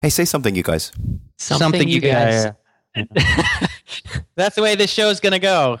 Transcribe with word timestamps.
Hey, 0.00 0.10
say 0.10 0.24
something, 0.24 0.54
you 0.54 0.62
guys. 0.62 0.92
Something, 1.38 1.88
you 1.88 2.00
guys. 2.00 2.52
That's 4.36 4.56
the 4.56 4.62
way 4.62 4.74
this 4.74 4.90
show 4.90 5.08
is 5.08 5.20
gonna 5.20 5.38
go. 5.38 5.78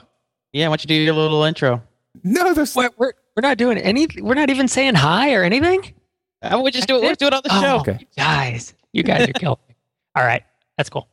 Yeah, 0.52 0.68
why 0.68 0.76
don't 0.76 0.84
you 0.84 0.88
do 0.88 0.94
your 0.94 1.14
little 1.14 1.42
intro? 1.44 1.82
No, 2.24 2.52
that's 2.54 2.74
We're, 2.74 2.90
we're, 2.96 3.12
we're 3.36 3.42
not 3.42 3.58
doing 3.58 3.78
anything. 3.78 4.24
We're 4.24 4.34
not 4.34 4.50
even 4.50 4.66
saying 4.66 4.94
hi 4.94 5.34
or 5.34 5.44
anything. 5.44 5.94
Uh, 6.42 6.60
we 6.62 6.70
just 6.70 6.88
do 6.88 6.96
it. 6.96 7.02
We'll 7.02 7.14
do 7.14 7.26
it 7.26 7.34
on 7.34 7.42
the 7.44 7.50
Oh, 7.52 7.60
show. 7.60 7.76
Okay. 7.80 8.06
Guys, 8.16 8.74
you 8.92 9.02
guys 9.02 9.28
are 9.28 9.32
killing 9.34 9.58
me. 9.68 9.74
All 10.16 10.24
right. 10.24 10.42
That's 10.76 10.88
cool. 10.88 11.08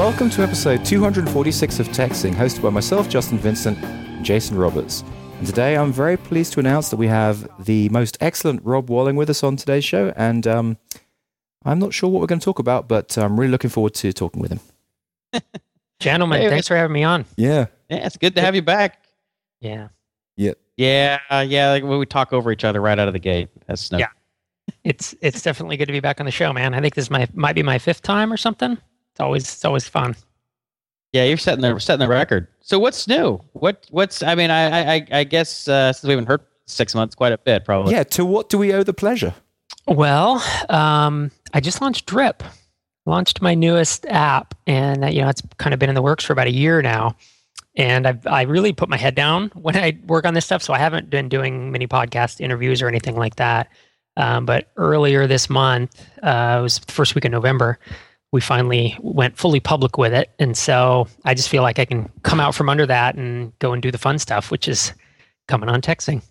Welcome 0.00 0.30
to 0.30 0.42
episode 0.42 0.82
246 0.82 1.78
of 1.78 1.88
TechZing, 1.88 2.32
hosted 2.32 2.62
by 2.62 2.70
myself, 2.70 3.06
Justin 3.10 3.36
Vincent, 3.36 3.76
and 3.84 4.24
Jason 4.24 4.56
Roberts. 4.56 5.04
And 5.36 5.46
today 5.46 5.76
I'm 5.76 5.92
very 5.92 6.16
pleased 6.16 6.54
to 6.54 6.60
announce 6.60 6.88
that 6.88 6.96
we 6.96 7.06
have 7.08 7.46
the 7.66 7.90
most 7.90 8.16
excellent 8.18 8.64
Rob 8.64 8.88
Walling 8.88 9.14
with 9.16 9.28
us 9.28 9.44
on 9.44 9.56
today's 9.56 9.84
show. 9.84 10.14
And 10.16 10.46
um, 10.46 10.78
I'm 11.66 11.78
not 11.78 11.92
sure 11.92 12.08
what 12.08 12.22
we're 12.22 12.28
going 12.28 12.38
to 12.38 12.44
talk 12.46 12.58
about, 12.58 12.88
but 12.88 13.18
I'm 13.18 13.38
really 13.38 13.52
looking 13.52 13.68
forward 13.68 13.92
to 13.96 14.10
talking 14.14 14.40
with 14.40 14.52
him. 14.52 14.60
Gentlemen, 16.00 16.40
Hey, 16.40 16.48
thanks 16.48 16.68
for 16.68 16.76
having 16.76 16.94
me 16.94 17.04
on. 17.04 17.26
Yeah. 17.36 17.66
Yeah, 17.90 18.06
it's 18.06 18.16
good 18.16 18.34
to 18.36 18.40
have 18.40 18.54
you 18.54 18.62
back. 18.62 19.04
Yeah. 19.60 19.88
Yeah, 20.78 21.18
uh, 21.28 21.44
yeah. 21.46 21.72
Like 21.72 21.84
when 21.84 21.98
we 21.98 22.06
talk 22.06 22.32
over 22.32 22.50
each 22.50 22.64
other 22.64 22.80
right 22.80 22.98
out 22.98 23.06
of 23.06 23.12
the 23.12 23.20
gate. 23.20 23.50
That's 23.66 23.92
no. 23.92 23.98
Yeah. 23.98 24.08
It's 24.82 25.14
it's 25.20 25.42
definitely 25.42 25.76
good 25.76 25.88
to 25.88 25.92
be 25.92 26.00
back 26.00 26.20
on 26.20 26.24
the 26.24 26.32
show, 26.32 26.54
man. 26.54 26.72
I 26.72 26.80
think 26.80 26.94
this 26.94 27.10
my 27.10 27.28
might 27.34 27.52
be 27.52 27.62
my 27.62 27.78
fifth 27.78 28.00
time 28.00 28.32
or 28.32 28.38
something. 28.38 28.78
It's 29.12 29.20
always 29.20 29.42
it's 29.42 29.64
always 29.64 29.88
fun. 29.88 30.16
Yeah, 31.12 31.24
you're 31.24 31.36
setting 31.36 31.62
the 31.62 31.78
setting 31.78 32.06
the 32.06 32.08
record. 32.08 32.46
So 32.60 32.78
what's 32.78 33.08
new? 33.08 33.40
What 33.52 33.86
what's? 33.90 34.22
I 34.22 34.34
mean, 34.34 34.50
I 34.50 34.96
I 34.96 35.06
I 35.10 35.24
guess 35.24 35.66
uh, 35.66 35.92
since 35.92 36.04
we 36.04 36.10
haven't 36.10 36.26
heard 36.26 36.42
six 36.66 36.94
months, 36.94 37.14
quite 37.14 37.32
a 37.32 37.38
bit 37.38 37.64
probably. 37.64 37.92
Yeah. 37.92 38.04
To 38.04 38.24
what 38.24 38.48
do 38.48 38.58
we 38.58 38.72
owe 38.72 38.82
the 38.82 38.94
pleasure? 38.94 39.34
Well, 39.86 40.42
um, 40.68 41.30
I 41.52 41.60
just 41.60 41.80
launched 41.80 42.06
Drip, 42.06 42.42
launched 43.06 43.42
my 43.42 43.54
newest 43.54 44.06
app, 44.06 44.54
and 44.66 45.04
uh, 45.04 45.08
you 45.08 45.22
know 45.22 45.28
it's 45.28 45.42
kind 45.58 45.74
of 45.74 45.80
been 45.80 45.88
in 45.88 45.94
the 45.94 46.02
works 46.02 46.24
for 46.24 46.32
about 46.32 46.46
a 46.46 46.52
year 46.52 46.80
now. 46.82 47.16
And 47.76 48.06
I've 48.06 48.26
I 48.26 48.42
really 48.42 48.72
put 48.72 48.88
my 48.88 48.96
head 48.96 49.14
down 49.14 49.50
when 49.54 49.76
I 49.76 49.98
work 50.06 50.24
on 50.26 50.34
this 50.34 50.44
stuff, 50.44 50.62
so 50.62 50.72
I 50.72 50.78
haven't 50.78 51.10
been 51.10 51.28
doing 51.28 51.72
many 51.72 51.86
podcast 51.86 52.40
interviews 52.40 52.82
or 52.82 52.88
anything 52.88 53.16
like 53.16 53.36
that. 53.36 53.68
Um, 54.16 54.44
but 54.44 54.70
earlier 54.76 55.26
this 55.26 55.48
month, 55.48 56.04
uh, 56.22 56.56
it 56.58 56.62
was 56.62 56.78
the 56.78 56.92
first 56.92 57.14
week 57.14 57.24
of 57.24 57.30
November, 57.30 57.78
we 58.32 58.40
finally 58.40 58.96
went 59.00 59.36
fully 59.36 59.60
public 59.60 59.98
with 59.98 60.12
it, 60.12 60.30
and 60.38 60.56
so 60.56 61.08
I 61.24 61.34
just 61.34 61.48
feel 61.48 61.62
like 61.62 61.78
I 61.78 61.84
can 61.84 62.10
come 62.22 62.40
out 62.40 62.54
from 62.54 62.68
under 62.68 62.86
that 62.86 63.16
and 63.16 63.56
go 63.58 63.72
and 63.72 63.82
do 63.82 63.90
the 63.90 63.98
fun 63.98 64.18
stuff, 64.18 64.50
which 64.50 64.68
is 64.68 64.92
coming 65.48 65.68
on 65.68 65.80
TechZing. 65.80 66.22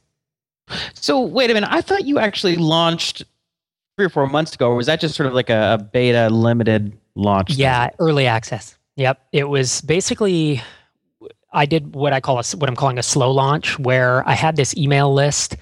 So 0.94 1.20
wait 1.20 1.50
a 1.50 1.54
minute. 1.54 1.70
I 1.72 1.82
thought 1.82 2.06
you 2.06 2.20
actually 2.20 2.56
launched 2.56 3.24
three 3.98 4.06
or 4.06 4.10
four 4.10 4.28
months 4.28 4.56
ago. 4.56 4.70
Or 4.70 4.76
was 4.76 4.86
that 4.86 5.02
just 5.02 5.16
sort 5.16 5.28
of 5.28 5.34
like 5.34 5.50
a, 5.50 5.74
a 5.74 5.84
beta 5.84 6.30
limited 6.30 6.98
launch? 7.16 7.50
thing? 7.50 7.58
Yeah, 7.60 7.90
early 8.00 8.28
access. 8.28 8.78
Yep, 8.96 9.20
it 9.34 9.44
was 9.46 9.82
basically 9.82 10.62
I 11.52 11.66
did 11.66 11.96
what 11.96 12.14
I 12.14 12.22
call 12.22 12.40
a 12.40 12.44
what 12.56 12.70
I'm 12.70 12.76
calling 12.76 12.98
a 12.98 13.04
slow 13.04 13.32
launch, 13.32 13.78
where 13.80 14.28
I 14.28 14.34
had 14.34 14.56
this 14.56 14.76
email 14.78 15.14
list, 15.14 15.58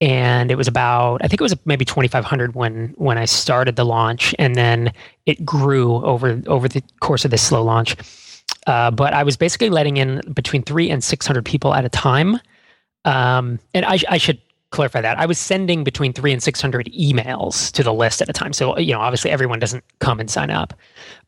and 0.00 0.50
it 0.50 0.56
was 0.56 0.68
about 0.68 1.20
I 1.24 1.28
think 1.28 1.40
it 1.40 1.44
was 1.44 1.56
maybe 1.64 1.84
2,500 1.84 2.54
when 2.54 2.94
when 2.96 3.18
I 3.18 3.24
started 3.24 3.76
the 3.76 3.84
launch, 3.84 4.34
and 4.38 4.54
then 4.54 4.92
it 5.26 5.44
grew 5.44 6.04
over 6.04 6.40
over 6.46 6.68
the 6.68 6.82
course 7.00 7.24
of 7.24 7.30
this 7.30 7.42
slow 7.42 7.62
launch. 7.62 7.96
Uh, 8.66 8.90
but 8.90 9.14
I 9.14 9.22
was 9.22 9.36
basically 9.36 9.70
letting 9.70 9.96
in 9.96 10.20
between 10.32 10.62
three 10.62 10.90
and 10.90 11.02
600 11.02 11.44
people 11.44 11.74
at 11.74 11.84
a 11.84 11.88
time, 11.88 12.38
um, 13.04 13.58
and 13.74 13.84
I, 13.86 13.98
I 14.08 14.18
should 14.18 14.40
clarify 14.70 15.00
that 15.00 15.18
I 15.18 15.24
was 15.24 15.38
sending 15.38 15.82
between 15.82 16.12
three 16.12 16.32
and 16.32 16.42
600 16.42 16.86
emails 16.92 17.72
to 17.72 17.82
the 17.82 17.92
list 17.92 18.20
at 18.20 18.28
a 18.28 18.32
time. 18.32 18.52
So 18.52 18.78
you 18.78 18.92
know, 18.92 19.00
obviously 19.00 19.30
everyone 19.30 19.58
doesn't 19.58 19.82
come 20.00 20.20
and 20.20 20.30
sign 20.30 20.50
up. 20.50 20.74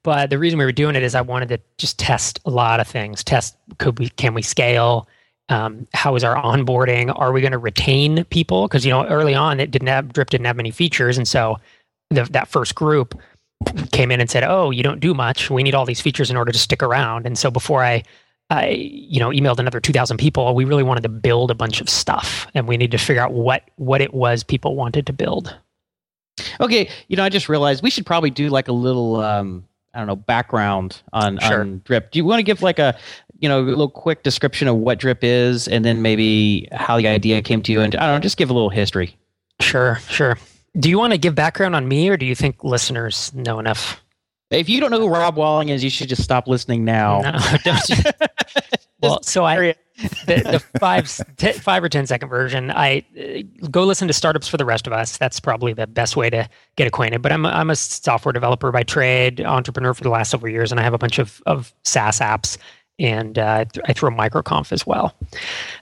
But 0.03 0.31
the 0.31 0.39
reason 0.39 0.59
we 0.59 0.65
were 0.65 0.73
doing 0.73 0.97
it 0.97 1.03
is 1.03 1.15
I 1.15 1.23
wanted 1.23 1.49
to 1.51 1.61
just 1.79 1.99
test 1.99 2.41
a 2.45 2.51
lot 2.51 2.81
of 2.81 2.87
things. 2.87 3.25
Test 3.25 3.57
could 3.79 3.99
we 3.99 4.11
can 4.11 4.35
we 4.35 4.43
scale? 4.43 5.09
Um, 5.51 5.87
how 5.93 6.15
is 6.15 6.25
our 6.25 6.37
onboarding? 6.37 7.13
Are 7.15 7.33
we 7.33 7.41
going 7.41 7.53
to 7.53 7.59
retain 7.59 8.25
people? 8.25 8.67
Because 8.69 8.87
you 8.87 8.91
know 8.91 9.05
early 9.07 9.35
on 9.35 9.61
it 9.61 9.71
didn't 9.71 9.89
have 9.89 10.13
Drip 10.13 10.31
didn't 10.31 10.47
have 10.47 10.57
many 10.57 10.71
features, 10.71 11.19
and 11.19 11.29
so 11.29 11.57
the, 12.11 12.25
that 12.31 12.49
first 12.49 12.75
group 12.75 13.21
came 13.93 14.11
in 14.11 14.21
and 14.21 14.31
said, 14.31 14.45
"Oh, 14.45 14.71
you 14.71 14.83
don't 14.83 15.01
do 15.01 15.13
much. 15.13 15.51
We 15.51 15.63
need 15.63 15.75
all 15.75 15.85
these 15.85 16.01
features 16.01 16.31
in 16.31 16.37
order 16.37 16.53
to 16.53 16.59
stick 16.59 16.83
around." 16.83 17.27
And 17.27 17.37
so 17.37 17.51
before 17.51 17.85
I 17.85 18.03
I 18.49 18.69
you 18.69 19.21
know 19.21 19.31
emailed 19.31 19.59
another 19.59 19.81
2000 19.81 20.17
people, 20.17 20.55
we 20.55 20.65
really 20.65 20.83
wanted 20.83 21.03
to 21.03 21.09
build 21.09 21.51
a 21.51 21.55
bunch 21.55 21.81
of 21.81 21.89
stuff 21.89 22.47
and 22.55 22.67
we 22.67 22.77
needed 22.77 22.97
to 22.97 23.05
figure 23.05 23.23
out 23.23 23.33
what 23.33 23.65
what 23.77 24.01
it 24.01 24.15
was 24.15 24.43
people 24.45 24.77
wanted 24.77 25.07
to 25.07 25.13
build. 25.13 25.57
Okay. 26.61 26.89
You 27.09 27.17
know, 27.17 27.25
I 27.25 27.29
just 27.29 27.49
realized 27.49 27.83
we 27.83 27.91
should 27.91 28.07
probably 28.07 28.31
do 28.31 28.49
like 28.49 28.69
a 28.69 28.73
little 28.73 29.17
um 29.17 29.65
I 29.95 29.99
don't 29.99 30.07
know 30.07 30.17
background 30.17 31.03
on 31.13 31.39
Sure. 31.41 31.61
on 31.61 31.83
drip. 31.85 32.13
Do 32.13 32.19
you 32.19 32.25
want 32.25 32.39
to 32.39 32.45
give 32.45 32.63
like 32.63 32.79
a 32.79 32.97
you 33.41 33.49
know 33.49 33.61
a 33.61 33.65
little 33.65 33.91
quick 33.91 34.23
description 34.23 34.69
of 34.69 34.77
what 34.77 34.99
drip 34.99 35.23
is, 35.23 35.67
and 35.69 35.85
then 35.85 36.03
maybe 36.03 36.69
how 36.73 36.97
the 36.97 37.09
idea 37.09 37.43
came 37.43 37.63
to 37.63 37.73
you, 37.73 37.81
and 37.81 37.95
I 37.97 38.07
don't 38.07 38.17
know, 38.17 38.21
just 38.21 38.37
give 38.37 38.51
a 38.51 38.53
little 38.53 38.71
history. 38.71 39.17
Sure, 39.61 39.97
sure. 40.09 40.39
Do 40.79 40.89
you 40.89 40.99
want 40.99 41.13
to 41.13 41.19
give 41.19 41.35
background 41.35 41.75
on 41.75 41.89
me 41.89 42.09
or 42.09 42.17
do 42.17 42.25
you 42.25 42.35
think 42.35 42.63
listeners 42.63 43.33
know 43.35 43.59
enough? 43.59 44.01
If 44.51 44.69
you 44.69 44.81
don't 44.81 44.91
know 44.91 45.01
who 45.01 45.09
Rob 45.09 45.37
Walling 45.37 45.69
is, 45.69 45.83
you 45.85 45.91
should 45.91 46.09
just 46.09 46.23
stop 46.23 46.49
listening 46.49 46.85
now. 46.85 47.21
No, 47.21 47.77
well, 49.03 49.23
so 49.23 49.45
I 49.45 49.75
the, 50.27 50.61
the 50.73 50.79
five 50.79 51.09
t- 51.37 51.53
five 51.53 51.85
or 51.85 51.89
ten 51.89 52.07
second 52.07 52.29
version. 52.29 52.71
I 52.71 53.05
uh, 53.19 53.69
go 53.69 53.85
listen 53.85 54.09
to 54.09 54.15
startups 54.15 54.49
for 54.49 54.57
the 54.57 54.65
rest 54.65 54.87
of 54.87 54.93
us. 54.93 55.19
That's 55.19 55.39
probably 55.41 55.73
the 55.73 55.87
best 55.87 56.17
way 56.17 56.31
to 56.31 56.49
get 56.77 56.87
acquainted. 56.87 57.23
But 57.23 57.33
I'm 57.33 57.45
a, 57.45 57.49
I'm 57.49 57.71
a 57.71 57.77
software 57.77 58.33
developer 58.33 58.73
by 58.73 58.83
trade, 58.83 59.41
entrepreneur 59.41 59.95
for 59.95 60.03
the 60.03 60.11
last 60.11 60.31
several 60.31 60.51
years, 60.51 60.71
and 60.71 60.81
I 60.81 60.83
have 60.83 60.95
a 60.95 60.99
bunch 60.99 61.19
of 61.19 61.43
of 61.47 61.73
SaaS 61.85 62.19
apps, 62.21 62.57
and 63.01 63.39
uh, 63.39 63.65
I 63.87 63.93
throw 63.93 64.11
microconf 64.11 64.71
as 64.71 64.87
well. 64.87 65.15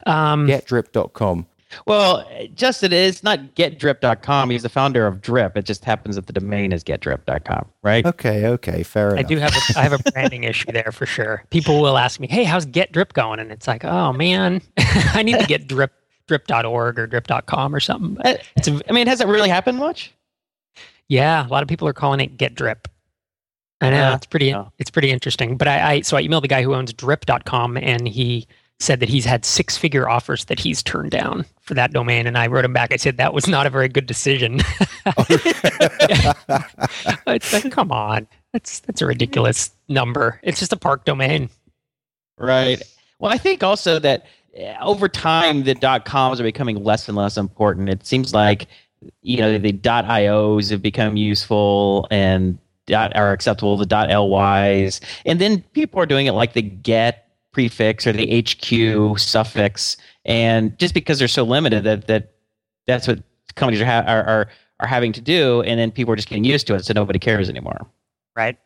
Um, 0.06 0.46
Getdrip.com. 0.46 1.46
Well, 1.86 2.26
Justin 2.54 2.94
it's 2.94 3.22
not 3.22 3.54
getdrip.com. 3.54 4.48
He's 4.48 4.62
the 4.62 4.70
founder 4.70 5.06
of 5.06 5.20
Drip. 5.20 5.56
It 5.56 5.66
just 5.66 5.84
happens 5.84 6.16
that 6.16 6.26
the 6.26 6.32
domain 6.32 6.72
is 6.72 6.82
getdrip.com, 6.82 7.66
right? 7.82 8.06
Okay. 8.06 8.46
Okay. 8.46 8.82
Fair 8.82 9.10
enough. 9.10 9.18
I 9.18 9.22
do 9.22 9.36
have 9.36 9.54
a, 9.54 9.78
I 9.78 9.82
have 9.82 9.92
a 9.92 10.10
branding 10.12 10.44
issue 10.44 10.72
there 10.72 10.90
for 10.92 11.04
sure. 11.04 11.44
People 11.50 11.82
will 11.82 11.98
ask 11.98 12.20
me, 12.20 12.26
"Hey, 12.26 12.44
how's 12.44 12.64
Get 12.64 12.92
Drip 12.92 13.12
going?" 13.12 13.38
And 13.38 13.52
it's 13.52 13.68
like, 13.68 13.84
"Oh 13.84 14.14
man, 14.14 14.62
I 14.78 15.22
need 15.22 15.38
to 15.40 15.46
get 15.46 15.66
drip 15.66 15.92
drip.org 16.26 16.98
or 16.98 17.06
drip.com 17.06 17.74
or 17.74 17.80
something." 17.80 18.14
But 18.14 18.42
it's 18.56 18.68
I 18.88 18.92
mean, 18.92 19.06
has 19.06 19.20
it 19.20 19.26
really 19.26 19.50
happened 19.50 19.78
much? 19.78 20.14
yeah, 21.08 21.46
a 21.46 21.48
lot 21.48 21.62
of 21.62 21.68
people 21.68 21.86
are 21.88 21.92
calling 21.92 22.20
it 22.20 22.36
Get 22.38 22.54
Drip. 22.54 22.88
I 23.80 23.90
know 23.90 24.14
it's 24.14 24.26
pretty 24.26 24.46
yeah. 24.46 24.66
it's 24.78 24.90
pretty 24.90 25.10
interesting. 25.10 25.56
But 25.56 25.68
I, 25.68 25.92
I 25.92 26.00
so 26.00 26.16
I 26.16 26.22
emailed 26.22 26.42
the 26.42 26.48
guy 26.48 26.62
who 26.62 26.74
owns 26.74 26.92
drip.com 26.92 27.76
and 27.76 28.08
he 28.08 28.46
said 28.80 29.00
that 29.00 29.08
he's 29.08 29.24
had 29.24 29.44
six 29.44 29.76
figure 29.76 30.08
offers 30.08 30.44
that 30.46 30.60
he's 30.60 30.82
turned 30.82 31.10
down 31.10 31.44
for 31.62 31.74
that 31.74 31.92
domain 31.92 32.26
and 32.28 32.38
I 32.38 32.46
wrote 32.46 32.64
him 32.64 32.72
back 32.72 32.92
I 32.92 32.96
said 32.96 33.16
that 33.16 33.34
was 33.34 33.48
not 33.48 33.66
a 33.66 33.70
very 33.70 33.88
good 33.88 34.06
decision. 34.06 34.60
it's 37.26 37.52
like 37.52 37.70
come 37.70 37.92
on. 37.92 38.26
That's 38.52 38.80
that's 38.80 39.02
a 39.02 39.06
ridiculous 39.06 39.70
number. 39.88 40.40
It's 40.42 40.58
just 40.58 40.72
a 40.72 40.76
park 40.76 41.04
domain. 41.04 41.48
Right. 42.36 42.82
Well, 43.18 43.32
I 43.32 43.38
think 43.38 43.62
also 43.62 43.98
that 43.98 44.26
uh, 44.58 44.74
over 44.80 45.08
time 45.08 45.64
the 45.64 45.74
dot 45.74 46.04
coms 46.04 46.40
are 46.40 46.44
becoming 46.44 46.82
less 46.82 47.08
and 47.08 47.16
less 47.16 47.36
important. 47.36 47.88
It 47.88 48.06
seems 48.06 48.32
like 48.34 48.66
you 49.22 49.38
know 49.38 49.58
the 49.58 49.72
dot 49.72 50.04
ios 50.06 50.70
have 50.70 50.82
become 50.82 51.16
useful 51.16 52.08
and 52.10 52.58
are 52.94 53.32
acceptable. 53.32 53.76
The 53.76 53.86
dot 53.86 54.08
lys, 54.08 55.00
and 55.26 55.40
then 55.40 55.62
people 55.72 56.00
are 56.00 56.06
doing 56.06 56.26
it 56.26 56.32
like 56.32 56.52
the 56.52 56.62
get 56.62 57.24
prefix 57.52 58.06
or 58.06 58.12
the 58.12 58.42
hq 58.42 59.18
suffix, 59.18 59.96
and 60.24 60.78
just 60.78 60.94
because 60.94 61.18
they're 61.18 61.28
so 61.28 61.42
limited 61.42 61.84
that 61.84 62.06
that 62.06 62.32
that's 62.86 63.08
what 63.08 63.20
companies 63.54 63.80
are 63.80 63.86
ha- 63.86 64.04
are, 64.06 64.22
are 64.24 64.48
are 64.80 64.86
having 64.86 65.12
to 65.12 65.20
do, 65.20 65.62
and 65.62 65.78
then 65.80 65.90
people 65.90 66.12
are 66.12 66.16
just 66.16 66.28
getting 66.28 66.44
used 66.44 66.66
to 66.68 66.74
it, 66.74 66.84
so 66.84 66.92
nobody 66.94 67.18
cares 67.18 67.48
anymore. 67.48 67.86
Right. 68.36 68.56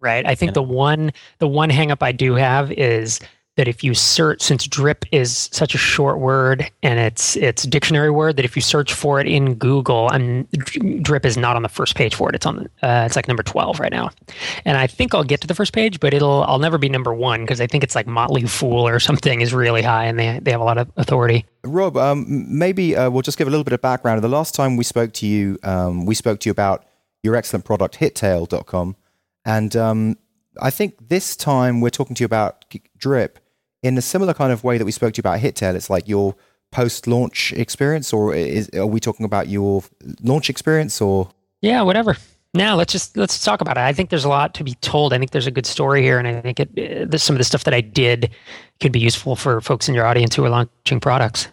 Right. 0.00 0.26
I 0.26 0.34
think 0.34 0.50
Yeah. 0.50 0.54
the 0.54 0.62
one 0.64 1.12
the 1.38 1.46
one 1.48 1.70
hangup 1.70 2.02
I 2.02 2.10
do 2.12 2.34
have 2.34 2.72
is 2.72 3.20
that 3.56 3.68
if 3.68 3.84
you 3.84 3.94
search 3.94 4.40
since 4.40 4.66
drip 4.66 5.04
is 5.12 5.50
such 5.52 5.74
a 5.74 5.78
short 5.78 6.18
word 6.18 6.70
and 6.82 6.98
it's 6.98 7.36
it's 7.36 7.64
dictionary 7.64 8.10
word 8.10 8.36
that 8.36 8.44
if 8.44 8.56
you 8.56 8.62
search 8.62 8.92
for 8.92 9.20
it 9.20 9.26
in 9.26 9.54
Google 9.54 10.08
and 10.08 10.48
drip 11.02 11.26
is 11.26 11.36
not 11.36 11.56
on 11.56 11.62
the 11.62 11.68
first 11.68 11.94
page 11.94 12.14
for 12.14 12.28
it 12.28 12.34
it's 12.34 12.46
on 12.46 12.68
uh, 12.82 13.04
it's 13.06 13.16
like 13.16 13.28
number 13.28 13.42
12 13.42 13.78
right 13.78 13.92
now 13.92 14.10
and 14.64 14.76
I 14.76 14.86
think 14.86 15.14
I'll 15.14 15.24
get 15.24 15.40
to 15.42 15.46
the 15.46 15.54
first 15.54 15.72
page 15.72 16.00
but 16.00 16.14
it'll 16.14 16.44
I'll 16.44 16.58
never 16.58 16.78
be 16.78 16.88
number 16.88 17.12
1 17.12 17.42
because 17.42 17.60
I 17.60 17.66
think 17.66 17.84
it's 17.84 17.94
like 17.94 18.06
Motley 18.06 18.46
Fool 18.46 18.88
or 18.88 18.98
something 19.08 19.40
is 19.40 19.52
really 19.52 19.82
high 19.82 20.06
and 20.06 20.18
they 20.18 20.38
they 20.40 20.50
have 20.50 20.60
a 20.60 20.64
lot 20.64 20.78
of 20.78 20.90
authority 20.96 21.44
Rob, 21.64 21.96
um, 21.96 22.26
maybe 22.28 22.96
uh, 22.96 23.08
we'll 23.08 23.22
just 23.22 23.38
give 23.38 23.46
a 23.46 23.50
little 23.50 23.62
bit 23.62 23.72
of 23.72 23.80
background. 23.80 24.20
The 24.20 24.28
last 24.28 24.52
time 24.52 24.76
we 24.76 24.82
spoke 24.82 25.12
to 25.14 25.26
you, 25.26 25.58
um, 25.62 26.06
we 26.06 26.14
spoke 26.16 26.40
to 26.40 26.48
you 26.48 26.50
about 26.50 26.84
your 27.22 27.36
excellent 27.36 27.64
product, 27.64 27.98
hittail.com. 27.98 28.96
And 29.44 29.76
um, 29.76 30.16
I 30.60 30.70
think 30.70 31.08
this 31.08 31.36
time 31.36 31.80
we're 31.80 31.90
talking 31.90 32.14
to 32.16 32.22
you 32.22 32.26
about 32.26 32.64
Drip 32.98 33.38
in 33.82 33.96
a 33.98 34.02
similar 34.02 34.34
kind 34.34 34.52
of 34.52 34.64
way 34.64 34.78
that 34.78 34.84
we 34.84 34.92
spoke 34.92 35.14
to 35.14 35.18
you 35.18 35.22
about 35.22 35.40
Hittail. 35.40 35.74
It's 35.74 35.90
like 35.90 36.08
your 36.08 36.34
post-launch 36.70 37.52
experience, 37.52 38.12
or 38.12 38.34
is, 38.34 38.68
are 38.70 38.86
we 38.86 39.00
talking 39.00 39.24
about 39.26 39.48
your 39.48 39.82
launch 40.22 40.50
experience, 40.50 41.00
or 41.00 41.30
yeah, 41.60 41.82
whatever. 41.82 42.16
Now 42.54 42.76
let's 42.76 42.92
just 42.92 43.16
let's 43.16 43.42
talk 43.42 43.60
about 43.60 43.76
it. 43.78 43.80
I 43.80 43.92
think 43.92 44.10
there's 44.10 44.24
a 44.24 44.28
lot 44.28 44.54
to 44.54 44.64
be 44.64 44.74
told. 44.76 45.14
I 45.14 45.18
think 45.18 45.30
there's 45.30 45.46
a 45.46 45.50
good 45.50 45.66
story 45.66 46.02
here, 46.02 46.18
and 46.18 46.28
I 46.28 46.40
think 46.40 46.60
it, 46.60 47.14
uh, 47.14 47.18
some 47.18 47.34
of 47.34 47.38
the 47.38 47.44
stuff 47.44 47.64
that 47.64 47.74
I 47.74 47.80
did 47.80 48.30
could 48.80 48.92
be 48.92 49.00
useful 49.00 49.36
for 49.36 49.60
folks 49.60 49.88
in 49.88 49.94
your 49.94 50.04
audience 50.04 50.34
who 50.34 50.44
are 50.44 50.50
launching 50.50 51.00
products. 51.00 51.48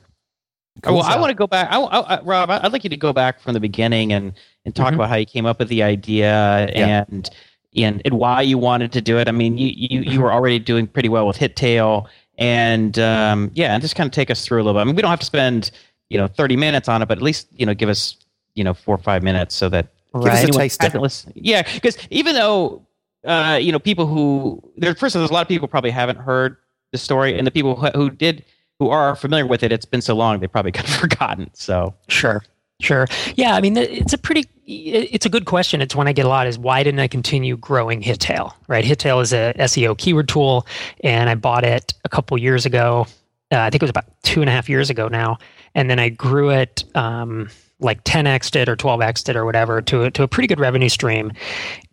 Cool. 0.82 0.96
Well, 0.96 1.04
I 1.04 1.20
want 1.20 1.30
to 1.30 1.36
go 1.36 1.48
back. 1.48 1.70
I, 1.72 1.80
I, 1.80 2.22
Rob, 2.22 2.50
I'd 2.50 2.72
like 2.72 2.84
you 2.84 2.90
to 2.90 2.98
go 2.98 3.12
back 3.12 3.42
from 3.42 3.54
the 3.54 3.60
beginning 3.60 4.14
and 4.14 4.34
and 4.66 4.76
talk 4.76 4.88
mm-hmm. 4.88 4.96
about 4.96 5.10
how 5.10 5.16
you 5.16 5.26
came 5.26 5.46
up 5.46 5.60
with 5.60 5.70
the 5.70 5.84
idea 5.84 6.70
yeah. 6.74 7.06
and 7.10 7.30
and 7.76 8.02
and 8.06 8.16
why 8.16 8.42
you 8.42 8.58
wanted 8.58 8.92
to 8.94 9.02
do 9.02 9.18
it. 9.18 9.28
I 9.28 9.32
mean, 9.32 9.58
you 9.58 9.72
you, 9.76 10.02
you 10.02 10.22
were 10.22 10.32
already 10.32 10.60
doing 10.60 10.88
pretty 10.88 11.10
well 11.10 11.28
with 11.28 11.38
Hittail, 11.38 12.08
and 12.38 12.98
um, 13.00 13.52
yeah, 13.54 13.74
and 13.74 13.82
just 13.82 13.96
kind 13.96 14.08
of 14.08 14.12
take 14.12 14.32
us 14.32 14.46
through 14.46 14.62
a 14.62 14.64
little 14.64 14.80
bit. 14.80 14.82
I 14.82 14.84
mean, 14.86 14.96
we 14.96 15.02
don't 15.02 15.12
have 15.12 15.20
to 15.20 15.26
spend 15.26 15.72
you 16.10 16.18
know 16.18 16.28
30 16.28 16.58
minutes 16.58 16.90
on 16.90 17.02
it, 17.02 17.08
but 17.08 17.18
at 17.18 17.22
least 17.22 17.48
you 17.56 17.66
know 17.66 17.74
give 17.74 17.90
us 17.90 18.18
you 18.56 18.64
know 18.64 18.74
four 18.74 18.96
or 18.96 19.00
five 19.00 19.24
minutes 19.24 19.56
so 19.56 19.70
that 19.70 19.88
right. 20.14 20.24
give 20.24 20.34
us 20.34 20.44
a 20.44 20.60
taste. 20.60 20.96
Listen. 20.96 21.34
Yeah, 21.36 21.62
because 21.74 21.98
even 22.10 22.36
though 22.36 22.86
uh, 23.26 23.60
you 23.62 23.72
know 23.72 23.80
people 23.80 24.06
who 24.08 24.62
there 24.78 24.94
first 24.96 25.16
of 25.16 25.20
all, 25.20 25.24
there's 25.24 25.32
a 25.32 25.34
lot 25.34 25.42
of 25.42 25.48
people 25.48 25.68
probably 25.68 25.92
haven't 25.92 26.18
heard 26.18 26.58
the 26.92 26.98
story, 26.98 27.38
and 27.38 27.46
the 27.46 27.52
people 27.52 27.76
who, 27.76 27.88
who 27.90 28.10
did 28.10 28.44
who 28.80 28.90
are 28.90 29.16
familiar 29.16 29.46
with 29.46 29.62
it, 29.62 29.72
it's 29.72 29.86
been 29.86 30.02
so 30.02 30.16
long 30.16 30.40
they 30.40 30.48
probably 30.48 30.72
got 30.80 30.86
forgotten. 30.88 31.50
So 31.54 31.94
sure, 32.08 32.44
sure, 32.80 33.08
yeah. 33.36 33.56
I 33.56 33.62
mean, 33.62 33.78
it's 33.78 34.14
a 34.14 34.18
pretty, 34.18 34.46
it's 34.66 35.26
a 35.26 35.30
good 35.30 35.46
question. 35.46 35.82
It's 35.82 35.96
one 35.96 36.08
I 36.08 36.14
get 36.14 36.26
a 36.26 36.30
lot. 36.30 36.48
Is 36.48 36.58
why 36.58 36.84
didn't 36.84 37.00
I 37.00 37.08
continue 37.08 37.58
growing 37.58 38.02
Hittail? 38.02 38.54
Right, 38.68 38.86
Hittail 38.86 39.22
is 39.22 39.34
a 39.34 39.54
SEO 39.58 39.98
keyword 39.98 40.28
tool, 40.30 40.66
and 41.04 41.30
I 41.30 41.36
bought 41.36 41.64
it 41.64 41.94
a 42.06 42.10
couple 42.10 42.38
years 42.38 42.66
ago. 42.66 43.08
Uh, 43.52 43.60
I 43.60 43.70
think 43.70 43.82
it 43.82 43.86
was 43.86 43.90
about 43.90 44.06
two 44.24 44.42
and 44.42 44.50
a 44.50 44.54
half 44.54 44.70
years 44.70 44.90
ago 44.90 45.08
now, 45.08 45.38
and 45.76 45.90
then 45.90 46.00
I 46.00 46.10
grew 46.10 46.52
it. 46.52 46.84
Um, 46.96 47.50
like 47.82 48.04
10x 48.04 48.56
it 48.58 48.68
or 48.68 48.76
12x 48.76 49.30
it 49.30 49.38
or 49.38 49.46
whatever 49.46 49.82
to 49.82 50.12
to 50.12 50.24
a 50.24 50.28
pretty 50.28 50.48
good 50.48 50.60
revenue 50.60 50.90
stream 50.90 51.32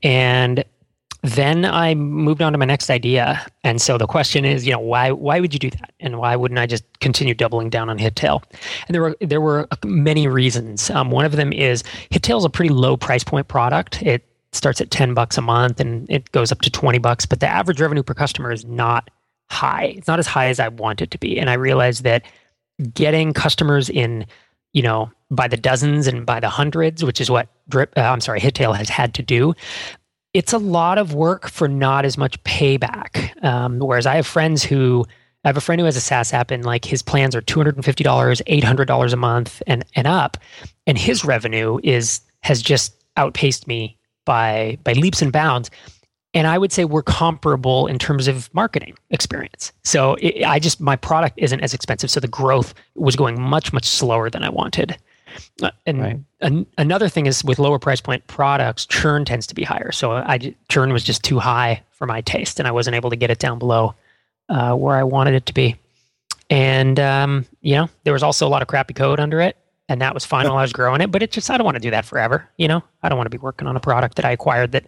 and 0.03 0.65
then 1.27 1.65
I 1.65 1.95
moved 1.95 2.41
on 2.41 2.53
to 2.53 2.59
my 2.59 2.65
next 2.65 2.89
idea. 2.91 3.45
And 3.65 3.81
so 3.81 3.99
the 3.99 4.07
question 4.07 4.45
is, 4.45 4.67
you 4.67 4.73
know, 4.73 4.79
why 4.79 5.11
why 5.11 5.41
would 5.41 5.53
you 5.53 5.59
do 5.59 5.71
that? 5.71 5.93
And 6.01 6.19
why 6.19 6.37
wouldn't 6.37 6.59
I 6.59 6.67
just 6.67 6.85
continue 7.01 7.35
doubling 7.35 7.71
down 7.71 7.91
on 7.91 7.99
Hittail? 7.99 8.43
And 8.87 8.95
there 8.95 9.03
were 9.03 9.17
there 9.21 9.41
were 9.41 9.67
many 9.85 10.29
reasons. 10.29 10.89
Um, 10.91 11.11
one 11.11 11.25
of 11.25 11.33
them 11.33 11.53
is 11.53 11.83
Hittail 12.11 12.39
is 12.39 12.45
a 12.45 12.51
pretty 12.51 12.73
low 12.73 12.97
price 12.97 13.25
point 13.25 13.49
product. 13.49 14.03
It 14.03 14.25
starts 14.53 14.81
at 14.81 14.91
10 14.91 15.15
bucks 15.15 15.37
a 15.37 15.43
month 15.43 15.81
and 15.81 16.09
it 16.11 16.31
goes 16.33 16.53
up 16.53 16.61
to 16.63 16.71
20 16.71 16.99
bucks, 16.99 17.27
but 17.27 17.41
the 17.41 17.49
average 17.49 17.81
revenue 17.81 18.03
per 18.03 18.15
customer 18.15 18.53
is 18.53 18.65
not 18.65 19.11
high. 19.51 19.95
It's 19.97 20.07
not 20.07 20.19
as 20.19 20.27
high 20.27 20.47
as 20.47 20.61
I 20.61 20.69
want 20.69 21.03
it 21.03 21.11
to 21.11 21.19
be. 21.19 21.39
And 21.39 21.51
I 21.51 21.55
realized 21.55 22.05
that 22.05 22.23
getting 22.95 23.33
customers 23.33 23.91
in, 23.91 24.27
you 24.73 24.83
know, 24.83 25.11
by 25.31 25.49
the 25.49 25.57
dozens 25.57 26.07
and 26.07 26.25
by 26.25 26.41
the 26.41 26.49
hundreds, 26.49 27.05
which 27.05 27.21
is 27.21 27.31
what 27.31 27.49
Drip, 27.69 27.93
uh, 27.97 28.01
I'm 28.01 28.21
sorry, 28.21 28.41
Hittail 28.41 28.77
has 28.77 28.89
had 28.89 29.13
to 29.15 29.23
do 29.23 29.55
it's 30.37 30.53
a 30.53 30.59
lot 30.59 30.99
of 30.99 31.15
work 31.15 31.49
for 31.49 31.67
not 31.67 32.05
as 32.05 32.19
much 32.19 32.43
payback. 32.45 33.43
Um, 33.43 33.79
whereas 33.79 34.05
I 34.05 34.17
have 34.17 34.27
friends 34.27 34.63
who 34.63 35.07
I 35.45 35.49
have 35.49 35.57
a 35.57 35.63
friend 35.63 35.81
who 35.81 35.87
has 35.87 35.97
a 35.97 36.01
SaaS 36.01 36.35
app 36.35 36.51
and 36.51 36.63
like 36.63 36.85
his 36.85 37.03
plans 37.03 37.35
are 37.35 37.41
two 37.41 37.59
hundred 37.59 37.77
and 37.77 37.85
fifty 37.85 38.05
dollars, 38.05 38.43
eight 38.47 38.63
hundred 38.63 38.87
dollars 38.87 39.15
a 39.15 39.17
month, 39.17 39.63
and 39.67 39.83
and 39.95 40.07
up, 40.07 40.37
and 40.87 40.99
his 40.99 41.25
revenue 41.25 41.79
is 41.83 42.21
has 42.41 42.61
just 42.61 42.95
outpaced 43.17 43.67
me 43.67 43.97
by 44.27 44.77
by 44.85 44.93
leaps 44.93 45.23
and 45.23 45.33
bounds. 45.33 45.71
And 46.35 46.47
I 46.47 46.59
would 46.59 46.71
say 46.71 46.85
we're 46.85 47.03
comparable 47.03 47.87
in 47.87 47.99
terms 47.99 48.29
of 48.29 48.53
marketing 48.53 48.95
experience. 49.09 49.73
So 49.85 50.17
it, 50.17 50.45
I 50.45 50.59
just 50.59 50.83
my 50.83 50.97
product 50.97 51.39
isn't 51.39 51.61
as 51.63 51.73
expensive, 51.73 52.11
so 52.11 52.21
the 52.21 52.29
growth 52.29 52.75
was 52.95 53.17
going 53.17 53.41
much 53.41 53.73
much 53.73 53.87
slower 53.87 54.29
than 54.29 54.43
I 54.43 54.51
wanted. 54.51 54.99
Uh, 55.63 55.71
and 55.87 56.01
right. 56.01 56.19
an, 56.41 56.67
another 56.79 57.09
thing 57.09 57.27
is 57.27 57.45
with 57.45 57.59
lower 57.59 57.79
price 57.79 58.01
point 58.01 58.27
products, 58.27 58.87
churn 58.87 59.25
tends 59.25 59.47
to 59.49 59.55
be 59.55 59.65
higher. 59.65 59.93
So 59.93 60.13
I 60.13 60.55
churn 60.69 60.93
was 60.93 61.05
just 61.05 61.23
too 61.23 61.39
high 61.39 61.83
for 61.93 62.07
my 62.07 62.21
taste, 62.21 62.59
and 62.59 62.69
I 62.69 62.71
wasn't 62.71 62.97
able 62.97 63.11
to 63.11 63.17
get 63.17 63.31
it 63.31 63.39
down 63.39 63.59
below 63.59 63.95
uh, 64.49 64.75
where 64.75 64.97
I 64.97 65.03
wanted 65.03 65.35
it 65.35 65.47
to 65.47 65.55
be. 65.55 65.77
And 66.51 67.01
um, 67.01 67.47
you 67.61 67.75
know, 67.75 67.89
there 68.05 68.13
was 68.13 68.23
also 68.23 68.47
a 68.47 68.51
lot 68.51 68.63
of 68.63 68.69
crappy 68.69 68.95
code 68.95 69.19
under 69.19 69.41
it, 69.41 69.57
and 69.89 70.01
that 70.01 70.15
was 70.15 70.25
fine 70.25 70.47
while 70.49 70.59
I 70.59 70.63
was 70.63 70.73
growing 70.73 71.01
it. 71.01 71.11
But 71.11 71.23
it 71.23 71.31
just 71.31 71.51
I 71.51 71.57
don't 71.57 71.65
want 71.65 71.77
to 71.77 71.81
do 71.81 71.91
that 71.91 72.05
forever. 72.05 72.49
You 72.57 72.69
know, 72.69 72.83
I 73.03 73.09
don't 73.09 73.19
want 73.19 73.27
to 73.27 73.37
be 73.37 73.41
working 73.43 73.67
on 73.67 73.77
a 73.77 73.81
product 73.81 74.17
that 74.17 74.25
I 74.25 74.31
acquired 74.33 74.73
that 74.73 74.87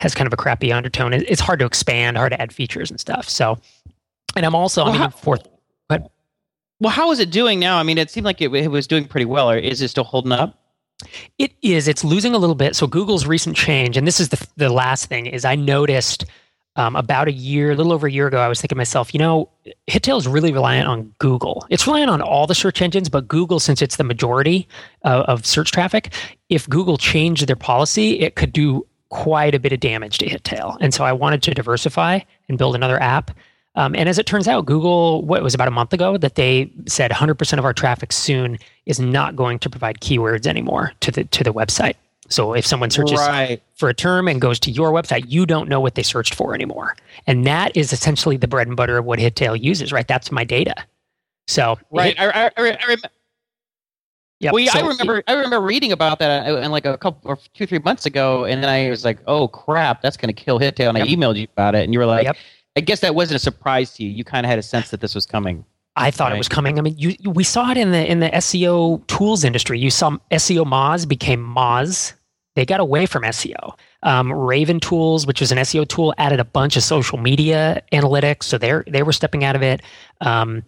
has 0.00 0.14
kind 0.14 0.26
of 0.26 0.32
a 0.32 0.36
crappy 0.36 0.72
undertone. 0.72 1.12
It's 1.12 1.40
hard 1.40 1.58
to 1.60 1.66
expand, 1.66 2.16
hard 2.16 2.32
to 2.32 2.40
add 2.40 2.52
features 2.52 2.90
and 2.90 3.00
stuff. 3.00 3.28
So, 3.28 3.58
and 4.36 4.44
I'm 4.46 4.54
also 4.54 4.82
well, 4.82 4.90
I 4.90 4.92
mean, 4.92 5.02
how, 5.02 5.08
fourth. 5.10 5.48
But 5.88 6.10
well, 6.80 6.90
how 6.90 7.10
is 7.10 7.18
it 7.18 7.30
doing 7.30 7.58
now? 7.58 7.78
I 7.78 7.82
mean, 7.82 7.98
it 7.98 8.10
seemed 8.10 8.24
like 8.24 8.40
it, 8.40 8.52
it 8.54 8.68
was 8.68 8.86
doing 8.86 9.04
pretty 9.06 9.26
well. 9.26 9.50
Or 9.50 9.56
is 9.56 9.82
it 9.82 9.88
still 9.88 10.04
holding 10.04 10.32
up? 10.32 10.58
It 11.38 11.52
is. 11.62 11.86
It's 11.86 12.04
losing 12.04 12.34
a 12.34 12.38
little 12.38 12.56
bit. 12.56 12.74
So 12.74 12.86
Google's 12.86 13.26
recent 13.26 13.56
change, 13.56 13.96
and 13.96 14.06
this 14.06 14.18
is 14.18 14.30
the 14.30 14.46
the 14.56 14.68
last 14.68 15.06
thing, 15.06 15.26
is 15.26 15.44
I 15.44 15.54
noticed 15.54 16.24
um, 16.78 16.94
about 16.94 17.26
a 17.26 17.32
year, 17.32 17.72
a 17.72 17.74
little 17.74 17.92
over 17.92 18.06
a 18.06 18.10
year 18.10 18.28
ago, 18.28 18.38
I 18.38 18.46
was 18.46 18.60
thinking 18.60 18.76
to 18.76 18.78
myself, 18.78 19.12
you 19.12 19.18
know, 19.18 19.50
Hittail 19.88 20.16
is 20.16 20.28
really 20.28 20.52
reliant 20.52 20.88
on 20.88 21.12
Google. 21.18 21.66
It's 21.70 21.86
reliant 21.88 22.08
on 22.08 22.22
all 22.22 22.46
the 22.46 22.54
search 22.54 22.80
engines, 22.80 23.08
but 23.08 23.26
Google, 23.26 23.58
since 23.58 23.82
it's 23.82 23.96
the 23.96 24.04
majority 24.04 24.68
uh, 25.04 25.24
of 25.26 25.44
search 25.44 25.72
traffic, 25.72 26.12
if 26.48 26.68
Google 26.68 26.96
changed 26.96 27.48
their 27.48 27.56
policy, 27.56 28.20
it 28.20 28.36
could 28.36 28.52
do 28.52 28.86
quite 29.08 29.56
a 29.56 29.58
bit 29.58 29.72
of 29.72 29.80
damage 29.80 30.18
to 30.18 30.26
Hittail. 30.26 30.76
And 30.80 30.94
so 30.94 31.02
I 31.02 31.12
wanted 31.12 31.42
to 31.44 31.54
diversify 31.54 32.20
and 32.48 32.58
build 32.58 32.76
another 32.76 33.02
app 33.02 33.32
um, 33.78 33.94
and 33.94 34.08
as 34.08 34.18
it 34.18 34.26
turns 34.26 34.48
out, 34.48 34.66
Google, 34.66 35.22
what 35.22 35.40
was 35.40 35.54
about 35.54 35.68
a 35.68 35.70
month 35.70 35.92
ago, 35.92 36.16
that 36.16 36.34
they 36.34 36.68
said 36.86 37.12
100% 37.12 37.58
of 37.58 37.64
our 37.64 37.72
traffic 37.72 38.10
soon 38.10 38.58
is 38.86 38.98
not 38.98 39.36
going 39.36 39.60
to 39.60 39.70
provide 39.70 40.00
keywords 40.00 40.48
anymore 40.48 40.92
to 40.98 41.12
the 41.12 41.24
to 41.26 41.44
the 41.44 41.52
website. 41.52 41.94
So 42.28 42.54
if 42.54 42.66
someone 42.66 42.90
searches 42.90 43.20
right. 43.20 43.62
for 43.76 43.88
a 43.88 43.94
term 43.94 44.26
and 44.26 44.40
goes 44.40 44.58
to 44.60 44.72
your 44.72 44.90
website, 44.90 45.26
you 45.28 45.46
don't 45.46 45.68
know 45.68 45.78
what 45.78 45.94
they 45.94 46.02
searched 46.02 46.34
for 46.34 46.56
anymore. 46.56 46.96
And 47.28 47.46
that 47.46 47.74
is 47.76 47.92
essentially 47.92 48.36
the 48.36 48.48
bread 48.48 48.66
and 48.66 48.76
butter 48.76 48.98
of 48.98 49.04
what 49.04 49.20
Hittail 49.20 49.58
uses, 49.62 49.92
right? 49.92 50.06
That's 50.08 50.32
my 50.32 50.42
data. 50.42 50.74
So 51.46 51.78
right, 51.92 52.18
Hit, 52.18 52.34
I, 52.34 52.46
I, 52.46 52.50
I, 52.56 52.60
remember. 52.60 53.08
Yeah, 54.40 54.50
well, 54.52 54.66
so, 54.66 54.78
I 54.80 54.88
remember. 54.88 55.22
I 55.28 55.34
remember 55.34 55.60
reading 55.60 55.92
about 55.92 56.18
that 56.18 56.46
and 56.48 56.66
uh, 56.66 56.68
like 56.70 56.84
a 56.84 56.98
couple 56.98 57.30
or 57.30 57.38
two, 57.54 57.64
three 57.64 57.78
months 57.78 58.06
ago, 58.06 58.44
and 58.44 58.62
then 58.62 58.68
I 58.68 58.90
was 58.90 59.04
like, 59.04 59.20
"Oh 59.28 59.46
crap, 59.46 60.02
that's 60.02 60.16
going 60.16 60.34
to 60.34 60.44
kill 60.44 60.58
Hittail." 60.58 60.88
And 60.88 60.98
yep. 60.98 61.06
I 61.06 61.10
emailed 61.10 61.36
you 61.36 61.46
about 61.52 61.76
it, 61.76 61.84
and 61.84 61.92
you 61.92 62.00
were 62.00 62.06
like, 62.06 62.24
yep. 62.24 62.36
I 62.76 62.80
guess 62.80 63.00
that 63.00 63.14
wasn't 63.14 63.36
a 63.36 63.40
surprise 63.40 63.94
to 63.94 64.04
you. 64.04 64.10
You 64.10 64.24
kind 64.24 64.46
of 64.46 64.50
had 64.50 64.58
a 64.58 64.62
sense 64.62 64.90
that 64.90 65.00
this 65.00 65.14
was 65.14 65.26
coming. 65.26 65.64
I 65.96 66.10
thought 66.10 66.26
right? 66.26 66.34
it 66.34 66.38
was 66.38 66.48
coming. 66.48 66.78
I 66.78 66.82
mean, 66.82 66.94
you, 66.96 67.16
we 67.24 67.42
saw 67.42 67.70
it 67.70 67.76
in 67.76 67.90
the 67.90 68.08
in 68.08 68.20
the 68.20 68.28
SEO 68.30 69.04
tools 69.08 69.44
industry. 69.44 69.78
You 69.80 69.90
saw 69.90 70.16
SEO 70.30 70.64
Moz 70.64 71.08
became 71.08 71.44
Moz. 71.44 72.12
They 72.54 72.64
got 72.64 72.80
away 72.80 73.06
from 73.06 73.22
SEO. 73.22 73.76
Um, 74.02 74.32
Raven 74.32 74.80
Tools, 74.80 75.26
which 75.26 75.40
was 75.40 75.52
an 75.52 75.58
SEO 75.58 75.86
tool, 75.86 76.14
added 76.18 76.40
a 76.40 76.44
bunch 76.44 76.76
of 76.76 76.82
social 76.82 77.18
media 77.18 77.82
analytics, 77.92 78.44
so 78.44 78.58
they 78.58 78.80
they 78.86 79.02
were 79.02 79.12
stepping 79.12 79.44
out 79.44 79.56
of 79.56 79.62
it. 79.62 79.82
Um, 80.20 80.62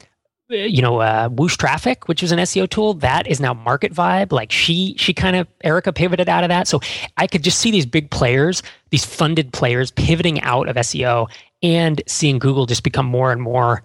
you 0.51 0.83
know, 0.83 1.01
uh, 1.01 1.29
Whoosh 1.29 1.57
Traffic, 1.57 2.09
which 2.09 2.23
was 2.23 2.33
an 2.33 2.39
SEO 2.41 2.69
tool, 2.69 2.95
that 2.95 3.27
is 3.27 3.41
now 3.41 3.55
Market 3.55 3.93
Vibe. 3.95 4.33
Like 4.33 4.51
she, 4.51 4.95
she 4.99 5.15
kind 5.15 5.37
of 5.37 5.47
Erica 5.63 5.93
pivoted 5.93 6.29
out 6.29 6.45
of 6.45 6.49
that. 6.49 6.67
So 6.67 6.81
I 7.17 7.27
could 7.27 7.45
just 7.45 7.59
see 7.59 7.71
these 7.71 7.87
big 7.87 8.11
players, 8.11 8.63
these 8.91 9.05
funded 9.05 9.53
players, 9.53 9.91
pivoting 9.93 10.41
out 10.43 10.69
of 10.69 10.77
SEO 10.77 11.29
and 11.63 12.03
seeing 12.07 12.39
Google 12.39 12.67
just 12.67 12.83
become 12.83 13.07
more 13.07 13.33
and 13.33 13.41
more. 13.43 13.83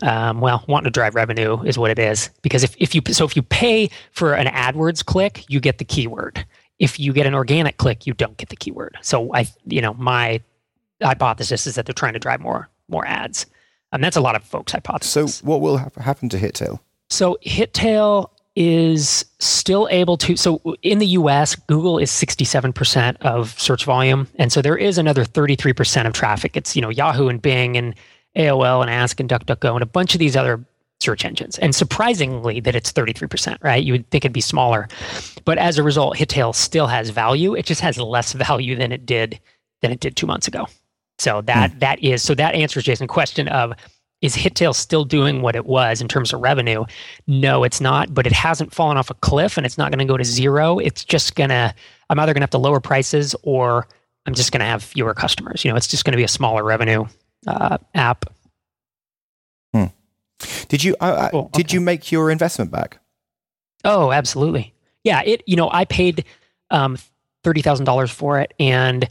Um, 0.00 0.40
well, 0.40 0.64
wanting 0.68 0.84
to 0.84 0.90
drive 0.90 1.14
revenue 1.14 1.60
is 1.62 1.78
what 1.78 1.90
it 1.90 1.98
is. 1.98 2.30
Because 2.40 2.64
if, 2.64 2.74
if 2.78 2.94
you 2.94 3.02
so 3.12 3.24
if 3.24 3.36
you 3.36 3.42
pay 3.42 3.90
for 4.10 4.34
an 4.34 4.46
AdWords 4.46 5.04
click, 5.04 5.44
you 5.48 5.60
get 5.60 5.78
the 5.78 5.84
keyword. 5.84 6.44
If 6.78 6.98
you 6.98 7.12
get 7.12 7.26
an 7.26 7.34
organic 7.34 7.76
click, 7.76 8.06
you 8.06 8.14
don't 8.14 8.36
get 8.38 8.48
the 8.48 8.56
keyword. 8.56 8.96
So 9.02 9.32
I, 9.34 9.46
you 9.66 9.80
know, 9.80 9.94
my 9.94 10.40
hypothesis 11.02 11.66
is 11.66 11.74
that 11.74 11.86
they're 11.86 11.92
trying 11.92 12.14
to 12.14 12.18
drive 12.18 12.40
more 12.40 12.68
more 12.88 13.06
ads. 13.06 13.46
And 13.92 14.02
that's 14.02 14.16
a 14.16 14.20
lot 14.20 14.34
of 14.34 14.42
folks' 14.42 14.72
hypothesis. 14.72 15.36
So, 15.36 15.46
what 15.46 15.60
will 15.60 15.76
ha- 15.76 15.90
happen 15.98 16.28
to 16.30 16.38
Hittail? 16.38 16.80
So, 17.10 17.36
Hittail 17.44 18.30
is 18.54 19.24
still 19.38 19.88
able 19.90 20.16
to. 20.18 20.36
So, 20.36 20.60
in 20.82 20.98
the 20.98 21.06
US, 21.08 21.54
Google 21.54 21.98
is 21.98 22.10
67% 22.10 23.16
of 23.22 23.58
search 23.58 23.84
volume. 23.84 24.28
And 24.36 24.52
so, 24.52 24.60
there 24.60 24.76
is 24.76 24.98
another 24.98 25.24
33% 25.24 26.06
of 26.06 26.12
traffic. 26.12 26.56
It's, 26.56 26.76
you 26.76 26.82
know, 26.82 26.90
Yahoo 26.90 27.28
and 27.28 27.40
Bing 27.40 27.76
and 27.76 27.94
AOL 28.36 28.82
and 28.82 28.90
Ask 28.90 29.20
and 29.20 29.28
DuckDuckGo 29.28 29.74
and 29.74 29.82
a 29.82 29.86
bunch 29.86 30.14
of 30.14 30.18
these 30.18 30.36
other 30.36 30.64
search 31.00 31.24
engines. 31.24 31.58
And 31.58 31.74
surprisingly, 31.74 32.60
that 32.60 32.74
it's 32.74 32.92
33%, 32.92 33.58
right? 33.62 33.82
You 33.82 33.92
would 33.94 34.08
think 34.10 34.24
it'd 34.24 34.32
be 34.32 34.40
smaller. 34.40 34.88
But 35.44 35.58
as 35.58 35.78
a 35.78 35.82
result, 35.82 36.16
Hittail 36.16 36.54
still 36.54 36.86
has 36.86 37.10
value. 37.10 37.54
It 37.54 37.66
just 37.66 37.80
has 37.80 37.98
less 37.98 38.32
value 38.48 38.76
than 38.76 38.92
it 38.92 39.04
did 39.04 39.40
than 39.82 39.90
it 39.90 40.00
did 40.00 40.14
two 40.16 40.26
months 40.26 40.46
ago. 40.46 40.68
So 41.18 41.40
that 41.42 41.72
hmm. 41.72 41.78
that 41.80 42.02
is 42.02 42.22
so 42.22 42.34
that 42.34 42.54
answers 42.54 42.84
Jason's 42.84 43.10
question 43.10 43.48
of 43.48 43.72
is 44.22 44.36
Hittail 44.36 44.74
still 44.74 45.04
doing 45.04 45.42
what 45.42 45.56
it 45.56 45.66
was 45.66 46.00
in 46.00 46.08
terms 46.08 46.32
of 46.32 46.40
revenue? 46.40 46.84
No, 47.26 47.64
it's 47.64 47.80
not, 47.80 48.14
but 48.14 48.26
it 48.26 48.32
hasn't 48.32 48.72
fallen 48.72 48.96
off 48.96 49.10
a 49.10 49.14
cliff 49.14 49.56
and 49.56 49.66
it's 49.66 49.76
not 49.76 49.90
going 49.90 49.98
to 49.98 50.04
go 50.04 50.16
to 50.16 50.24
zero. 50.24 50.78
It's 50.78 51.04
just 51.04 51.34
going 51.34 51.50
to 51.50 51.74
I'm 52.08 52.18
either 52.18 52.32
going 52.32 52.40
to 52.40 52.44
have 52.44 52.50
to 52.50 52.58
lower 52.58 52.80
prices 52.80 53.34
or 53.42 53.88
I'm 54.26 54.34
just 54.34 54.52
going 54.52 54.60
to 54.60 54.66
have 54.66 54.82
fewer 54.82 55.12
customers. 55.12 55.64
You 55.64 55.70
know, 55.70 55.76
it's 55.76 55.88
just 55.88 56.04
going 56.04 56.12
to 56.12 56.16
be 56.16 56.24
a 56.24 56.28
smaller 56.28 56.62
revenue 56.62 57.04
uh, 57.46 57.78
app. 57.94 58.26
Hmm. 59.74 59.86
Did 60.68 60.84
you 60.84 60.94
uh, 61.00 61.30
oh, 61.32 61.50
did 61.52 61.72
you 61.72 61.80
make 61.80 62.12
your 62.12 62.30
investment 62.30 62.70
back? 62.70 63.00
Oh, 63.84 64.12
absolutely. 64.12 64.72
Yeah, 65.02 65.22
it. 65.22 65.42
You 65.46 65.56
know, 65.56 65.68
I 65.72 65.84
paid 65.84 66.24
um, 66.70 66.96
thirty 67.42 67.62
thousand 67.62 67.86
dollars 67.86 68.10
for 68.12 68.38
it, 68.38 68.54
and 68.60 69.08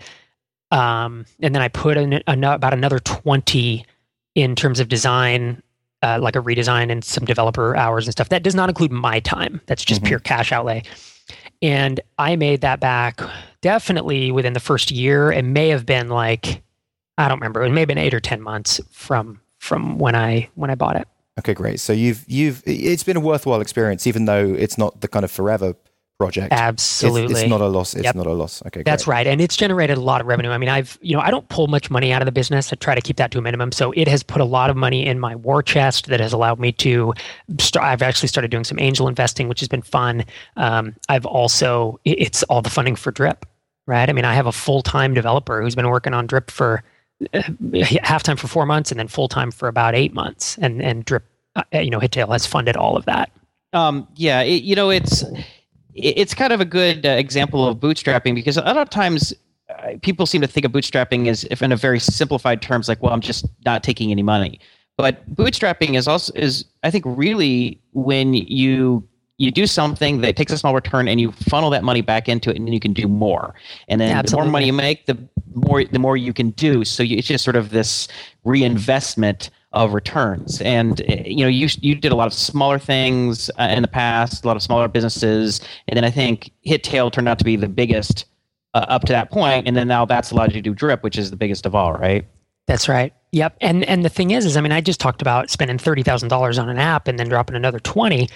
um, 0.71 1.25
and 1.41 1.53
then 1.53 1.61
I 1.61 1.67
put 1.67 1.97
in 1.97 2.21
about 2.27 2.73
another 2.73 2.99
twenty 2.99 3.85
in 4.35 4.55
terms 4.55 4.79
of 4.79 4.87
design, 4.87 5.61
uh, 6.01 6.19
like 6.21 6.35
a 6.35 6.41
redesign 6.41 6.91
and 6.91 7.03
some 7.03 7.25
developer 7.25 7.75
hours 7.75 8.07
and 8.07 8.11
stuff. 8.11 8.29
That 8.29 8.43
does 8.43 8.55
not 8.55 8.69
include 8.69 8.91
my 8.91 9.19
time. 9.19 9.61
That's 9.65 9.83
just 9.83 10.01
mm-hmm. 10.01 10.07
pure 10.07 10.19
cash 10.19 10.51
outlay. 10.51 10.83
And 11.61 11.99
I 12.17 12.35
made 12.35 12.61
that 12.61 12.79
back 12.79 13.21
definitely 13.61 14.31
within 14.31 14.53
the 14.53 14.59
first 14.59 14.89
year. 14.91 15.31
It 15.31 15.45
may 15.45 15.69
have 15.69 15.85
been 15.85 16.09
like 16.09 16.63
I 17.17 17.27
don't 17.27 17.39
remember. 17.39 17.63
It 17.63 17.69
may 17.71 17.81
have 17.81 17.87
been 17.87 17.97
eight 17.97 18.13
or 18.13 18.19
ten 18.19 18.41
months 18.41 18.81
from 18.89 19.39
from 19.59 19.99
when 19.99 20.15
I 20.15 20.49
when 20.55 20.69
I 20.69 20.75
bought 20.75 20.95
it. 20.95 21.07
Okay, 21.39 21.53
great. 21.53 21.79
So 21.79 21.93
you've 21.93 22.23
you've 22.27 22.63
it's 22.65 23.03
been 23.03 23.17
a 23.17 23.21
worthwhile 23.21 23.61
experience, 23.61 24.07
even 24.07 24.25
though 24.25 24.53
it's 24.53 24.77
not 24.77 25.01
the 25.01 25.07
kind 25.07 25.23
of 25.23 25.31
forever 25.31 25.75
project. 26.21 26.53
Absolutely, 26.53 27.23
it's, 27.23 27.41
it's 27.41 27.49
not 27.49 27.61
a 27.61 27.67
loss. 27.67 27.95
It's 27.95 28.03
yep. 28.03 28.15
not 28.15 28.27
a 28.27 28.33
loss. 28.33 28.61
Okay, 28.67 28.83
that's 28.83 29.07
right, 29.07 29.25
and 29.25 29.41
it's 29.41 29.57
generated 29.57 29.97
a 29.97 30.01
lot 30.01 30.21
of 30.21 30.27
revenue. 30.27 30.51
I 30.51 30.59
mean, 30.59 30.69
I've 30.69 30.99
you 31.01 31.15
know 31.15 31.21
I 31.21 31.31
don't 31.31 31.47
pull 31.49 31.67
much 31.67 31.89
money 31.89 32.13
out 32.13 32.21
of 32.21 32.27
the 32.27 32.31
business. 32.31 32.71
I 32.71 32.75
try 32.75 32.93
to 32.93 33.01
keep 33.01 33.17
that 33.17 33.31
to 33.31 33.39
a 33.39 33.41
minimum. 33.41 33.71
So 33.71 33.91
it 33.93 34.07
has 34.07 34.21
put 34.21 34.39
a 34.39 34.45
lot 34.45 34.69
of 34.69 34.77
money 34.77 35.05
in 35.05 35.19
my 35.19 35.35
war 35.35 35.63
chest 35.63 36.07
that 36.07 36.19
has 36.19 36.31
allowed 36.31 36.59
me 36.59 36.71
to. 36.73 37.13
Start, 37.59 37.85
I've 37.85 38.03
actually 38.03 38.27
started 38.27 38.51
doing 38.51 38.63
some 38.63 38.79
angel 38.79 39.07
investing, 39.07 39.47
which 39.47 39.59
has 39.61 39.67
been 39.67 39.81
fun. 39.81 40.23
Um, 40.57 40.95
I've 41.09 41.25
also 41.25 41.99
it's 42.05 42.43
all 42.43 42.61
the 42.61 42.69
funding 42.69 42.95
for 42.95 43.11
Drip, 43.11 43.45
right? 43.87 44.07
I 44.07 44.13
mean, 44.13 44.25
I 44.25 44.35
have 44.35 44.45
a 44.45 44.51
full 44.51 44.83
time 44.83 45.15
developer 45.15 45.61
who's 45.61 45.75
been 45.75 45.89
working 45.89 46.13
on 46.13 46.27
Drip 46.27 46.51
for 46.51 46.83
uh, 47.33 47.41
half 48.03 48.21
time 48.21 48.37
for 48.37 48.47
four 48.47 48.67
months 48.67 48.91
and 48.91 48.99
then 48.99 49.07
full 49.07 49.27
time 49.27 49.49
for 49.49 49.67
about 49.67 49.95
eight 49.95 50.13
months, 50.13 50.59
and 50.59 50.83
and 50.83 51.03
Drip, 51.03 51.23
uh, 51.55 51.63
you 51.73 51.89
know, 51.89 51.99
Hittail 51.99 52.31
has 52.31 52.45
funded 52.45 52.77
all 52.77 52.95
of 52.95 53.05
that. 53.05 53.31
Um, 53.73 54.07
yeah, 54.15 54.41
it, 54.41 54.63
you 54.63 54.75
know, 54.75 54.89
it's 54.89 55.23
it's 55.95 56.33
kind 56.33 56.53
of 56.53 56.61
a 56.61 56.65
good 56.65 57.05
uh, 57.05 57.09
example 57.09 57.67
of 57.67 57.77
bootstrapping 57.77 58.35
because 58.35 58.57
a 58.57 58.61
lot 58.61 58.77
of 58.77 58.89
times 58.89 59.33
uh, 59.69 59.93
people 60.01 60.25
seem 60.25 60.41
to 60.41 60.47
think 60.47 60.65
of 60.65 60.71
bootstrapping 60.71 61.27
as 61.27 61.43
if 61.45 61.61
in 61.61 61.71
a 61.71 61.75
very 61.75 61.99
simplified 61.99 62.61
terms 62.61 62.87
like 62.87 63.01
well 63.01 63.13
i'm 63.13 63.21
just 63.21 63.45
not 63.65 63.83
taking 63.83 64.11
any 64.11 64.23
money. 64.23 64.59
But 64.97 65.27
bootstrapping 65.33 65.97
is 65.97 66.07
also 66.07 66.33
is 66.35 66.65
i 66.83 66.91
think 66.91 67.05
really 67.07 67.81
when 67.93 68.33
you 68.33 69.07
you 69.41 69.49
do 69.49 69.65
something 69.65 70.21
that 70.21 70.35
takes 70.35 70.51
a 70.51 70.57
small 70.57 70.75
return 70.75 71.07
and 71.07 71.19
you 71.19 71.31
funnel 71.31 71.71
that 71.71 71.83
money 71.83 72.01
back 72.01 72.29
into 72.29 72.51
it 72.51 72.57
and 72.57 72.67
then 72.67 72.73
you 72.73 72.79
can 72.79 72.93
do 72.93 73.07
more. 73.07 73.55
And 73.87 73.99
then 73.99 74.09
yeah, 74.09 74.21
the 74.21 74.35
more 74.35 74.45
money 74.45 74.67
you 74.67 74.73
make 74.73 75.07
the 75.07 75.17
more 75.55 75.83
the 75.83 75.97
more 75.97 76.15
you 76.15 76.31
can 76.31 76.51
do. 76.51 76.85
So 76.85 77.01
you, 77.01 77.17
it's 77.17 77.27
just 77.27 77.43
sort 77.43 77.55
of 77.55 77.71
this 77.71 78.07
reinvestment 78.43 79.49
of 79.73 79.93
returns. 79.93 80.61
And 80.61 81.01
eh, 81.07 81.23
you 81.25 81.43
know, 81.43 81.47
you 81.47 81.67
you 81.79 81.95
did 81.95 82.11
a 82.11 82.15
lot 82.15 82.27
of 82.27 82.33
smaller 82.33 82.79
things 82.79 83.49
uh, 83.59 83.63
in 83.63 83.81
the 83.81 83.87
past, 83.87 84.43
a 84.43 84.47
lot 84.47 84.55
of 84.55 84.63
smaller 84.63 84.87
businesses, 84.87 85.61
and 85.87 85.97
then 85.97 86.03
I 86.03 86.11
think 86.11 86.51
Hittail 86.65 87.11
turned 87.11 87.29
out 87.29 87.39
to 87.39 87.45
be 87.45 87.55
the 87.55 87.69
biggest 87.69 88.25
uh, 88.73 88.85
up 88.87 89.03
to 89.03 89.13
that 89.13 89.31
point, 89.31 89.67
and 89.67 89.75
then 89.75 89.87
now 89.87 90.05
that's 90.05 90.31
allowed 90.31 90.51
you 90.51 90.61
to 90.61 90.61
do 90.61 90.73
Drip, 90.73 91.03
which 91.03 91.17
is 91.17 91.31
the 91.31 91.37
biggest 91.37 91.65
of 91.65 91.75
all, 91.75 91.93
right? 91.93 92.25
That's 92.67 92.87
right. 92.87 93.13
Yep. 93.31 93.57
And 93.61 93.83
and 93.85 94.03
the 94.03 94.09
thing 94.09 94.31
is, 94.31 94.45
is 94.45 94.57
I 94.57 94.61
mean, 94.61 94.71
I 94.71 94.81
just 94.81 94.99
talked 94.99 95.21
about 95.21 95.49
spending 95.49 95.77
thirty 95.77 96.03
thousand 96.03 96.29
dollars 96.29 96.59
on 96.59 96.69
an 96.69 96.77
app 96.77 97.07
and 97.07 97.17
then 97.17 97.29
dropping 97.29 97.55
another 97.55 97.79
twenty. 97.79 98.29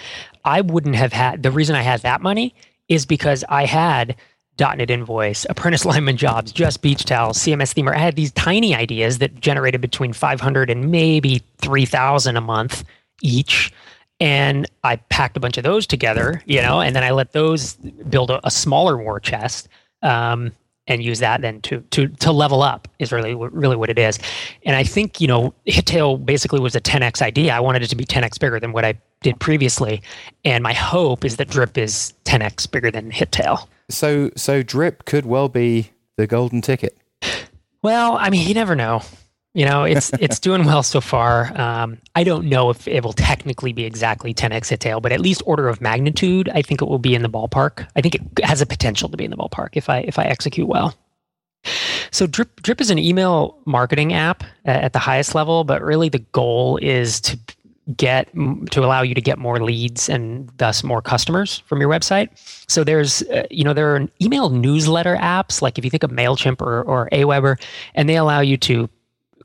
I 0.44 0.62
wouldn't 0.62 0.96
have 0.96 1.12
had 1.12 1.42
the 1.42 1.50
reason 1.50 1.76
I 1.76 1.82
had 1.82 2.00
that 2.02 2.22
money 2.22 2.54
is 2.88 3.04
because 3.04 3.44
I 3.48 3.66
had 3.66 4.16
.NET 4.58 4.90
Invoice, 4.90 5.46
Apprentice 5.48 5.84
Lineman 5.84 6.16
Jobs, 6.16 6.52
Just 6.52 6.82
Beach 6.82 7.04
Towels, 7.04 7.38
CMS 7.38 7.74
Themer. 7.74 7.94
I 7.94 7.98
had 7.98 8.16
these 8.16 8.32
tiny 8.32 8.74
ideas 8.74 9.18
that 9.18 9.40
generated 9.40 9.80
between 9.80 10.12
500 10.12 10.70
and 10.70 10.90
maybe 10.90 11.42
3,000 11.58 12.36
a 12.36 12.40
month 12.40 12.84
each. 13.22 13.72
And 14.18 14.66
I 14.82 14.96
packed 14.96 15.36
a 15.36 15.40
bunch 15.40 15.58
of 15.58 15.64
those 15.64 15.86
together, 15.86 16.42
you 16.46 16.62
know, 16.62 16.80
and 16.80 16.96
then 16.96 17.04
I 17.04 17.10
let 17.10 17.32
those 17.32 17.74
build 17.74 18.30
a, 18.30 18.46
a 18.46 18.50
smaller 18.50 18.96
war 18.96 19.20
chest. 19.20 19.68
Um, 20.02 20.52
and 20.88 21.02
use 21.02 21.18
that 21.18 21.40
then 21.40 21.60
to 21.62 21.80
to 21.90 22.08
to 22.08 22.32
level 22.32 22.62
up 22.62 22.88
is 22.98 23.12
really 23.12 23.34
really 23.34 23.76
what 23.76 23.90
it 23.90 23.98
is. 23.98 24.18
And 24.64 24.76
I 24.76 24.84
think 24.84 25.20
you 25.20 25.26
know 25.26 25.54
Hittail 25.66 26.24
basically 26.24 26.60
was 26.60 26.76
a 26.76 26.80
10x 26.80 27.22
idea. 27.22 27.54
I 27.54 27.60
wanted 27.60 27.82
it 27.82 27.88
to 27.88 27.96
be 27.96 28.04
10x 28.04 28.38
bigger 28.38 28.60
than 28.60 28.72
what 28.72 28.84
I 28.84 28.94
did 29.22 29.40
previously, 29.40 30.02
and 30.44 30.62
my 30.62 30.72
hope 30.72 31.24
is 31.24 31.36
that 31.36 31.48
Drip 31.48 31.78
is 31.78 32.12
10x 32.24 32.70
bigger 32.70 32.90
than 32.90 33.10
Hittail. 33.10 33.66
So 33.88 34.30
so 34.36 34.62
drip 34.62 35.04
could 35.04 35.26
well 35.26 35.48
be 35.48 35.90
the 36.16 36.26
golden 36.26 36.60
ticket. 36.60 36.96
Well, 37.82 38.16
I 38.18 38.30
mean, 38.30 38.48
you 38.48 38.54
never 38.54 38.74
know. 38.74 39.02
You 39.54 39.64
know, 39.64 39.84
it's 39.84 40.10
it's 40.20 40.40
doing 40.40 40.64
well 40.64 40.82
so 40.82 41.00
far. 41.00 41.58
Um, 41.58 41.98
I 42.14 42.24
don't 42.24 42.46
know 42.46 42.70
if 42.70 42.88
it 42.88 43.04
will 43.04 43.12
technically 43.12 43.72
be 43.72 43.84
exactly 43.84 44.34
10x 44.34 44.76
Hittail, 44.76 45.00
but 45.00 45.12
at 45.12 45.20
least 45.20 45.42
order 45.46 45.68
of 45.68 45.80
magnitude, 45.80 46.48
I 46.48 46.62
think 46.62 46.82
it 46.82 46.86
will 46.86 46.98
be 46.98 47.14
in 47.14 47.22
the 47.22 47.30
ballpark. 47.30 47.86
I 47.96 48.00
think 48.00 48.16
it 48.16 48.44
has 48.44 48.60
a 48.60 48.66
potential 48.66 49.08
to 49.08 49.16
be 49.16 49.24
in 49.24 49.30
the 49.30 49.36
ballpark 49.36 49.70
if 49.74 49.88
I 49.88 49.98
if 50.00 50.18
I 50.18 50.24
execute 50.24 50.68
well. 50.68 50.94
So 52.10 52.26
Drip 52.26 52.62
Drip 52.62 52.80
is 52.80 52.90
an 52.90 52.98
email 52.98 53.58
marketing 53.66 54.12
app 54.12 54.44
at 54.64 54.92
the 54.92 54.98
highest 54.98 55.34
level, 55.34 55.64
but 55.64 55.82
really 55.82 56.08
the 56.08 56.18
goal 56.18 56.78
is 56.82 57.20
to 57.22 57.38
get 57.94 58.28
to 58.70 58.84
allow 58.84 59.02
you 59.02 59.14
to 59.14 59.20
get 59.20 59.38
more 59.38 59.62
leads 59.62 60.08
and 60.08 60.50
thus 60.56 60.82
more 60.82 61.00
customers 61.00 61.58
from 61.66 61.80
your 61.80 61.88
website. 61.88 62.28
So 62.68 62.82
there's, 62.82 63.22
uh, 63.22 63.46
you 63.50 63.62
know, 63.62 63.72
there 63.72 63.94
are 63.94 64.08
email 64.20 64.50
newsletter 64.50 65.16
apps 65.16 65.62
like 65.62 65.78
if 65.78 65.84
you 65.84 65.90
think 65.90 66.02
of 66.02 66.10
Mailchimp 66.10 66.60
or, 66.60 66.82
or 66.82 67.08
Aweber, 67.12 67.60
and 67.94 68.08
they 68.08 68.16
allow 68.16 68.40
you 68.40 68.56
to 68.58 68.88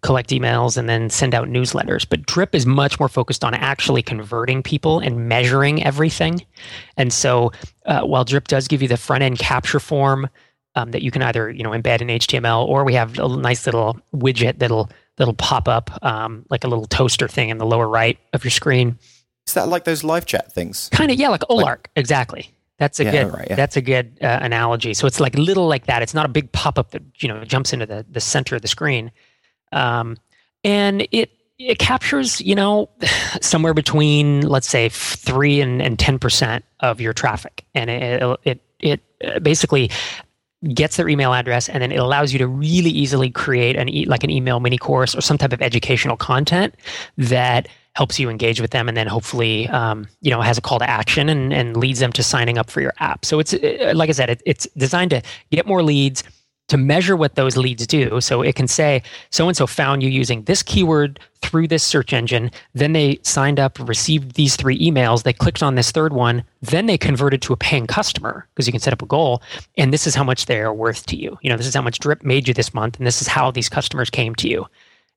collect 0.01 0.31
emails 0.31 0.77
and 0.77 0.89
then 0.89 1.09
send 1.09 1.35
out 1.35 1.47
newsletters. 1.47 2.07
But 2.09 2.25
Drip 2.25 2.55
is 2.55 2.65
much 2.65 2.99
more 2.99 3.09
focused 3.09 3.43
on 3.43 3.53
actually 3.53 4.01
converting 4.01 4.63
people 4.63 4.99
and 4.99 5.29
measuring 5.29 5.83
everything. 5.83 6.43
And 6.97 7.13
so 7.13 7.51
uh, 7.85 8.01
while 8.01 8.25
Drip 8.25 8.47
does 8.47 8.67
give 8.67 8.81
you 8.81 8.87
the 8.87 8.97
front 8.97 9.23
end 9.23 9.37
capture 9.37 9.79
form 9.79 10.27
um, 10.75 10.91
that 10.91 11.03
you 11.03 11.11
can 11.11 11.21
either 11.21 11.51
you 11.51 11.63
know 11.63 11.71
embed 11.71 12.01
in 12.01 12.07
HTML 12.07 12.65
or 12.65 12.83
we 12.83 12.93
have 12.93 13.19
a 13.19 13.27
nice 13.27 13.65
little 13.65 13.99
widget 14.15 14.59
that'll 14.59 14.89
that'll 15.21 15.35
pop 15.35 15.67
up 15.67 15.91
um, 16.01 16.43
like 16.49 16.63
a 16.63 16.67
little 16.67 16.87
toaster 16.87 17.27
thing 17.27 17.49
in 17.49 17.59
the 17.59 17.65
lower 17.65 17.87
right 17.87 18.17
of 18.33 18.43
your 18.43 18.49
screen. 18.49 18.97
Is 19.45 19.53
that 19.53 19.67
like 19.67 19.83
those 19.83 20.03
live 20.03 20.25
chat 20.25 20.51
things? 20.51 20.89
Kind 20.91 21.11
of, 21.11 21.19
yeah, 21.19 21.29
like 21.29 21.41
Olark, 21.41 21.63
like, 21.63 21.89
exactly. 21.95 22.49
That's 22.79 22.99
a 22.99 23.03
yeah, 23.03 23.11
good. 23.11 23.33
Right, 23.33 23.47
yeah. 23.51 23.55
That's 23.55 23.77
a 23.77 23.83
good 23.83 24.17
uh, 24.19 24.39
analogy. 24.41 24.95
So 24.95 25.05
it's 25.05 25.19
like 25.19 25.35
little 25.35 25.67
like 25.67 25.85
that. 25.85 26.01
It's 26.01 26.15
not 26.15 26.25
a 26.25 26.29
big 26.29 26.51
pop 26.51 26.79
up 26.79 26.89
that 26.91 27.03
you 27.19 27.27
know 27.27 27.43
jumps 27.43 27.71
into 27.71 27.85
the 27.85 28.03
the 28.09 28.19
center 28.19 28.55
of 28.55 28.63
the 28.63 28.67
screen, 28.67 29.11
um, 29.71 30.17
and 30.63 31.07
it 31.11 31.29
it 31.59 31.77
captures 31.77 32.41
you 32.41 32.55
know 32.55 32.89
somewhere 33.41 33.75
between 33.75 34.41
let's 34.41 34.67
say 34.67 34.89
three 34.89 35.61
and 35.61 35.83
and 35.83 35.99
ten 35.99 36.17
percent 36.17 36.65
of 36.79 36.99
your 36.99 37.13
traffic, 37.13 37.63
and 37.75 37.91
it 37.91 38.23
it 38.43 38.61
it 38.79 39.01
uh, 39.23 39.37
basically 39.37 39.91
gets 40.73 40.97
their 40.97 41.09
email 41.09 41.33
address 41.33 41.67
and 41.69 41.81
then 41.81 41.91
it 41.91 41.97
allows 41.97 42.31
you 42.31 42.39
to 42.39 42.47
really 42.47 42.89
easily 42.89 43.29
create 43.29 43.75
an 43.75 43.89
e- 43.89 44.05
like 44.05 44.23
an 44.23 44.29
email 44.29 44.59
mini 44.59 44.77
course 44.77 45.15
or 45.15 45.21
some 45.21 45.37
type 45.37 45.53
of 45.53 45.61
educational 45.61 46.15
content 46.15 46.75
that 47.17 47.67
helps 47.93 48.19
you 48.19 48.29
engage 48.29 48.61
with 48.61 48.71
them 48.71 48.87
and 48.87 48.95
then 48.95 49.07
hopefully 49.07 49.67
um, 49.69 50.07
you 50.21 50.29
know 50.29 50.39
has 50.39 50.57
a 50.57 50.61
call 50.61 50.77
to 50.79 50.89
action 50.89 51.29
and, 51.29 51.51
and 51.51 51.75
leads 51.77 51.99
them 51.99 52.11
to 52.11 52.21
signing 52.21 52.57
up 52.57 52.69
for 52.69 52.79
your 52.79 52.93
app. 52.99 53.25
So 53.25 53.39
it's 53.39 53.53
uh, 53.53 53.93
like 53.95 54.09
i 54.09 54.13
said 54.13 54.29
it, 54.29 54.41
it's 54.45 54.67
designed 54.77 55.11
to 55.11 55.21
get 55.49 55.65
more 55.65 55.81
leads 55.81 56.23
to 56.71 56.77
measure 56.77 57.17
what 57.17 57.35
those 57.35 57.57
leads 57.57 57.85
do. 57.85 58.21
So 58.21 58.41
it 58.41 58.55
can 58.55 58.65
say, 58.65 59.03
so 59.29 59.49
and 59.49 59.57
so 59.57 59.67
found 59.67 60.01
you 60.01 60.09
using 60.09 60.43
this 60.43 60.63
keyword 60.63 61.19
through 61.41 61.67
this 61.67 61.83
search 61.83 62.13
engine. 62.13 62.49
Then 62.73 62.93
they 62.93 63.19
signed 63.23 63.59
up, 63.59 63.77
received 63.77 64.35
these 64.35 64.55
three 64.55 64.79
emails. 64.79 65.23
They 65.23 65.33
clicked 65.33 65.61
on 65.61 65.75
this 65.75 65.91
third 65.91 66.13
one. 66.13 66.45
Then 66.61 66.85
they 66.85 66.97
converted 66.97 67.41
to 67.41 67.51
a 67.51 67.57
paying 67.57 67.87
customer 67.87 68.47
because 68.55 68.67
you 68.67 68.71
can 68.71 68.79
set 68.79 68.93
up 68.93 69.01
a 69.01 69.05
goal. 69.05 69.43
And 69.77 69.91
this 69.91 70.07
is 70.07 70.15
how 70.15 70.23
much 70.23 70.45
they 70.45 70.61
are 70.61 70.73
worth 70.73 71.05
to 71.07 71.17
you. 71.17 71.37
You 71.41 71.49
know, 71.49 71.57
this 71.57 71.67
is 71.67 71.75
how 71.75 71.81
much 71.81 71.99
Drip 71.99 72.23
made 72.23 72.47
you 72.47 72.53
this 72.53 72.73
month. 72.73 72.97
And 72.97 73.05
this 73.05 73.21
is 73.21 73.27
how 73.27 73.51
these 73.51 73.67
customers 73.67 74.09
came 74.09 74.33
to 74.35 74.47
you. 74.47 74.65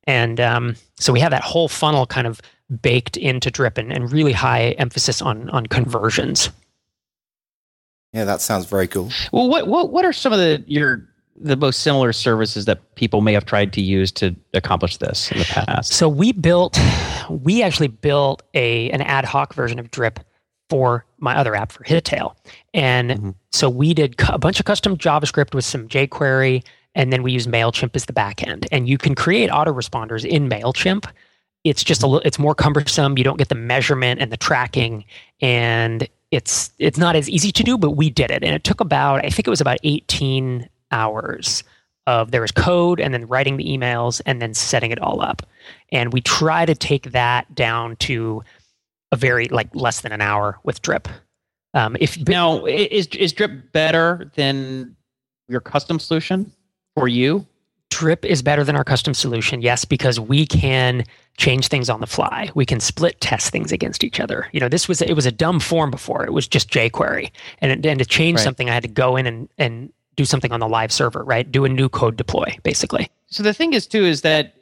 And 0.09 0.41
um, 0.41 0.75
so 0.97 1.13
we 1.13 1.21
have 1.21 1.31
that 1.31 1.45
whole 1.45 1.69
funnel 1.69 2.05
kind 2.05 2.27
of 2.27 2.41
baked 2.83 3.17
into 3.17 3.49
Drip 3.49 3.79
and, 3.79 3.93
and 3.93 4.11
really 4.11 4.33
high 4.33 4.71
emphasis 4.71 5.23
on, 5.23 5.49
on 5.51 5.67
conversions. 5.67 6.51
Yeah, 8.13 8.25
that 8.25 8.41
sounds 8.41 8.67
very 8.67 8.89
cool. 8.89 9.11
Well, 9.33 9.49
what 9.49 9.67
what 9.67 9.91
what 9.91 10.05
are 10.05 10.13
some 10.13 10.33
of 10.33 10.39
the 10.39 10.63
your 10.69 11.09
the 11.37 11.57
most 11.57 11.81
similar 11.81 12.13
services 12.13 12.65
that 12.65 12.95
people 12.95 13.21
may 13.21 13.33
have 13.33 13.45
tried 13.45 13.73
to 13.73 13.81
use 13.81 14.13
to 14.13 14.35
accomplish 14.53 14.99
this 14.99 15.31
in 15.33 15.39
the 15.39 15.45
past? 15.45 15.93
So 15.93 16.09
we 16.09 16.33
built, 16.33 16.79
we 17.29 17.63
actually 17.63 17.89
built 17.89 18.43
a 18.55 18.91
an 18.91 19.03
ad 19.03 19.25
hoc 19.25 19.55
version 19.55 19.79
of 19.79 19.91
Drip 19.91 20.21
for 20.71 21.05
my 21.19 21.37
other 21.37 21.55
app 21.55 21.73
for 21.73 21.85
Hittail, 21.85 22.35
and 22.73 23.11
mm-hmm. 23.11 23.31
so 23.53 23.69
we 23.69 23.95
did 23.95 24.15
a 24.29 24.39
bunch 24.39 24.59
of 24.61 24.67
custom 24.67 24.97
JavaScript 24.97 25.55
with 25.55 25.65
some 25.65 25.89
jQuery, 25.89 26.65
and 26.95 27.13
then 27.13 27.23
we 27.23 27.33
use 27.33 27.47
Mailchimp 27.47 27.95
as 27.95 28.07
the 28.07 28.13
backend. 28.13 28.67
And 28.73 28.89
you 28.89 28.97
can 28.97 29.15
create 29.15 29.51
autoresponders 29.51 30.25
in 30.25 30.49
Mailchimp. 30.49 31.07
It's 31.65 31.83
just 31.83 32.03
a 32.03 32.07
little, 32.07 32.27
it's 32.27 32.39
more 32.39 32.55
cumbersome. 32.55 33.19
You 33.19 33.25
don't 33.25 33.39
get 33.39 33.49
the 33.49 33.55
measurement 33.55 34.21
and 34.21 34.31
the 34.31 34.37
tracking, 34.37 35.05
and 35.41 36.09
it's 36.31 36.71
it's 36.79 36.99
not 36.99 37.17
as 37.17 37.29
easy 37.29 37.53
to 37.53 37.63
do. 37.63 37.77
But 37.77 37.93
we 37.93 38.11
did 38.11 38.31
it, 38.31 38.43
and 38.43 38.55
it 38.55 38.65
took 38.65 38.81
about 38.81 39.25
I 39.25 39.31
think 39.31 39.47
it 39.47 39.51
was 39.51 39.61
about 39.61 39.79
eighteen 39.83 40.69
hours 40.95 41.65
of 42.07 42.31
there 42.31 42.41
was 42.41 42.53
code 42.53 43.01
and 43.01 43.13
then 43.13 43.27
writing 43.27 43.57
the 43.57 43.65
emails 43.65 44.21
and 44.27 44.41
then 44.41 44.55
setting 44.55 44.91
it 44.91 45.01
all 45.01 45.21
up. 45.21 45.43
And 45.91 46.13
we 46.13 46.21
try 46.21 46.67
to 46.67 46.75
take 46.75 47.13
that 47.13 47.55
down 47.55 47.97
to 47.97 48.43
a 49.13 49.17
very 49.17 49.49
like 49.49 49.75
less 49.75 50.03
than 50.03 50.13
an 50.13 50.21
hour 50.21 50.59
with 50.65 50.83
drip. 50.83 51.09
Um, 51.73 51.97
if 52.01 52.17
now 52.29 52.65
is 52.67 53.07
is 53.09 53.33
drip 53.33 53.73
better 53.73 54.31
than 54.37 54.95
your 55.49 55.61
custom 55.61 55.99
solution 55.99 56.53
for 56.95 57.09
you? 57.09 57.47
Drip 57.91 58.25
is 58.25 58.43
better 58.43 58.65
than 58.65 58.75
our 58.75 58.85
custom 58.85 59.15
solution, 59.15 59.63
yes, 59.63 59.85
because 59.85 60.19
we 60.19 60.47
can 60.47 61.05
change 61.37 61.69
things 61.69 61.89
on 61.89 62.01
the 62.01 62.07
fly. 62.07 62.51
We 62.55 62.67
can 62.67 62.81
split 62.81 63.21
test 63.21 63.51
things 63.51 63.71
against 63.71 64.03
each 64.03 64.19
other. 64.19 64.49
You 64.53 64.59
know, 64.61 64.69
this 64.69 64.89
was 64.89 65.01
it 65.01 65.15
was 65.15 65.27
a 65.27 65.33
dumb 65.33 65.61
form 65.61 65.91
before. 65.91 66.25
It 66.25 66.33
was 66.33 66.49
just 66.49 66.71
jQuery, 66.71 67.31
and 67.61 67.87
and 67.87 67.99
to 67.99 68.05
change 68.05 68.39
right. 68.39 68.45
something, 68.45 68.69
I 68.69 68.75
had 68.75 68.83
to 68.83 68.89
go 68.89 69.17
in 69.17 69.27
and 69.27 69.49
and 69.59 69.93
do 70.17 70.25
something 70.25 70.53
on 70.53 70.61
the 70.61 70.69
live 70.69 70.93
server, 70.93 71.25
right? 71.25 71.51
Do 71.51 71.65
a 71.65 71.69
new 71.69 71.89
code 71.89 72.17
deploy, 72.17 72.57
basically. 72.63 73.09
So 73.27 73.43
the 73.43 73.55
thing 73.55 73.73
is 73.73 73.87
too 73.87 74.05
is 74.05 74.23
that 74.23 74.55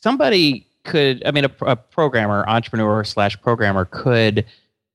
somebody 0.00 0.66
could, 0.84 1.22
I 1.26 1.30
mean, 1.30 1.44
a, 1.44 1.50
a 1.62 1.76
programmer, 1.76 2.44
entrepreneur 2.46 3.04
slash 3.04 3.40
programmer 3.40 3.86
could 3.86 4.44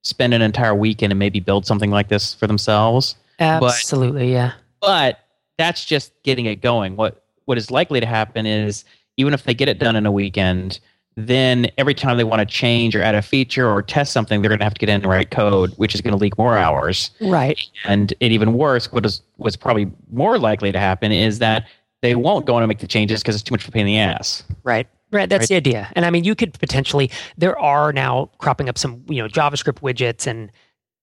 spend 0.04 0.34
an 0.34 0.42
entire 0.42 0.76
weekend 0.76 1.12
and 1.12 1.20
maybe 1.20 1.40
build 1.40 1.66
something 1.66 1.92
like 1.92 2.08
this 2.08 2.34
for 2.34 2.48
themselves. 2.48 3.16
Absolutely, 3.40 4.28
but, 4.28 4.34
yeah. 4.34 4.54
But 4.82 5.20
that's 5.58 5.86
just 5.86 6.12
getting 6.24 6.46
it 6.46 6.62
going. 6.62 6.96
What 6.96 7.24
what 7.46 7.58
is 7.58 7.72
likely 7.72 8.00
to 8.00 8.06
happen 8.06 8.46
is 8.46 8.86
even 9.18 9.34
if 9.34 9.44
they 9.44 9.54
get 9.54 9.68
it 9.68 9.80
done 9.80 9.96
in 9.96 10.06
a 10.06 10.12
weekend, 10.12 10.80
then 11.28 11.70
every 11.78 11.94
time 11.94 12.18
they 12.18 12.24
want 12.24 12.40
to 12.40 12.46
change 12.46 12.96
or 12.96 13.02
add 13.02 13.16
a 13.16 13.22
feature 13.22 13.70
or 13.70 13.82
test 13.82 14.14
something, 14.14 14.42
they're 14.42 14.50
going 14.50 14.60
to 14.60 14.66
have 14.66 14.74
to 14.74 14.80
get 14.80 14.90
in 14.90 14.96
and 14.96 15.06
write 15.06 15.32
code, 15.32 15.72
which 15.78 15.96
is 15.96 16.02
going 16.02 16.12
to 16.12 16.18
leak 16.18 16.38
more 16.38 16.58
hours. 16.58 17.12
Right. 17.20 17.60
And 17.86 18.14
it 18.20 18.32
even 18.32 18.54
worse, 18.54 18.92
what 18.92 19.06
is 19.06 19.22
what's 19.38 19.56
probably 19.56 19.92
more 20.12 20.38
likely 20.38 20.72
to 20.72 20.80
happen 20.80 21.12
is 21.12 21.40
that 21.40 21.68
they 22.02 22.16
won't 22.16 22.46
go 22.46 22.58
in 22.58 22.64
and 22.64 22.70
make 22.70 22.80
the 22.80 22.88
changes 22.88 23.22
because 23.22 23.36
it's 23.36 23.44
too 23.44 23.54
much 23.54 23.64
of 23.64 23.70
a 23.70 23.72
pain 23.72 23.82
in 23.82 23.88
the 23.88 23.98
ass. 23.98 24.44
Right. 24.64 24.88
Right, 25.12 25.28
that's 25.28 25.44
right. 25.44 25.48
the 25.50 25.56
idea. 25.56 25.92
And 25.96 26.06
I 26.06 26.12
mean, 26.12 26.24
you 26.24 26.36
could 26.36 26.54
potentially 26.60 27.10
there 27.38 27.58
are 27.58 27.92
now 27.92 28.30
cropping 28.38 28.70
up 28.70 28.78
some, 28.78 29.04
you 29.10 29.22
know, 29.22 29.28
JavaScript 29.28 29.82
widgets 29.82 30.28
and 30.28 30.52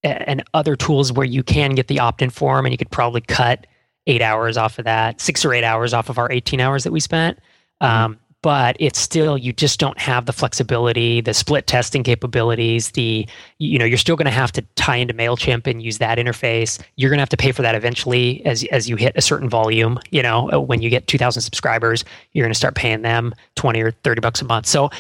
and 0.04 0.44
other 0.54 0.76
tools 0.76 1.12
where 1.12 1.26
you 1.26 1.42
can 1.42 1.75
get 1.75 1.88
the 1.88 1.99
opt-in 1.99 2.30
form 2.30 2.64
and 2.64 2.73
you 2.73 2.78
could 2.78 2.90
probably 2.90 3.23
cut 3.23 3.66
eight 4.06 4.23
hours 4.23 4.56
off 4.56 4.78
of 4.78 4.85
that, 4.85 5.20
six 5.20 5.44
or 5.44 5.52
eight 5.52 5.64
hours 5.64 5.92
off 5.92 6.08
of 6.08 6.18
our 6.18 6.30
18 6.30 6.61
hours 6.61 6.85
that 6.85 6.92
we 6.92 7.00
spent. 7.00 7.38
Mm-hmm. 7.82 8.04
Um, 8.04 8.18
but 8.43 8.76
it's 8.78 8.99
still 8.99 9.37
you 9.37 9.52
just 9.52 9.81
don't 9.81 9.99
have 9.99 10.26
the 10.26 10.33
flexibility 10.33 11.21
the 11.21 11.35
split 11.35 11.66
testing 11.66 12.02
capabilities 12.02 12.90
the 12.93 13.26
you 13.59 13.78
know 13.78 13.85
you're 13.85 13.99
still 13.99 14.16
going 14.16 14.26
to 14.26 14.31
have 14.31 14.52
to 14.52 14.62
tie 14.76 14.97
into 14.97 15.14
mailchimp 15.14 15.66
and 15.66 15.83
use 15.83 15.99
that 15.99 16.19
interface 16.19 16.81
you're 16.97 17.11
going 17.11 17.19
to 17.19 17.23
have 17.23 17.28
to 17.28 17.37
pay 17.37 17.52
for 17.52 17.62
that 17.62 17.75
eventually 17.75 18.45
as 18.45 18.64
as 18.64 18.88
you 18.88 18.97
hit 18.97 19.12
a 19.16 19.23
certain 19.23 19.49
volume 19.49 19.99
you 20.11 20.23
know 20.23 20.50
uh, 20.52 20.61
when 20.61 20.83
you 20.83 20.90
get 20.90 21.07
2000 21.07 21.43
subscribers 21.43 22.05
you're 22.33 22.45
going 22.45 22.52
to 22.52 22.59
start 22.59 22.75
paying 22.75 23.02
them 23.02 23.35
20 23.57 23.81
or 23.83 23.90
30 23.90 24.21
bucks 24.21 24.40
a 24.40 24.45
month 24.45 24.66
so 24.66 24.90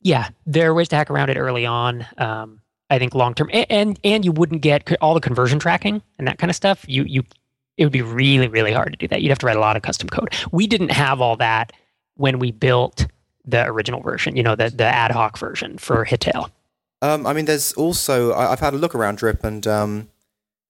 yeah 0.00 0.28
there 0.46 0.70
are 0.70 0.74
ways 0.74 0.88
to 0.88 0.96
hack 0.96 1.10
around 1.10 1.30
it 1.30 1.36
early 1.36 1.64
on 1.64 2.06
um, 2.18 2.60
i 2.90 2.98
think 2.98 3.14
long 3.14 3.34
term 3.34 3.48
and, 3.52 3.66
and 3.70 4.00
and 4.04 4.24
you 4.24 4.32
wouldn't 4.32 4.60
get 4.60 4.90
all 5.00 5.14
the 5.14 5.20
conversion 5.20 5.58
tracking 5.58 6.02
and 6.18 6.26
that 6.26 6.38
kind 6.38 6.50
of 6.50 6.56
stuff 6.56 6.84
you 6.88 7.04
you 7.04 7.22
it 7.78 7.86
would 7.86 7.92
be 7.92 8.02
really, 8.02 8.48
really 8.48 8.72
hard 8.72 8.92
to 8.92 8.98
do 8.98 9.08
that. 9.08 9.22
You'd 9.22 9.30
have 9.30 9.38
to 9.38 9.46
write 9.46 9.56
a 9.56 9.60
lot 9.60 9.76
of 9.76 9.82
custom 9.82 10.08
code. 10.08 10.32
We 10.52 10.66
didn't 10.66 10.90
have 10.90 11.20
all 11.20 11.36
that 11.36 11.72
when 12.16 12.38
we 12.38 12.50
built 12.52 13.06
the 13.44 13.64
original 13.66 14.00
version, 14.00 14.36
you 14.36 14.42
know, 14.42 14.54
the, 14.54 14.70
the 14.70 14.84
ad 14.84 15.10
hoc 15.10 15.38
version 15.38 15.78
for 15.78 16.04
Hittail. 16.04 16.50
Um, 17.00 17.26
I 17.26 17.32
mean, 17.32 17.46
there's 17.46 17.72
also, 17.72 18.32
I, 18.32 18.50
have 18.50 18.60
had 18.60 18.74
a 18.74 18.76
look 18.76 18.94
around 18.94 19.18
Drip 19.18 19.42
and 19.42 19.66
um, 19.66 20.08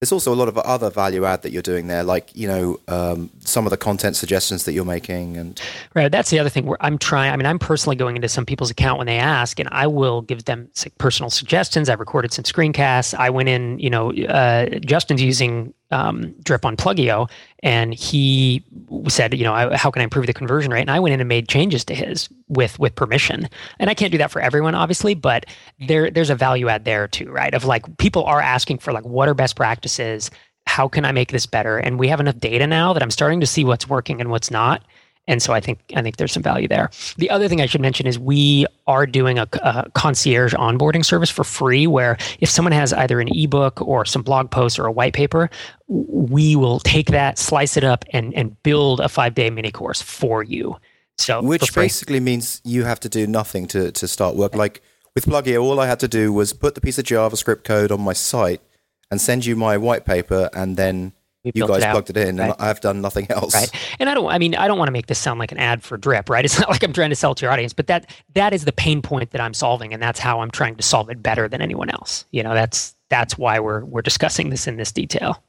there's 0.02 0.11
also 0.11 0.34
a 0.34 0.34
lot 0.34 0.49
of 0.49 0.58
other 0.58 0.90
value 0.90 1.25
add 1.25 1.42
that 1.42 1.52
you're 1.52 1.62
doing 1.62 1.87
there, 1.87 2.02
like 2.02 2.34
you 2.34 2.49
know 2.49 2.80
um, 2.88 3.30
some 3.38 3.66
of 3.66 3.70
the 3.70 3.76
content 3.76 4.16
suggestions 4.16 4.64
that 4.64 4.72
you're 4.72 4.84
making, 4.84 5.37
and 5.37 5.61
right. 5.94 6.11
That's 6.11 6.28
the 6.28 6.40
other 6.40 6.49
thing 6.49 6.66
where 6.66 6.76
I'm 6.80 6.99
trying. 6.99 7.32
I 7.32 7.37
mean, 7.37 7.46
I'm 7.46 7.61
personally 7.61 7.94
going 7.94 8.16
into 8.16 8.28
some 8.28 8.44
people's 8.44 8.68
account 8.68 8.99
when 8.99 9.06
they 9.06 9.18
ask, 9.18 9.61
and 9.61 9.68
I 9.70 9.87
will 9.87 10.22
give 10.22 10.46
them 10.46 10.69
personal 10.99 11.30
suggestions. 11.30 11.88
I've 11.88 12.00
recorded 12.00 12.32
some 12.32 12.43
screencasts. 12.43 13.14
I 13.14 13.30
went 13.30 13.49
in, 13.49 13.78
you 13.78 13.90
know, 13.90 14.12
uh, 14.12 14.71
Justin's 14.80 15.23
using 15.23 15.73
um, 15.93 16.35
drip 16.43 16.65
on 16.65 16.76
Plugio, 16.76 17.31
and 17.63 17.95
he 17.95 18.65
said, 19.09 19.35
you 19.35 19.45
know, 19.45 19.71
how 19.76 19.91
can 19.91 20.00
I 20.00 20.05
improve 20.05 20.26
the 20.26 20.33
conversion 20.33 20.73
rate? 20.73 20.81
And 20.81 20.91
I 20.91 20.99
went 20.99 21.13
in 21.13 21.21
and 21.21 21.28
made 21.28 21.49
changes 21.49 21.85
to 21.85 21.95
his 21.95 22.28
with 22.49 22.78
with 22.78 22.95
permission. 22.95 23.49
And 23.78 23.89
I 23.91 23.95
can't 23.95 24.11
do 24.11 24.19
that 24.19 24.31
for 24.31 24.41
everyone, 24.41 24.75
obviously, 24.75 25.15
but 25.15 25.47
there 25.87 26.11
there's 26.11 26.31
a 26.31 26.35
value 26.35 26.69
add 26.69 26.85
there 26.85 27.07
too, 27.07 27.31
right? 27.31 27.55
Of 27.55 27.65
like 27.65 27.97
people 27.99 28.25
are 28.25 28.41
asking 28.41 28.78
for 28.78 28.93
like 28.93 29.05
what 29.05 29.28
are 29.28 29.35
best 29.35 29.55
practices? 29.55 30.31
How 30.67 30.89
can 30.89 31.05
I 31.05 31.13
make 31.13 31.33
this 31.33 31.47
better? 31.47 31.78
And 31.78 31.99
we 31.99 32.09
have 32.09 32.21
enough 32.21 32.39
data 32.39 32.67
now 32.67 32.93
that 32.93 33.02
I'm 33.02 33.11
starting 33.11 33.41
to 33.41 33.47
see 33.47 33.65
what's 33.65 33.89
working 33.89 34.21
and 34.21 34.31
what's 34.31 34.50
not. 34.50 34.83
And 35.28 35.41
so 35.41 35.52
I 35.52 35.61
think 35.61 35.80
I 35.95 36.02
think 36.02 36.17
there's 36.17 36.32
some 36.32 36.43
value 36.43 36.67
there. 36.67 36.91
The 37.17 37.30
other 37.30 37.49
thing 37.49 37.61
I 37.61 37.67
should 37.67 37.80
mention 37.80 38.06
is 38.06 38.19
we 38.19 38.67
are 38.89 39.06
doing 39.06 39.39
a, 39.39 39.47
a, 39.63 39.89
concierge 39.95 40.52
onboarding 40.54 41.04
service 41.04 41.30
for 41.30 41.45
free, 41.45 41.87
where 41.87 42.19
if 42.41 42.50
someone 42.50 42.73
has 42.73 42.93
either 42.93 43.21
an 43.21 43.28
ebook 43.28 43.80
or 43.80 44.04
some 44.04 44.23
blog 44.23 44.50
post 44.50 44.80
or 44.80 44.87
a 44.87 44.93
white 44.93 45.13
paper, 45.13 45.49
we 45.87 46.56
will 46.56 46.80
take 46.80 47.06
that, 47.08 47.39
slice 47.39 47.76
it 47.76 47.85
up, 47.85 48.04
and 48.13 48.35
and 48.35 48.61
build 48.65 48.99
a 48.99 49.08
five 49.08 49.35
day 49.35 49.49
mini 49.49 49.71
course 49.71 50.02
for 50.02 50.43
you. 50.43 50.76
So 51.19 51.41
which 51.41 51.73
basically 51.73 52.19
means 52.19 52.61
you 52.65 52.85
have 52.85 52.99
to 53.00 53.08
do 53.08 53.26
nothing 53.26 53.69
to 53.69 53.93
to 53.93 54.08
start 54.08 54.35
work. 54.35 54.56
Like 54.56 54.82
with 55.15 55.26
Plugio, 55.26 55.63
all 55.63 55.78
I 55.78 55.87
had 55.87 56.00
to 56.00 56.08
do 56.08 56.32
was 56.32 56.52
put 56.52 56.75
the 56.75 56.80
piece 56.80 56.99
of 56.99 57.04
JavaScript 57.04 57.63
code 57.63 57.93
on 57.93 58.00
my 58.00 58.13
site 58.13 58.61
and 59.08 59.21
send 59.21 59.47
you 59.47 59.54
my 59.54 59.76
white 59.76 60.04
paper, 60.04 60.50
and 60.52 60.76
then 60.76 61.13
we 61.45 61.52
you 61.55 61.67
guys 61.67 61.83
it 61.83 61.91
plugged 61.91 62.11
it 62.11 62.17
in, 62.17 62.37
right? 62.37 62.50
and 62.50 62.55
I've 62.61 62.81
done 62.81 63.00
nothing 63.00 63.26
else. 63.31 63.55
Right. 63.55 63.71
And 63.99 64.09
I 64.09 64.15
don't. 64.15 64.28
I 64.28 64.39
mean, 64.39 64.55
I 64.55 64.69
don't 64.69 64.78
want 64.78 64.89
to 64.89 64.93
make 64.93 65.07
this 65.07 65.19
sound 65.19 65.41
like 65.41 65.50
an 65.50 65.59
ad 65.59 65.83
for 65.83 65.97
Drip, 65.97 66.31
right? 66.31 66.45
It's 66.52 66.59
not 66.59 66.69
like 66.69 66.83
I'm 66.83 66.93
trying 66.93 67.11
to 67.11 67.17
sell 67.17 67.35
to 67.35 67.45
your 67.45 67.52
audience, 67.52 67.73
but 67.73 67.87
that 67.89 68.11
that 68.35 68.52
is 68.52 68.65
the 68.65 68.73
pain 68.73 69.02
point 69.02 69.31
that 69.31 69.41
I'm 69.41 69.55
solving, 69.55 69.93
and 69.93 70.02
that's 70.02 70.21
how 70.21 70.41
I'm 70.41 70.50
trying 70.50 70.76
to 70.76 70.83
solve 70.83 71.11
it 71.11 71.23
better 71.23 71.49
than 71.49 71.61
anyone 71.61 71.91
else. 71.91 72.25
You 72.31 72.43
know, 72.43 72.55
that's 72.55 72.95
that's 73.11 73.37
why 73.37 73.59
we're 73.59 73.85
we're 73.85 74.02
discussing 74.02 74.50
this 74.50 74.67
in 74.67 74.76
this 74.76 74.93
detail. 74.93 75.43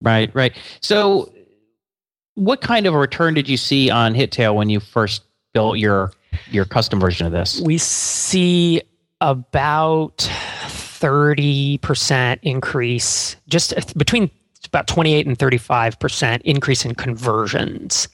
Right. 0.00 0.34
Right. 0.34 0.56
So, 0.80 1.32
what 2.34 2.60
kind 2.60 2.86
of 2.86 2.94
a 2.94 2.98
return 2.98 3.34
did 3.34 3.48
you 3.48 3.56
see 3.56 3.90
on 3.90 4.14
Hittail 4.14 4.54
when 4.54 4.70
you 4.70 4.80
first 4.80 5.22
built 5.52 5.78
your 5.78 6.12
your 6.50 6.64
custom 6.64 7.00
version 7.00 7.26
of 7.26 7.32
this? 7.32 7.60
We 7.60 7.78
see 7.78 8.82
about 9.20 10.30
30% 10.98 12.38
increase 12.42 13.36
just 13.48 13.96
between 13.96 14.30
about 14.64 14.86
28 14.86 15.26
and 15.26 15.38
35% 15.38 16.40
increase 16.42 16.84
in 16.84 16.94
conversions. 16.94 18.08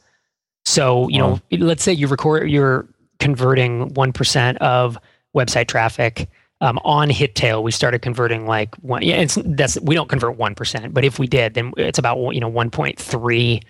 So, 0.64 1.08
you 1.08 1.22
wow. 1.22 1.40
know, 1.50 1.58
let's 1.58 1.82
say 1.82 1.92
you 1.92 2.06
record, 2.06 2.50
you're 2.50 2.86
converting 3.18 3.90
1% 3.90 4.56
of 4.58 4.98
website 5.34 5.68
traffic. 5.68 6.28
Um, 6.60 6.78
on 6.84 7.08
Hittail, 7.08 7.62
we 7.62 7.72
started 7.72 8.02
converting 8.02 8.46
like 8.46 8.76
one. 8.76 9.02
Yeah, 9.02 9.16
it's 9.16 9.36
that's 9.44 9.80
we 9.80 9.96
don't 9.96 10.08
convert 10.08 10.36
one 10.36 10.54
percent, 10.54 10.94
but 10.94 11.04
if 11.04 11.18
we 11.18 11.26
did, 11.26 11.54
then 11.54 11.72
it's 11.76 11.98
about 11.98 12.36
you 12.36 12.40
know 12.40 12.46
one 12.46 12.70
point 12.70 13.00
three. 13.00 13.60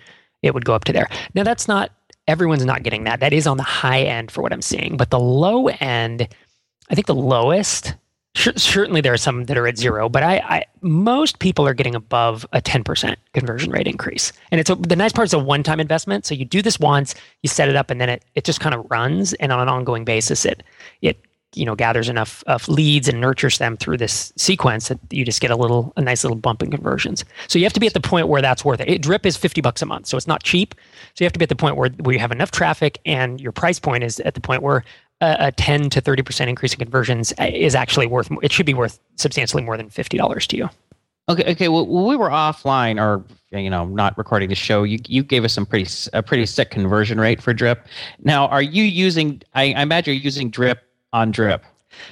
It 0.43 0.53
would 0.53 0.63
go 0.63 0.75
up 0.75 0.83
to 0.83 0.93
there. 0.93 1.09
Now 1.33 1.41
that's 1.41 1.67
not 1.67 1.89
everyone's 2.27 2.65
not 2.65 2.83
getting 2.83 3.05
that. 3.05 3.19
That 3.19 3.33
is 3.33 3.47
on 3.47 3.57
the 3.57 3.63
high 3.63 4.03
end 4.03 4.29
for 4.29 4.43
what 4.43 4.53
I'm 4.53 4.61
seeing, 4.61 4.95
but 4.95 5.09
the 5.09 5.19
low 5.19 5.69
end, 5.79 6.27
I 6.91 6.93
think 6.93 7.07
the 7.07 7.15
lowest 7.15 7.95
certainly 8.35 9.01
there 9.01 9.13
are 9.13 9.17
some 9.17 9.45
that 9.45 9.57
are 9.57 9.67
at 9.67 9.77
zero, 9.77 10.09
but 10.09 10.23
I, 10.23 10.37
I 10.37 10.65
most 10.81 11.39
people 11.39 11.67
are 11.67 11.73
getting 11.73 11.95
above 11.95 12.45
a 12.51 12.61
10% 12.61 13.15
conversion 13.33 13.71
rate 13.71 13.87
increase. 13.87 14.33
And 14.51 14.59
it's 14.59 14.69
a, 14.69 14.75
the 14.75 14.95
nice 14.95 15.11
part 15.11 15.27
is 15.27 15.33
a 15.33 15.39
one-time 15.39 15.79
investment. 15.79 16.25
So 16.25 16.33
you 16.33 16.45
do 16.45 16.61
this 16.61 16.79
once, 16.79 17.13
you 17.41 17.49
set 17.49 17.69
it 17.69 17.75
up, 17.75 17.91
and 17.91 18.01
then 18.01 18.09
it, 18.09 18.25
it 18.35 18.43
just 18.43 18.59
kind 18.59 18.73
of 18.73 18.85
runs. 18.89 19.33
And 19.35 19.51
on 19.51 19.59
an 19.59 19.69
ongoing 19.69 20.03
basis, 20.03 20.45
it 20.45 20.63
it 21.01 21.19
you 21.55 21.65
know 21.65 21.75
gathers 21.75 22.09
enough 22.09 22.43
of 22.47 22.67
leads 22.67 23.07
and 23.07 23.21
nurtures 23.21 23.59
them 23.59 23.77
through 23.77 23.97
this 23.97 24.33
sequence 24.35 24.87
that 24.87 24.99
you 25.11 25.23
just 25.23 25.39
get 25.39 25.51
a 25.51 25.55
little 25.55 25.93
a 25.97 26.01
nice 26.01 26.23
little 26.23 26.37
bump 26.37 26.63
in 26.63 26.71
conversions. 26.71 27.23
So 27.47 27.59
you 27.59 27.65
have 27.65 27.73
to 27.73 27.79
be 27.79 27.87
at 27.87 27.93
the 27.93 28.01
point 28.01 28.27
where 28.27 28.41
that's 28.41 28.65
worth 28.65 28.81
it. 28.81 28.89
it 28.89 29.01
drip 29.01 29.25
is 29.25 29.37
50 29.37 29.61
bucks 29.61 29.81
a 29.81 29.85
month, 29.85 30.07
so 30.07 30.17
it's 30.17 30.27
not 30.27 30.43
cheap. 30.43 30.73
So 31.13 31.23
you 31.23 31.25
have 31.25 31.33
to 31.33 31.39
be 31.39 31.43
at 31.43 31.49
the 31.49 31.55
point 31.55 31.75
where, 31.75 31.89
where 32.01 32.13
you 32.13 32.19
have 32.19 32.31
enough 32.31 32.49
traffic 32.49 32.99
and 33.05 33.39
your 33.39 33.51
price 33.51 33.79
point 33.79 34.03
is 34.03 34.19
at 34.21 34.33
the 34.33 34.41
point 34.41 34.63
where 34.63 34.83
a, 35.23 35.51
10 35.51 35.89
to 35.91 36.01
30% 36.01 36.47
increase 36.47 36.73
in 36.73 36.79
conversions 36.79 37.33
uh, 37.39 37.45
is 37.45 37.75
actually 37.75 38.07
worth, 38.07 38.29
it 38.41 38.51
should 38.51 38.65
be 38.65 38.73
worth 38.73 38.99
substantially 39.15 39.63
more 39.63 39.77
than 39.77 39.89
$50 39.89 40.47
to 40.47 40.57
you. 40.57 40.69
Okay. 41.29 41.51
Okay. 41.51 41.67
Well, 41.69 41.87
we 41.87 42.15
were 42.17 42.29
offline 42.29 43.01
or, 43.01 43.23
you 43.57 43.69
know, 43.69 43.85
not 43.85 44.17
recording 44.17 44.49
the 44.49 44.55
show. 44.55 44.83
You, 44.83 44.99
you 45.07 45.23
gave 45.23 45.45
us 45.45 45.53
some 45.53 45.65
pretty, 45.65 45.89
a 46.11 46.21
pretty 46.21 46.45
sick 46.45 46.69
conversion 46.69 47.19
rate 47.19 47.41
for 47.41 47.53
drip. 47.53 47.87
Now, 48.19 48.47
are 48.47 48.61
you 48.61 48.83
using, 48.83 49.41
I, 49.53 49.73
I 49.73 49.81
imagine 49.83 50.15
you're 50.15 50.23
using 50.23 50.49
drip 50.49 50.81
on 51.13 51.31
drip, 51.31 51.63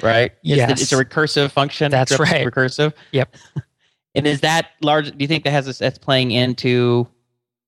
right? 0.02 0.32
Yes. 0.44 0.82
It's 0.82 0.94
a 0.94 1.04
recursive 1.04 1.52
function. 1.52 1.92
That's 1.92 2.18
right. 2.20 2.48
Recursive. 2.48 2.94
Yep. 3.12 3.36
and 4.16 4.26
is 4.26 4.40
that 4.42 4.70
large? 4.82 5.08
Do 5.08 5.18
you 5.20 5.28
think 5.28 5.44
that 5.44 5.52
has 5.52 5.66
this, 5.66 5.80
that's 5.80 5.98
playing 5.98 6.32
into 6.32 7.06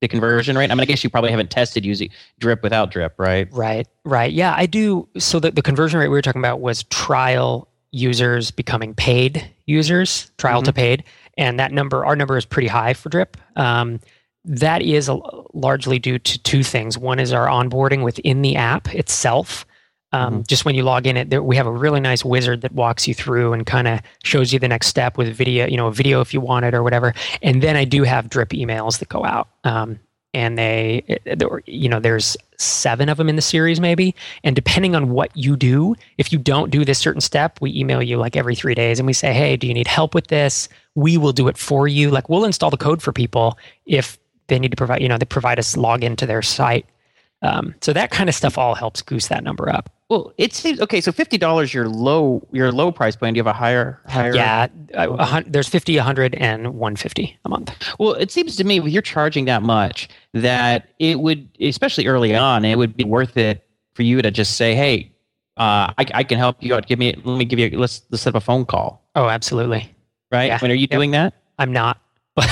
the 0.03 0.07
conversion 0.09 0.57
rate? 0.57 0.69
I 0.69 0.75
mean, 0.75 0.81
I 0.81 0.85
guess 0.85 1.01
you 1.03 1.09
probably 1.09 1.31
haven't 1.31 1.49
tested 1.49 1.85
using 1.85 2.09
drip 2.37 2.61
without 2.61 2.91
drip, 2.91 3.15
right? 3.17 3.47
Right, 3.53 3.87
right. 4.03 4.31
Yeah, 4.31 4.53
I 4.55 4.65
do. 4.65 5.07
So 5.17 5.39
the, 5.39 5.51
the 5.51 5.61
conversion 5.61 5.97
rate 5.97 6.09
we 6.09 6.17
were 6.17 6.21
talking 6.21 6.41
about 6.41 6.59
was 6.59 6.83
trial 6.83 7.69
users 7.91 8.51
becoming 8.51 8.93
paid 8.93 9.49
users, 9.65 10.29
trial 10.37 10.59
mm-hmm. 10.59 10.65
to 10.65 10.73
paid. 10.73 11.03
And 11.37 11.57
that 11.59 11.71
number, 11.71 12.05
our 12.05 12.17
number 12.17 12.37
is 12.37 12.43
pretty 12.43 12.67
high 12.67 12.93
for 12.93 13.07
drip. 13.07 13.37
Um, 13.55 14.01
that 14.43 14.81
is 14.81 15.07
a, 15.07 15.17
largely 15.53 15.99
due 15.99 16.19
to 16.19 16.43
two 16.43 16.63
things. 16.63 16.97
One 16.97 17.17
is 17.17 17.31
our 17.31 17.47
onboarding 17.47 18.03
within 18.03 18.41
the 18.41 18.57
app 18.57 18.93
itself. 18.93 19.65
Um, 20.13 20.34
mm-hmm. 20.34 20.41
Just 20.47 20.63
when 20.63 20.76
you 20.76 20.84
log 20.84 21.08
in, 21.08 21.17
it 21.17 21.30
there, 21.30 21.43
we 21.43 21.56
have 21.58 21.67
a 21.67 21.71
really 21.71 21.99
nice 21.99 22.23
wizard 22.23 22.62
that 22.62 22.71
walks 22.71 23.08
you 23.08 23.13
through 23.13 23.52
and 23.54 23.65
kind 23.65 23.88
of 23.88 23.99
shows 24.23 24.54
you 24.54 24.60
the 24.60 24.67
next 24.67 24.88
step 24.88 25.17
with 25.17 25.36
video, 25.36 25.67
you 25.67 25.76
know, 25.76 25.88
a 25.88 25.91
video 25.91 26.21
if 26.21 26.34
you 26.34 26.39
want 26.39 26.65
it 26.65 26.73
or 26.73 26.84
whatever. 26.84 27.13
And 27.41 27.62
then 27.62 27.76
I 27.76 27.84
do 27.84 28.04
have 28.04 28.30
drip 28.30 28.49
emails 28.49 28.99
that 28.99 29.10
go 29.10 29.26
out. 29.26 29.49
Um, 29.63 29.99
and 30.36 30.58
they, 30.58 31.19
you 31.65 31.88
know, 31.88 31.99
there's 31.99 32.36
seven 32.58 33.08
of 33.08 33.17
them 33.17 33.30
in 33.30 33.36
the 33.36 33.41
series 33.41 33.80
maybe. 33.80 34.15
And 34.43 34.56
depending 34.56 34.95
on 34.95 35.12
what 35.12 35.36
you 35.36 35.56
do, 35.56 35.95
if 36.17 36.34
you 36.34 36.39
don't 36.39 36.71
do 36.71 36.84
this 36.84 36.97
certain 36.97 37.21
step, 37.21 37.60
we 37.62 37.71
email 37.76 38.02
you 38.02 38.17
like 38.17 38.36
every 38.36 38.56
three 38.56 38.73
days 38.73 38.99
and 38.99 39.06
we 39.06 39.13
say, 39.13 39.32
hey, 39.32 39.58
do 39.58 39.67
you 39.67 39.73
need 39.73 39.88
help 39.88 40.15
with 40.15 40.28
this? 40.28 40.69
We 40.95 41.17
will 41.17 41.34
do 41.34 41.47
it 41.47 41.58
for 41.58 41.88
you. 41.88 42.10
Like 42.10 42.30
we'll 42.30 42.45
install 42.45 42.71
the 42.71 42.78
code 42.78 43.02
for 43.02 43.12
people 43.12 43.60
if 43.86 44.17
they 44.47 44.58
need 44.58 44.71
to 44.71 44.78
provide, 44.78 45.02
you 45.02 45.08
know, 45.08 45.17
they 45.17 45.26
provide 45.26 45.60
us 45.60 45.76
login 45.76 46.17
to 46.17 46.26
their 46.26 46.41
site. 46.41 46.88
Um, 47.43 47.76
so 47.82 47.93
that 47.93 48.10
kind 48.10 48.28
of 48.28 48.34
stuff 48.34 48.58
all 48.58 48.73
helps 48.73 49.04
goose 49.04 49.28
that 49.28 49.43
number 49.43 49.69
up. 49.69 49.92
Well, 50.13 50.32
it 50.38 50.54
seems 50.54 50.80
okay. 50.80 51.02
So 51.02 51.12
fifty 51.12 51.39
dollars, 51.39 51.73
your 51.73 51.89
low, 51.89 52.47
your 52.52 52.71
low 52.71 52.91
price 52.91 53.15
plan. 53.15 53.34
Do 53.34 53.39
you 53.39 53.43
have 53.43 53.47
a 53.47 53.58
higher, 53.58 53.99
higher? 54.06 54.36
Yeah, 54.36 54.67
uh, 54.93 55.41
there's 55.47 55.67
50, 55.67 55.95
100, 55.95 56.36
and 56.36 56.76
150 56.76 57.39
a 57.43 57.49
month. 57.49 57.73
Well, 57.97 58.13
it 58.13 58.30
seems 58.30 58.56
to 58.58 58.63
me 58.63 58.78
if 58.78 58.88
you're 58.89 59.02
charging 59.02 59.45
that 59.45 59.63
much, 59.63 60.08
that 60.36 60.89
it 60.99 61.19
would, 61.19 61.49
especially 61.60 62.06
early 62.06 62.36
on, 62.36 62.63
it 62.63 62.78
would 62.78 62.95
be 62.95 63.04
worth 63.04 63.38
it 63.38 63.67
for 63.95 64.04
you 64.04 64.21
to 64.21 64.30
just 64.30 64.56
say, 64.56 64.76
"Hey, 64.76 65.12
uh, 65.58 65.89
I, 65.97 66.06
I 66.13 66.23
can 66.23 66.38
help 66.38 66.58
you 66.62 66.76
out. 66.76 66.86
Give 66.86 66.99
me, 66.99 67.15
let 67.23 67.36
me 67.39 67.43
give 67.43 67.58
you, 67.58 67.76
let's, 67.80 68.04
let's 68.12 68.21
set 68.21 68.36
up 68.36 68.43
a 68.43 68.45
phone 68.45 68.65
call." 68.65 69.04
Oh, 69.15 69.30
absolutely. 69.30 69.95
Right. 70.32 70.45
Yeah. 70.45 70.60
When 70.60 70.69
are 70.69 70.76
you 70.76 70.86
doing 70.86 71.10
that? 71.10 71.34
I'm 71.58 71.73
not. 71.73 71.99
but, 72.36 72.47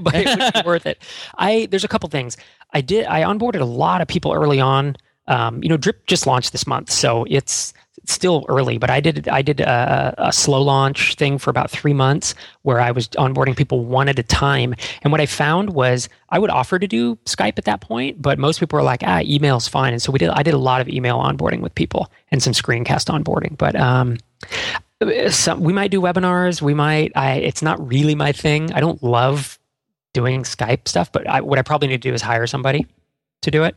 but 0.00 0.14
it 0.16 0.36
would 0.36 0.52
be 0.52 0.62
worth 0.66 0.86
it. 0.86 1.00
I 1.38 1.68
there's 1.70 1.84
a 1.84 1.88
couple 1.88 2.08
things. 2.08 2.36
I 2.72 2.80
did 2.80 3.06
I 3.06 3.22
onboarded 3.22 3.60
a 3.60 3.64
lot 3.64 4.00
of 4.00 4.08
people 4.08 4.32
early 4.32 4.58
on. 4.58 4.96
Um, 5.26 5.62
you 5.62 5.68
know, 5.68 5.76
Drip 5.76 6.06
just 6.06 6.26
launched 6.26 6.52
this 6.52 6.66
month, 6.66 6.90
so 6.90 7.24
it's 7.28 7.72
still 8.06 8.44
early. 8.48 8.78
But 8.78 8.90
I 8.90 9.00
did 9.00 9.28
I 9.28 9.42
did 9.42 9.60
a, 9.60 10.14
a, 10.18 10.32
slow 10.32 10.60
launch 10.60 11.14
thing 11.14 11.38
for 11.38 11.50
about 11.50 11.70
three 11.70 11.94
months 11.94 12.34
where 12.62 12.80
I 12.80 12.90
was 12.90 13.08
onboarding 13.08 13.56
people 13.56 13.84
one 13.84 14.08
at 14.08 14.18
a 14.18 14.22
time. 14.22 14.74
And 15.02 15.12
what 15.12 15.20
I 15.20 15.26
found 15.26 15.70
was 15.70 16.08
I 16.28 16.38
would 16.38 16.50
offer 16.50 16.78
to 16.78 16.86
do 16.86 17.16
Skype 17.24 17.58
at 17.58 17.64
that 17.64 17.80
point, 17.80 18.20
but 18.20 18.38
most 18.38 18.60
people 18.60 18.78
were 18.78 18.82
like, 18.82 19.02
ah, 19.04 19.20
email's 19.22 19.68
fine. 19.68 19.92
And 19.92 20.02
so 20.02 20.12
we 20.12 20.18
did 20.18 20.30
I 20.30 20.42
did 20.42 20.54
a 20.54 20.58
lot 20.58 20.80
of 20.80 20.88
email 20.88 21.18
onboarding 21.18 21.60
with 21.60 21.74
people 21.74 22.10
and 22.30 22.42
some 22.42 22.52
screencast 22.52 23.06
onboarding. 23.08 23.56
But 23.56 23.76
um, 23.76 24.18
some, 25.30 25.60
we 25.60 25.72
might 25.72 25.90
do 25.90 26.00
webinars. 26.00 26.60
We 26.60 26.74
might. 26.74 27.12
I. 27.14 27.34
It's 27.34 27.62
not 27.62 27.86
really 27.86 28.14
my 28.14 28.32
thing. 28.32 28.72
I 28.72 28.80
don't 28.80 29.02
love 29.02 29.58
doing 30.12 30.42
Skype 30.44 30.86
stuff, 30.88 31.10
but 31.10 31.28
I, 31.28 31.40
what 31.40 31.58
I 31.58 31.62
probably 31.62 31.88
need 31.88 32.02
to 32.02 32.08
do 32.08 32.14
is 32.14 32.22
hire 32.22 32.46
somebody 32.46 32.86
to 33.42 33.50
do 33.50 33.64
it. 33.64 33.76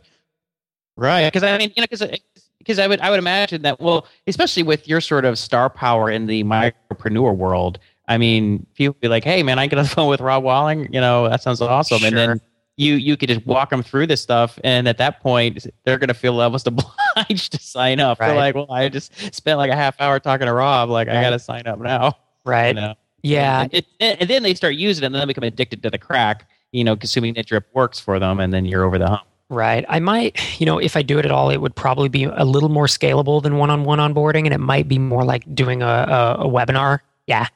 Right. 0.98 1.26
Because 1.26 1.44
I 1.44 1.58
mean, 1.58 1.72
you 1.76 1.82
know, 1.82 1.88
because 1.90 2.20
because 2.58 2.80
I 2.80 2.88
would 2.88 3.00
I 3.00 3.10
would 3.10 3.20
imagine 3.20 3.62
that 3.62 3.80
well, 3.80 4.08
especially 4.26 4.64
with 4.64 4.88
your 4.88 5.00
sort 5.00 5.24
of 5.24 5.40
star 5.40 5.70
power 5.70 6.10
in 6.10 6.26
the 6.26 6.44
micropreneur 6.44 7.36
world. 7.36 7.80
I 8.10 8.18
mean, 8.18 8.66
people 8.74 8.98
be 9.00 9.08
like, 9.08 9.24
"Hey, 9.24 9.44
man, 9.44 9.60
I 9.60 9.68
get 9.68 9.80
on 9.80 9.86
the 9.86 9.90
phone 9.96 10.10
with 10.10 10.22
Rob 10.22 10.44
Walling. 10.44 10.92
You 10.92 11.00
know, 11.00 11.30
that 11.30 11.44
sounds 11.44 11.62
awesome." 11.62 12.00
Sure. 12.00 12.08
And 12.08 12.18
then 12.18 12.42
you 12.76 12.96
you 12.96 13.16
could 13.16 13.30
just 13.30 13.46
walk 13.46 13.70
them 13.70 13.84
through 13.84 14.08
this 14.08 14.22
stuff, 14.22 14.60
and 14.64 14.88
at 14.88 14.98
that 14.98 15.22
point, 15.22 15.66
they're 15.86 15.98
going 15.98 16.08
to 16.08 16.14
feel 16.14 16.40
almost 16.42 16.68
obliged 16.68 17.52
to 17.54 17.60
sign 17.60 18.00
up. 18.00 18.20
Right. 18.20 18.28
They're 18.28 18.36
like, 18.36 18.56
"Well, 18.56 18.72
I 18.72 18.90
just 18.90 19.14
spent 19.36 19.58
like 19.58 19.72
a 19.72 19.76
half 19.76 20.00
hour 20.02 20.20
talking 20.20 20.48
to 20.48 20.54
Rob. 20.54 20.90
Like, 20.90 21.08
right. 21.08 21.18
I 21.18 21.22
got 21.22 21.32
to 21.32 21.40
sign 21.40 21.68
up 21.68 21.80
now." 21.80 22.18
Right. 22.44 22.76
You 22.76 22.82
know? 22.82 22.96
Yeah. 23.24 23.64
And, 23.64 23.74
it, 23.74 23.86
and, 24.00 24.30
then 24.30 24.42
they 24.44 24.54
start 24.54 24.76
using 24.76 25.04
it, 25.04 25.08
and 25.08 25.16
then 25.16 25.20
they 25.20 25.26
become 25.26 25.44
addicted 25.44 25.84
to 25.84 25.90
the 25.90 25.98
crack. 25.98 26.48
You 26.72 26.84
know, 26.84 26.96
consuming 26.96 27.34
that 27.36 27.46
drip 27.46 27.68
works 27.74 28.00
for 28.00 28.20
them, 28.20 28.40
and 28.40 28.54
then 28.54 28.66
you're 28.66 28.84
over 28.84 28.98
the 28.98 29.08
hump. 29.08 29.28
Right. 29.50 29.86
I 29.88 30.00
might, 30.00 30.40
you 30.60 30.66
know, 30.66 30.78
if 30.78 30.96
I 30.98 31.02
do 31.02 31.20
it 31.20 31.26
at 31.26 31.32
all, 31.32 31.50
it 31.50 31.58
would 31.58 31.76
probably 31.76 32.10
be 32.10 32.26
a 32.26 32.46
little 32.46 32.70
more 32.70 32.88
scalable 32.88 33.42
than 33.42 33.58
one-on-one 33.58 34.00
onboarding, 34.00 34.46
and 34.46 34.54
it 34.54 34.60
might 34.60 34.88
be 34.88 35.00
more 35.00 35.24
like 35.24 35.44
doing 35.56 35.82
a, 35.82 35.86
a, 35.86 36.36
a 36.42 36.50
webinar. 36.50 37.00
Yeah, 37.28 37.48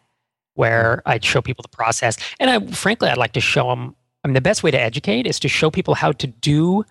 where 0.55 0.97
mm-hmm. 0.97 1.09
I'd 1.09 1.25
show 1.25 1.41
people 1.41 1.63
the 1.63 1.75
process, 1.75 2.17
and 2.39 2.49
I 2.49 2.59
frankly, 2.71 3.09
I'd 3.09 3.17
like 3.17 3.33
to 3.33 3.41
show 3.41 3.69
them 3.69 3.95
I 4.23 4.27
mean, 4.27 4.33
the 4.33 4.41
best 4.41 4.63
way 4.63 4.71
to 4.71 4.79
educate 4.79 5.25
is 5.25 5.39
to 5.39 5.47
show 5.47 5.71
people 5.71 5.95
how 5.95 6.11
to 6.13 6.27
do 6.27 6.85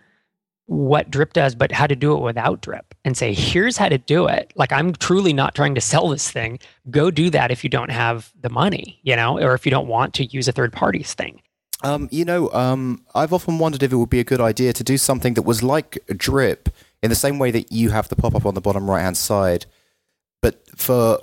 what 0.67 1.11
drip 1.11 1.33
does, 1.33 1.55
but 1.55 1.73
how 1.73 1.87
to 1.87 1.97
do 1.97 2.15
it 2.17 2.21
without 2.21 2.61
drip 2.61 2.95
and 3.05 3.17
say, 3.17 3.35
here's 3.35 3.77
how 3.77 3.89
to 3.89 3.99
do 3.99 4.27
it. 4.27 4.53
Like, 4.55 4.73
I'm 4.73 4.93
truly 4.95 5.33
not 5.33 5.55
trying 5.55 5.75
to 5.75 5.81
sell 5.81 6.09
this 6.09 6.31
thing. 6.31 6.61
Go 6.91 7.11
do 7.11 7.29
that 7.31 7.51
if 7.51 7.65
you 7.65 7.71
don't 7.71 7.91
have 7.91 8.33
the 8.41 8.51
money, 8.51 9.01
you 9.03 9.17
know, 9.17 9.39
or 9.39 9.55
if 9.55 9.65
you 9.65 9.71
don't 9.71 9.89
want 9.89 10.15
to 10.15 10.25
use 10.27 10.47
a 10.47 10.53
third 10.53 10.73
party's 10.73 11.15
thing. 11.15 11.43
Um, 11.83 12.09
you 12.11 12.25
know, 12.25 12.51
um, 12.53 13.05
I've 13.15 13.33
often 13.33 13.59
wondered 13.59 13.83
if 13.83 13.93
it 13.93 13.97
would 13.97 14.11
be 14.11 14.21
a 14.21 14.25
good 14.25 14.41
idea 14.41 14.73
to 14.73 14.85
do 14.85 14.99
something 14.99 15.35
that 15.35 15.43
was 15.43 15.63
like 15.63 15.99
drip 16.09 16.69
in 17.03 17.09
the 17.09 17.17
same 17.17 17.39
way 17.39 17.51
that 17.51 17.73
you 17.73 17.91
have 17.91 18.09
the 18.09 18.17
pop 18.17 18.35
up 18.35 18.45
on 18.45 18.55
the 18.55 18.61
bottom 18.61 18.91
right 18.91 19.01
hand 19.01 19.17
side, 19.17 19.67
but 20.43 20.61
for 20.77 21.19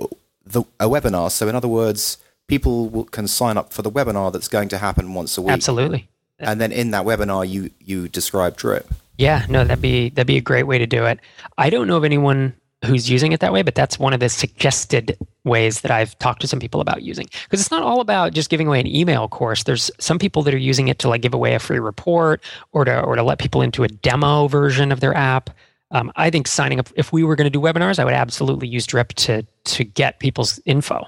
the, 0.45 0.63
a 0.79 0.87
webinar. 0.87 1.31
So, 1.31 1.47
in 1.47 1.55
other 1.55 1.67
words, 1.67 2.17
people 2.47 3.05
can 3.05 3.27
sign 3.27 3.57
up 3.57 3.71
for 3.71 3.81
the 3.81 3.91
webinar 3.91 4.31
that's 4.33 4.47
going 4.47 4.69
to 4.69 4.77
happen 4.77 5.13
once 5.13 5.37
a 5.37 5.41
week. 5.41 5.53
Absolutely. 5.53 6.09
And 6.39 6.61
then 6.61 6.71
in 6.71 6.91
that 6.91 7.05
webinar, 7.05 7.47
you 7.47 7.71
you 7.79 8.07
describe 8.07 8.57
drip. 8.57 8.87
Yeah, 9.17 9.45
no, 9.49 9.63
that'd 9.63 9.81
be 9.81 10.09
that'd 10.09 10.27
be 10.27 10.37
a 10.37 10.41
great 10.41 10.63
way 10.63 10.77
to 10.77 10.85
do 10.85 11.05
it. 11.05 11.19
I 11.57 11.69
don't 11.69 11.87
know 11.87 11.97
of 11.97 12.03
anyone 12.03 12.53
who's 12.85 13.09
using 13.09 13.31
it 13.31 13.39
that 13.39 13.51
way, 13.51 13.63
but 13.63 13.73
that's 13.73 13.97
one 13.97 14.13
of 14.13 14.19
the 14.19 14.29
suggested 14.29 15.17
ways 15.47 15.81
that 15.81 15.91
I've 15.91 16.17
talked 16.19 16.41
to 16.41 16.47
some 16.47 16.59
people 16.59 16.81
about 16.81 17.01
using. 17.01 17.27
Because 17.43 17.61
it's 17.61 17.71
not 17.71 17.83
all 17.83 18.01
about 18.01 18.33
just 18.33 18.49
giving 18.49 18.67
away 18.67 18.79
an 18.79 18.87
email 18.87 19.27
course. 19.27 19.63
There's 19.63 19.89
some 19.99 20.19
people 20.19 20.43
that 20.43 20.53
are 20.53 20.59
using 20.59 20.87
it 20.87 20.99
to 20.99 21.09
like 21.09 21.21
give 21.21 21.33
away 21.33 21.55
a 21.55 21.59
free 21.59 21.79
report 21.79 22.43
or 22.71 22.85
to 22.85 23.01
or 23.01 23.15
to 23.15 23.23
let 23.23 23.39
people 23.39 23.61
into 23.61 23.83
a 23.83 23.87
demo 23.87 24.47
version 24.47 24.91
of 24.91 24.99
their 24.99 25.15
app. 25.15 25.49
Um, 25.91 26.11
I 26.17 26.29
think 26.29 26.47
signing 26.47 26.79
up 26.79 26.89
if 26.95 27.13
we 27.13 27.23
were 27.23 27.35
going 27.35 27.45
to 27.45 27.49
do 27.49 27.61
webinars, 27.61 27.97
I 27.97 28.05
would 28.05 28.13
absolutely 28.13 28.67
use 28.67 28.85
Drip 28.85 29.13
to 29.13 29.43
to 29.65 29.83
get 29.83 30.19
people's 30.19 30.59
info 30.65 31.07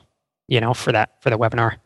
you 0.50 0.60
know, 0.60 0.74
for 0.74 0.92
that 0.92 1.22
for 1.22 1.30
the 1.30 1.38
webinar. 1.38 1.78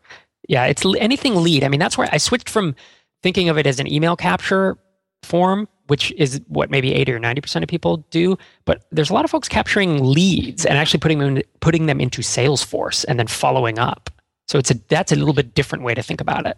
Yeah, 0.48 0.64
it's 0.64 0.84
anything 0.98 1.36
lead. 1.36 1.62
I 1.62 1.68
mean, 1.68 1.80
that's 1.80 1.96
where 1.96 2.08
I 2.10 2.16
switched 2.16 2.48
from 2.48 2.74
thinking 3.22 3.48
of 3.48 3.56
it 3.56 3.66
as 3.66 3.78
an 3.78 3.90
email 3.90 4.16
capture 4.16 4.76
form, 5.22 5.68
which 5.86 6.12
is 6.12 6.40
what 6.48 6.70
maybe 6.70 6.94
80 6.94 7.12
or 7.12 7.20
90% 7.20 7.62
of 7.62 7.68
people 7.68 7.98
do, 8.10 8.38
but 8.64 8.84
there's 8.90 9.10
a 9.10 9.14
lot 9.14 9.24
of 9.24 9.30
folks 9.30 9.48
capturing 9.48 10.02
leads 10.02 10.64
and 10.64 10.78
actually 10.78 11.00
putting 11.00 11.18
them 11.18 11.42
putting 11.60 11.86
them 11.86 12.00
into 12.00 12.22
Salesforce 12.22 13.04
and 13.08 13.18
then 13.18 13.26
following 13.26 13.78
up. 13.78 14.10
So 14.48 14.58
it's 14.58 14.70
a 14.70 14.74
that's 14.88 15.12
a 15.12 15.16
little 15.16 15.34
bit 15.34 15.54
different 15.54 15.84
way 15.84 15.94
to 15.94 16.02
think 16.02 16.20
about 16.20 16.46
it. 16.46 16.56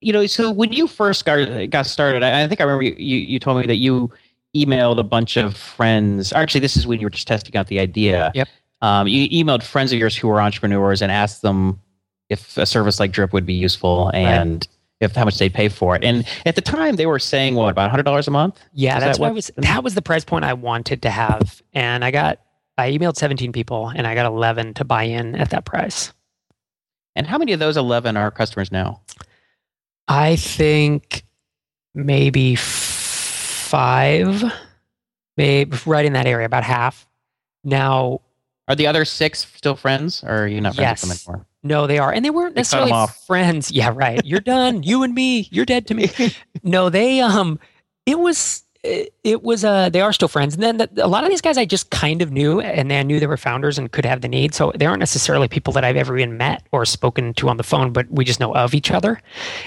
You 0.00 0.12
know, 0.12 0.26
so 0.26 0.50
when 0.50 0.72
you 0.72 0.86
first 0.86 1.24
got 1.24 1.70
got 1.70 1.86
started, 1.86 2.22
I, 2.22 2.44
I 2.44 2.48
think 2.48 2.60
I 2.60 2.64
remember 2.64 2.84
you, 2.84 2.94
you, 2.98 3.16
you 3.18 3.38
told 3.38 3.60
me 3.60 3.66
that 3.66 3.76
you 3.76 4.12
emailed 4.56 4.98
a 4.98 5.02
bunch 5.02 5.36
of 5.36 5.56
friends. 5.56 6.32
Actually, 6.32 6.60
this 6.60 6.76
is 6.76 6.86
when 6.86 7.00
you 7.00 7.06
were 7.06 7.10
just 7.10 7.28
testing 7.28 7.56
out 7.56 7.66
the 7.66 7.80
idea. 7.80 8.30
Yep 8.34 8.48
um, 8.80 9.08
you 9.08 9.28
emailed 9.30 9.62
friends 9.62 9.92
of 9.92 9.98
yours 9.98 10.16
who 10.16 10.28
were 10.28 10.40
entrepreneurs 10.40 11.02
and 11.02 11.10
asked 11.10 11.42
them 11.42 11.80
if 12.28 12.56
a 12.56 12.66
service 12.66 13.00
like 13.00 13.10
Drip 13.10 13.32
would 13.32 13.46
be 13.46 13.54
useful 13.54 14.10
and 14.10 14.52
right. 14.52 14.68
If 15.00 15.14
how 15.14 15.24
much 15.24 15.38
they 15.38 15.48
pay 15.48 15.68
for 15.68 15.94
it. 15.96 16.04
And 16.04 16.26
at 16.44 16.54
the 16.54 16.60
time, 16.60 16.96
they 16.96 17.06
were 17.06 17.18
saying 17.18 17.54
what 17.54 17.70
about 17.70 17.90
hundred 17.90 18.02
dollars 18.04 18.28
a 18.28 18.30
month? 18.30 18.60
Yeah, 18.72 18.98
that's 19.00 19.18
that 19.18 19.22
what 19.22 19.34
was 19.34 19.50
that 19.56 19.84
was 19.84 19.94
the 19.94 20.02
price 20.02 20.24
point 20.24 20.44
I 20.44 20.54
wanted 20.54 21.02
to 21.02 21.10
have, 21.10 21.62
and 21.72 22.04
I 22.04 22.10
got 22.10 22.40
I 22.76 22.90
emailed 22.90 23.16
seventeen 23.16 23.52
people 23.52 23.88
and 23.88 24.06
I 24.06 24.14
got 24.14 24.26
eleven 24.26 24.74
to 24.74 24.84
buy 24.84 25.04
in 25.04 25.34
at 25.34 25.50
that 25.50 25.64
price. 25.64 26.12
And 27.16 27.26
how 27.26 27.38
many 27.38 27.52
of 27.52 27.60
those 27.60 27.76
eleven 27.76 28.16
are 28.16 28.30
customers 28.30 28.70
now? 28.72 29.02
I 30.06 30.36
think 30.36 31.24
maybe 31.94 32.54
five, 32.56 34.42
maybe 35.36 35.76
right 35.84 36.04
in 36.04 36.14
that 36.14 36.26
area, 36.26 36.46
about 36.46 36.64
half. 36.64 37.06
Now 37.64 38.20
are 38.68 38.74
the 38.74 38.86
other 38.86 39.04
six 39.04 39.46
still 39.54 39.76
friends, 39.76 40.22
or 40.22 40.44
are 40.44 40.46
you 40.46 40.60
not 40.60 40.74
friends 40.74 41.02
yes. 41.02 41.02
with 41.02 41.24
them 41.24 41.34
anymore? 41.34 41.46
No, 41.62 41.86
they 41.86 41.98
are, 41.98 42.12
and 42.12 42.24
they 42.24 42.30
weren't 42.30 42.54
necessarily 42.54 42.92
friends. 43.26 43.70
Yeah, 43.78 43.92
right. 43.94 44.24
You're 44.24 44.40
done. 44.40 44.82
you 44.82 45.02
and 45.02 45.14
me. 45.14 45.48
You're 45.50 45.64
dead 45.64 45.86
to 45.88 45.94
me. 45.94 46.10
no, 46.62 46.88
they 46.88 47.20
um, 47.20 47.58
it 48.06 48.18
was 48.18 48.62
it 48.84 49.42
was 49.42 49.64
uh 49.64 49.88
they 49.88 50.00
are 50.00 50.12
still 50.12 50.28
friends 50.28 50.54
and 50.54 50.62
then 50.62 50.76
the, 50.76 50.88
a 51.04 51.08
lot 51.08 51.24
of 51.24 51.30
these 51.30 51.40
guys 51.40 51.58
i 51.58 51.64
just 51.64 51.90
kind 51.90 52.22
of 52.22 52.30
knew 52.30 52.60
and 52.60 52.92
i 52.92 53.02
knew 53.02 53.18
they 53.18 53.26
were 53.26 53.36
founders 53.36 53.76
and 53.76 53.90
could 53.90 54.04
have 54.04 54.20
the 54.20 54.28
need 54.28 54.54
so 54.54 54.72
they 54.76 54.86
aren't 54.86 55.00
necessarily 55.00 55.48
people 55.48 55.72
that 55.72 55.84
i've 55.84 55.96
ever 55.96 56.16
even 56.16 56.36
met 56.36 56.64
or 56.70 56.84
spoken 56.84 57.34
to 57.34 57.48
on 57.48 57.56
the 57.56 57.62
phone 57.64 57.92
but 57.92 58.08
we 58.10 58.24
just 58.24 58.38
know 58.38 58.54
of 58.54 58.74
each 58.74 58.90
other 58.92 59.20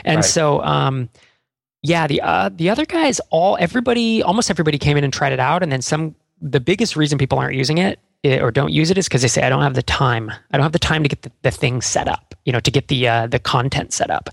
and 0.06 0.18
right. 0.18 0.26
so 0.26 0.64
um 0.64 1.10
yeah 1.84 2.08
the 2.08 2.22
uh 2.22 2.50
the 2.56 2.70
other 2.70 2.86
guys 2.86 3.20
all 3.32 3.58
everybody 3.60 4.24
almost 4.24 4.50
everybody 4.50 4.78
came 4.78 4.96
in 4.96 5.04
and 5.04 5.12
tried 5.12 5.34
it 5.34 5.40
out 5.40 5.62
and 5.62 5.72
then 5.72 5.82
some 5.82 6.16
the 6.42 6.62
biggest 6.62 6.96
reason 6.96 7.18
people 7.18 7.38
aren't 7.38 7.56
using 7.56 7.78
it 7.78 8.00
it, 8.24 8.42
or 8.42 8.52
don't 8.52 8.72
use 8.72 8.92
it 8.92 8.98
is 8.98 9.08
because 9.08 9.22
they 9.22 9.28
say 9.28 9.44
I 9.44 9.50
don't 9.50 9.62
have 9.62 9.74
the 9.74 9.84
time. 9.84 10.32
I 10.52 10.58
don't 10.58 10.64
have 10.64 10.72
the 10.72 10.80
time 10.80 11.04
to 11.04 11.10
get 11.10 11.24
the, 11.24 11.32
the 11.42 11.52
thing 11.52 11.82
set 11.82 12.08
up. 12.08 12.36
You 12.46 12.54
know, 12.54 12.60
to 12.60 12.72
get 12.72 12.88
the 12.88 13.08
uh, 13.08 13.28
the 13.28 13.40
content 13.40 13.94
set 13.94 14.10
up. 14.10 14.30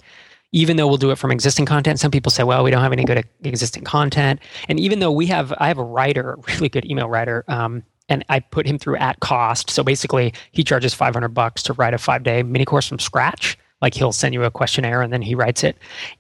Even 0.53 0.79
though 0.79 0.87
we'll 0.87 0.97
do 0.97 1.11
it 1.11 1.19
from 1.19 1.31
existing 1.31 1.67
content, 1.67 2.01
some 2.01 2.11
people 2.11 2.31
say, 2.31 2.43
"Well, 2.43 2.65
we 2.65 2.71
don't 2.71 2.83
have 2.83 2.93
any 2.93 3.05
good 3.05 3.25
existing 3.43 3.85
content." 3.85 4.41
And 4.69 4.81
even 4.81 4.99
though 4.99 5.13
we 5.13 5.27
have, 5.27 5.53
I 5.59 5.69
have 5.69 5.79
a 5.79 5.85
writer, 5.85 6.33
a 6.33 6.37
really 6.53 6.69
good 6.69 6.87
email 6.87 7.09
writer, 7.09 7.45
um, 7.49 7.83
and 8.09 8.25
I 8.29 8.41
put 8.41 8.67
him 8.67 8.79
through 8.79 8.97
at 8.97 9.21
cost. 9.21 9.71
So 9.71 9.83
basically, 9.83 10.33
he 10.53 10.65
charges 10.65 10.95
500 10.95 11.29
bucks 11.29 11.63
to 11.65 11.75
write 11.75 11.95
a 11.95 11.99
five 11.99 12.23
day 12.23 12.43
mini 12.43 12.65
course 12.65 12.89
from 12.89 12.99
scratch. 12.99 13.59
Like 13.81 13.95
he'll 13.95 14.13
send 14.13 14.35
you 14.35 14.43
a 14.45 14.51
questionnaire 14.51 15.03
and 15.03 15.13
then 15.13 15.23
he 15.23 15.35
writes 15.35 15.63
it, 15.63 15.77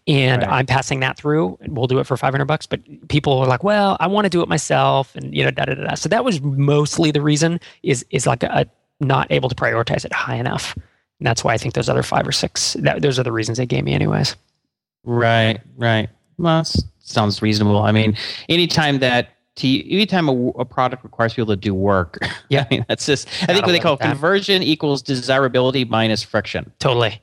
and 0.06 0.42
right. 0.42 0.50
I'm 0.50 0.66
passing 0.66 1.00
that 1.00 1.16
through. 1.16 1.58
And 1.60 1.76
we'll 1.76 1.88
do 1.88 1.98
it 1.98 2.04
for 2.04 2.16
500 2.16 2.44
bucks. 2.44 2.66
But 2.66 2.80
people 3.08 3.38
are 3.38 3.46
like, 3.46 3.64
"Well, 3.64 3.96
I 3.98 4.06
want 4.06 4.26
to 4.26 4.30
do 4.30 4.42
it 4.42 4.48
myself," 4.48 5.14
and 5.16 5.34
you 5.34 5.44
know, 5.44 5.50
da 5.50 5.64
da 5.64 5.74
da. 5.74 5.94
So 5.94 6.08
that 6.08 6.24
was 6.24 6.40
mostly 6.40 7.10
the 7.10 7.22
reason 7.22 7.58
is 7.82 8.06
is 8.10 8.26
like 8.26 8.42
a, 8.42 8.48
a 8.48 8.66
not 9.00 9.30
able 9.30 9.48
to 9.48 9.54
prioritize 9.54 10.04
it 10.04 10.12
high 10.12 10.36
enough. 10.36 10.74
And 10.76 11.26
that's 11.26 11.42
why 11.42 11.54
I 11.54 11.58
think 11.58 11.74
those 11.74 11.88
other 11.88 12.02
five 12.02 12.26
or 12.26 12.32
six, 12.32 12.74
that, 12.80 13.02
those 13.02 13.18
are 13.18 13.22
the 13.22 13.32
reasons 13.32 13.58
they 13.58 13.66
gave 13.66 13.84
me, 13.84 13.92
anyways. 13.92 14.36
Right, 15.04 15.60
right. 15.76 16.08
Well, 16.38 16.64
sounds 17.00 17.42
reasonable. 17.42 17.82
I 17.82 17.92
mean, 17.92 18.16
anytime 18.48 18.98
that 19.00 19.30
to, 19.56 19.92
anytime 19.92 20.28
a, 20.28 20.48
a, 20.50 20.64
product 20.64 21.02
requires 21.02 21.34
people 21.34 21.52
to 21.52 21.56
do 21.56 21.74
work, 21.74 22.18
yeah, 22.48 22.64
I 22.64 22.66
mean, 22.70 22.86
that's 22.88 23.06
just, 23.06 23.28
I 23.42 23.46
think 23.46 23.66
what 23.66 23.72
they 23.72 23.80
call 23.80 23.96
that. 23.96 24.08
conversion 24.08 24.62
equals 24.62 25.02
desirability 25.02 25.84
minus 25.84 26.22
friction. 26.22 26.70
Totally. 26.78 27.20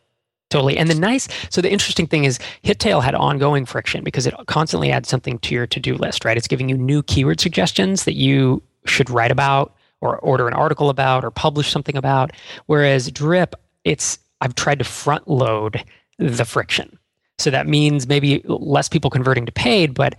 Totally. 0.50 0.78
And 0.78 0.90
the 0.90 0.96
nice, 0.96 1.28
so 1.50 1.60
the 1.60 1.72
interesting 1.72 2.08
thing 2.08 2.24
is 2.24 2.40
Hittail 2.64 3.04
had 3.04 3.16
ongoing 3.16 3.66
friction 3.66 4.04
because 4.04 4.28
it 4.28 4.34
constantly 4.48 4.92
adds 4.92 5.10
something 5.10 5.40
to 5.40 5.56
your 5.56 5.68
to 5.68 5.80
do 5.80 5.96
list, 5.96 6.24
right? 6.24 6.38
It's 6.38 6.48
giving 6.48 6.70
you 6.70 6.78
new 6.78 7.02
keyword 7.04 7.40
suggestions 7.40 8.06
that 8.06 8.14
you 8.14 8.62
should 8.86 9.10
write 9.10 9.32
about 9.32 9.76
or 10.02 10.20
order 10.20 10.48
an 10.48 10.54
article 10.54 10.90
about 10.90 11.26
or 11.26 11.32
publish 11.32 11.70
something 11.70 11.98
about. 11.98 12.32
Whereas 12.68 13.10
Drip, 13.12 13.56
it's, 13.84 14.20
I've 14.42 14.56
tried 14.56 14.80
to 14.80 14.86
front 14.86 15.28
load 15.28 15.84
the 16.20 16.46
friction. 16.46 16.98
So 17.38 17.50
that 17.50 17.68
means 17.68 18.08
maybe 18.08 18.42
less 18.46 18.88
people 18.88 19.10
converting 19.10 19.46
to 19.48 19.52
paid, 19.52 19.94
but 19.94 20.16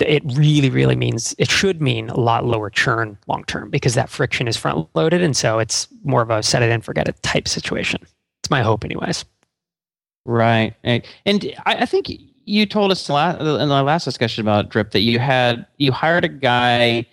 it 0.00 0.22
really, 0.24 0.70
really 0.70 0.96
means 0.96 1.34
it 1.38 1.50
should 1.50 1.80
mean 1.80 2.08
a 2.10 2.18
lot 2.18 2.44
lower 2.44 2.70
churn 2.70 3.16
long 3.26 3.44
term 3.44 3.70
because 3.70 3.94
that 3.94 4.10
friction 4.10 4.46
is 4.46 4.56
front 4.56 4.88
loaded. 4.94 5.22
And 5.22 5.36
so 5.36 5.58
it's 5.58 5.88
more 6.04 6.22
of 6.22 6.30
a 6.30 6.42
set 6.42 6.62
it 6.62 6.70
and 6.70 6.84
forget 6.84 7.08
it 7.08 7.20
type 7.22 7.48
situation. 7.48 8.00
It's 8.02 8.50
my 8.50 8.62
hope, 8.62 8.84
anyways. 8.84 9.24
Right. 10.28 10.74
And 11.24 11.54
I 11.64 11.86
think 11.86 12.10
you 12.44 12.66
told 12.66 12.92
us 12.92 13.08
in 13.08 13.14
the 13.14 13.82
last 13.82 14.04
discussion 14.04 14.42
about 14.42 14.68
Drip 14.68 14.90
that 14.92 15.00
you 15.00 15.18
had, 15.18 15.66
you 15.78 15.92
hired 15.92 16.24
a 16.24 16.28
guy 16.28 17.06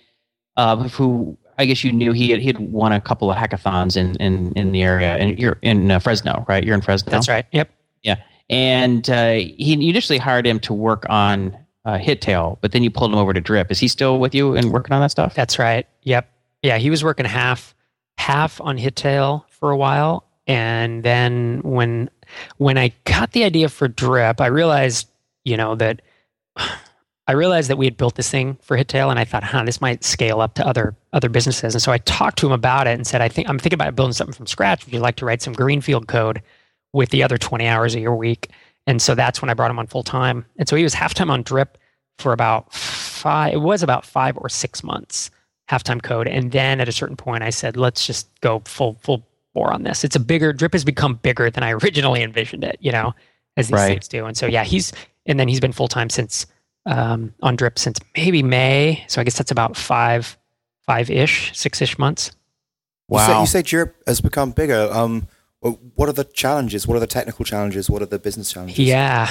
uh, 0.56 0.88
who 0.88 1.36
I 1.58 1.64
guess 1.64 1.82
you 1.82 1.92
knew 1.92 2.12
he 2.12 2.30
had, 2.30 2.40
he 2.40 2.46
had 2.46 2.58
won 2.58 2.92
a 2.92 3.00
couple 3.00 3.30
of 3.30 3.36
hackathons 3.36 3.96
in, 3.96 4.14
in, 4.16 4.52
in 4.52 4.72
the 4.72 4.82
area 4.82 5.16
and 5.16 5.38
you're 5.38 5.58
in 5.62 5.90
uh, 5.90 5.98
Fresno, 5.98 6.44
right? 6.48 6.62
You're 6.62 6.74
in 6.74 6.82
Fresno. 6.82 7.10
That's 7.10 7.28
right. 7.28 7.46
Yep. 7.52 7.70
Yeah 8.02 8.16
and 8.48 9.08
uh, 9.10 9.32
he 9.32 9.88
initially 9.88 10.18
hired 10.18 10.46
him 10.46 10.60
to 10.60 10.72
work 10.72 11.04
on 11.08 11.56
uh, 11.84 11.98
Hittail, 11.98 12.58
but 12.60 12.72
then 12.72 12.82
you 12.82 12.90
pulled 12.90 13.12
him 13.12 13.18
over 13.18 13.32
to 13.32 13.40
Drip. 13.40 13.70
Is 13.70 13.78
he 13.78 13.88
still 13.88 14.18
with 14.18 14.34
you 14.34 14.56
and 14.56 14.72
working 14.72 14.92
on 14.92 15.00
that 15.00 15.10
stuff? 15.10 15.34
That's 15.34 15.58
right. 15.58 15.86
Yep. 16.02 16.28
Yeah, 16.62 16.78
he 16.78 16.90
was 16.90 17.04
working 17.04 17.26
half 17.26 17.74
half 18.18 18.60
on 18.60 18.78
Hittail 18.78 19.44
for 19.50 19.70
a 19.70 19.76
while, 19.76 20.24
and 20.46 21.02
then 21.02 21.60
when 21.62 22.10
when 22.58 22.78
I 22.78 22.92
got 23.04 23.32
the 23.32 23.44
idea 23.44 23.68
for 23.68 23.88
Drip, 23.88 24.40
I 24.40 24.46
realized 24.46 25.08
you 25.44 25.56
know 25.56 25.74
that. 25.76 26.02
I 27.28 27.32
realized 27.32 27.68
that 27.70 27.76
we 27.76 27.86
had 27.86 27.96
built 27.96 28.14
this 28.14 28.30
thing 28.30 28.56
for 28.62 28.78
Hittail, 28.78 29.10
and 29.10 29.18
I 29.18 29.24
thought, 29.24 29.42
huh, 29.42 29.64
this 29.64 29.80
might 29.80 30.04
scale 30.04 30.40
up 30.40 30.54
to 30.54 30.64
other 30.64 30.94
other 31.12 31.28
businesses. 31.28 31.74
And 31.74 31.82
so 31.82 31.90
I 31.90 31.98
talked 31.98 32.38
to 32.38 32.46
him 32.46 32.52
about 32.52 32.86
it 32.86 32.94
and 32.94 33.04
said, 33.04 33.20
I 33.20 33.28
think 33.28 33.48
I'm 33.48 33.58
thinking 33.58 33.74
about 33.74 33.96
building 33.96 34.12
something 34.12 34.32
from 34.32 34.46
scratch. 34.46 34.86
Would 34.86 34.94
you 34.94 35.00
like 35.00 35.16
to 35.16 35.24
write 35.24 35.42
some 35.42 35.52
greenfield 35.52 36.06
code 36.06 36.40
with 36.96 37.10
the 37.10 37.22
other 37.22 37.36
20 37.36 37.66
hours 37.66 37.94
a 37.94 38.00
year 38.00 38.14
week. 38.14 38.50
And 38.86 39.02
so 39.02 39.14
that's 39.14 39.42
when 39.42 39.50
I 39.50 39.54
brought 39.54 39.70
him 39.70 39.78
on 39.78 39.86
full 39.86 40.02
time. 40.02 40.46
And 40.56 40.66
so 40.66 40.76
he 40.76 40.82
was 40.82 40.94
half 40.94 41.12
time 41.12 41.30
on 41.30 41.42
drip 41.42 41.76
for 42.18 42.32
about 42.32 42.72
five, 42.72 43.52
it 43.52 43.60
was 43.60 43.82
about 43.82 44.06
five 44.06 44.38
or 44.38 44.48
six 44.48 44.82
months, 44.82 45.30
halftime 45.68 46.02
code. 46.02 46.26
And 46.26 46.52
then 46.52 46.80
at 46.80 46.88
a 46.88 46.92
certain 46.92 47.16
point, 47.16 47.42
I 47.42 47.50
said, 47.50 47.76
let's 47.76 48.06
just 48.06 48.28
go 48.40 48.62
full, 48.64 48.94
full 49.02 49.26
bore 49.56 49.72
on 49.72 49.82
this. 49.82 50.04
It's 50.04 50.14
a 50.14 50.20
bigger, 50.20 50.52
drip 50.52 50.74
has 50.74 50.84
become 50.84 51.14
bigger 51.14 51.50
than 51.50 51.64
I 51.64 51.72
originally 51.82 52.22
envisioned 52.22 52.62
it, 52.62 52.76
you 52.80 52.92
know, 52.92 53.14
as 53.56 53.68
these 53.68 53.72
right. 53.72 53.88
things 53.88 54.08
do. 54.08 54.26
And 54.26 54.36
so, 54.36 54.46
yeah, 54.46 54.64
he's, 54.64 54.92
and 55.24 55.40
then 55.40 55.48
he's 55.48 55.60
been 55.60 55.72
full 55.72 55.88
time 55.88 56.10
since, 56.10 56.46
um, 56.84 57.34
on 57.42 57.56
drip 57.56 57.78
since 57.78 57.98
maybe 58.16 58.42
May. 58.42 59.04
So 59.08 59.20
I 59.20 59.24
guess 59.24 59.38
that's 59.38 59.50
about 59.50 59.76
five, 59.76 60.36
five 60.82 61.10
ish, 61.10 61.56
six 61.58 61.80
ish 61.80 61.98
months. 61.98 62.32
Wow. 63.08 63.22
You 63.22 63.26
say, 63.26 63.40
you 63.40 63.46
say 63.46 63.62
drip 63.62 63.96
has 64.06 64.20
become 64.20 64.50
bigger. 64.50 64.88
Um, 64.92 65.26
what 65.94 66.08
are 66.08 66.12
the 66.12 66.24
challenges? 66.24 66.86
What 66.86 66.96
are 66.96 67.00
the 67.00 67.06
technical 67.06 67.44
challenges? 67.44 67.90
What 67.90 68.02
are 68.02 68.06
the 68.06 68.18
business 68.18 68.52
challenges? 68.52 68.78
Yeah. 68.78 69.28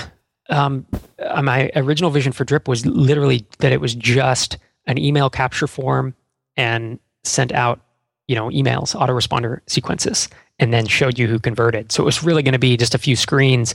Um, 0.50 0.86
uh, 1.20 1.42
my 1.42 1.72
original 1.76 2.12
vision 2.12 2.32
for 2.32 2.44
Drip 2.44 2.68
was 2.68 2.86
literally 2.86 3.46
that 3.60 3.72
it 3.72 3.82
was 3.82 3.96
just 3.96 4.58
an 4.86 4.98
email 4.98 5.30
capture 5.30 5.68
form 5.68 6.14
and 6.58 7.00
sent 7.24 7.52
out, 7.52 7.80
you 8.28 8.36
know, 8.36 8.50
emails, 8.50 8.96
autoresponder 8.96 9.60
sequences, 9.68 10.30
and 10.60 10.74
then 10.74 10.86
showed 10.88 11.20
you 11.20 11.28
who 11.28 11.40
converted. 11.40 11.92
So 11.92 12.04
it 12.04 12.06
was 12.06 12.24
really 12.24 12.44
going 12.44 12.54
to 12.54 12.60
be 12.60 12.78
just 12.78 12.96
a 12.96 12.98
few 12.98 13.16
screens. 13.16 13.74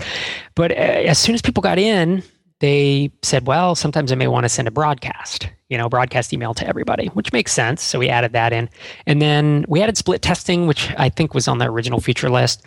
But 0.55 0.73
uh, 0.73 0.75
as 0.75 1.19
soon 1.19 1.35
as 1.35 1.43
people 1.43 1.63
got 1.63 1.79
in, 1.79 2.23
they 2.61 3.11
said, 3.23 3.47
well, 3.47 3.75
sometimes 3.75 4.13
I 4.13 4.17
may 4.17 4.27
want 4.27 4.45
to 4.45 4.49
send 4.49 4.69
a 4.69 4.71
broadcast, 4.71 5.49
you 5.69 5.79
know, 5.79 5.89
broadcast 5.89 6.33
email 6.33 6.53
to 6.55 6.67
everybody, 6.67 7.07
which 7.09 7.33
makes 7.33 7.53
sense. 7.53 7.83
So 7.83 7.99
we 7.99 8.09
added 8.09 8.33
that 8.33 8.53
in. 8.53 8.69
And 9.07 9.21
then 9.23 9.65
we 9.69 9.83
added 9.83 9.97
split 9.97 10.21
testing, 10.21 10.67
which 10.67 10.93
I 10.99 11.09
think 11.09 11.33
was 11.33 11.49
on 11.49 11.59
the 11.59 11.67
original 11.67 12.01
feature 12.01 12.29
list. 12.29 12.65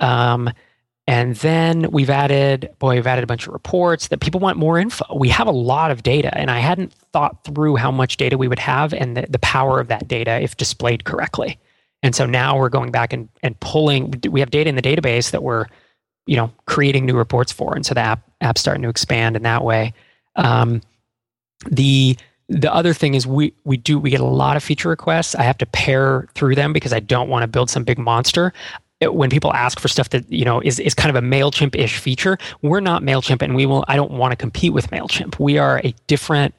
Um, 0.00 0.50
and 1.08 1.36
then 1.36 1.90
we've 1.90 2.10
added, 2.10 2.68
boy, 2.78 2.96
we've 2.96 3.06
added 3.06 3.24
a 3.24 3.26
bunch 3.26 3.46
of 3.46 3.54
reports 3.54 4.08
that 4.08 4.20
people 4.20 4.40
want 4.40 4.58
more 4.58 4.78
info. 4.78 5.06
We 5.16 5.30
have 5.30 5.46
a 5.46 5.52
lot 5.52 5.90
of 5.90 6.02
data, 6.02 6.36
and 6.36 6.50
I 6.50 6.58
hadn't 6.58 6.92
thought 7.14 7.44
through 7.44 7.76
how 7.76 7.90
much 7.90 8.18
data 8.18 8.36
we 8.36 8.46
would 8.46 8.58
have 8.58 8.92
and 8.92 9.16
the, 9.16 9.26
the 9.26 9.38
power 9.38 9.80
of 9.80 9.88
that 9.88 10.06
data 10.06 10.38
if 10.42 10.58
displayed 10.58 11.04
correctly. 11.04 11.58
And 12.02 12.14
so 12.14 12.26
now 12.26 12.58
we're 12.58 12.68
going 12.68 12.90
back 12.90 13.14
and, 13.14 13.26
and 13.42 13.58
pulling, 13.60 14.20
we 14.28 14.40
have 14.40 14.50
data 14.50 14.68
in 14.68 14.76
the 14.76 14.82
database 14.82 15.30
that 15.30 15.42
we're 15.42 15.64
you 16.26 16.36
know 16.36 16.52
creating 16.66 17.06
new 17.06 17.16
reports 17.16 17.50
for 17.50 17.74
and 17.74 17.86
so 17.86 17.94
the 17.94 18.00
app 18.00 18.20
app's 18.42 18.60
starting 18.60 18.82
to 18.82 18.88
expand 18.90 19.34
in 19.34 19.42
that 19.44 19.64
way 19.64 19.94
um, 20.36 20.82
the 21.70 22.16
the 22.50 22.72
other 22.72 22.92
thing 22.92 23.14
is 23.14 23.26
we 23.26 23.54
we 23.64 23.78
do 23.78 23.98
we 23.98 24.10
get 24.10 24.20
a 24.20 24.24
lot 24.24 24.54
of 24.54 24.62
feature 24.62 24.90
requests 24.90 25.34
i 25.34 25.42
have 25.42 25.56
to 25.56 25.66
pair 25.66 26.28
through 26.34 26.54
them 26.54 26.72
because 26.72 26.92
i 26.92 27.00
don't 27.00 27.30
want 27.30 27.42
to 27.42 27.48
build 27.48 27.70
some 27.70 27.82
big 27.82 27.98
monster 27.98 28.52
when 29.02 29.30
people 29.30 29.52
ask 29.52 29.78
for 29.78 29.88
stuff 29.88 30.10
that 30.10 30.30
you 30.30 30.44
know 30.44 30.60
is, 30.60 30.78
is 30.80 30.94
kind 30.94 31.14
of 31.14 31.22
a 31.22 31.26
mailchimp-ish 31.26 31.98
feature 31.98 32.36
we're 32.62 32.80
not 32.80 33.02
mailchimp 33.02 33.42
and 33.42 33.54
we 33.54 33.64
will 33.64 33.84
i 33.88 33.96
don't 33.96 34.10
want 34.10 34.32
to 34.32 34.36
compete 34.36 34.72
with 34.72 34.90
mailchimp 34.90 35.38
we 35.38 35.56
are 35.56 35.80
a 35.84 35.94
different 36.06 36.54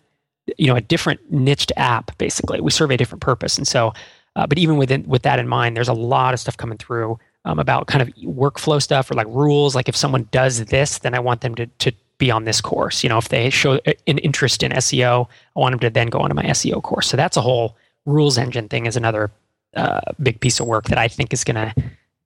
you 0.58 0.68
know 0.68 0.76
a 0.76 0.82
different 0.82 1.20
niched 1.32 1.72
app 1.76 2.18
basically 2.18 2.62
we 2.62 2.72
serve 2.72 2.92
a 2.92 2.98
different 2.98 3.22
purpose 3.22 3.58
and 3.58 3.68
so 3.68 3.94
uh, 4.36 4.48
but 4.48 4.58
even 4.58 4.78
within 4.78 5.04
with 5.04 5.24
that 5.24 5.38
in 5.38 5.48
mind 5.48 5.76
there's 5.76 5.90
a 5.90 5.94
lot 5.94 6.34
of 6.34 6.40
stuff 6.40 6.56
coming 6.56 6.78
through 6.78 7.20
um, 7.46 7.60
about 7.60 7.88
kind 7.88 8.02
of 8.02 8.14
workflow 8.16 8.82
stuff 8.82 9.10
or 9.10 9.16
like 9.16 9.28
rules. 9.28 9.76
Like 9.76 9.90
if 9.90 9.96
someone 9.96 10.28
does 10.32 10.66
this, 10.66 11.00
then 11.00 11.14
I 11.14 11.20
want 11.20 11.42
them 11.42 11.56
to, 11.56 11.66
to 11.66 11.92
be 12.18 12.32
on 12.32 12.44
this 12.44 12.62
course. 12.62 13.04
You 13.04 13.10
know, 13.10 13.18
if 13.18 13.30
they 13.30 13.50
show 13.50 13.80
an 13.86 14.18
interest 14.20 14.62
in 14.64 14.72
SEO, 14.74 15.28
I 15.56 15.60
want 15.60 15.74
them 15.74 15.80
to 15.80 15.90
then 15.90 16.08
go 16.08 16.20
onto 16.20 16.36
my 16.36 16.44
SEO 16.44 16.82
course. 16.84 17.08
So 17.08 17.18
that's 17.18 17.38
a 17.38 17.42
whole 17.42 17.76
rules 18.06 18.38
engine 18.38 18.68
thing 18.68 18.86
is 18.86 18.96
another 18.96 19.32
uh, 19.76 20.02
big 20.22 20.40
piece 20.40 20.60
of 20.60 20.68
work 20.68 20.86
that 20.86 20.98
I 20.98 21.08
think 21.08 21.32
is 21.32 21.44
gonna 21.44 21.74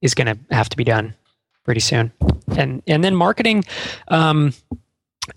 is 0.04 0.14
gonna 0.14 0.38
have 0.52 0.70
to 0.70 0.78
be 0.78 0.84
done 0.84 1.16
pretty 1.64 1.80
soon. 1.80 2.12
And 2.56 2.84
and 2.86 3.04
then 3.04 3.16
marketing, 3.16 3.64
um, 4.10 4.54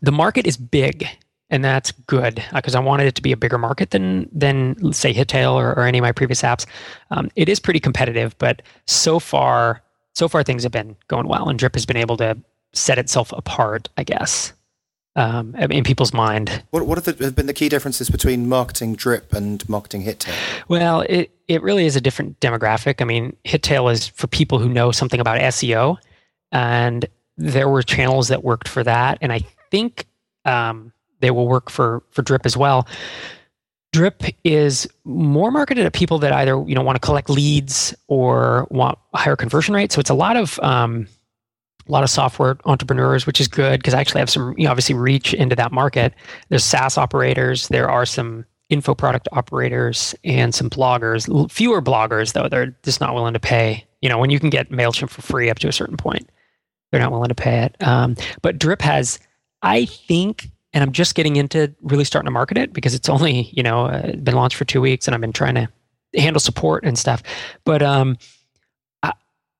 the 0.03 0.13
market 0.13 0.47
is 0.47 0.59
big 0.59 1.09
and 1.51 1.65
that's 1.65 1.93
good 1.93 2.43
because 2.55 2.75
uh, 2.75 2.79
I 2.79 2.83
wanted 2.83 3.07
it 3.07 3.15
to 3.17 3.23
be 3.23 3.33
a 3.33 3.37
bigger 3.37 3.59
market 3.59 3.91
than 3.91 4.29
than 4.33 4.93
say 4.93 5.15
Hittail 5.15 5.53
or, 5.53 5.71
or 5.73 5.83
any 5.83 5.99
of 5.99 6.03
my 6.03 6.13
previous 6.13 6.43
apps. 6.43 6.67
Um, 7.11 7.31
it 7.37 7.49
is 7.49 7.61
pretty 7.61 7.81
competitive, 7.81 8.37
but 8.39 8.63
so 8.87 9.19
far, 9.19 9.83
so 10.15 10.29
far 10.29 10.43
things 10.43 10.63
have 10.65 10.73
been 10.73 10.97
going 11.09 11.29
well, 11.29 11.49
and 11.49 11.59
Drip 11.59 11.75
has 11.75 11.87
been 11.87 11.97
able 11.97 12.17
to 12.19 12.37
set 12.73 12.99
itself 12.99 13.33
apart, 13.33 13.89
I 13.97 14.05
guess, 14.05 14.53
um, 15.17 15.55
in 15.57 15.83
people's 15.83 16.13
mind. 16.13 16.63
What 16.71 16.87
what 16.87 17.05
have, 17.05 17.17
the, 17.17 17.25
have 17.25 17.35
been 17.35 17.47
the 17.47 17.55
key 17.55 17.69
differences 17.69 18.09
between 18.09 18.49
marketing 18.49 18.95
Drip 18.95 19.33
and 19.33 19.69
marketing 19.69 20.05
Hittail? 20.05 20.35
Well, 20.69 21.01
it 21.03 21.31
it 21.49 21.63
really 21.63 21.87
is 21.87 21.97
a 21.97 22.01
different 22.01 22.39
demographic. 22.41 23.01
I 23.01 23.05
mean, 23.05 23.37
Hittail 23.45 23.93
is 23.93 24.09
for 24.09 24.27
people 24.27 24.59
who 24.59 24.69
know 24.69 24.93
something 24.93 25.21
about 25.21 25.41
SEO, 25.41 25.97
and 26.53 27.07
there 27.37 27.69
were 27.69 27.83
channels 27.83 28.29
that 28.29 28.45
worked 28.45 28.69
for 28.69 28.85
that, 28.85 29.19
and 29.21 29.33
I 29.33 29.41
think. 29.71 30.07
Um, 30.45 30.93
they 31.21 31.31
will 31.31 31.49
work 31.49 31.71
for 31.71 32.03
for 32.11 32.23
Drip 32.23 32.47
as 32.47 32.57
well. 32.57 32.87
Drip 33.93 34.23
is 34.45 34.87
more 35.05 35.51
marketed 35.51 35.87
at 35.87 35.93
people 35.93 36.19
that 36.19 36.33
either 36.33 36.63
you 36.67 36.75
know 36.75 36.83
want 36.83 36.97
to 36.97 37.01
collect 37.01 37.31
leads 37.31 37.95
or 38.09 38.67
want 38.71 38.99
higher 39.15 39.37
conversion 39.37 39.75
rates. 39.75 39.95
So 39.95 40.01
it's 40.01 40.11
a 40.11 40.15
lot 40.15 40.37
of 40.37 40.59
um, 40.61 41.09
a 41.89 41.93
lot 41.93 42.03
of 42.03 42.11
software 42.11 42.57
entrepreneurs, 42.65 43.27
which 43.27 43.41
is 43.41 43.49
good 43.49 43.81
because 43.81 43.95
I 43.95 44.01
actually 44.01 44.21
have 44.21 44.31
some 44.31 44.55
you 44.57 44.65
know, 44.65 44.71
obviously 44.71 44.95
reach 44.95 45.35
into 45.35 45.55
that 45.57 45.73
market. 45.73 46.15
There's 46.49 46.65
SaaS 46.65 46.99
operators. 46.99 47.69
There 47.69 47.89
are 47.89 48.07
some 48.07 48.45
info 48.69 48.95
product 48.95 49.29
operators 49.33 50.15
and 50.25 50.55
some 50.55 50.69
bloggers. 50.69 51.51
Fewer 51.51 51.81
bloggers 51.81 52.33
though; 52.33 52.49
they're 52.49 52.77
just 52.83 53.01
not 53.01 53.15
willing 53.15 53.35
to 53.35 53.41
pay. 53.41 53.85
You 54.03 54.09
know, 54.09 54.19
when 54.19 54.31
you 54.31 54.41
can 54.41 54.51
get 54.51 54.71
Mailchimp 54.71 55.11
for 55.11 55.23
free 55.23 55.51
up 55.51 55.59
to 55.61 55.69
a 55.69 55.73
certain 55.73 55.97
point, 55.97 56.29
they're 56.91 57.01
not 57.01 57.13
willing 57.13 57.29
to 57.29 57.35
pay 57.35 57.65
it. 57.65 57.77
Um, 57.87 58.17
but 58.43 58.59
Drip 58.59 58.83
has, 58.83 59.19
I 59.63 59.87
think, 59.87 60.49
and 60.73 60.83
I'm 60.83 60.93
just 60.93 61.15
getting 61.15 61.37
into 61.37 61.75
really 61.83 62.05
starting 62.05 62.27
to 62.27 62.33
market 62.33 62.59
it 62.59 62.73
because 62.73 62.95
it's 62.95 63.09
only 63.09 63.51
you 63.53 63.63
know 63.63 63.87
uh, 63.87 64.17
been 64.17 64.35
launched 64.35 64.57
for 64.57 64.65
two 64.65 64.81
weeks, 64.81 65.07
and 65.07 65.15
I've 65.15 65.21
been 65.21 65.33
trying 65.33 65.55
to 65.55 65.69
handle 66.17 66.41
support 66.41 66.85
and 66.85 66.99
stuff. 66.99 67.23
But 67.65 67.83
um, 67.83 68.17
I, 69.03 69.13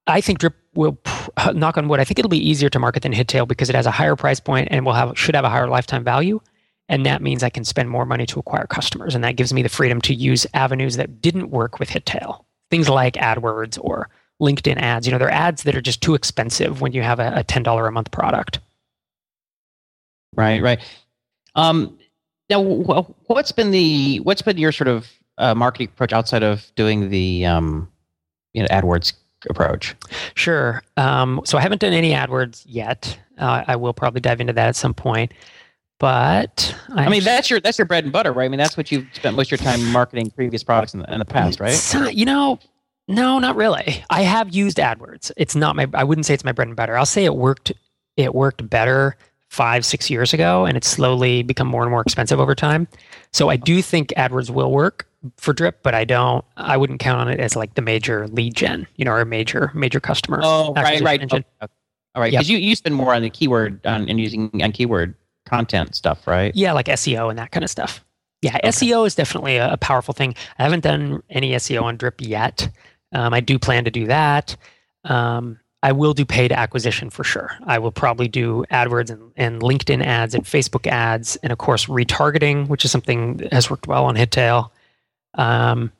I 0.07 0.21
think 0.21 0.41
Drip 0.41 0.55
will. 0.75 0.99
Pr- 1.37 1.53
knock 1.53 1.77
on 1.79 1.89
wood, 1.89 2.01
I 2.01 2.05
think 2.05 2.19
it'll 2.19 2.29
be 2.29 2.49
easier 2.49 2.69
to 2.71 2.79
market 2.79 3.03
than 3.03 3.13
Hittail 3.13 3.47
because 3.47 3.69
it 3.69 3.77
has 3.77 3.87
a 3.87 3.91
higher 3.91 4.17
price 4.17 4.41
point 4.41 4.69
and 4.71 4.85
will 4.85 4.93
have 4.93 5.19
should 5.19 5.35
have 5.35 5.45
a 5.45 5.51
higher 5.51 5.69
lifetime 5.69 6.05
value. 6.05 6.41
And 6.89 7.05
that 7.05 7.21
means 7.21 7.43
I 7.43 7.51
can 7.51 7.65
spend 7.65 7.91
more 7.91 8.07
money 8.07 8.27
to 8.27 8.39
acquire 8.39 8.67
customers. 8.67 9.15
And 9.15 9.25
that 9.25 9.37
gives 9.37 9.53
me 9.53 9.63
the 9.63 9.69
freedom 9.69 10.01
to 10.03 10.15
use 10.15 10.47
avenues 10.55 10.97
that 10.97 11.21
didn't 11.21 11.51
work 11.51 11.79
with 11.81 11.91
Hittail. 11.91 12.45
Things 12.71 12.89
like 12.89 13.15
AdWords 13.15 13.79
or 13.81 14.09
LinkedIn 14.41 14.77
ads. 14.77 15.07
You 15.07 15.13
know, 15.13 15.19
they're 15.19 15.31
ads 15.31 15.65
that 15.65 15.75
are 15.75 15.81
just 15.81 16.01
too 16.01 16.15
expensive 16.15 16.81
when 16.81 16.93
you 16.93 17.03
have 17.03 17.19
a, 17.19 17.33
a 17.37 17.45
$10 17.45 17.89
a 17.89 17.91
month 17.91 18.11
product. 18.13 18.61
Right, 20.35 20.63
right. 20.63 20.81
Um, 21.55 21.99
now, 22.49 22.61
what's 22.61 23.51
been 23.51 23.73
the 23.73 24.19
what's 24.19 24.43
been 24.43 24.59
your 24.59 24.71
sort 24.71 24.89
of 24.89 25.09
uh, 25.39 25.55
marketing 25.55 25.89
approach 25.89 26.13
outside 26.13 26.43
of 26.43 26.71
doing 26.77 27.11
the 27.11 27.47
um, 27.47 27.91
you 28.53 28.63
know 28.63 28.69
AdWords 28.69 29.15
approach? 29.49 29.95
Sure. 30.35 30.83
Um, 30.97 31.41
so 31.45 31.59
I 31.59 31.61
haven't 31.61 31.81
done 31.81 31.93
any 31.93 32.13
AdWords 32.13 32.65
yet. 32.67 33.19
Uh, 33.39 33.65
I 33.67 33.77
will 33.77 33.93
probably 33.93 34.21
dive 34.21 34.41
into 34.41 34.53
that 34.53 34.69
at 34.69 34.77
some 34.77 34.95
point. 34.95 35.33
But 35.99 36.77
I, 36.95 37.07
I 37.07 37.09
mean, 37.09 37.25
that's 37.25 37.49
your 37.49 37.59
that's 37.59 37.79
your 37.79 37.87
bread 37.87 38.05
and 38.05 38.13
butter, 38.13 38.33
right? 38.33 38.45
I 38.45 38.49
mean, 38.49 38.59
that's 38.59 38.77
what 38.77 38.93
you've 38.93 39.07
spent 39.15 39.35
most 39.35 39.51
of 39.51 39.59
your 39.59 39.67
time 39.67 39.83
marketing 39.93 40.31
previous 40.31 40.63
products 40.63 40.93
in 40.93 41.01
the, 41.01 41.11
in 41.13 41.19
the 41.19 41.25
past, 41.25 41.59
right? 41.59 41.73
So, 41.73 42.09
you 42.09 42.27
know, 42.27 42.59
no, 43.09 43.39
not 43.39 43.57
really. 43.57 44.05
I 44.11 44.23
have 44.23 44.55
used 44.55 44.77
AdWords. 44.77 45.31
It's 45.39 45.57
not 45.57 45.75
my. 45.75 45.87
I 45.95 46.05
wouldn't 46.05 46.27
say 46.27 46.35
it's 46.35 46.45
my 46.45 46.53
bread 46.53 46.69
and 46.69 46.77
butter. 46.77 46.99
I'll 46.99 47.07
say 47.07 47.25
it 47.25 47.35
worked. 47.35 47.73
It 48.19 48.35
worked 48.35 48.69
better 48.69 49.17
five, 49.49 49.85
six 49.85 50.11
years 50.11 50.35
ago, 50.35 50.67
and 50.67 50.77
it's 50.77 50.89
slowly 50.89 51.43
become 51.43 51.67
more 51.67 51.83
and 51.83 51.91
more 51.91 52.03
expensive 52.03 52.41
over 52.41 52.55
time. 52.55 52.89
So 53.33 53.49
I 53.49 53.57
do 53.57 53.81
think 53.83 54.11
AdWords 54.17 54.51
will 54.51 54.73
work 54.73 55.09
for 55.37 55.53
Drip, 55.53 55.83
but 55.83 55.95
I 55.95 56.05
don't. 56.05 56.45
I 56.57 56.77
wouldn't 56.77 57.01
count 57.01 57.21
on 57.21 57.29
it 57.29 57.41
as 57.41 57.57
like 57.57 57.75
the 57.75 57.83
major 57.83 58.29
lead 58.29 58.55
gen, 58.55 58.87
you 58.97 59.05
know, 59.05 59.13
or 59.13 59.25
major 59.25 59.71
major 59.75 60.01
customer. 60.01 60.41
Oh, 60.43 60.73
right, 60.75 61.01
right. 61.01 61.23
Okay. 61.23 61.45
All 61.61 62.23
right, 62.23 62.31
because 62.31 62.49
yep. 62.49 62.61
you 62.61 62.67
you 62.67 62.75
spend 62.75 62.95
more 62.95 63.15
on 63.15 63.23
the 63.23 63.31
keyword 63.31 63.85
on 63.87 64.09
and 64.09 64.19
using 64.19 64.51
on 64.63 64.73
keyword 64.73 65.15
content 65.45 65.95
stuff, 65.95 66.27
right? 66.27 66.55
Yeah, 66.55 66.73
like 66.73 66.87
SEO 66.87 67.29
and 67.31 67.39
that 67.39 67.53
kind 67.53 67.63
of 67.63 67.71
stuff. 67.71 68.05
Yeah, 68.43 68.57
okay. 68.57 68.69
SEO 68.69 69.07
is 69.07 69.15
definitely 69.15 69.57
a, 69.57 69.73
a, 69.73 69.77
powerful 69.77 70.13
thing. 70.13 70.35
I 70.59 70.63
haven't 70.63 70.85
done 70.85 71.23
any 71.31 71.53
SEO 71.53 71.83
on 71.83 71.97
Drip 71.97 72.21
yet. 72.21 72.69
Um, 73.13 73.33
I 73.33 73.41
do 73.41 73.59
plan 73.59 73.85
to 73.85 73.91
do 73.91 74.07
that. 74.07 74.57
Um, 75.05 75.59
I 75.83 75.93
will 75.93 76.15
do 76.15 76.25
paid 76.25 76.53
acquisition 76.53 77.11
for 77.11 77.23
sure. 77.23 77.53
I 77.65 77.79
will 77.79 77.93
probably 77.93 78.29
do 78.29 78.65
AdWords 78.71 79.11
and, 79.11 79.33
and, 79.37 79.61
LinkedIn 79.61 80.05
ads 80.05 80.35
and 80.35 80.45
Facebook 80.45 80.87
ads, 80.87 81.37
and 81.37 81.53
of 81.53 81.59
course 81.59 81.87
retargeting, 81.87 82.69
which 82.69 82.85
is 82.85 82.91
something 82.91 83.37
that 83.37 83.53
has 83.53 83.71
worked 83.71 83.87
well 83.87 84.07
on 84.07 84.17
Hittail. 84.17 84.71
Um, 85.35 85.93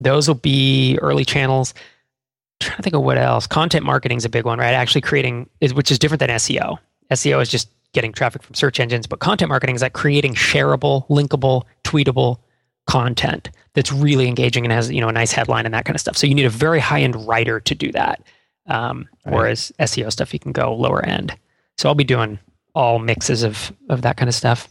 those 0.00 0.26
will 0.26 0.34
be 0.34 0.98
early 1.00 1.24
channels. 1.24 1.74
I'm 1.76 2.66
trying 2.66 2.76
to 2.76 2.82
think 2.82 2.94
of 2.94 3.02
what 3.02 3.18
else. 3.18 3.46
Content 3.46 3.84
marketing 3.84 4.18
is 4.18 4.24
a 4.24 4.30
big 4.30 4.44
one, 4.44 4.58
right? 4.58 4.74
Actually 4.74 5.02
creating 5.02 5.48
is 5.60 5.74
which 5.74 5.90
is 5.90 5.98
different 5.98 6.20
than 6.20 6.30
SEO. 6.30 6.78
SEO 7.12 7.42
is 7.42 7.48
just 7.48 7.68
getting 7.92 8.12
traffic 8.12 8.42
from 8.42 8.54
search 8.54 8.80
engines, 8.80 9.06
but 9.06 9.20
content 9.20 9.50
marketing 9.50 9.76
is 9.76 9.82
like 9.82 9.92
creating 9.92 10.34
shareable, 10.34 11.06
linkable, 11.08 11.64
tweetable 11.84 12.38
content 12.86 13.50
that's 13.74 13.92
really 13.92 14.26
engaging 14.28 14.64
and 14.64 14.72
has 14.72 14.90
you 14.90 15.00
know 15.00 15.08
a 15.08 15.12
nice 15.12 15.32
headline 15.32 15.66
and 15.66 15.74
that 15.74 15.84
kind 15.84 15.94
of 15.94 16.00
stuff. 16.00 16.16
So 16.16 16.26
you 16.26 16.34
need 16.34 16.46
a 16.46 16.50
very 16.50 16.80
high 16.80 17.02
end 17.02 17.26
writer 17.26 17.60
to 17.60 17.74
do 17.74 17.92
that. 17.92 18.22
Um, 18.66 19.08
right. 19.24 19.34
Whereas 19.34 19.72
SEO 19.78 20.10
stuff, 20.10 20.32
you 20.32 20.38
can 20.38 20.52
go 20.52 20.74
lower 20.74 21.04
end. 21.04 21.36
So 21.76 21.88
I'll 21.88 21.94
be 21.94 22.04
doing 22.04 22.38
all 22.74 22.98
mixes 22.98 23.42
of 23.42 23.72
of 23.88 24.02
that 24.02 24.16
kind 24.16 24.28
of 24.28 24.34
stuff. 24.34 24.68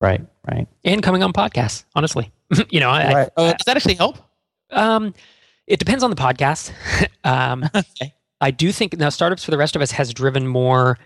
Right, 0.00 0.24
right. 0.48 0.68
And 0.84 1.02
coming 1.02 1.22
on 1.22 1.32
podcasts, 1.32 1.84
honestly, 1.94 2.30
you 2.70 2.80
know, 2.80 2.88
right. 2.88 3.30
I, 3.36 3.40
uh, 3.40 3.52
does 3.52 3.64
that 3.66 3.76
actually 3.76 3.94
help? 3.94 4.18
Um, 4.70 5.14
it 5.66 5.78
depends 5.78 6.04
on 6.04 6.10
the 6.10 6.16
podcast. 6.16 6.72
um, 7.24 7.64
okay. 7.74 8.14
I 8.40 8.50
do 8.52 8.70
think 8.70 8.96
now 8.96 9.08
startups 9.08 9.44
for 9.44 9.50
the 9.50 9.58
rest 9.58 9.74
of 9.74 9.82
us 9.82 9.90
has 9.92 10.14
driven 10.14 10.46
more 10.46 10.98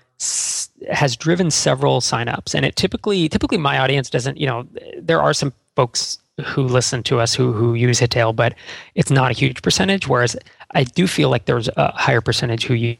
has 0.91 1.17
driven 1.17 1.51
several 1.51 2.01
signups 2.01 2.55
and 2.55 2.65
it 2.65 2.77
typically 2.77 3.29
typically 3.29 3.59
my 3.59 3.79
audience 3.79 4.09
doesn't 4.09 4.39
you 4.39 4.47
know 4.47 4.69
there 4.97 5.21
are 5.21 5.35
some 5.35 5.53
folks 5.75 6.19
who 6.45 6.63
listen 6.63 7.03
to 7.05 7.21
us 7.21 7.35
who 7.35 7.53
who 7.53 7.75
use 7.75 8.01
Hittail, 8.01 8.35
but 8.35 8.55
it's 8.95 9.11
not 9.11 9.31
a 9.31 9.35
huge 9.35 9.63
percentage. 9.63 10.09
Whereas 10.09 10.37
I 10.73 10.85
do 10.85 11.07
feel 11.07 11.29
like 11.29 11.45
there's 11.45 11.69
a 11.77 11.93
higher 11.93 12.21
percentage 12.21 12.65
who 12.65 12.75
use. 12.75 12.99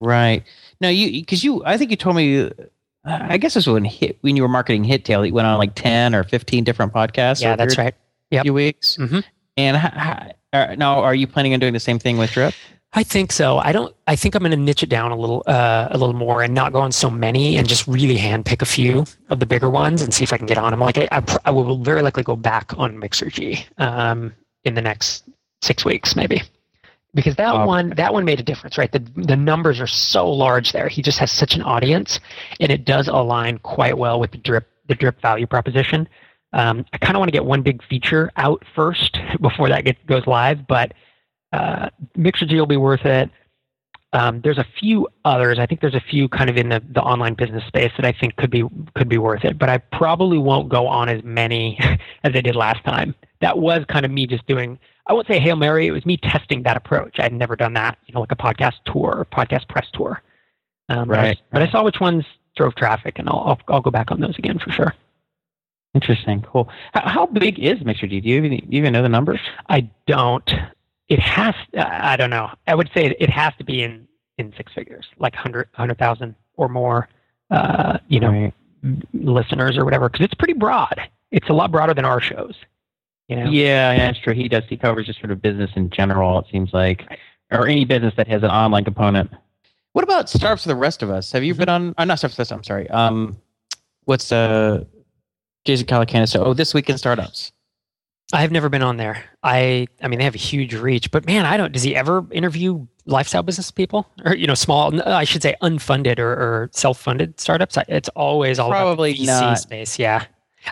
Right 0.00 0.44
now, 0.80 0.90
you 0.90 1.20
because 1.20 1.42
you 1.42 1.62
I 1.64 1.76
think 1.76 1.90
you 1.90 1.96
told 1.96 2.16
me. 2.16 2.50
I 3.04 3.38
guess 3.38 3.54
this 3.54 3.66
was 3.66 3.72
when 3.72 3.84
hit 3.84 4.18
when 4.20 4.36
you 4.36 4.42
were 4.42 4.48
marketing 4.48 4.84
Hittail. 4.84 5.26
You 5.26 5.32
went 5.32 5.46
on 5.46 5.58
like 5.58 5.74
ten 5.74 6.14
or 6.14 6.24
fifteen 6.24 6.62
different 6.62 6.92
podcasts. 6.92 7.42
Yeah, 7.42 7.56
that's 7.56 7.78
right. 7.78 7.94
Yeah, 8.30 8.40
A 8.40 8.42
few 8.42 8.54
weeks. 8.54 8.96
Mm-hmm. 9.00 9.20
And 9.56 9.76
how, 9.76 9.90
how, 9.90 10.32
uh, 10.52 10.74
now, 10.76 11.00
are 11.00 11.14
you 11.14 11.26
planning 11.26 11.54
on 11.54 11.60
doing 11.60 11.72
the 11.72 11.80
same 11.80 11.98
thing 11.98 12.18
with 12.18 12.30
Drip? 12.30 12.54
I 12.98 13.04
think 13.04 13.30
so. 13.30 13.58
I 13.58 13.70
don't. 13.70 13.94
I 14.08 14.16
think 14.16 14.34
I'm 14.34 14.40
going 14.40 14.50
to 14.50 14.56
niche 14.56 14.82
it 14.82 14.88
down 14.88 15.12
a 15.12 15.16
little, 15.16 15.44
uh, 15.46 15.86
a 15.88 15.96
little 15.96 16.16
more, 16.16 16.42
and 16.42 16.52
not 16.52 16.72
go 16.72 16.80
on 16.80 16.90
so 16.90 17.08
many, 17.08 17.56
and 17.56 17.68
just 17.68 17.86
really 17.86 18.16
handpick 18.16 18.60
a 18.60 18.64
few 18.64 19.04
of 19.28 19.38
the 19.38 19.46
bigger 19.46 19.70
ones 19.70 20.02
and 20.02 20.12
see 20.12 20.24
if 20.24 20.32
I 20.32 20.36
can 20.36 20.46
get 20.46 20.58
on 20.58 20.72
them. 20.72 20.80
Like 20.80 20.98
I, 20.98 21.08
I, 21.12 21.22
I 21.44 21.50
will 21.52 21.78
very 21.78 22.02
likely 22.02 22.24
go 22.24 22.34
back 22.34 22.76
on 22.76 22.96
Mixergy 22.96 23.64
um, 23.78 24.34
in 24.64 24.74
the 24.74 24.82
next 24.82 25.28
six 25.62 25.84
weeks, 25.84 26.16
maybe, 26.16 26.42
because 27.14 27.36
that 27.36 27.54
um, 27.54 27.68
one, 27.68 27.90
that 27.90 28.12
one 28.12 28.24
made 28.24 28.40
a 28.40 28.42
difference, 28.42 28.76
right? 28.76 28.90
The 28.90 28.98
the 29.14 29.36
numbers 29.36 29.78
are 29.78 29.86
so 29.86 30.28
large 30.28 30.72
there. 30.72 30.88
He 30.88 31.00
just 31.00 31.20
has 31.20 31.30
such 31.30 31.54
an 31.54 31.62
audience, 31.62 32.18
and 32.58 32.72
it 32.72 32.84
does 32.84 33.06
align 33.06 33.58
quite 33.58 33.96
well 33.96 34.18
with 34.18 34.32
the 34.32 34.38
drip, 34.38 34.66
the 34.88 34.96
drip 34.96 35.22
value 35.22 35.46
proposition. 35.46 36.08
Um, 36.52 36.84
I 36.92 36.98
kind 36.98 37.14
of 37.14 37.20
want 37.20 37.28
to 37.28 37.32
get 37.32 37.44
one 37.44 37.62
big 37.62 37.80
feature 37.84 38.32
out 38.36 38.64
first 38.74 39.20
before 39.40 39.68
that 39.68 39.84
gets 39.84 40.00
goes 40.08 40.26
live, 40.26 40.66
but 40.66 40.94
uh, 41.52 41.90
Mixergy 42.16 42.58
will 42.58 42.66
be 42.66 42.76
worth 42.76 43.04
it. 43.04 43.30
Um, 44.14 44.40
there's 44.42 44.58
a 44.58 44.66
few 44.78 45.06
others. 45.26 45.58
I 45.58 45.66
think 45.66 45.82
there's 45.82 45.94
a 45.94 46.00
few 46.00 46.28
kind 46.28 46.48
of 46.48 46.56
in 46.56 46.70
the, 46.70 46.82
the 46.94 47.02
online 47.02 47.34
business 47.34 47.62
space 47.66 47.92
that 47.98 48.06
I 48.06 48.12
think 48.12 48.36
could 48.36 48.50
be 48.50 48.64
could 48.94 49.08
be 49.08 49.18
worth 49.18 49.44
it. 49.44 49.58
But 49.58 49.68
I 49.68 49.78
probably 49.78 50.38
won't 50.38 50.70
go 50.70 50.86
on 50.86 51.10
as 51.10 51.22
many 51.22 51.78
as 52.24 52.34
I 52.34 52.40
did 52.40 52.56
last 52.56 52.82
time. 52.84 53.14
That 53.40 53.58
was 53.58 53.84
kind 53.88 54.06
of 54.06 54.10
me 54.10 54.26
just 54.26 54.46
doing. 54.46 54.78
I 55.06 55.12
won't 55.12 55.26
say 55.26 55.38
hail 55.38 55.56
mary. 55.56 55.86
It 55.86 55.90
was 55.90 56.06
me 56.06 56.16
testing 56.16 56.62
that 56.62 56.76
approach. 56.76 57.18
I 57.18 57.24
had 57.24 57.34
never 57.34 57.54
done 57.54 57.74
that. 57.74 57.98
You 58.06 58.14
know, 58.14 58.20
like 58.20 58.32
a 58.32 58.36
podcast 58.36 58.74
tour 58.86 59.14
or 59.18 59.26
podcast 59.26 59.68
press 59.68 59.86
tour. 59.92 60.22
Um, 60.88 61.10
right. 61.10 61.38
But 61.50 61.58
I, 61.58 61.66
but 61.66 61.68
I, 61.68 61.72
saw 61.72 61.84
which 61.84 62.00
ones 62.00 62.24
drove 62.56 62.74
traffic, 62.76 63.18
and 63.18 63.28
I'll, 63.28 63.40
I'll, 63.40 63.60
I'll 63.68 63.80
go 63.82 63.90
back 63.90 64.10
on 64.10 64.20
those 64.20 64.38
again 64.38 64.58
for 64.58 64.70
sure. 64.70 64.94
Interesting. 65.94 66.42
Cool. 66.50 66.68
How, 66.94 67.08
how 67.08 67.26
big 67.26 67.58
is 67.58 67.78
Mixergy? 67.80 68.22
Do 68.22 68.28
you 68.28 68.36
even 68.36 68.50
do 68.52 68.66
you 68.70 68.78
even 68.78 68.94
know 68.94 69.02
the 69.02 69.08
numbers? 69.08 69.40
I 69.68 69.90
don't 70.06 70.50
it 71.08 71.18
has 71.18 71.54
i 71.76 72.16
don't 72.16 72.30
know. 72.30 72.50
I 72.66 72.74
would 72.74 72.90
say 72.94 73.16
it 73.18 73.30
has 73.30 73.54
to 73.58 73.64
be 73.64 73.82
in 73.82 74.06
in 74.36 74.52
six 74.56 74.72
figures 74.72 75.06
like 75.18 75.34
100 75.34 75.68
100000 75.74 76.34
or 76.56 76.68
more 76.68 77.08
uh, 77.50 77.98
you 78.08 78.20
know 78.20 78.30
right. 78.30 78.54
listeners 79.12 79.76
or 79.76 79.84
whatever 79.84 80.08
because 80.08 80.24
it's 80.24 80.34
pretty 80.34 80.52
broad. 80.52 81.00
It's 81.30 81.48
a 81.48 81.52
lot 81.52 81.70
broader 81.70 81.94
than 81.94 82.04
our 82.04 82.20
shows 82.20 82.54
you 83.28 83.36
know? 83.36 83.50
Yeah 83.50 83.96
that's 83.96 84.18
true. 84.18 84.34
He 84.34 84.48
does 84.48 84.64
he 84.68 84.76
covers 84.76 85.06
just 85.06 85.20
sort 85.20 85.30
of 85.30 85.40
business 85.40 85.70
in 85.76 85.90
general 85.90 86.38
it 86.40 86.46
seems 86.50 86.72
like 86.72 87.18
or 87.50 87.66
any 87.66 87.84
business 87.84 88.14
that 88.16 88.28
has 88.28 88.42
an 88.42 88.50
online 88.50 88.84
component. 88.84 89.30
What 89.92 90.04
about 90.04 90.28
startups 90.28 90.62
for 90.62 90.68
the 90.68 90.76
rest 90.76 91.02
of 91.02 91.10
us? 91.10 91.32
Have 91.32 91.42
you 91.42 91.54
mm-hmm. 91.54 91.60
been 91.60 91.68
on 91.68 91.94
uh, 91.96 92.04
not 92.04 92.18
startups 92.18 92.36
for 92.36 92.42
this 92.42 92.52
i'm 92.52 92.64
sorry 92.64 92.88
um 92.90 93.36
what's 94.04 94.32
uh 94.32 94.84
jason 95.64 95.86
calacanis 95.86 96.38
oh 96.38 96.54
this 96.54 96.72
week 96.74 96.88
in 96.88 96.98
startups 96.98 97.52
I've 98.32 98.52
never 98.52 98.68
been 98.68 98.82
on 98.82 98.96
there. 98.98 99.24
I 99.42 99.86
I 100.02 100.08
mean 100.08 100.18
they 100.18 100.24
have 100.24 100.34
a 100.34 100.38
huge 100.38 100.74
reach, 100.74 101.10
but 101.10 101.26
man, 101.26 101.46
I 101.46 101.56
don't. 101.56 101.72
Does 101.72 101.82
he 101.82 101.96
ever 101.96 102.26
interview 102.30 102.86
lifestyle 103.06 103.42
business 103.42 103.70
people 103.70 104.06
or 104.24 104.34
you 104.34 104.46
know 104.46 104.54
small? 104.54 105.00
I 105.08 105.24
should 105.24 105.42
say 105.42 105.54
unfunded 105.62 106.18
or, 106.18 106.32
or 106.32 106.70
self 106.72 107.00
funded 107.00 107.40
startups. 107.40 107.78
It's 107.88 108.08
always 108.10 108.58
all 108.58 108.70
probably 108.70 109.12
about 109.12 109.18
the 109.18 109.46
VC 109.46 109.58
space. 109.58 109.98
Yeah, 109.98 110.24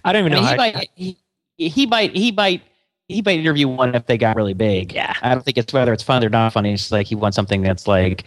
I 0.05 0.13
don't 0.13 0.27
even 0.27 0.33
I 0.33 0.37
mean, 0.37 0.45
know. 0.45 0.51
He, 0.51 0.57
might, 0.57 0.91
he, 0.95 1.17
he 1.57 1.87
might 1.87 2.15
he 2.15 2.33
might 2.33 2.63
he 3.09 3.23
might 3.23 3.39
interview 3.39 3.69
one 3.69 3.95
if 3.95 4.07
they 4.07 4.19
got 4.19 4.37
really 4.37 4.55
big. 4.55 4.93
Yeah, 4.93 5.15
I 5.23 5.33
don't 5.33 5.45
think 5.45 5.57
it's 5.57 5.73
whether 5.73 5.93
it's 5.93 6.03
fun 6.03 6.25
or 6.25 6.29
not 6.29 6.53
funny. 6.53 6.75
It's 6.75 6.93
like 6.93 7.07
he 7.07 7.15
wants 7.15 7.37
something 7.37 7.63
that's 7.63 7.87
like 7.87 8.25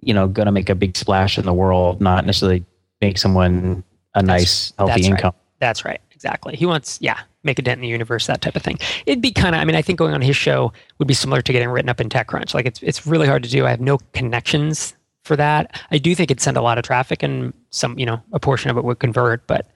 you 0.00 0.14
know 0.14 0.28
going 0.28 0.46
to 0.46 0.52
make 0.52 0.68
a 0.68 0.74
big 0.74 0.96
splash 0.96 1.36
in 1.36 1.44
the 1.44 1.54
world, 1.54 2.00
not 2.00 2.24
necessarily 2.26 2.64
make 3.00 3.18
someone 3.18 3.82
a 4.14 4.22
nice 4.22 4.72
healthy 4.78 4.92
that's 4.92 5.06
income. 5.06 5.32
Right. 5.34 5.58
That's 5.60 5.84
right. 5.84 6.00
Exactly. 6.18 6.56
He 6.56 6.66
wants 6.66 6.98
yeah 7.00 7.20
make 7.44 7.58
a 7.58 7.62
dent 7.62 7.78
in 7.78 7.82
the 7.82 7.88
universe, 7.88 8.26
that 8.26 8.40
type 8.40 8.56
of 8.56 8.62
thing. 8.62 8.76
It'd 9.06 9.22
be 9.22 9.30
kind 9.30 9.54
of, 9.54 9.60
I 9.60 9.64
mean, 9.64 9.76
I 9.76 9.82
think 9.82 9.98
going 9.98 10.14
on 10.14 10.20
his 10.20 10.36
show 10.36 10.72
would 10.98 11.06
be 11.06 11.14
similar 11.14 11.40
to 11.40 11.52
getting 11.52 11.68
written 11.68 11.88
up 11.88 12.00
in 12.00 12.08
TechCrunch. 12.08 12.54
Like 12.54 12.66
it's 12.66 12.82
it's 12.82 13.06
really 13.06 13.28
hard 13.28 13.42
to 13.44 13.48
do. 13.48 13.66
I 13.66 13.70
have 13.70 13.80
no 13.80 13.98
connections 14.12 14.94
for 15.22 15.36
that. 15.36 15.80
I 15.92 15.98
do 15.98 16.14
think 16.14 16.30
it'd 16.30 16.40
send 16.40 16.56
a 16.56 16.60
lot 16.60 16.76
of 16.76 16.84
traffic 16.84 17.22
and 17.22 17.52
some, 17.70 17.96
you 17.98 18.06
know, 18.06 18.20
a 18.32 18.40
portion 18.40 18.70
of 18.70 18.76
it 18.76 18.84
would 18.84 18.98
convert, 18.98 19.46
but 19.46 19.66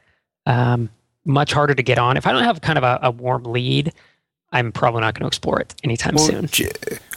um, 0.46 0.90
much 1.24 1.52
harder 1.52 1.74
to 1.74 1.82
get 1.82 1.98
on. 1.98 2.16
If 2.16 2.26
I 2.26 2.32
don't 2.32 2.42
have 2.42 2.60
kind 2.60 2.78
of 2.78 2.84
a, 2.84 2.98
a 3.02 3.10
warm 3.12 3.44
lead, 3.44 3.92
I'm 4.50 4.72
probably 4.72 5.02
not 5.02 5.14
going 5.14 5.22
to 5.22 5.28
explore 5.28 5.60
it 5.60 5.74
anytime 5.84 6.14
well, 6.16 6.26
soon. 6.26 6.46
J- 6.46 6.70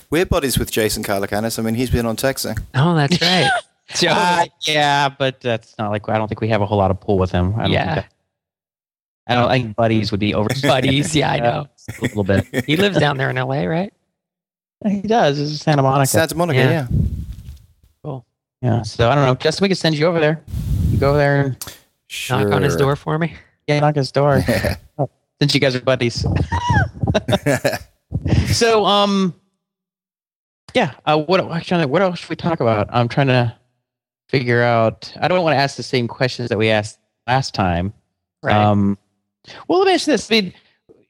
we're 0.10 0.26
buddies 0.26 0.60
with 0.60 0.72
Jason 0.72 1.04
Calacanis. 1.04 1.58
I 1.58 1.64
mean, 1.64 1.76
he's 1.76 1.90
been 1.90 2.06
on 2.06 2.16
Techzing. 2.16 2.62
Oh, 2.76 2.96
that's 2.96 3.20
right. 3.22 3.50
so, 3.94 4.08
uh, 4.10 4.46
yeah, 4.62 5.10
but 5.10 5.42
that's 5.42 5.76
not 5.78 5.92
like 5.92 6.08
I 6.08 6.18
don't 6.18 6.28
think 6.28 6.42
we 6.42 6.50
have 6.50 6.62
a 6.62 6.66
whole 6.66 6.78
lot 6.78 6.92
of 6.92 7.00
pull 7.00 7.18
with 7.18 7.32
him. 7.32 7.56
yeah. 7.68 8.04
I 9.28 9.36
don't 9.36 9.50
think 9.50 9.76
buddies 9.78 10.12
would 10.12 10.20
be 10.20 10.34
over. 10.34 10.50
buddies, 10.64 11.16
yeah, 11.16 11.32
I 11.32 11.40
know. 11.40 11.68
a 11.90 12.02
little 12.02 12.24
bit. 12.24 12.66
He 12.66 12.78
lives 12.78 12.98
down 13.00 13.18
there 13.18 13.30
in 13.30 13.36
LA, 13.36 13.64
right? 13.66 13.92
He 14.86 15.02
does. 15.02 15.38
This 15.38 15.50
is 15.52 15.62
Santa 15.62 15.82
Monica. 15.82 16.08
Santa 16.08 16.36
Monica, 16.36 16.60
Yeah. 16.60 16.70
yeah. 16.70 16.88
Cool. 18.04 18.26
Yeah. 18.62 18.82
So 18.84 19.10
I 19.10 19.16
don't 19.16 19.26
know. 19.26 19.36
Justin, 19.36 19.64
we 19.66 19.70
could 19.70 19.78
send 19.78 19.98
you 19.98 20.06
over 20.06 20.20
there. 20.20 20.42
You 20.90 20.98
go 21.00 21.16
there 21.18 21.42
and 21.42 21.66
Sure. 22.08 22.40
Knock 22.40 22.54
on 22.54 22.62
his 22.62 22.76
door 22.76 22.96
for 22.96 23.18
me. 23.18 23.36
yeah, 23.68 23.80
knock 23.80 23.96
his 23.96 24.12
door. 24.12 24.42
Since 25.42 25.54
you 25.56 25.60
guys 25.60 25.76
are 25.76 25.82
buddies. 25.82 26.24
so 28.48 28.86
um, 28.86 29.34
yeah. 30.74 30.94
Uh, 31.06 31.18
what 31.18 31.40
actually, 31.52 31.86
what 31.86 32.02
else 32.02 32.20
should 32.20 32.30
we 32.30 32.36
talk 32.36 32.60
about? 32.60 32.88
I'm 32.92 33.08
trying 33.08 33.28
to 33.28 33.56
figure 34.30 34.62
out. 34.62 35.12
I 35.20 35.28
don't 35.28 35.44
want 35.44 35.54
to 35.56 35.58
ask 35.60 35.76
the 35.78 35.84
same 35.84 36.08
questions 36.08 36.50
that 36.50 36.58
we 36.58 36.70
asked 36.70 37.00
last 37.28 37.54
time. 37.54 37.94
Right. 38.44 38.56
Um, 38.56 38.98
well, 39.68 39.80
let 39.80 39.88
me 39.88 39.94
ask 39.94 40.06
this. 40.06 40.32
I 40.32 40.36
mean, 40.42 40.54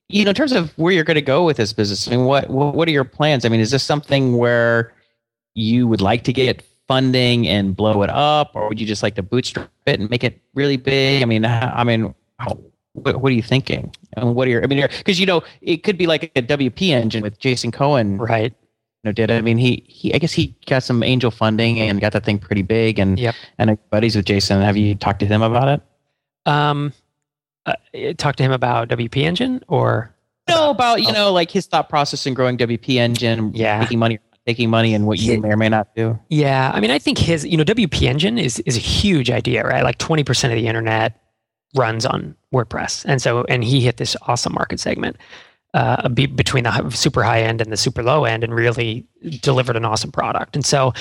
you 0.10 0.24
know, 0.24 0.30
in 0.30 0.36
terms 0.36 0.52
of 0.52 0.72
where 0.78 0.94
you're 0.94 1.04
going 1.04 1.16
to 1.16 1.22
go 1.22 1.46
with 1.46 1.58
this 1.58 1.74
business, 1.74 2.08
I 2.08 2.12
mean, 2.12 2.26
what, 2.26 2.50
what 2.50 2.76
what 2.76 2.88
are 2.88 2.92
your 2.92 3.04
plans? 3.04 3.46
I 3.46 3.50
mean, 3.50 3.60
is 3.60 3.72
this 3.72 3.84
something 3.84 4.38
where 4.38 4.94
you 5.56 5.88
would 5.88 6.02
like 6.02 6.24
to 6.26 6.34
get 6.34 6.64
funding 6.88 7.48
and 7.48 7.76
blow 7.76 8.04
it 8.04 8.10
up, 8.10 8.52
or 8.56 8.68
would 8.70 8.80
you 8.80 8.86
just 8.86 9.02
like 9.02 9.16
to 9.16 9.24
bootstrap 9.24 9.70
it 9.86 10.00
and 10.00 10.10
make 10.10 10.24
it 10.24 10.40
really 10.54 10.78
big? 10.78 11.22
I 11.24 11.26
mean, 11.26 11.44
I 11.46 11.84
mean, 11.84 12.14
how, 12.38 12.60
what, 12.94 13.22
what 13.22 13.32
are 13.32 13.36
you 13.36 13.42
thinking? 13.42 13.94
And 14.14 14.36
what 14.36 14.48
are 14.48 14.52
your? 14.52 14.64
I 14.64 14.68
mean, 14.68 14.86
because 14.98 15.20
you 15.20 15.26
know, 15.26 15.44
it 15.62 15.78
could 15.84 15.98
be 15.98 16.08
like 16.08 16.32
a 16.36 16.42
WP 16.42 16.90
engine 16.90 17.24
with 17.24 17.40
Jason 17.40 17.72
Cohen. 17.72 18.18
right. 18.18 18.54
You 19.04 19.10
know, 19.10 19.12
did. 19.12 19.30
I 19.32 19.42
mean, 19.42 19.58
he 19.58 19.84
he. 19.88 20.14
I 20.14 20.18
guess 20.20 20.32
he 20.34 20.56
got 20.68 20.84
some 20.84 21.04
angel 21.04 21.30
funding 21.32 21.80
and 21.80 22.00
got 22.02 22.12
that 22.14 22.26
thing 22.26 22.38
pretty 22.40 22.62
big. 22.64 22.98
And 23.00 23.20
Yep. 23.20 23.36
and 23.60 23.90
buddies 23.90 24.16
with 24.16 24.26
Jason. 24.26 24.62
Have 24.62 24.78
you 24.78 24.96
talked 24.96 25.20
to 25.20 25.26
him 25.26 25.42
about 25.42 25.68
it? 25.68 25.82
Um, 26.52 26.92
uh, 27.66 27.74
talk 28.18 28.36
to 28.38 28.44
him 28.44 28.52
about 28.52 28.90
WP 28.90 29.18
Engine 29.24 29.64
or 29.68 30.14
No, 30.48 30.70
about 30.70 31.02
you 31.02 31.12
know 31.12 31.32
like 31.32 31.52
his 31.52 31.66
thought 31.68 31.90
process 31.90 32.26
in 32.26 32.34
growing 32.34 32.58
WP 32.58 32.98
Engine, 32.98 33.52
Yeah. 33.54 33.80
making 33.80 34.00
money, 34.00 34.20
making 34.46 34.70
money, 34.70 34.94
and 34.94 35.08
what 35.08 35.20
you 35.20 35.34
Yeah. 35.34 35.40
may 35.40 35.50
or 35.50 35.58
may 35.58 35.70
not 35.70 35.96
do. 35.96 36.20
Yeah, 36.30 36.72
I 36.74 36.80
mean, 36.80 36.92
I 36.92 37.00
think 37.00 37.18
his, 37.18 37.46
you 37.46 37.58
know, 37.58 37.64
WP 37.64 38.08
Engine 38.08 38.38
is 38.38 38.60
is 38.62 38.78
a 38.78 38.80
huge 38.82 39.32
idea, 39.32 39.64
right? 39.66 39.84
Like 39.84 39.98
twenty 39.98 40.24
percent 40.24 40.54
of 40.54 40.60
the 40.60 40.68
internet 40.68 41.20
runs 41.76 42.06
on 42.06 42.36
WordPress, 42.54 43.04
and 43.06 43.22
so 43.22 43.44
and 43.50 43.64
he 43.64 43.82
hit 43.82 43.98
this 43.98 44.16
awesome 44.28 44.54
market 44.54 44.80
segment 44.80 45.18
uh, 45.74 46.08
be, 46.10 46.26
between 46.26 46.64
the 46.64 46.90
super 46.92 47.22
high 47.24 47.42
end 47.42 47.60
and 47.60 47.72
the 47.72 47.78
super 47.78 48.02
low 48.04 48.24
end, 48.26 48.44
and 48.44 48.54
really 48.56 49.06
delivered 49.42 49.76
an 49.76 49.84
awesome 49.84 50.12
product. 50.12 50.56
And 50.56 50.66
so, 50.66 50.94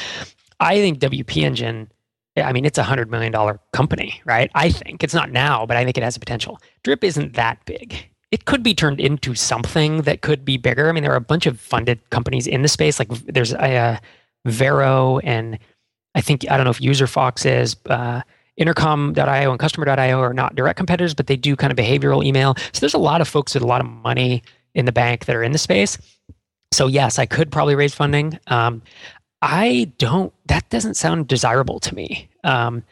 I 0.60 0.76
think 0.78 0.98
WP 1.00 1.42
Engine. 1.44 1.90
I 2.36 2.52
mean, 2.52 2.64
it's 2.64 2.78
a 2.78 2.82
hundred 2.82 3.10
million 3.10 3.32
dollar 3.32 3.60
company, 3.72 4.20
right? 4.24 4.50
I 4.54 4.70
think 4.70 5.04
it's 5.04 5.14
not 5.14 5.30
now, 5.30 5.66
but 5.66 5.76
I 5.76 5.84
think 5.84 5.96
it 5.96 6.02
has 6.02 6.18
potential. 6.18 6.60
Drip 6.82 7.04
isn't 7.04 7.34
that 7.34 7.64
big. 7.64 7.96
It 8.30 8.46
could 8.46 8.62
be 8.64 8.74
turned 8.74 9.00
into 9.00 9.34
something 9.34 10.02
that 10.02 10.22
could 10.22 10.44
be 10.44 10.56
bigger. 10.56 10.88
I 10.88 10.92
mean, 10.92 11.04
there 11.04 11.12
are 11.12 11.16
a 11.16 11.20
bunch 11.20 11.46
of 11.46 11.60
funded 11.60 12.10
companies 12.10 12.48
in 12.48 12.62
the 12.62 12.68
space. 12.68 12.98
Like 12.98 13.08
there's 13.26 13.52
a, 13.52 13.76
uh 13.76 13.96
Vero 14.46 15.18
and 15.20 15.58
I 16.14 16.20
think 16.20 16.48
I 16.50 16.56
don't 16.56 16.64
know 16.64 16.70
if 16.70 16.78
UserFox 16.78 17.46
is 17.46 17.76
uh, 17.86 18.22
Intercom.io 18.56 19.50
and 19.50 19.58
Customer.io 19.58 20.20
are 20.20 20.34
not 20.34 20.54
direct 20.54 20.76
competitors, 20.76 21.14
but 21.14 21.26
they 21.26 21.36
do 21.36 21.56
kind 21.56 21.72
of 21.72 21.76
behavioral 21.78 22.24
email. 22.24 22.54
So 22.72 22.80
there's 22.80 22.94
a 22.94 22.98
lot 22.98 23.20
of 23.20 23.28
folks 23.28 23.54
with 23.54 23.62
a 23.62 23.66
lot 23.66 23.80
of 23.80 23.86
money 23.86 24.42
in 24.74 24.84
the 24.84 24.92
bank 24.92 25.24
that 25.24 25.34
are 25.34 25.42
in 25.42 25.52
the 25.52 25.58
space. 25.58 25.98
So 26.72 26.86
yes, 26.86 27.18
I 27.18 27.26
could 27.26 27.50
probably 27.50 27.74
raise 27.74 27.94
funding. 27.94 28.38
Um, 28.48 28.82
I 29.44 29.92
don't. 29.98 30.32
That 30.46 30.68
doesn't 30.70 30.94
sound 30.94 31.28
desirable 31.28 31.78
to 31.80 31.94
me. 31.94 32.30
Um, 32.44 32.82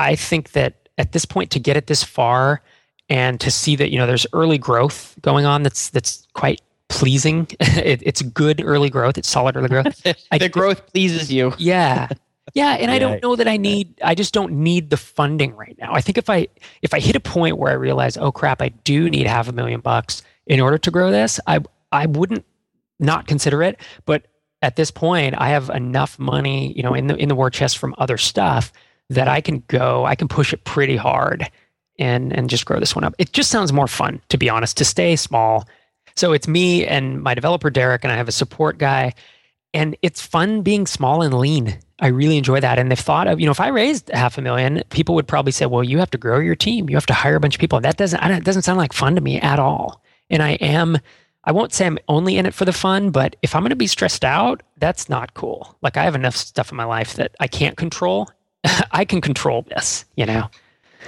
I 0.00 0.16
think 0.16 0.52
that 0.52 0.88
at 0.98 1.12
this 1.12 1.24
point, 1.24 1.52
to 1.52 1.60
get 1.60 1.76
it 1.76 1.86
this 1.86 2.02
far 2.02 2.62
and 3.08 3.40
to 3.40 3.50
see 3.50 3.76
that 3.76 3.92
you 3.92 3.98
know 3.98 4.08
there's 4.08 4.26
early 4.32 4.58
growth 4.58 5.14
going 5.22 5.46
on, 5.46 5.62
that's 5.62 5.88
that's 5.90 6.26
quite 6.34 6.60
pleasing. 6.88 7.46
it, 7.60 8.02
it's 8.04 8.22
good 8.22 8.60
early 8.60 8.90
growth. 8.90 9.18
It's 9.18 9.28
solid 9.28 9.56
early 9.56 9.68
growth. 9.68 10.04
I 10.32 10.38
the 10.38 10.46
thi- 10.46 10.48
growth 10.48 10.92
pleases 10.92 11.32
you. 11.32 11.54
yeah. 11.58 12.08
Yeah, 12.54 12.72
and 12.72 12.90
I 12.90 12.98
don't 12.98 13.22
know 13.22 13.36
that 13.36 13.46
I 13.46 13.56
need 13.56 13.94
I 14.02 14.16
just 14.16 14.34
don't 14.34 14.50
need 14.54 14.90
the 14.90 14.96
funding 14.96 15.54
right 15.54 15.76
now. 15.78 15.94
I 15.94 16.00
think 16.00 16.18
if 16.18 16.28
I 16.28 16.48
if 16.82 16.92
I 16.92 16.98
hit 16.98 17.14
a 17.14 17.20
point 17.20 17.58
where 17.58 17.70
I 17.70 17.76
realize, 17.76 18.16
oh 18.16 18.32
crap, 18.32 18.60
I 18.60 18.70
do 18.70 19.08
need 19.08 19.28
half 19.28 19.46
a 19.46 19.52
million 19.52 19.78
bucks 19.78 20.24
in 20.46 20.58
order 20.58 20.76
to 20.76 20.90
grow 20.90 21.12
this, 21.12 21.38
I 21.46 21.60
I 21.92 22.06
wouldn't 22.06 22.44
not 22.98 23.28
consider 23.28 23.62
it, 23.62 23.80
but 24.04 24.26
at 24.62 24.76
this 24.76 24.90
point 24.90 25.34
I 25.38 25.50
have 25.50 25.70
enough 25.70 26.18
money, 26.18 26.72
you 26.74 26.82
know, 26.82 26.94
in 26.94 27.06
the 27.06 27.16
in 27.16 27.28
the 27.28 27.34
war 27.34 27.50
chest 27.50 27.78
from 27.78 27.94
other 27.98 28.16
stuff 28.16 28.72
that 29.08 29.28
I 29.28 29.40
can 29.40 29.62
go, 29.68 30.04
I 30.04 30.14
can 30.14 30.28
push 30.28 30.52
it 30.52 30.64
pretty 30.64 30.96
hard 30.96 31.50
and 31.98 32.32
and 32.32 32.50
just 32.50 32.66
grow 32.66 32.78
this 32.80 32.94
one 32.94 33.04
up. 33.04 33.14
It 33.18 33.32
just 33.32 33.50
sounds 33.50 33.72
more 33.72 33.88
fun 33.88 34.20
to 34.28 34.38
be 34.38 34.48
honest 34.48 34.76
to 34.78 34.84
stay 34.84 35.16
small. 35.16 35.68
So 36.16 36.32
it's 36.32 36.48
me 36.48 36.86
and 36.86 37.22
my 37.22 37.34
developer 37.34 37.70
Derek 37.70 38.04
and 38.04 38.12
I 38.12 38.16
have 38.16 38.28
a 38.28 38.32
support 38.32 38.78
guy 38.78 39.14
and 39.72 39.96
it's 40.02 40.20
fun 40.20 40.62
being 40.62 40.86
small 40.86 41.22
and 41.22 41.34
lean. 41.34 41.78
I 42.00 42.08
really 42.08 42.38
enjoy 42.38 42.60
that. 42.60 42.78
And 42.78 42.90
the 42.90 42.96
thought 42.96 43.28
of, 43.28 43.38
you 43.38 43.46
know, 43.46 43.52
if 43.52 43.60
I 43.60 43.68
raised 43.68 44.10
half 44.10 44.38
a 44.38 44.42
million, 44.42 44.82
people 44.90 45.14
would 45.14 45.28
probably 45.28 45.52
say, 45.52 45.66
well, 45.66 45.84
you 45.84 45.98
have 45.98 46.10
to 46.10 46.18
grow 46.18 46.40
your 46.40 46.56
team. 46.56 46.88
You 46.88 46.96
have 46.96 47.06
to 47.06 47.14
hire 47.14 47.36
a 47.36 47.40
bunch 47.40 47.54
of 47.54 47.60
people. 47.60 47.80
That 47.80 47.96
doesn't, 47.96 48.22
it 48.22 48.44
doesn't 48.44 48.62
sound 48.62 48.78
like 48.78 48.92
fun 48.92 49.14
to 49.14 49.20
me 49.20 49.38
at 49.40 49.58
all. 49.58 50.02
And 50.28 50.42
I 50.42 50.52
am, 50.52 50.98
I 51.44 51.52
won't 51.52 51.72
say 51.72 51.86
I'm 51.86 51.98
only 52.08 52.36
in 52.36 52.46
it 52.46 52.54
for 52.54 52.64
the 52.64 52.72
fun, 52.72 53.10
but 53.10 53.36
if 53.42 53.54
I'm 53.54 53.62
going 53.62 53.70
to 53.70 53.76
be 53.76 53.86
stressed 53.86 54.24
out, 54.24 54.62
that's 54.76 55.08
not 55.08 55.34
cool. 55.34 55.76
Like 55.80 55.96
I 55.96 56.04
have 56.04 56.14
enough 56.14 56.36
stuff 56.36 56.70
in 56.70 56.76
my 56.76 56.84
life 56.84 57.14
that 57.14 57.34
I 57.40 57.46
can't 57.46 57.76
control. 57.76 58.28
I 58.92 59.04
can 59.04 59.20
control 59.20 59.62
this, 59.62 60.04
you 60.16 60.26
know? 60.26 60.50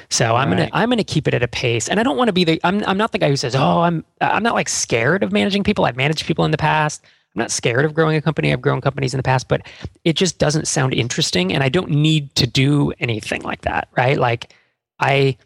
So 0.09 0.37
I'm 0.37 0.49
gonna 0.49 0.63
Right. 0.63 0.71
I'm 0.73 0.89
gonna 0.89 1.05
keep 1.05 1.29
it 1.29 1.35
at 1.35 1.43
a 1.43 1.49
pace, 1.49 1.89
and 1.89 2.01
I 2.01 2.03
don't 2.03 2.17
want 2.17 2.29
to 2.29 2.33
be 2.33 2.45
the 2.45 2.61
I'm 2.65 2.83
I'm 2.87 2.97
not 2.97 3.13
the 3.13 3.19
guy 3.19 3.29
who 3.29 3.37
says 3.37 3.55
oh 3.55 3.81
I'm 3.81 4.05
I'm 4.21 4.43
not 4.43 4.55
like 4.55 4.69
scared 4.69 5.23
of 5.23 5.33
managing 5.33 5.65
people. 5.65 5.85
I've 5.85 5.97
managed 5.97 6.25
people 6.27 6.45
in 6.45 6.51
the 6.51 6.59
past. 6.59 7.05
I'm 7.05 7.41
not 7.41 7.51
scared 7.51 7.85
of 7.85 7.95
growing 7.95 8.17
a 8.17 8.23
company. 8.23 8.53
I've 8.53 8.61
grown 8.61 8.81
companies 8.81 9.15
in 9.15 9.19
the 9.19 9.23
past, 9.23 9.49
but 9.49 9.63
it 10.05 10.17
just 10.17 10.39
doesn't 10.39 10.67
sound 10.67 10.95
interesting, 10.95 11.53
and 11.53 11.63
I 11.63 11.69
don't 11.69 11.91
need 11.91 12.35
to 12.37 12.47
do 12.47 12.93
anything 13.01 13.43
like 13.43 13.63
that, 13.63 13.89
right? 13.97 14.19
Like 14.19 14.55
I 14.99 15.37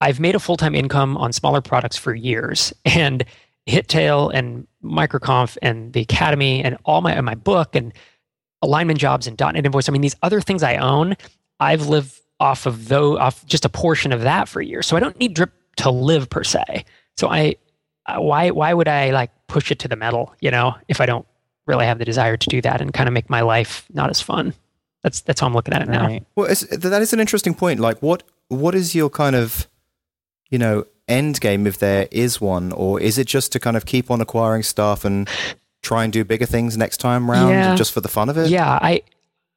I've 0.00 0.20
made 0.20 0.34
a 0.34 0.40
full 0.40 0.56
time 0.56 0.74
income 0.74 1.16
on 1.16 1.32
smaller 1.32 1.60
products 1.60 1.96
for 1.96 2.14
years, 2.14 2.72
and 2.84 3.24
HitTail 3.68 4.32
and 4.34 4.66
MicroConf 4.82 5.56
and 5.62 5.92
the 5.92 6.00
Academy 6.00 6.62
and 6.64 6.76
all 6.84 7.00
my 7.00 7.12
and 7.12 7.24
my 7.24 7.34
book 7.34 7.74
and 7.76 7.92
alignment 8.60 8.98
jobs 8.98 9.26
and 9.26 9.38
.NET 9.38 9.64
Invoice. 9.64 9.88
I 9.88 9.92
mean, 9.92 10.02
these 10.02 10.16
other 10.22 10.40
things 10.40 10.62
I 10.62 10.76
own, 10.76 11.16
I've 11.60 11.88
lived 11.88 12.20
off 12.40 12.66
of 12.66 12.88
though 12.88 13.18
off 13.18 13.46
just 13.46 13.64
a 13.64 13.68
portion 13.68 14.12
of 14.12 14.22
that 14.22 14.48
for 14.48 14.60
years. 14.60 14.86
So 14.86 14.96
I 14.96 15.00
don't 15.00 15.18
need 15.18 15.34
drip 15.34 15.52
to 15.76 15.90
live 15.90 16.28
per 16.28 16.44
se. 16.44 16.84
So 17.16 17.28
I 17.28 17.56
uh, 18.06 18.16
why 18.20 18.50
why 18.50 18.74
would 18.74 18.88
I 18.88 19.10
like 19.10 19.30
push 19.46 19.70
it 19.70 19.78
to 19.80 19.88
the 19.88 19.96
metal, 19.96 20.34
you 20.40 20.50
know, 20.50 20.74
if 20.88 21.00
I 21.00 21.06
don't 21.06 21.26
really 21.66 21.86
have 21.86 21.98
the 21.98 22.04
desire 22.04 22.36
to 22.36 22.48
do 22.48 22.60
that 22.62 22.80
and 22.80 22.92
kind 22.92 23.08
of 23.08 23.12
make 23.12 23.30
my 23.30 23.40
life 23.42 23.86
not 23.92 24.10
as 24.10 24.20
fun. 24.20 24.54
That's 25.02 25.20
that's 25.20 25.40
how 25.40 25.46
I'm 25.46 25.54
looking 25.54 25.74
at 25.74 25.82
it 25.82 25.88
now. 25.88 26.06
Right. 26.06 26.24
Well, 26.34 26.50
it's, 26.50 26.62
that 26.66 27.02
is 27.02 27.12
an 27.12 27.20
interesting 27.20 27.54
point. 27.54 27.80
Like, 27.80 28.00
what 28.00 28.22
what 28.48 28.74
is 28.74 28.94
your 28.94 29.10
kind 29.10 29.34
of, 29.34 29.68
you 30.50 30.58
know, 30.58 30.84
end 31.12 31.40
game 31.40 31.66
if 31.66 31.78
there 31.78 32.08
is 32.10 32.40
one, 32.40 32.72
or 32.72 33.00
is 33.00 33.18
it 33.18 33.26
just 33.26 33.52
to 33.52 33.60
kind 33.60 33.76
of 33.76 33.84
keep 33.86 34.10
on 34.10 34.20
acquiring 34.20 34.62
stuff 34.62 35.04
and 35.04 35.28
try 35.82 36.04
and 36.04 36.12
do 36.12 36.24
bigger 36.24 36.46
things 36.46 36.76
next 36.76 36.98
time 36.98 37.30
round, 37.30 37.50
Yeah. 37.50 37.74
just 37.76 37.92
for 37.92 38.00
the 38.00 38.08
fun 38.08 38.28
of 38.28 38.36
it? 38.38 38.48
Yeah, 38.48 38.78
I 38.82 39.02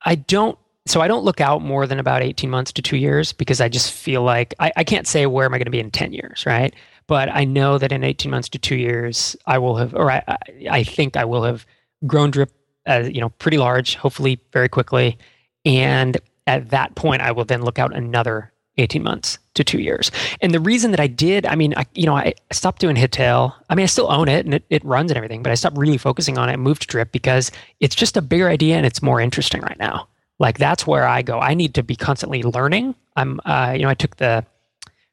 I 0.03 0.15
don't 0.15 0.57
so 0.87 1.01
I 1.01 1.07
don't 1.07 1.23
look 1.23 1.41
out 1.41 1.61
more 1.63 1.87
than 1.87 1.97
about 1.99 2.21
18 2.21 2.49
months 2.49 2.71
to 2.73 2.81
two 2.81 2.97
years 2.97 3.33
because 3.33 3.59
I 3.59 3.69
just 3.69 3.91
feel 3.91 4.21
like 4.21 4.53
I, 4.59 4.71
I 4.75 4.83
can't 4.83 5.07
say 5.07 5.25
where 5.25 5.45
am 5.45 5.53
I 5.53 5.57
going 5.57 5.65
to 5.65 5.71
be 5.71 5.79
in 5.79 5.89
10 5.89 6.13
years, 6.13 6.45
right? 6.45 6.73
But 7.07 7.29
I 7.33 7.43
know 7.43 7.79
that 7.79 7.91
in 7.91 8.03
18 8.03 8.29
months 8.31 8.49
to 8.49 8.59
two 8.59 8.75
years, 8.75 9.35
I 9.47 9.57
will 9.57 9.77
have, 9.77 9.95
or 9.95 10.11
I, 10.11 10.21
I, 10.27 10.37
I 10.69 10.83
think 10.83 11.17
I 11.17 11.25
will 11.25 11.43
have 11.43 11.65
grown 12.05 12.29
drip, 12.29 12.51
uh, 12.87 13.03
you 13.11 13.19
know, 13.19 13.29
pretty 13.29 13.57
large, 13.57 13.95
hopefully 13.95 14.39
very 14.53 14.69
quickly. 14.69 15.17
And 15.65 16.17
at 16.45 16.69
that 16.69 16.93
point, 16.93 17.23
I 17.23 17.31
will 17.31 17.45
then 17.45 17.63
look 17.63 17.79
out 17.79 17.95
another 17.95 18.51
18 18.77 19.01
months 19.03 19.37
to 19.53 19.63
two 19.63 19.79
years. 19.79 20.11
And 20.41 20.53
the 20.53 20.59
reason 20.59 20.91
that 20.91 20.99
I 20.99 21.07
did, 21.07 21.45
I 21.45 21.55
mean, 21.55 21.73
I, 21.77 21.85
you 21.93 22.05
know, 22.05 22.15
I 22.15 22.33
stopped 22.51 22.81
doing 22.81 22.95
HitTail. 22.95 23.53
I 23.69 23.75
mean, 23.75 23.83
I 23.83 23.87
still 23.87 24.11
own 24.11 24.27
it 24.27 24.45
and 24.45 24.53
it, 24.55 24.63
it 24.69 24.83
runs 24.83 25.11
and 25.11 25.17
everything, 25.17 25.41
but 25.43 25.51
I 25.51 25.55
stopped 25.55 25.77
really 25.77 25.97
focusing 25.97 26.37
on 26.37 26.49
it 26.49 26.53
and 26.53 26.61
moved 26.61 26.81
to 26.83 26.87
Drip 26.87 27.11
because 27.11 27.51
it's 27.79 27.95
just 27.95 28.17
a 28.17 28.21
bigger 28.21 28.49
idea 28.49 28.75
and 28.75 28.85
it's 28.85 29.01
more 29.01 29.21
interesting 29.21 29.61
right 29.61 29.79
now. 29.79 30.07
Like 30.39 30.57
that's 30.57 30.85
where 30.85 31.07
I 31.07 31.21
go. 31.21 31.39
I 31.39 31.53
need 31.53 31.73
to 31.75 31.83
be 31.83 31.95
constantly 31.95 32.43
learning. 32.43 32.95
I'm, 33.15 33.39
uh, 33.45 33.73
you 33.77 33.83
know, 33.83 33.89
I 33.89 33.93
took 33.93 34.17
the, 34.17 34.45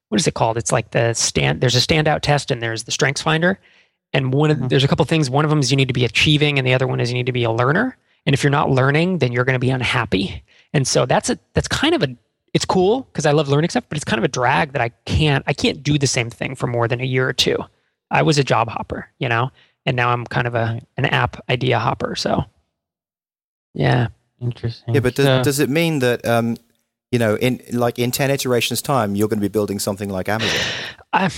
what 0.08 0.20
is 0.20 0.26
it 0.26 0.34
called? 0.34 0.56
It's 0.58 0.72
like 0.72 0.90
the 0.90 1.14
stand, 1.14 1.60
there's 1.60 1.76
a 1.76 1.80
standout 1.80 2.20
test 2.22 2.50
and 2.50 2.60
there's 2.60 2.82
the 2.84 2.90
strengths 2.90 3.22
finder. 3.22 3.60
And 4.12 4.34
one 4.34 4.50
of, 4.50 4.58
Mhm. 4.58 4.68
there's 4.68 4.84
a 4.84 4.88
couple 4.88 5.04
things. 5.04 5.30
One 5.30 5.44
of 5.44 5.50
them 5.50 5.60
is 5.60 5.70
you 5.70 5.76
need 5.76 5.88
to 5.88 5.94
be 5.94 6.04
achieving 6.04 6.58
and 6.58 6.66
the 6.66 6.74
other 6.74 6.86
one 6.88 6.98
is 7.00 7.10
you 7.10 7.14
need 7.14 7.26
to 7.26 7.32
be 7.32 7.44
a 7.44 7.50
learner. 7.52 7.96
And 8.26 8.34
if 8.34 8.42
you're 8.42 8.50
not 8.50 8.70
learning, 8.70 9.18
then 9.18 9.32
you're 9.32 9.44
going 9.44 9.54
to 9.54 9.60
be 9.60 9.70
unhappy. 9.70 10.42
And 10.74 10.86
so 10.86 11.06
that's 11.06 11.30
a, 11.30 11.38
that's 11.54 11.68
kind 11.68 11.94
of 11.94 12.02
a, 12.02 12.08
it's 12.54 12.64
cool 12.64 13.02
because 13.12 13.24
I 13.26 13.32
love 13.32 13.48
learning 13.48 13.70
stuff, 13.70 13.84
but 13.88 13.96
it's 13.96 14.04
kind 14.04 14.18
of 14.18 14.24
a 14.24 14.28
drag 14.28 14.72
that 14.72 14.82
I 14.82 14.90
can't, 15.06 15.42
I 15.46 15.52
can't 15.52 15.82
do 15.82 15.98
the 15.98 16.06
same 16.06 16.28
thing 16.30 16.54
for 16.54 16.66
more 16.66 16.86
than 16.88 17.00
a 17.00 17.04
year 17.04 17.28
or 17.28 17.32
two. 17.32 17.56
I 18.10 18.22
was 18.22 18.36
a 18.38 18.44
job 18.44 18.68
hopper, 18.68 19.08
you 19.18 19.28
know, 19.28 19.50
and 19.86 19.96
now 19.96 20.10
I'm 20.10 20.26
kind 20.26 20.46
of 20.46 20.54
a, 20.54 20.80
an 20.96 21.06
app 21.06 21.42
idea 21.48 21.78
hopper. 21.78 22.14
So 22.16 22.44
yeah. 23.74 24.08
Interesting. 24.40 24.94
Yeah, 24.94 25.00
but 25.00 25.14
does, 25.14 25.24
So- 25.26 25.42
does 25.42 25.60
it 25.60 25.70
mean 25.70 26.00
that, 26.00 26.26
um, 26.26 26.56
you 27.10 27.18
know, 27.18 27.36
in 27.36 27.60
like 27.72 27.98
in 27.98 28.10
ten 28.10 28.30
iterations 28.30 28.80
time, 28.82 29.14
you're 29.14 29.28
going 29.28 29.38
to 29.38 29.42
be 29.48 29.48
building 29.52 29.78
something 29.78 30.08
like 30.08 30.28
Amazon? 30.28 30.58
I, 31.12 31.30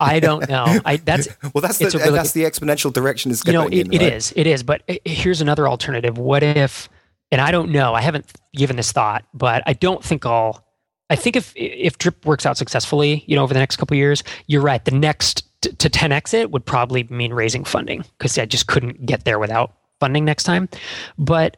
I 0.00 0.18
don't 0.18 0.48
know. 0.48 0.64
I 0.84 0.96
that's 0.96 1.28
well, 1.54 1.60
that's 1.62 1.78
the 1.78 1.90
really 1.98 2.10
that's 2.10 2.32
the 2.32 2.44
exponential 2.44 2.92
direction 2.92 3.30
is 3.30 3.42
going. 3.42 3.54
you 3.54 3.60
going. 3.60 3.70
know, 3.70 3.76
it, 3.76 3.86
in, 3.86 3.92
it 3.92 4.00
right? 4.04 4.12
is, 4.14 4.32
it 4.34 4.46
is. 4.46 4.62
But 4.62 4.82
i- 4.88 4.98
here's 5.04 5.40
another 5.42 5.68
alternative. 5.68 6.16
What 6.18 6.42
if? 6.42 6.88
And 7.32 7.40
I 7.40 7.50
don't 7.50 7.70
know. 7.70 7.94
I 7.94 8.02
haven't 8.02 8.30
given 8.54 8.76
this 8.76 8.92
thought, 8.92 9.24
but 9.34 9.62
I 9.66 9.72
don't 9.72 10.04
think 10.04 10.24
I'll. 10.24 10.64
I 11.10 11.16
think 11.16 11.34
if 11.34 11.52
if 11.56 11.98
Drip 11.98 12.24
works 12.24 12.46
out 12.46 12.56
successfully, 12.56 13.24
you 13.26 13.34
know, 13.34 13.42
over 13.42 13.52
the 13.52 13.60
next 13.60 13.76
couple 13.76 13.96
years, 13.96 14.22
you're 14.46 14.62
right. 14.62 14.84
The 14.84 14.92
next 14.92 15.44
t- 15.62 15.72
to 15.72 15.90
10x 15.90 16.34
it 16.34 16.50
would 16.50 16.64
probably 16.64 17.04
mean 17.04 17.32
raising 17.32 17.64
funding 17.64 18.04
because 18.18 18.38
I 18.38 18.44
just 18.44 18.68
couldn't 18.68 19.04
get 19.04 19.24
there 19.24 19.38
without 19.38 19.72
funding 19.98 20.24
next 20.24 20.44
time. 20.44 20.68
But 21.18 21.56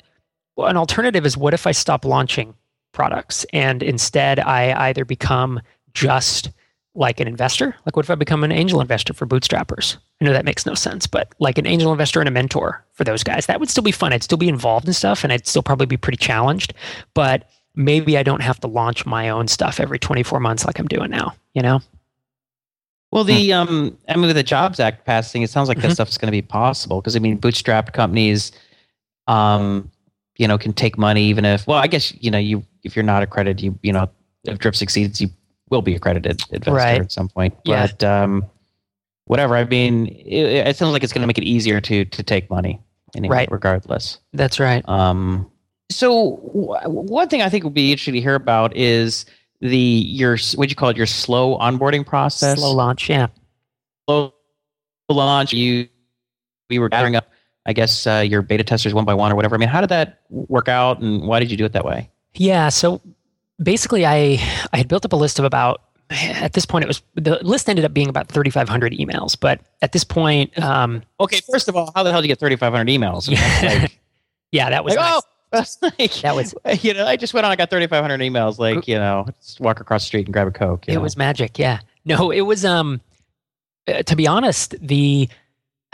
an 0.57 0.77
alternative 0.77 1.27
is 1.27 1.37
what 1.37 1.55
if 1.55 1.67
I 1.67 1.73
stop 1.73 2.05
launching 2.05 2.55
products 2.93 3.45
and 3.53 3.83
instead 3.83 4.39
I 4.39 4.89
either 4.89 5.05
become 5.05 5.61
just 5.93 6.51
like 6.95 7.21
an 7.21 7.27
investor? 7.29 7.75
Like, 7.85 7.97
what 7.97 8.05
if 8.05 8.11
I 8.11 8.15
become 8.15 8.45
an 8.45 8.53
angel 8.53 8.81
investor 8.81 9.13
for 9.13 9.27
bootstrappers? 9.27 9.97
I 10.21 10.25
know 10.25 10.33
that 10.33 10.45
makes 10.45 10.65
no 10.65 10.75
sense, 10.75 11.07
but 11.07 11.33
like 11.41 11.59
an 11.59 11.67
angel 11.67 11.91
investor 11.93 12.21
and 12.21 12.29
a 12.29 12.33
mentor 12.33 12.85
for 12.93 13.05
those 13.05 13.23
guys, 13.25 13.47
that 13.47 13.59
would 13.61 13.69
still 13.69 13.83
be 13.83 13.91
fun. 13.93 14.13
I'd 14.13 14.23
still 14.23 14.39
be 14.39 14.49
involved 14.49 14.87
in 14.87 14.95
stuff 14.95 15.25
and 15.25 15.33
I'd 15.33 15.47
still 15.47 15.63
probably 15.63 15.87
be 15.87 15.97
pretty 15.97 16.19
challenged, 16.19 16.73
but 17.15 17.51
maybe 17.75 18.17
I 18.17 18.23
don't 18.23 18.43
have 18.43 18.61
to 18.61 18.69
launch 18.69 19.05
my 19.05 19.29
own 19.29 19.49
stuff 19.49 19.81
every 19.81 19.99
24 19.99 20.39
months 20.39 20.65
like 20.65 20.79
I'm 20.79 20.87
doing 20.87 21.11
now, 21.11 21.35
you 21.55 21.63
know? 21.63 21.81
Well, 23.11 23.25
the 23.25 23.53
um, 23.53 23.97
I 24.09 24.15
mean, 24.17 24.27
with 24.27 24.35
the 24.37 24.43
Jobs 24.43 24.81
Act 24.81 25.05
passing, 25.05 25.43
it 25.43 25.51
sounds 25.51 25.69
like 25.69 25.81
that 25.81 25.91
Mhm. 25.91 25.95
stuff's 25.95 26.19
going 26.19 26.27
to 26.27 26.33
be 26.33 26.43
possible 26.43 27.01
because 27.01 27.15
I 27.15 27.21
mean, 27.21 27.39
bootstrapped 27.39 27.93
companies, 27.93 28.51
um, 29.29 29.91
you 30.37 30.49
know, 30.49 30.59
can 30.59 30.73
take 30.73 30.99
money 30.99 31.23
even 31.25 31.45
if. 31.45 31.65
Well, 31.67 31.79
I 31.79 31.87
guess 31.87 32.13
you 32.21 32.31
know, 32.31 32.39
you 32.39 32.65
if 32.83 32.97
you're 32.97 33.05
not 33.05 33.23
accredited, 33.23 33.61
you 33.63 33.79
you 33.83 33.93
know, 33.93 34.09
if 34.45 34.59
Drip 34.59 34.75
succeeds, 34.75 35.21
you 35.21 35.29
will 35.75 35.83
be 35.83 35.95
accredited 35.95 36.43
investor 36.51 36.73
Right. 36.73 37.01
at 37.01 37.13
some 37.13 37.29
point. 37.29 37.55
Yeah. 37.65 37.87
But 37.87 38.05
um, 38.05 38.45
whatever. 39.27 39.57
I 39.57 39.65
mean, 39.65 40.07
it, 40.09 40.69
it 40.69 40.77
sounds 40.77 40.93
like 40.93 41.03
it's 41.03 41.13
going 41.13 41.23
to 41.23 41.27
make 41.27 41.39
it 41.39 41.45
easier 41.45 41.81
to 41.81 42.05
to 42.05 42.23
take 42.23 42.49
money 42.51 42.81
anyway, 43.17 43.37
Right. 43.37 43.51
regardless. 43.51 44.19
That's 44.33 44.59
right. 44.61 44.87
Um, 44.89 45.51
so 45.91 46.37
w- 46.55 46.89
one 46.89 47.29
thing 47.29 47.43
I 47.43 47.49
think 47.49 47.65
would 47.65 47.75
be 47.75 47.93
interesting 47.93 48.15
to 48.15 48.21
hear 48.21 48.35
about 48.35 48.75
is 48.77 49.27
the 49.61 49.77
your 49.79 50.37
what 50.57 50.69
you 50.71 50.77
call 50.77 50.89
it 50.89 50.97
your 50.97 51.07
slow 51.07 51.59
onboarding 51.59 52.07
process. 52.07 52.59
Slow 52.59 52.73
launch. 52.73 53.09
Yeah. 53.11 53.29
Slow 54.09 54.33
launch. 55.11 55.53
You 55.53 55.89
we 56.71 56.79
were 56.79 56.89
gathering 56.89 57.17
up. 57.17 57.29
I 57.67 57.73
guess 57.73 58.07
uh, 58.07 58.23
your 58.27 58.43
beta 58.43 58.63
testers 58.63 58.93
one 58.93 59.07
by 59.07 59.15
one 59.15 59.33
or 59.33 59.37
whatever. 59.37 59.55
I 59.55 59.59
mean, 59.59 59.71
how 59.71 59.81
did 59.81 59.89
that 59.91 60.21
work 60.29 60.69
out, 60.69 61.01
and 61.01 61.27
why 61.27 61.41
did 61.41 61.51
you 61.51 61.57
do 61.57 61.65
it 61.65 61.73
that 61.73 61.85
way? 61.85 62.11
Yeah. 62.35 62.69
So 62.69 63.01
basically, 63.63 64.05
I 64.07 64.39
I 64.73 64.77
had 64.77 64.89
built 64.89 65.05
up 65.05 65.13
a 65.13 65.17
list 65.17 65.39
of 65.39 65.45
about 65.45 65.83
at 66.11 66.53
this 66.53 66.67
point 66.67 66.85
it 66.85 66.89
was 66.89 67.03
the 67.15 67.39
list 67.43 67.69
ended 67.69 67.85
up 67.85 67.95
being 67.95 68.09
about 68.09 68.29
3,500 68.29 68.93
emails, 68.93 69.39
but 69.39 69.61
at 69.83 69.93
this 69.93 70.05
point, 70.05 70.57
um, 70.63 71.03
Okay, 71.19 71.41
first 71.51 71.69
of 71.69 71.77
all, 71.77 71.91
how 71.95 72.03
the 72.03 72.13
hell 72.13 72.21
did 72.21 72.27
you 72.29 72.33
get 72.33 72.39
thirty 72.41 72.57
five 72.57 72.73
hundred 72.73 72.89
emails? 72.89 73.29
Yeah. 73.29 73.81
Like, 73.83 73.99
yeah, 74.53 74.71
that 74.71 74.85
was 74.85 74.95
like, 74.97 75.23
nice. 75.53 75.79
oh, 75.83 75.91
like, 75.99 76.13
That 76.23 76.35
was- 76.35 76.55
you 76.85 76.95
know, 76.95 77.07
I 77.07 77.17
just 77.17 77.33
went 77.35 77.47
on. 77.47 77.53
I 77.53 77.57
got 77.57 77.71
thirty 77.71 77.87
five 77.87 78.03
hundred 78.03 78.21
emails. 78.21 78.59
Like 78.59 78.87
you 78.87 78.97
know, 78.97 79.27
just 79.41 79.61
walk 79.61 79.81
across 79.81 80.03
the 80.03 80.07
street 80.07 80.27
and 80.27 80.33
grab 80.33 80.47
a 80.47 80.51
coke. 80.53 80.85
it 80.89 80.95
know? 80.95 81.01
was 81.01 81.17
magic. 81.17 81.59
Yeah. 81.59 81.81
No, 82.05 82.31
it 82.31 82.43
was. 82.43 82.65
Um, 82.65 83.01
uh, 83.87 84.03
to 84.03 84.17
be 84.17 84.27
honest, 84.27 84.75
the 84.81 85.29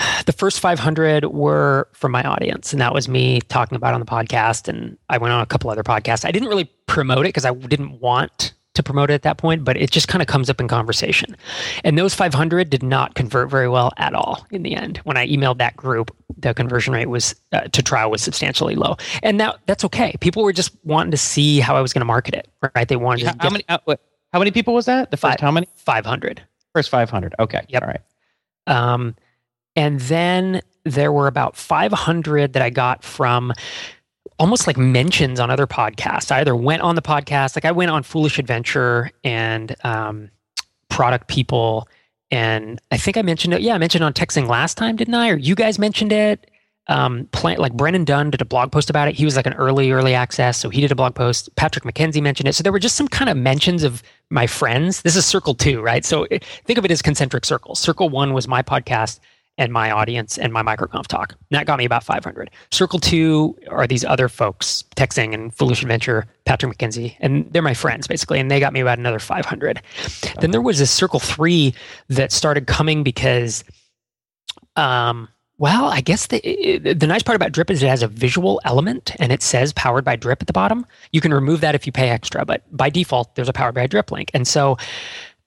the 0.26 0.32
first 0.32 0.60
500 0.60 1.26
were 1.26 1.88
from 1.92 2.12
my 2.12 2.22
audience, 2.22 2.72
and 2.72 2.80
that 2.80 2.94
was 2.94 3.08
me 3.08 3.40
talking 3.42 3.76
about 3.76 3.92
it 3.92 3.94
on 3.94 4.00
the 4.00 4.06
podcast. 4.06 4.68
And 4.68 4.96
I 5.08 5.18
went 5.18 5.32
on 5.32 5.40
a 5.40 5.46
couple 5.46 5.70
other 5.70 5.82
podcasts. 5.82 6.24
I 6.24 6.30
didn't 6.32 6.48
really 6.48 6.70
promote 6.86 7.20
it 7.20 7.28
because 7.30 7.44
I 7.44 7.52
didn't 7.52 8.00
want 8.00 8.52
to 8.74 8.82
promote 8.84 9.10
it 9.10 9.14
at 9.14 9.22
that 9.22 9.36
point, 9.36 9.64
but 9.64 9.76
it 9.76 9.90
just 9.90 10.06
kind 10.06 10.22
of 10.22 10.28
comes 10.28 10.48
up 10.48 10.60
in 10.60 10.68
conversation. 10.68 11.36
And 11.82 11.98
those 11.98 12.14
500 12.14 12.70
did 12.70 12.82
not 12.84 13.14
convert 13.16 13.50
very 13.50 13.68
well 13.68 13.92
at 13.96 14.14
all 14.14 14.46
in 14.52 14.62
the 14.62 14.76
end. 14.76 14.98
When 14.98 15.16
I 15.16 15.26
emailed 15.26 15.58
that 15.58 15.76
group, 15.76 16.14
the 16.38 16.54
conversion 16.54 16.94
rate 16.94 17.06
was 17.06 17.34
uh, 17.52 17.62
to 17.62 17.82
trial 17.82 18.10
was 18.12 18.22
substantially 18.22 18.76
low, 18.76 18.96
and 19.22 19.40
that 19.40 19.58
that's 19.66 19.84
okay. 19.86 20.14
People 20.20 20.44
were 20.44 20.52
just 20.52 20.72
wanting 20.84 21.10
to 21.10 21.16
see 21.16 21.58
how 21.60 21.74
I 21.76 21.80
was 21.80 21.92
going 21.92 22.00
to 22.00 22.06
market 22.06 22.34
it, 22.34 22.48
right? 22.74 22.86
They 22.88 22.96
wanted 22.96 23.26
how, 23.26 23.32
to 23.32 23.38
how 23.42 23.50
many? 23.50 23.64
How, 23.68 23.80
what- 23.84 24.00
how 24.32 24.38
many 24.38 24.52
people 24.52 24.74
was 24.74 24.86
that? 24.86 25.10
The 25.10 25.16
first 25.16 25.32
Five. 25.32 25.40
how 25.40 25.50
many? 25.50 25.66
500. 25.74 26.40
First 26.72 26.88
five 26.88 27.10
hundred. 27.10 27.34
Okay. 27.40 27.62
Yep. 27.68 27.82
All 27.82 27.88
right. 27.88 28.00
Um, 28.68 29.16
and 29.76 30.00
then 30.00 30.62
there 30.84 31.12
were 31.12 31.26
about 31.26 31.56
500 31.56 32.52
that 32.54 32.62
I 32.62 32.70
got 32.70 33.04
from 33.04 33.52
almost 34.38 34.66
like 34.66 34.76
mentions 34.78 35.38
on 35.38 35.50
other 35.50 35.66
podcasts. 35.66 36.32
I 36.32 36.40
either 36.40 36.56
went 36.56 36.82
on 36.82 36.94
the 36.94 37.02
podcast, 37.02 37.56
like 37.56 37.64
I 37.66 37.72
went 37.72 37.90
on 37.90 38.02
Foolish 38.02 38.38
Adventure 38.38 39.10
and 39.22 39.74
um, 39.84 40.30
Product 40.88 41.28
People. 41.28 41.86
And 42.30 42.80
I 42.90 42.96
think 42.96 43.16
I 43.16 43.22
mentioned 43.22 43.54
it. 43.54 43.60
Yeah, 43.60 43.74
I 43.74 43.78
mentioned 43.78 44.02
on 44.02 44.14
TechZing 44.14 44.48
last 44.48 44.76
time, 44.76 44.96
didn't 44.96 45.14
I? 45.14 45.28
Or 45.28 45.36
you 45.36 45.54
guys 45.54 45.78
mentioned 45.78 46.12
it. 46.12 46.50
Um, 46.86 47.28
like 47.44 47.74
Brennan 47.74 48.04
Dunn 48.04 48.30
did 48.30 48.40
a 48.40 48.44
blog 48.44 48.72
post 48.72 48.90
about 48.90 49.06
it. 49.06 49.14
He 49.14 49.24
was 49.24 49.36
like 49.36 49.46
an 49.46 49.52
early, 49.54 49.92
early 49.92 50.14
access. 50.14 50.58
So 50.58 50.70
he 50.70 50.80
did 50.80 50.90
a 50.90 50.96
blog 50.96 51.14
post. 51.14 51.54
Patrick 51.54 51.84
McKenzie 51.84 52.22
mentioned 52.22 52.48
it. 52.48 52.54
So 52.54 52.62
there 52.62 52.72
were 52.72 52.80
just 52.80 52.96
some 52.96 53.06
kind 53.06 53.28
of 53.28 53.36
mentions 53.36 53.84
of 53.84 54.02
my 54.30 54.46
friends. 54.46 55.02
This 55.02 55.14
is 55.14 55.24
circle 55.24 55.54
two, 55.54 55.82
right? 55.82 56.04
So 56.04 56.26
think 56.64 56.78
of 56.78 56.84
it 56.84 56.90
as 56.90 57.02
concentric 57.02 57.44
circles. 57.44 57.78
Circle 57.78 58.08
one 58.08 58.32
was 58.32 58.48
my 58.48 58.62
podcast 58.62 59.20
and 59.60 59.74
my 59.74 59.90
audience 59.90 60.38
and 60.38 60.54
my 60.54 60.62
microconf 60.62 61.06
talk. 61.06 61.32
And 61.32 61.58
that 61.58 61.66
got 61.66 61.78
me 61.78 61.84
about 61.84 62.02
500. 62.02 62.50
Circle 62.70 62.98
two 62.98 63.54
are 63.68 63.86
these 63.86 64.04
other 64.06 64.28
folks, 64.28 64.82
TechZing 64.96 65.34
and 65.34 65.54
Foolish 65.54 65.82
Adventure, 65.82 66.26
Patrick 66.46 66.76
McKenzie, 66.76 67.14
and 67.20 67.46
they're 67.52 67.60
my 67.60 67.74
friends 67.74 68.06
basically, 68.06 68.40
and 68.40 68.50
they 68.50 68.58
got 68.58 68.72
me 68.72 68.80
about 68.80 68.98
another 68.98 69.18
500. 69.18 69.82
Then 70.40 70.50
there 70.50 70.62
was 70.62 70.78
this 70.78 70.90
circle 70.90 71.20
three 71.20 71.74
that 72.08 72.32
started 72.32 72.66
coming 72.66 73.02
because, 73.02 73.62
um, 74.76 75.28
well, 75.58 75.84
I 75.84 76.00
guess 76.00 76.28
the 76.28 76.40
the 76.78 77.06
nice 77.06 77.22
part 77.22 77.36
about 77.36 77.52
Drip 77.52 77.70
is 77.70 77.82
it 77.82 77.88
has 77.88 78.02
a 78.02 78.08
visual 78.08 78.62
element 78.64 79.14
and 79.18 79.30
it 79.30 79.42
says 79.42 79.74
powered 79.74 80.06
by 80.06 80.16
Drip 80.16 80.40
at 80.40 80.46
the 80.46 80.54
bottom. 80.54 80.86
You 81.12 81.20
can 81.20 81.34
remove 81.34 81.60
that 81.60 81.74
if 81.74 81.84
you 81.84 81.92
pay 81.92 82.08
extra, 82.08 82.46
but 82.46 82.62
by 82.74 82.88
default, 82.88 83.34
there's 83.34 83.50
a 83.50 83.52
powered 83.52 83.74
by 83.74 83.86
Drip 83.86 84.10
link. 84.10 84.30
And 84.32 84.48
so 84.48 84.78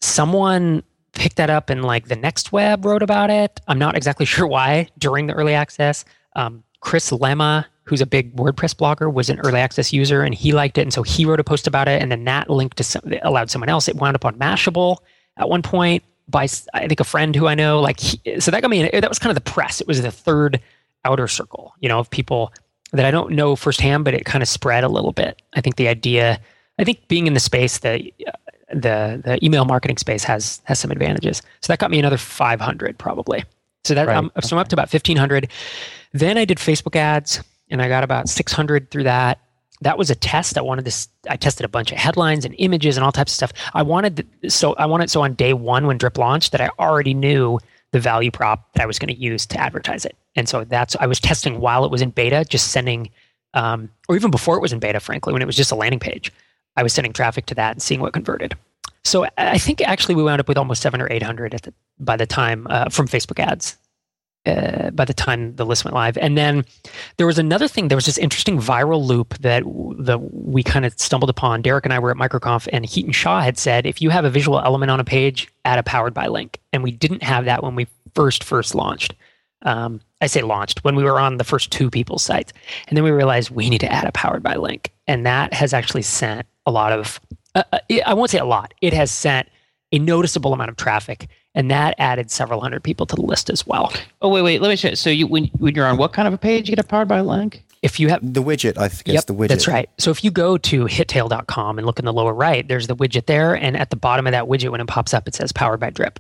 someone 0.02 0.84
picked 1.14 1.38
that 1.38 1.50
up 1.50 1.70
and 1.70 1.84
like 1.84 2.08
the 2.08 2.16
next 2.16 2.52
web 2.52 2.86
wrote 2.86 3.04
about 3.04 3.30
it. 3.30 3.62
I'm 3.68 3.80
not 3.80 3.96
exactly 3.96 4.26
sure 4.34 4.48
why 4.48 4.90
during 4.98 5.28
the 5.28 5.34
early 5.34 5.54
access. 5.54 6.06
Um, 6.36 6.64
Chris 6.82 7.12
Lema, 7.12 7.66
who's 7.84 8.02
a 8.02 8.06
big 8.06 8.36
WordPress 8.36 8.76
blogger, 8.76 9.12
was 9.12 9.30
an 9.30 9.40
early 9.40 9.60
access 9.60 9.94
user 9.94 10.22
and 10.22 10.34
he 10.34 10.52
liked 10.52 10.78
it. 10.78 10.82
And 10.82 10.94
so 10.94 11.04
he 11.04 11.26
wrote 11.26 11.40
a 11.40 11.44
post 11.44 11.68
about 11.68 11.88
it. 11.88 12.02
And 12.02 12.12
then 12.12 12.26
that 12.26 12.50
linked 12.50 12.78
to 12.78 12.84
some, 12.84 13.04
allowed 13.22 13.50
someone 13.50 13.70
else. 13.70 13.88
It 13.88 13.96
wound 13.96 14.16
up 14.16 14.26
on 14.26 14.36
Mashable 14.36 14.98
at 15.38 15.50
one 15.50 15.62
point 15.62 16.04
by 16.28 16.48
I 16.74 16.88
think 16.88 17.00
a 17.00 17.06
friend 17.06 17.36
who 17.36 17.48
I 17.48 17.56
know. 17.56 17.80
Like, 17.80 18.00
he, 18.00 18.40
so 18.40 18.52
that 18.52 18.62
got 18.62 18.70
me. 18.70 18.90
That 18.90 19.10
was 19.10 19.20
kind 19.20 19.36
of 19.36 19.44
the 19.44 19.50
press. 19.50 19.82
It 19.82 19.88
was 19.88 20.02
the 20.02 20.12
third 20.12 20.60
outer 21.06 21.28
circle, 21.28 21.74
you 21.80 21.90
know, 21.90 22.00
of 22.00 22.10
people 22.10 22.54
that 22.94 23.06
I 23.06 23.12
don't 23.12 23.32
know 23.32 23.56
firsthand, 23.56 24.06
but 24.06 24.14
it 24.14 24.26
kind 24.26 24.42
of 24.42 24.48
spread 24.48 24.84
a 24.84 24.90
little 24.90 25.12
bit. 25.12 25.42
I 25.54 25.62
think 25.62 25.76
the 25.76 25.88
idea. 25.88 26.40
I 26.80 26.84
think 26.84 27.08
being 27.08 27.28
in 27.28 27.34
the 27.34 27.40
space, 27.40 27.80
the 27.80 28.12
the 28.74 29.22
the 29.24 29.44
email 29.44 29.66
marketing 29.66 29.98
space 29.98 30.24
has 30.24 30.62
has 30.66 30.80
some 30.80 30.92
advantages. 30.92 31.42
So 31.62 31.72
that 31.72 31.80
got 31.80 31.92
me 31.92 32.00
another 32.00 32.18
500 32.18 32.98
probably. 32.98 33.44
So 33.84 33.94
that 33.94 34.08
Right. 34.08 34.18
um, 34.18 34.32
so 34.42 34.56
I'm 34.56 34.60
up 34.60 34.68
to 34.70 34.76
about 34.76 34.92
1500. 34.92 35.50
Then 36.14 36.38
I 36.38 36.46
did 36.46 36.58
Facebook 36.58 36.96
ads 36.96 37.42
and 37.70 37.82
I 37.82 37.88
got 37.88 38.04
about 38.04 38.30
600 38.30 38.92
through 38.92 39.04
that. 39.04 39.40
That 39.82 39.98
was 39.98 40.10
a 40.10 40.16
test. 40.16 40.58
I 40.58 40.62
wanted 40.62 40.86
this. 40.86 41.10
I 41.30 41.36
tested 41.36 41.66
a 41.66 41.68
bunch 41.70 41.92
of 41.92 41.98
headlines 41.98 42.46
and 42.46 42.56
images 42.58 42.96
and 42.96 43.04
all 43.04 43.12
types 43.12 43.34
of 43.34 43.36
stuff. 43.36 43.54
I 43.74 43.82
wanted 43.82 44.26
so 44.48 44.74
I 44.76 44.86
wanted 44.86 45.10
so 45.10 45.22
on 45.24 45.34
day 45.34 45.54
one 45.54 45.88
when 45.88 45.98
Drip 45.98 46.18
launched 46.18 46.52
that 46.54 46.62
I 46.62 46.70
already 46.80 47.14
knew 47.14 47.60
the 47.92 48.00
value 48.00 48.32
prop 48.32 48.72
that 48.74 48.82
I 48.82 48.86
was 48.86 48.98
going 48.98 49.14
to 49.14 49.20
use 49.20 49.46
to 49.48 49.60
advertise 49.60 50.06
it. 50.06 50.16
And 50.36 50.50
so 50.50 50.64
that's 50.64 50.96
I 51.00 51.06
was 51.06 51.20
testing 51.20 51.60
while 51.60 51.86
it 51.86 51.92
was 51.92 52.02
in 52.02 52.10
beta, 52.10 52.44
just 52.50 52.72
sending, 52.72 53.10
um, 53.54 53.90
or 54.10 54.16
even 54.16 54.32
before 54.32 54.56
it 54.58 54.62
was 54.62 54.74
in 54.74 54.80
beta, 54.80 55.00
frankly, 55.00 55.32
when 55.34 55.42
it 55.42 55.46
was 55.46 55.56
just 55.56 55.72
a 55.72 55.76
landing 55.76 56.00
page. 56.00 56.32
I 56.76 56.84
was 56.84 56.94
sending 56.94 57.14
traffic 57.14 57.46
to 57.48 57.56
that 57.56 57.72
and 57.72 57.82
seeing 57.82 58.02
what 58.02 58.14
converted. 58.14 58.56
So 59.04 59.26
I 59.38 59.58
think 59.58 59.82
actually 59.82 60.16
we 60.16 60.24
wound 60.24 60.40
up 60.40 60.48
with 60.48 60.58
almost 60.58 60.82
seven 60.82 61.02
or 61.02 61.12
eight 61.12 61.24
hundred 61.24 61.54
at 61.54 61.64
the 61.64 61.74
by 62.00 62.16
the 62.16 62.26
time 62.26 62.68
uh, 62.70 62.90
from 62.90 63.08
Facebook 63.08 63.40
ads. 63.40 63.78
Uh, 64.46 64.90
by 64.92 65.06
the 65.06 65.14
time 65.14 65.56
the 65.56 65.66
list 65.66 65.86
went 65.86 65.96
live, 65.96 66.18
and 66.18 66.38
then 66.38 66.66
there 67.16 67.26
was 67.26 67.40
another 67.40 67.66
thing. 67.66 67.88
There 67.88 67.96
was 67.96 68.08
this 68.08 68.18
interesting 68.18 68.60
viral 68.60 69.02
loop 69.02 69.38
that 69.38 69.64
we 69.66 70.64
kind 70.64 70.86
of 70.86 71.00
stumbled 71.00 71.30
upon. 71.30 71.62
Derek 71.62 71.86
and 71.86 71.94
I 71.94 72.00
were 72.00 72.12
at 72.12 72.18
MicroConf, 72.18 72.68
and 72.74 72.84
Hiten 72.84 73.14
Shah 73.14 73.40
had 73.40 73.58
said, 73.58 73.86
if 73.86 74.02
you 74.02 74.10
have 74.10 74.26
a 74.26 74.30
visual 74.30 74.60
element 74.60 74.92
on 74.92 75.00
a 75.00 75.06
page, 75.06 75.48
add 75.64 75.80
a 75.80 75.84
powered 75.84 76.14
by 76.14 76.28
link. 76.28 76.60
And 76.74 76.84
we 76.84 76.92
didn't 76.92 77.24
have 77.24 77.46
that 77.46 77.64
when 77.64 77.76
we 77.76 77.88
first 78.16 78.44
first 78.44 78.76
launched. 78.76 79.16
Um, 79.62 80.02
I 80.20 80.28
say 80.28 80.42
launched 80.42 80.84
when 80.84 80.98
we 80.98 81.06
were 81.06 81.22
on 81.22 81.38
the 81.38 81.46
first 81.46 81.72
two 81.72 81.90
people's 81.90 82.26
sites, 82.26 82.52
and 82.90 82.98
then 82.98 83.06
we 83.06 83.12
realized 83.12 83.50
we 83.50 83.70
need 83.70 83.80
to 83.80 83.92
add 83.92 84.04
a 84.04 84.12
powered 84.12 84.44
by 84.44 84.58
link, 84.58 84.92
and 85.08 85.26
that 85.26 85.54
has 85.54 85.74
actually 85.74 86.02
sent 86.02 86.46
a 86.66 86.72
lot 86.72 86.92
of. 86.92 87.20
Uh, 87.56 87.64
uh, 87.72 87.80
I 88.06 88.14
won't 88.14 88.30
say 88.32 88.40
a 88.40 88.46
lot. 88.46 88.74
It 88.82 88.94
has 88.94 89.12
sent 89.12 89.50
a 89.92 90.00
noticeable 90.00 90.54
amount 90.54 90.70
of 90.72 90.76
traffic, 90.78 91.28
and 91.54 91.70
that 91.70 91.94
added 92.00 92.32
several 92.32 92.62
hundred 92.62 92.84
people 92.84 93.06
to 93.06 93.16
the 93.16 93.22
list 93.22 93.50
as 93.50 93.66
well. 93.68 93.94
Oh 94.22 94.30
wait, 94.30 94.42
wait. 94.42 94.62
Let 94.62 94.70
me 94.70 94.76
show. 94.76 94.90
you. 94.90 94.96
So 94.96 95.10
you 95.10 95.28
when 95.28 95.46
when 95.60 95.76
you're 95.76 95.86
on 95.86 95.98
what 95.98 96.14
kind 96.14 96.28
of 96.28 96.34
a 96.34 96.38
page 96.38 96.70
you 96.70 96.76
get 96.76 96.84
a 96.84 96.88
powered 96.88 97.08
by 97.08 97.22
link? 97.22 97.64
If 97.84 98.00
you 98.00 98.08
have 98.10 98.22
The 98.34 98.42
widget, 98.42 98.78
I 98.78 98.88
think 98.88 99.10
it's 99.16 99.26
the 99.26 99.34
widget. 99.36 99.50
That's 99.50 99.68
right. 99.68 99.90
So 100.00 100.10
if 100.10 100.24
you 100.24 100.32
go 100.32 100.58
to 100.58 100.86
hittail.com 100.86 101.78
and 101.78 101.86
look 101.86 102.00
in 102.00 102.06
the 102.06 102.14
lower 102.14 102.34
right, 102.34 102.66
there's 102.66 102.88
the 102.88 102.96
widget 102.96 103.26
there. 103.26 103.56
And 103.56 103.76
at 103.76 103.90
the 103.90 103.98
bottom 103.98 104.26
of 104.26 104.32
that 104.32 104.46
widget, 104.46 104.70
when 104.70 104.80
it 104.80 104.88
pops 104.88 105.14
up, 105.14 105.28
it 105.28 105.36
says 105.36 105.52
powered 105.52 105.82
by 105.82 105.90
drip. 105.90 106.18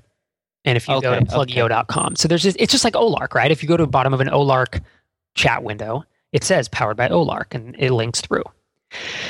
And 0.66 0.76
if 0.76 0.90
you 0.90 1.02
go 1.02 1.12
to 1.18 1.22
Okay, 1.22 1.26
plugio.com, 1.26 2.18
so 2.18 2.28
there's 2.28 2.44
just, 2.44 2.58
it's 2.60 2.72
just 2.74 2.84
like 2.84 2.96
Olark, 2.96 3.34
right? 3.34 3.50
If 3.50 3.64
you 3.64 3.70
go 3.70 3.78
to 3.78 3.84
the 3.84 3.90
bottom 3.90 4.14
of 4.14 4.20
an 4.20 4.28
Olark 4.28 4.82
chat 5.36 5.64
window, 5.64 6.04
it 6.34 6.44
says 6.44 6.68
powered 6.68 6.98
by 6.98 7.08
Olark 7.08 7.54
and 7.56 7.76
it 7.80 7.92
links 7.94 8.20
through. 8.20 8.44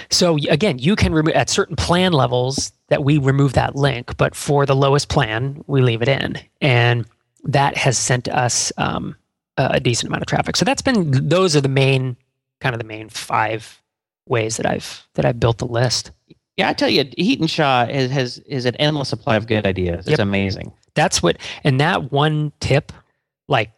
So 0.10 0.38
again, 0.50 0.80
you 0.80 0.96
can 0.96 1.14
remove 1.14 1.36
at 1.36 1.50
certain 1.50 1.76
plan 1.76 2.12
levels 2.14 2.72
that 2.90 3.04
we 3.04 3.18
remove 3.18 3.54
that 3.54 3.76
link, 3.76 4.16
but 4.18 4.36
for 4.36 4.66
the 4.66 4.76
lowest 4.76 5.10
plan, 5.10 5.64
we 5.68 5.82
leave 5.82 6.02
it 6.02 6.08
in, 6.08 6.38
and 6.62 7.06
that 7.44 7.76
has 7.78 7.98
sent 7.98 8.28
us 8.30 8.72
um, 8.78 9.16
a 9.58 9.80
decent 9.80 10.08
amount 10.10 10.22
of 10.22 10.28
traffic. 10.28 10.56
So 10.56 10.66
that's 10.66 10.82
been 10.82 11.28
those 11.30 11.56
are 11.56 11.62
the 11.62 11.70
main 11.70 12.16
kind 12.62 12.74
of 12.76 12.80
the 12.80 12.88
main 12.88 13.10
five 13.10 13.82
ways 14.28 14.58
that 14.58 14.66
I've 14.66 15.06
that 15.16 15.26
I've 15.26 15.40
built 15.40 15.58
the 15.58 15.68
list. 15.68 16.12
Yeah, 16.58 16.70
I 16.70 16.74
tell 16.74 16.90
you, 16.90 17.04
Hiten 17.06 17.50
Shah 17.50 17.86
has 17.88 18.12
has 18.12 18.38
is 18.40 18.66
an 18.66 18.76
endless 18.76 19.10
supply 19.10 19.36
of 19.36 19.48
good 19.48 19.66
ideas. 19.66 20.02
It's 20.08 20.12
Yep. 20.12 20.20
amazing. 20.20 20.72
That's 20.96 21.24
what, 21.24 21.38
and 21.64 21.80
that 21.82 22.12
one 22.12 22.52
tip, 22.60 22.92
like, 23.48 23.72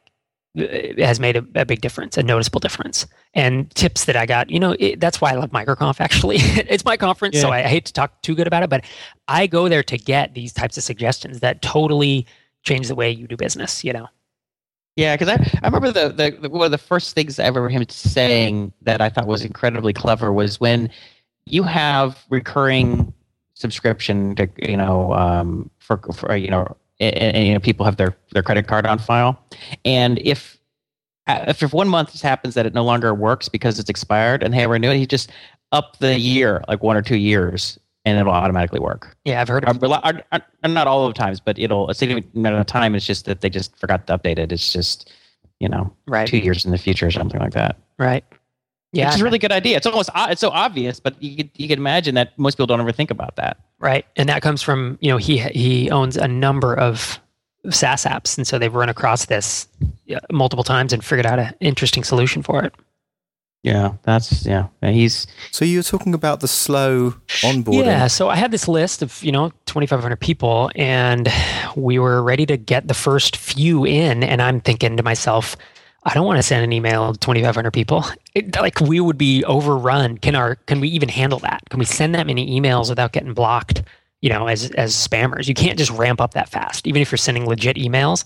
has 0.56 1.20
made 1.20 1.36
a, 1.36 1.45
a 1.56 1.66
big 1.66 1.82
difference, 1.82 2.18
a 2.18 2.24
noticeable 2.24 2.60
difference. 2.60 3.06
And 3.34 3.70
tips 3.76 4.06
that 4.06 4.16
I 4.16 4.26
got, 4.26 4.49
you 4.49 4.60
know, 4.60 4.76
it, 4.80 4.99
that's 4.99 5.20
why 5.20 5.32
I 5.32 5.36
love 5.36 5.51
MicroConf. 5.51 5.99
Actually, 5.99 6.38
it's 6.39 6.86
my 6.86 6.97
conference, 6.97 7.39
so 7.39 7.49
I, 7.49 7.60
I 7.60 7.68
hate 7.68 7.86
to 7.86 7.93
talk 7.93 8.22
too 8.22 8.36
good 8.36 8.47
about 8.47 8.64
it, 8.64 8.70
but 8.70 8.86
I 9.28 9.47
go 9.47 9.68
there 9.70 9.84
to 9.84 9.97
get 9.97 10.34
these 10.34 10.53
types 10.53 10.78
of 10.78 10.84
suggestions 10.84 11.41
that 11.41 11.62
totally 11.62 12.26
change 12.64 12.88
the 12.88 12.95
way 12.95 13.12
you 13.12 13.28
do 13.28 13.38
business. 13.38 13.84
You 13.84 13.93
know, 13.93 14.08
Yeah, 14.95 15.16
because 15.16 15.30
I, 15.30 15.60
I 15.62 15.68
remember 15.68 15.91
the, 15.91 16.10
the, 16.10 16.38
the 16.41 16.49
one 16.49 16.66
of 16.66 16.72
the 16.72 16.78
first 16.78 17.16
things 17.16 17.39
I 17.39 17.47
remember 17.47 17.70
him 17.70 17.86
saying 17.89 18.74
that 18.82 19.01
I 19.01 19.10
thought 19.10 19.28
was 19.28 19.43
incredibly 19.43 19.93
clever 19.93 20.32
was 20.32 20.60
when 20.60 20.89
you 21.45 21.64
have 21.64 22.24
recurring 22.30 23.14
subscription 23.56 24.36
to 24.36 24.49
you 24.58 24.78
know 24.78 25.14
um, 25.14 25.70
for 25.80 25.97
for 26.14 26.36
you 26.36 26.49
know 26.49 26.76
and, 27.00 27.16
and, 27.16 27.48
you 27.48 27.54
know 27.54 27.60
people 27.60 27.86
have 27.86 27.98
their 27.98 28.16
their 28.32 28.43
credit 28.43 28.68
card 28.68 28.86
on 28.86 29.00
file, 29.00 29.39
and 29.84 30.20
if 30.20 30.58
uh, 31.28 31.46
if 31.48 31.64
if 31.64 31.74
one 31.74 31.88
month 31.88 32.22
happens 32.22 32.54
that 32.56 32.66
it 32.66 32.74
no 32.74 32.84
longer 32.84 33.14
works 33.14 33.50
because 33.50 33.80
it's 33.80 33.89
expired 33.89 34.43
and 34.43 34.54
they 34.54 34.68
renew 34.68 34.89
it, 34.89 34.98
he 34.98 35.06
just 35.06 35.32
up 35.72 35.98
the 36.00 36.20
year 36.20 36.64
like 36.68 36.84
one 36.84 36.96
or 36.96 37.02
two 37.02 37.18
years 37.18 37.80
and 38.06 38.20
it'll 38.20 38.32
automatically 38.32 38.80
work. 38.80 39.18
yeah, 39.26 39.41
I've 39.41 39.48
heard 39.48 39.66
of 39.66 39.82
not 39.82 40.88
all 40.88 41.08
of 41.08 41.14
the 41.14 41.18
times, 41.18 41.39
but 41.39 41.58
it'll 41.58 41.89
a 41.89 41.96
significant 41.96 42.36
amount 42.36 42.56
of 42.58 42.66
time. 42.68 42.93
It's 42.96 43.06
just 43.06 43.26
that 43.26 43.41
they 43.41 43.50
just 43.50 43.76
forgot 43.78 44.06
to 44.08 44.18
update 44.18 44.38
it. 44.38 44.52
It's 44.52 44.72
just 44.72 45.12
you 45.60 45.68
know 45.68 45.91
right, 46.08 46.28
two 46.28 46.38
years 46.38 46.66
in 46.66 46.72
the 46.72 46.78
future 46.78 47.08
or 47.08 47.12
something 47.12 47.39
like 47.39 47.54
that. 47.54 47.78
right, 47.98 48.24
yeah, 48.96 49.08
Which 49.08 49.16
is 49.16 49.22
a 49.22 49.24
really 49.26 49.39
good 49.39 49.52
idea. 49.52 49.78
It's 49.78 49.86
almost 49.86 50.10
it's 50.16 50.41
so 50.41 50.50
obvious, 50.50 51.00
but 51.00 51.22
you 51.22 51.38
could, 51.38 51.50
you 51.56 51.68
could 51.68 51.78
imagine 51.78 52.16
that 52.16 52.38
most 52.39 52.56
people 52.56 52.68
don't 52.68 52.80
ever 52.80 52.91
think 52.91 53.12
about 53.12 53.36
that. 53.36 53.58
right, 53.80 54.06
and 54.16 54.30
that 54.30 54.41
comes 54.41 54.62
from 54.62 54.98
you 55.02 55.10
know 55.10 55.18
he 55.18 55.39
he 55.39 55.91
owns 55.91 56.16
a 56.16 56.28
number 56.28 56.74
of 56.74 57.20
SaaS 57.70 58.06
apps, 58.06 58.38
and 58.38 58.48
so 58.48 58.58
they've 58.58 58.74
run 58.74 58.89
across 58.89 59.26
this 59.26 59.68
multiple 60.32 60.64
times 60.64 60.93
and 60.93 61.04
figured 61.04 61.26
out 61.26 61.39
an 61.39 61.54
interesting 61.60 62.04
solution 62.04 62.41
for 62.41 62.64
it. 62.64 62.74
Yeah, 63.64 63.93
that's 64.04 64.46
yeah. 64.46 64.68
And 64.84 64.96
He's 64.96 65.26
So 65.50 65.66
you're 65.66 65.82
talking 65.82 66.14
about 66.14 66.39
the 66.39 66.48
slow 66.48 67.16
onboarding. 67.41 67.86
Yeah, 67.86 68.06
so 68.06 68.30
I 68.30 68.36
had 68.36 68.52
this 68.52 68.68
list 68.68 69.02
of, 69.02 69.24
you 69.24 69.32
know, 69.32 69.50
2,500 69.66 70.20
people, 70.20 70.70
and 70.76 71.28
we 71.76 71.98
were 71.98 72.22
ready 72.22 72.46
to 72.46 72.58
get 72.58 72.88
the 72.88 72.93
first 72.93 73.36
few 73.36 73.84
in. 73.84 74.24
And 74.24 74.39
I'm 74.39 74.62
thinking 74.62 74.98
to 74.98 75.04
myself, 75.04 75.58
I 76.06 76.14
don't 76.14 76.26
want 76.26 76.38
to 76.38 76.43
send 76.43 76.64
an 76.64 76.72
email 76.72 77.14
to 77.14 77.20
2,500 77.20 77.72
people. 77.72 78.06
It, 78.36 78.56
like 78.60 78.80
we 78.82 78.99
would 78.99 79.18
be 79.18 79.43
overrun. 79.45 80.18
Can 80.18 80.36
our 80.36 80.56
can 80.56 80.80
we 80.80 80.89
even 80.89 81.10
handle 81.10 81.39
that? 81.39 81.64
Can 81.70 81.80
we 81.80 81.86
send 81.86 82.14
that 82.16 82.28
many 82.28 82.60
emails 82.60 82.89
without 82.89 83.12
getting 83.14 83.34
blocked? 83.34 83.82
You 84.22 84.30
know, 84.30 84.47
as 84.47 84.72
as 84.72 84.93
spammers, 84.93 85.47
you 85.47 85.53
can't 85.53 85.78
just 85.78 85.91
ramp 85.91 86.20
up 86.20 86.34
that 86.34 86.49
fast, 86.49 86.86
even 86.86 87.01
if 87.01 87.12
you're 87.12 87.18
sending 87.18 87.45
legit 87.45 87.78
emails. 87.78 88.26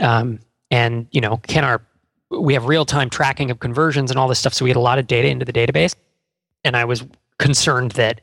Um, 0.00 0.40
and 0.70 1.06
you 1.10 1.20
know, 1.20 1.36
can 1.46 1.62
our 1.62 1.82
we 2.30 2.54
have 2.54 2.64
real 2.64 2.84
time 2.84 3.10
tracking 3.10 3.50
of 3.50 3.60
conversions 3.60 4.10
and 4.10 4.18
all 4.18 4.28
this 4.28 4.38
stuff, 4.38 4.54
so 4.54 4.64
we 4.64 4.70
had 4.70 4.76
a 4.76 4.80
lot 4.80 4.98
of 4.98 5.06
data 5.06 5.28
into 5.28 5.44
the 5.44 5.52
database. 5.52 5.94
And 6.64 6.76
I 6.76 6.84
was 6.84 7.04
concerned 7.38 7.92
that 7.92 8.22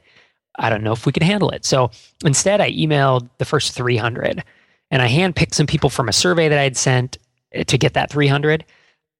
I 0.58 0.70
don't 0.70 0.84
know 0.84 0.92
if 0.92 1.06
we 1.06 1.12
could 1.12 1.24
handle 1.24 1.50
it. 1.52 1.66
So 1.66 1.92
instead, 2.26 2.60
I 2.62 2.72
emailed 2.72 3.30
the 3.38 3.46
first 3.46 3.74
300 3.74 4.44
and 4.89 5.02
I 5.02 5.08
handpicked 5.08 5.54
some 5.54 5.68
people 5.68 5.89
from 5.89 6.10
a 6.10 6.14
survey 6.14 6.50
that 6.50 6.58
I 6.58 6.64
had 6.64 6.76
sent 6.76 7.18
eh, 7.54 7.64
to 7.64 7.78
get 7.78 7.94
that 7.94 8.10
300. 8.10 8.66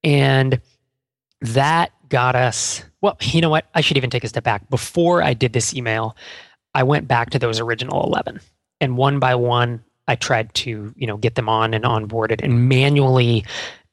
And 0.04 0.62
that 1.42 1.92
got 2.10 2.36
us, 2.36 2.84
well, 3.02 3.18
you 3.22 3.42
know 3.42 3.50
what? 3.50 3.66
I 3.74 3.82
should 3.82 3.98
even 3.98 4.10
take 4.10 4.24
a 4.24 4.28
step 4.28 4.44
back. 4.44 4.70
Before 4.70 5.24
I 5.24 5.34
did 5.34 5.54
this 5.54 5.74
email, 5.74 6.16
I 6.74 6.84
went 6.84 7.08
back 7.08 7.32
to 7.32 7.40
those 7.40 7.60
original 7.60 8.04
11 8.06 8.40
and 8.80 8.98
one 8.98 9.20
by 9.20 9.36
one, 9.36 9.84
I 10.08 10.16
tried 10.16 10.54
to, 10.56 10.94
you 10.96 11.08
know, 11.08 11.18
get 11.18 11.36
them 11.36 11.48
on 11.48 11.74
and 11.74 11.86
onboarded 11.86 12.44
and 12.44 12.68
manually 12.68 13.46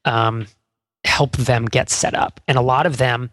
um, 0.04 0.46
help 1.04 1.36
them 1.36 1.66
get 1.66 1.90
set 1.90 2.14
up. 2.14 2.40
And 2.48 2.56
a 2.58 2.62
lot 2.62 2.86
of 2.86 2.96
them, 2.96 3.30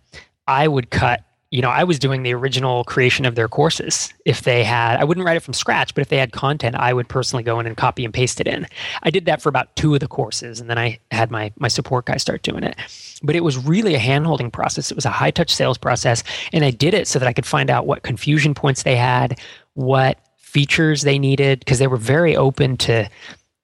I 0.48 0.68
would 0.68 0.92
cut 0.92 1.24
you 1.56 1.62
know, 1.62 1.70
I 1.70 1.86
was 1.86 2.00
doing 2.00 2.24
the 2.24 2.34
original 2.34 2.84
creation 2.84 3.24
of 3.26 3.36
their 3.36 3.48
courses. 3.48 4.14
If 4.26 4.42
they 4.42 4.66
had, 4.66 5.00
I 5.00 5.06
wouldn't 5.06 5.26
write 5.26 5.38
it 5.38 5.40
from 5.40 5.54
scratch, 5.54 5.96
but 5.96 6.02
if 6.02 6.10
they 6.10 6.18
had 6.18 6.34
content, 6.34 6.76
I 6.76 6.92
would 6.92 7.08
personally 7.08 7.44
go 7.44 7.62
in 7.62 7.66
and 7.66 7.78
copy 7.78 8.04
and 8.04 8.14
paste 8.14 8.42
it 8.42 8.48
in. 8.48 8.68
I 9.04 9.10
did 9.10 9.24
that 9.24 9.42
for 9.42 9.48
about 9.48 9.74
two 9.78 9.94
of 9.94 10.02
the 10.02 10.08
courses, 10.10 10.60
and 10.60 10.70
then 10.70 10.78
I 10.78 11.00
had 11.12 11.32
my 11.32 11.54
my 11.58 11.70
support 11.70 12.08
guy 12.08 12.18
start 12.18 12.42
doing 12.42 12.64
it. 12.66 12.76
But 13.24 13.38
it 13.38 13.44
was 13.46 13.58
really 13.58 13.96
a 13.96 14.00
handholding 14.00 14.52
process. 14.52 14.92
It 14.92 14.96
was 14.96 15.06
a 15.06 15.10
high 15.10 15.32
touch 15.32 15.50
sales 15.50 15.78
process, 15.78 16.26
and 16.52 16.66
I 16.66 16.72
did 16.72 16.94
it 16.94 17.08
so 17.08 17.20
that 17.20 17.28
I 17.28 17.32
could 17.32 17.46
find 17.46 17.70
out 17.70 17.88
what 17.88 18.04
confusion 18.04 18.54
points 18.54 18.84
they 18.84 18.98
had, 18.98 19.40
what 19.76 20.20
features 20.38 21.04
they 21.04 21.18
needed, 21.18 21.60
because 21.60 21.80
they 21.80 21.88
were 21.88 21.96
very 21.96 22.36
open 22.36 22.76
to 22.78 23.10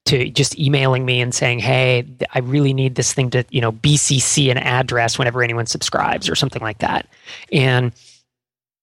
to 0.04 0.28
just 0.30 0.58
emailing 0.58 1.04
me 1.04 1.20
and 1.20 1.34
saying, 1.34 1.60
"Hey, 1.60 2.04
I 2.34 2.40
really 2.40 2.74
need 2.74 2.96
this 2.96 3.12
thing 3.12 3.30
to, 3.30 3.44
you 3.50 3.60
know, 3.60 3.72
BCC 3.72 4.50
an 4.50 4.58
address 4.58 5.18
whenever 5.18 5.42
anyone 5.42 5.66
subscribes 5.66 6.28
or 6.28 6.34
something 6.34 6.62
like 6.62 6.78
that." 6.78 7.06
And 7.52 7.92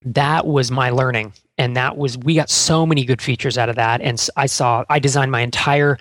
that 0.05 0.47
was 0.47 0.71
my 0.71 0.89
learning, 0.89 1.33
and 1.57 1.75
that 1.75 1.97
was 1.97 2.17
we 2.17 2.35
got 2.35 2.49
so 2.49 2.85
many 2.85 3.03
good 3.03 3.21
features 3.21 3.57
out 3.57 3.69
of 3.69 3.75
that. 3.75 4.01
And 4.01 4.25
I 4.37 4.45
saw 4.45 4.85
I 4.89 4.99
designed 4.99 5.31
my 5.31 5.41
entire, 5.41 5.97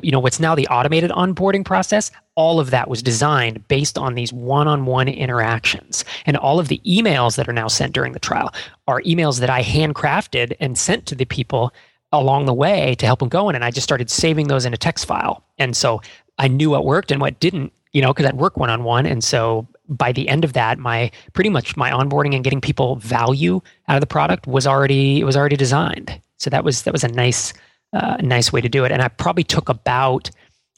you 0.00 0.12
know, 0.12 0.20
what's 0.20 0.38
now 0.38 0.54
the 0.54 0.68
automated 0.68 1.10
onboarding 1.10 1.64
process. 1.64 2.12
All 2.36 2.60
of 2.60 2.70
that 2.70 2.88
was 2.88 3.02
designed 3.02 3.66
based 3.66 3.98
on 3.98 4.14
these 4.14 4.32
one-on-one 4.32 5.08
interactions, 5.08 6.04
and 6.24 6.36
all 6.36 6.60
of 6.60 6.68
the 6.68 6.80
emails 6.86 7.34
that 7.34 7.48
are 7.48 7.52
now 7.52 7.66
sent 7.66 7.94
during 7.94 8.12
the 8.12 8.20
trial 8.20 8.54
are 8.86 9.02
emails 9.02 9.40
that 9.40 9.50
I 9.50 9.64
handcrafted 9.64 10.54
and 10.60 10.78
sent 10.78 11.04
to 11.06 11.16
the 11.16 11.24
people 11.24 11.72
along 12.12 12.46
the 12.46 12.54
way 12.54 12.94
to 12.96 13.06
help 13.06 13.18
them 13.20 13.28
go 13.28 13.48
in. 13.48 13.54
And 13.54 13.64
I 13.64 13.70
just 13.70 13.84
started 13.84 14.10
saving 14.10 14.48
those 14.48 14.64
in 14.64 14.72
a 14.72 14.76
text 14.76 15.06
file. 15.06 15.44
And 15.58 15.76
so 15.76 16.00
I 16.38 16.48
knew 16.48 16.70
what 16.70 16.84
worked 16.84 17.10
and 17.10 17.20
what 17.20 17.40
didn't, 17.40 17.72
you 17.92 18.02
know, 18.02 18.12
because 18.12 18.26
I'd 18.26 18.36
work 18.36 18.56
one 18.56 18.70
on 18.70 18.84
one. 18.84 19.06
And 19.06 19.22
so 19.22 19.66
by 19.88 20.12
the 20.12 20.28
end 20.28 20.44
of 20.44 20.52
that, 20.52 20.78
my 20.78 21.10
pretty 21.32 21.50
much 21.50 21.76
my 21.76 21.90
onboarding 21.90 22.34
and 22.34 22.44
getting 22.44 22.60
people 22.60 22.96
value 22.96 23.60
out 23.88 23.96
of 23.96 24.00
the 24.00 24.06
product 24.06 24.46
was 24.46 24.66
already 24.66 25.20
it 25.20 25.24
was 25.24 25.36
already 25.36 25.56
designed. 25.56 26.20
So 26.38 26.50
that 26.50 26.64
was 26.64 26.82
that 26.82 26.92
was 26.92 27.04
a 27.04 27.08
nice 27.08 27.52
uh, 27.92 28.16
nice 28.20 28.52
way 28.52 28.60
to 28.60 28.68
do 28.68 28.84
it. 28.84 28.92
And 28.92 29.02
I 29.02 29.08
probably 29.08 29.44
took 29.44 29.68
about 29.68 30.30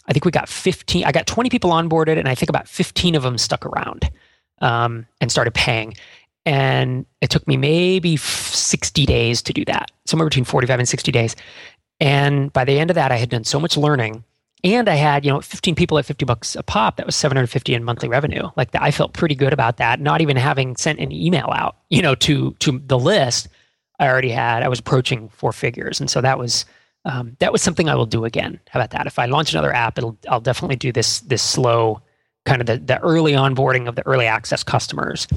I 0.07 0.13
think 0.13 0.25
we 0.25 0.31
got 0.31 0.49
15 0.49 1.05
I 1.05 1.13
got 1.13 1.27
20 1.27 1.51
people 1.51 1.71
onboarded 1.71 2.19
and 2.19 2.29
I 2.29 2.35
think 2.35 2.49
about 2.49 2.69
15 2.69 3.15
of 3.15 3.23
them 3.23 3.39
stuck 3.39 3.67
around 3.67 4.11
um, 4.61 5.07
and 5.21 5.31
started 5.31 5.55
paying 5.55 5.95
and 6.49 7.05
it 7.21 7.29
took 7.29 7.47
me 7.47 7.59
maybe 7.59 8.17
60 8.17 9.05
days 9.05 9.43
to 9.43 9.53
do 9.53 9.67
that 9.67 9.91
somewhere 10.07 10.27
between 10.27 10.47
45 10.47 10.79
and 10.79 10.89
60 10.89 11.13
days. 11.13 11.37
And 12.01 12.51
by 12.55 12.65
the 12.65 12.79
end 12.79 12.91
of 12.91 12.95
that 12.95 13.13
i 13.13 13.17
had 13.17 13.29
done 13.29 13.45
so 13.45 13.61
much 13.61 13.77
learning. 13.77 14.25
And 14.65 14.89
i 14.89 14.95
had 14.95 15.27
you 15.27 15.31
know 15.31 15.43
15 15.43 15.75
people 15.75 15.99
at 15.99 16.07
50 16.07 16.25
bucks 16.25 16.57
a 16.57 16.63
pop. 16.63 16.97
That 16.97 17.07
was 17.07 17.17
750 17.17 17.75
in 17.75 17.85
monthly 17.85 18.09
revenue. 18.09 18.49
Like 18.57 18.71
i 18.75 18.91
felt 18.91 19.13
pretty 19.13 19.35
good 19.35 19.53
about 19.53 19.77
that 19.77 20.01
not 20.01 20.23
even 20.23 20.37
having 20.39 20.75
sent 20.77 20.99
an 21.01 21.13
email 21.13 21.51
out 21.55 21.77
you 21.91 22.01
know 22.01 22.15
to 22.15 22.53
to 22.61 22.81
the 22.87 22.99
list 22.99 23.49
i 23.99 24.09
already 24.09 24.31
had. 24.31 24.63
I 24.63 24.69
was 24.69 24.79
approaching 24.79 25.29
four 25.29 25.53
figures. 25.53 26.01
And 26.01 26.09
so 26.09 26.23
that 26.23 26.39
was 26.39 26.65
um, 27.05 27.37
that 27.41 27.53
was 27.53 27.61
something 27.61 27.91
i 27.91 27.95
will 27.95 28.07
do 28.07 28.25
again. 28.25 28.59
How 28.71 28.81
about 28.81 28.91
that? 28.91 29.07
If 29.07 29.19
i 29.19 29.27
launch 29.27 29.53
another 29.53 29.75
app 29.75 29.99
it'll 29.99 30.17
i'll 30.31 30.41
definitely 30.41 30.77
do 30.77 30.93
this 30.93 31.21
this 31.21 31.43
slow 31.43 32.01
kind 32.47 32.63
of 32.63 32.67
the, 32.67 32.79
the 32.79 32.99
early 33.01 33.33
onboarding 33.33 33.87
of 33.87 33.97
the 33.97 34.07
early 34.07 34.27
access 34.27 34.63
customers. 34.63 35.29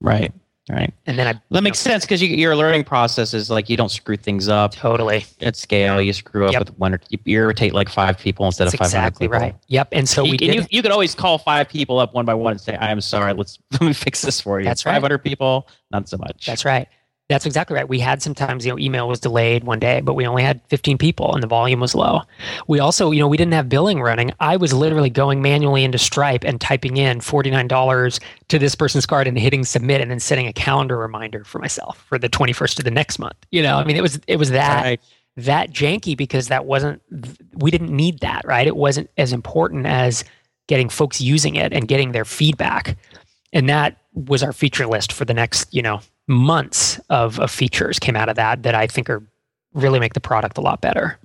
Right, 0.00 0.32
right. 0.72 0.92
and 1.06 1.18
then 1.18 1.26
i 1.28 1.40
That 1.50 1.62
makes 1.62 1.78
sense 1.78 2.04
because 2.04 2.20
you, 2.22 2.28
your 2.28 2.56
learning 2.56 2.84
process 2.84 3.34
is 3.34 3.50
like 3.50 3.68
you 3.68 3.76
don't 3.76 3.90
screw 3.90 4.16
things 4.16 4.48
up 4.48 4.72
totally 4.72 5.24
at 5.40 5.54
scale. 5.56 6.00
You 6.00 6.12
screw 6.12 6.46
up 6.46 6.52
Yep. 6.52 6.58
with 6.60 6.78
one 6.78 6.94
or 6.94 7.00
you 7.10 7.18
irritate 7.26 7.74
like 7.74 7.88
five 7.88 8.18
people 8.18 8.46
instead 8.46 8.64
That's 8.64 8.74
of 8.74 8.80
five 8.80 8.90
hundred 8.92 9.06
exactly 9.08 9.28
people. 9.28 9.40
right. 9.40 9.54
Yep. 9.68 9.88
And 9.92 10.08
so 10.08 10.24
you, 10.24 10.30
we 10.32 10.38
and 10.38 10.38
did. 10.40 10.54
you, 10.54 10.66
you 10.70 10.82
could 10.82 10.90
always 10.90 11.14
call 11.14 11.38
five 11.38 11.68
people 11.68 11.98
up 11.98 12.14
one 12.14 12.24
by 12.24 12.34
one 12.34 12.52
and 12.52 12.60
say, 12.60 12.74
"I 12.76 12.90
am 12.90 13.00
sorry. 13.00 13.32
Let's 13.34 13.58
let 13.72 13.82
me 13.82 13.92
fix 13.92 14.22
this 14.22 14.40
for 14.40 14.58
you." 14.60 14.64
That's 14.64 14.84
right. 14.86 14.94
Five 14.94 15.02
hundred 15.02 15.18
people, 15.18 15.68
not 15.90 16.08
so 16.08 16.16
much. 16.16 16.46
That's 16.46 16.64
right. 16.64 16.88
That's 17.32 17.46
exactly 17.46 17.74
right. 17.74 17.88
We 17.88 17.98
had 17.98 18.20
sometimes, 18.20 18.66
you 18.66 18.72
know, 18.72 18.78
email 18.78 19.08
was 19.08 19.18
delayed 19.18 19.64
one 19.64 19.78
day, 19.78 20.02
but 20.02 20.12
we 20.12 20.26
only 20.26 20.42
had 20.42 20.60
15 20.68 20.98
people 20.98 21.32
and 21.32 21.42
the 21.42 21.46
volume 21.46 21.80
was 21.80 21.94
low. 21.94 22.20
We 22.68 22.78
also, 22.78 23.10
you 23.10 23.20
know, 23.20 23.26
we 23.26 23.38
didn't 23.38 23.54
have 23.54 23.70
billing 23.70 24.02
running. 24.02 24.32
I 24.38 24.56
was 24.58 24.74
literally 24.74 25.08
going 25.08 25.40
manually 25.40 25.82
into 25.82 25.96
Stripe 25.96 26.44
and 26.44 26.60
typing 26.60 26.98
in 26.98 27.20
$49 27.20 28.20
to 28.48 28.58
this 28.58 28.74
person's 28.74 29.06
card 29.06 29.26
and 29.26 29.38
hitting 29.38 29.64
submit 29.64 30.02
and 30.02 30.10
then 30.10 30.20
setting 30.20 30.46
a 30.46 30.52
calendar 30.52 30.98
reminder 30.98 31.42
for 31.44 31.58
myself 31.58 32.04
for 32.06 32.18
the 32.18 32.28
21st 32.28 32.78
of 32.80 32.84
the 32.84 32.90
next 32.90 33.18
month. 33.18 33.36
You 33.50 33.62
know, 33.62 33.78
I 33.78 33.84
mean, 33.84 33.96
it 33.96 34.02
was 34.02 34.20
it 34.26 34.36
was 34.36 34.50
that 34.50 34.82
Right. 34.84 35.00
that 35.38 35.70
janky 35.70 36.14
because 36.14 36.48
that 36.48 36.66
wasn't 36.66 37.00
we 37.54 37.70
didn't 37.70 37.96
need 37.96 38.20
that, 38.20 38.42
right? 38.44 38.66
It 38.66 38.76
wasn't 38.76 39.08
as 39.16 39.32
important 39.32 39.86
as 39.86 40.22
getting 40.66 40.90
folks 40.90 41.18
using 41.18 41.54
it 41.54 41.72
and 41.72 41.88
getting 41.88 42.12
their 42.12 42.26
feedback. 42.26 42.98
And 43.54 43.70
that 43.70 43.96
was 44.14 44.42
our 44.42 44.52
feature 44.52 44.86
list 44.86 45.12
for 45.12 45.24
the 45.24 45.34
next, 45.34 45.72
you 45.72 45.80
know, 45.82 46.00
months 46.32 46.98
of, 47.10 47.38
of 47.38 47.50
features 47.50 47.98
came 47.98 48.16
out 48.16 48.28
of 48.28 48.36
that 48.36 48.62
that 48.62 48.74
I 48.74 48.86
think 48.86 49.08
are 49.10 49.22
really 49.74 50.00
make 50.00 50.14
the 50.14 50.20
product 50.20 50.58
a 50.58 50.60
lot 50.60 50.80
better. 50.80 51.18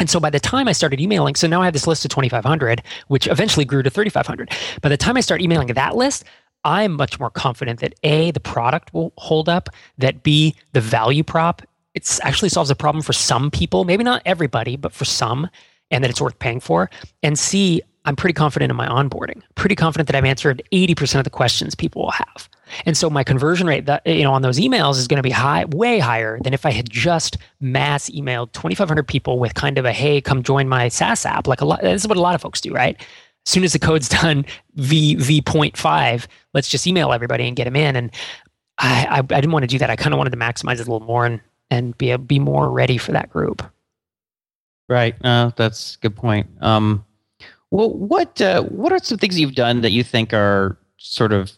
And 0.00 0.10
so 0.10 0.18
by 0.18 0.30
the 0.30 0.40
time 0.40 0.68
I 0.68 0.72
started 0.72 1.00
emailing, 1.00 1.34
so 1.34 1.46
now 1.46 1.62
I 1.62 1.66
have 1.66 1.72
this 1.72 1.86
list 1.86 2.04
of 2.04 2.10
2,500, 2.10 2.82
which 3.08 3.28
eventually 3.28 3.64
grew 3.64 3.82
to 3.82 3.90
3,500. 3.90 4.50
By 4.82 4.88
the 4.88 4.96
time 4.96 5.16
I 5.16 5.20
start 5.20 5.40
emailing 5.40 5.68
that 5.68 5.96
list, 5.96 6.24
I'm 6.64 6.92
much 6.92 7.20
more 7.20 7.30
confident 7.30 7.80
that 7.80 7.94
A, 8.02 8.30
the 8.32 8.40
product 8.40 8.92
will 8.92 9.12
hold 9.18 9.48
up, 9.48 9.68
that 9.98 10.22
B, 10.22 10.56
the 10.72 10.80
value 10.80 11.22
prop, 11.22 11.62
it 11.94 12.18
actually 12.22 12.48
solves 12.48 12.70
a 12.70 12.74
problem 12.74 13.02
for 13.02 13.12
some 13.12 13.50
people, 13.50 13.84
maybe 13.84 14.02
not 14.02 14.22
everybody, 14.24 14.76
but 14.76 14.92
for 14.92 15.04
some, 15.04 15.48
and 15.90 16.02
that 16.02 16.10
it's 16.10 16.20
worth 16.20 16.38
paying 16.38 16.60
for. 16.60 16.90
And 17.22 17.38
C, 17.38 17.82
I'm 18.04 18.16
pretty 18.16 18.34
confident 18.34 18.70
in 18.70 18.76
my 18.76 18.88
onboarding, 18.88 19.42
pretty 19.54 19.76
confident 19.76 20.08
that 20.08 20.16
I've 20.16 20.24
answered 20.24 20.62
80% 20.72 21.18
of 21.18 21.24
the 21.24 21.30
questions 21.30 21.74
people 21.74 22.02
will 22.02 22.10
have. 22.10 22.48
And 22.86 22.96
so 22.96 23.10
my 23.10 23.24
conversion 23.24 23.66
rate 23.66 23.86
that 23.86 24.06
you 24.06 24.22
know 24.22 24.32
on 24.32 24.42
those 24.42 24.58
emails 24.58 24.96
is 24.96 25.08
going 25.08 25.18
to 25.18 25.22
be 25.22 25.30
high, 25.30 25.64
way 25.66 25.98
higher 25.98 26.38
than 26.42 26.54
if 26.54 26.66
I 26.66 26.70
had 26.70 26.90
just 26.90 27.38
mass 27.60 28.10
emailed 28.10 28.52
2,500 28.52 29.06
people 29.06 29.38
with 29.38 29.54
kind 29.54 29.78
of 29.78 29.84
a 29.84 29.92
hey, 29.92 30.20
come 30.20 30.42
join 30.42 30.68
my 30.68 30.88
SaaS 30.88 31.26
app. 31.26 31.46
Like 31.46 31.60
a 31.60 31.64
lot, 31.64 31.82
this 31.82 32.02
is 32.02 32.08
what 32.08 32.18
a 32.18 32.20
lot 32.20 32.34
of 32.34 32.40
folks 32.40 32.60
do, 32.60 32.72
right? 32.72 32.96
As 33.00 33.50
soon 33.50 33.64
as 33.64 33.72
the 33.72 33.78
code's 33.78 34.08
done 34.22 34.44
v 34.74 35.14
v.5, 35.16 36.26
let's 36.52 36.68
just 36.68 36.86
email 36.86 37.12
everybody 37.12 37.46
and 37.46 37.56
get 37.56 37.64
them 37.64 37.76
in. 37.76 37.96
And 37.96 38.10
I, 38.78 39.06
I, 39.06 39.18
I 39.18 39.22
didn't 39.22 39.52
want 39.52 39.62
to 39.62 39.68
do 39.68 39.78
that. 39.78 39.90
I 39.90 39.96
kind 39.96 40.12
of 40.12 40.18
wanted 40.18 40.30
to 40.30 40.36
maximize 40.36 40.80
it 40.80 40.88
a 40.88 40.92
little 40.92 41.00
more 41.00 41.26
and 41.26 41.40
and 41.70 41.96
be 41.98 42.10
a, 42.10 42.18
be 42.18 42.38
more 42.38 42.70
ready 42.70 42.98
for 42.98 43.12
that 43.12 43.30
group. 43.30 43.62
Right. 44.88 45.16
Uh, 45.24 45.50
that's 45.56 45.96
good 45.96 46.14
point. 46.14 46.46
Um, 46.60 47.04
well, 47.70 47.90
what 47.90 48.40
uh, 48.40 48.62
what 48.62 48.92
are 48.92 48.98
some 48.98 49.18
things 49.18 49.38
you've 49.38 49.54
done 49.54 49.80
that 49.80 49.90
you 49.90 50.04
think 50.04 50.32
are 50.32 50.78
sort 50.98 51.32
of, 51.32 51.52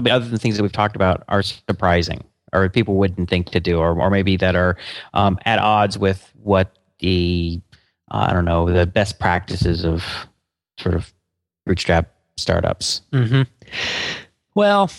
I 0.00 0.02
mean, 0.02 0.14
other 0.14 0.26
than 0.26 0.38
things 0.38 0.56
that 0.56 0.62
we've 0.62 0.72
talked 0.72 0.96
about, 0.96 1.24
are 1.28 1.42
surprising 1.42 2.24
or 2.52 2.68
people 2.68 2.96
wouldn't 2.96 3.28
think 3.28 3.50
to 3.50 3.60
do, 3.60 3.78
or 3.78 3.98
or 4.00 4.10
maybe 4.10 4.36
that 4.36 4.56
are 4.56 4.76
um, 5.14 5.38
at 5.44 5.58
odds 5.58 5.98
with 5.98 6.32
what 6.42 6.78
the 7.00 7.60
uh, 8.10 8.26
I 8.28 8.32
don't 8.32 8.44
know 8.44 8.70
the 8.70 8.86
best 8.86 9.18
practices 9.18 9.84
of 9.84 10.04
sort 10.78 10.94
of 10.94 11.12
bootstrap 11.66 12.12
startups. 12.36 13.02
Mm-hmm. 13.12 13.42
Well, 14.54 14.90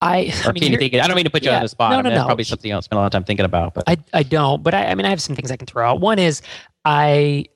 I, 0.00 0.32
I, 0.44 0.52
mean, 0.52 0.78
think, 0.78 0.94
I 0.94 1.06
don't 1.06 1.16
mean 1.16 1.24
to 1.24 1.30
put 1.30 1.42
you 1.42 1.50
yeah, 1.50 1.56
on 1.56 1.62
the 1.62 1.68
spot. 1.68 1.90
No, 1.90 1.96
no, 1.96 2.08
I 2.08 2.12
mean, 2.12 2.18
no. 2.18 2.24
Probably 2.24 2.44
something 2.44 2.70
else. 2.70 2.84
You'll 2.84 2.88
spend 2.88 2.98
a 2.98 3.00
lot 3.00 3.06
of 3.06 3.12
time 3.12 3.24
thinking 3.24 3.44
about, 3.44 3.74
but 3.74 3.84
I, 3.86 3.96
I 4.14 4.22
don't. 4.22 4.62
But 4.62 4.74
I, 4.74 4.86
I 4.86 4.94
mean, 4.94 5.04
I 5.04 5.10
have 5.10 5.20
some 5.20 5.34
things 5.34 5.50
I 5.50 5.56
can 5.56 5.66
throw 5.66 5.86
out. 5.88 6.00
One 6.00 6.18
is 6.18 6.40
I, 6.84 7.46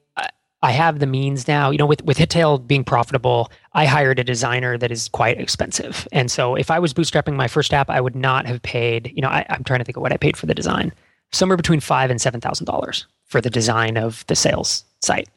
I 0.62 0.72
have 0.72 0.98
the 0.98 1.06
means 1.06 1.48
now. 1.48 1.70
You 1.70 1.78
know, 1.78 1.86
with 1.86 2.04
with 2.04 2.18
Hittail 2.18 2.66
being 2.66 2.84
profitable, 2.84 3.50
I 3.74 3.86
hired 3.86 4.18
a 4.18 4.24
designer 4.24 4.76
that 4.76 4.90
is 4.90 5.08
quite 5.08 5.40
expensive. 5.40 6.06
And 6.12 6.30
so, 6.30 6.54
if 6.54 6.70
I 6.70 6.78
was 6.78 6.92
bootstrapping 6.92 7.34
my 7.34 7.48
first 7.48 7.72
app, 7.72 7.88
I 7.88 8.00
would 8.00 8.16
not 8.16 8.46
have 8.46 8.60
paid. 8.62 9.12
You 9.14 9.22
know, 9.22 9.28
I, 9.28 9.46
I'm 9.48 9.64
trying 9.64 9.80
to 9.80 9.84
think 9.84 9.96
of 9.96 10.02
what 10.02 10.12
I 10.12 10.16
paid 10.16 10.36
for 10.36 10.46
the 10.46 10.54
design. 10.54 10.92
Somewhere 11.32 11.56
between 11.56 11.80
five 11.80 12.10
and 12.10 12.20
seven 12.20 12.40
thousand 12.40 12.66
dollars 12.66 13.06
for 13.24 13.40
the 13.40 13.50
design 13.50 13.96
of 13.96 14.26
the 14.26 14.36
sales 14.36 14.84
site 15.00 15.28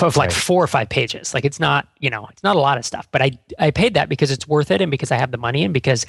of 0.00 0.16
like 0.16 0.30
right. 0.30 0.32
four 0.32 0.62
or 0.62 0.66
five 0.66 0.88
pages. 0.88 1.34
Like 1.34 1.44
it's 1.44 1.58
not, 1.58 1.88
you 1.98 2.10
know, 2.10 2.26
it's 2.30 2.42
not 2.42 2.56
a 2.56 2.60
lot 2.60 2.78
of 2.78 2.84
stuff, 2.84 3.08
but 3.10 3.22
I 3.22 3.32
I 3.58 3.70
paid 3.70 3.94
that 3.94 4.08
because 4.08 4.30
it's 4.30 4.46
worth 4.46 4.70
it 4.70 4.80
and 4.80 4.90
because 4.90 5.10
I 5.10 5.16
have 5.16 5.30
the 5.30 5.38
money 5.38 5.64
and 5.64 5.74
because 5.74 6.06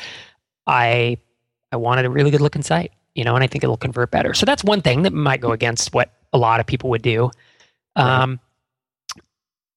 I 0.67 1.17
I 1.71 1.77
wanted 1.77 2.05
a 2.05 2.09
really 2.09 2.31
good 2.31 2.41
looking 2.41 2.61
site, 2.61 2.91
you 3.15 3.23
know, 3.23 3.35
and 3.35 3.43
I 3.43 3.47
think 3.47 3.63
it'll 3.63 3.77
convert 3.77 4.11
better. 4.11 4.33
So 4.33 4.45
that's 4.45 4.63
one 4.63 4.81
thing 4.81 5.03
that 5.03 5.13
might 5.13 5.41
go 5.41 5.51
against 5.51 5.93
what 5.93 6.11
a 6.33 6.37
lot 6.37 6.59
of 6.59 6.65
people 6.65 6.89
would 6.91 7.01
do. 7.01 7.31
Right. 7.97 8.21
Um, 8.21 8.39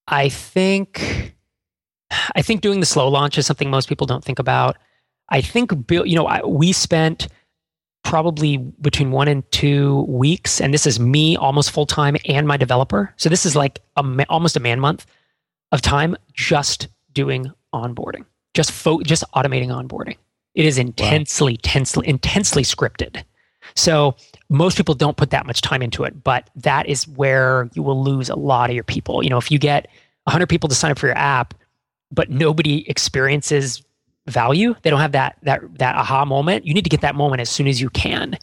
I 0.07 0.29
think 0.29 1.35
I 2.35 2.43
think 2.43 2.61
doing 2.61 2.81
the 2.81 2.87
slow 2.87 3.09
launch 3.09 3.39
is 3.39 3.47
something 3.47 3.71
most 3.71 3.89
people 3.89 4.07
don't 4.07 4.25
think 4.25 4.39
about. 4.39 4.77
I 5.31 5.41
think 5.41 5.73
you 5.89 6.17
know 6.17 6.47
we 6.47 6.73
spent 6.73 7.29
probably 8.03 8.59
between 8.59 9.11
one 9.11 9.29
and 9.29 9.51
two 9.51 10.03
weeks, 10.03 10.61
and 10.61 10.73
this 10.73 10.87
is 10.87 11.01
me 11.01 11.37
almost 11.37 11.71
full 11.71 11.87
time 11.87 12.17
and 12.29 12.47
my 12.47 12.57
developer. 12.57 13.13
So 13.17 13.29
this 13.29 13.47
is 13.47 13.57
like 13.57 13.81
a, 13.97 14.27
almost 14.29 14.57
a 14.57 14.61
man 14.61 14.79
month 14.79 15.07
of 15.73 15.81
time 15.81 16.17
just 16.33 16.89
doing 17.13 17.51
onboarding, 17.75 18.25
just 18.53 18.71
fo- 18.71 19.03
just 19.03 19.25
automating 19.35 19.69
onboarding. 19.69 20.17
It 20.55 20.67
is 20.67 20.79
intensely, 20.79 21.53
wow. 21.53 21.57
intensely, 21.57 22.09
intensely 22.09 22.63
scripted. 22.63 23.25
So 23.75 24.15
most 24.49 24.77
people 24.77 24.95
don't 24.95 25.17
put 25.17 25.31
that 25.31 25.47
much 25.47 25.63
time 25.63 25.83
into 25.83 26.05
it, 26.05 26.23
but 26.23 26.49
that 26.55 26.87
is 26.87 27.09
where 27.09 27.69
you 27.75 27.83
will 27.83 28.03
lose 28.03 28.29
a 28.29 28.37
lot 28.37 28.71
of 28.71 28.75
your 28.75 28.85
people. 28.85 29.23
You 29.23 29.31
know, 29.31 29.39
if 29.39 29.51
you 29.51 29.59
get 29.59 29.89
100 30.25 30.47
people 30.47 30.69
to 30.69 30.75
sign 30.75 30.91
up 30.91 30.99
for 30.99 31.07
your 31.07 31.17
app, 31.17 31.55
but 32.11 32.31
nobody 32.31 32.89
experiences 32.89 33.83
value, 34.27 34.75
they 34.83 34.91
don't 34.91 35.01
have 35.01 35.13
that 35.13 35.37
that 35.43 35.63
that 35.79 35.97
aha 35.97 36.25
moment. 36.25 36.67
You 36.67 36.75
need 36.75 36.85
to 36.85 36.91
get 36.91 37.01
that 37.03 37.15
moment 37.15 37.41
as 37.41 37.51
soon 37.51 37.67
as 37.67 37.81
you 37.81 37.91
can. 37.91 38.39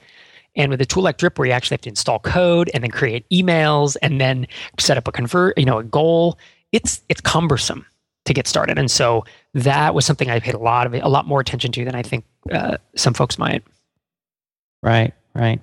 And 0.55 0.69
with 0.69 0.81
a 0.81 0.85
tool 0.85 1.03
like 1.03 1.17
Drip, 1.17 1.39
where 1.39 1.47
you 1.47 1.53
actually 1.53 1.75
have 1.75 1.81
to 1.81 1.89
install 1.89 2.19
code 2.19 2.69
and 2.73 2.83
then 2.83 2.91
create 2.91 3.25
emails 3.29 3.95
and 4.01 4.19
then 4.19 4.47
set 4.79 4.97
up 4.97 5.07
a 5.07 5.11
convert, 5.11 5.57
you 5.57 5.65
know, 5.65 5.79
a 5.79 5.83
goal, 5.83 6.37
it's 6.71 7.01
it's 7.09 7.21
cumbersome 7.21 7.85
to 8.25 8.33
get 8.33 8.47
started. 8.47 8.77
And 8.77 8.91
so 8.91 9.23
that 9.53 9.95
was 9.95 10.05
something 10.05 10.29
I 10.29 10.39
paid 10.39 10.53
a 10.53 10.59
lot 10.59 10.87
of 10.87 10.93
a 10.93 11.07
lot 11.07 11.25
more 11.25 11.39
attention 11.39 11.71
to 11.73 11.85
than 11.85 11.95
I 11.95 12.03
think 12.03 12.25
uh, 12.51 12.77
some 12.95 13.13
folks 13.13 13.37
might. 13.37 13.63
Right, 14.83 15.13
right. 15.33 15.61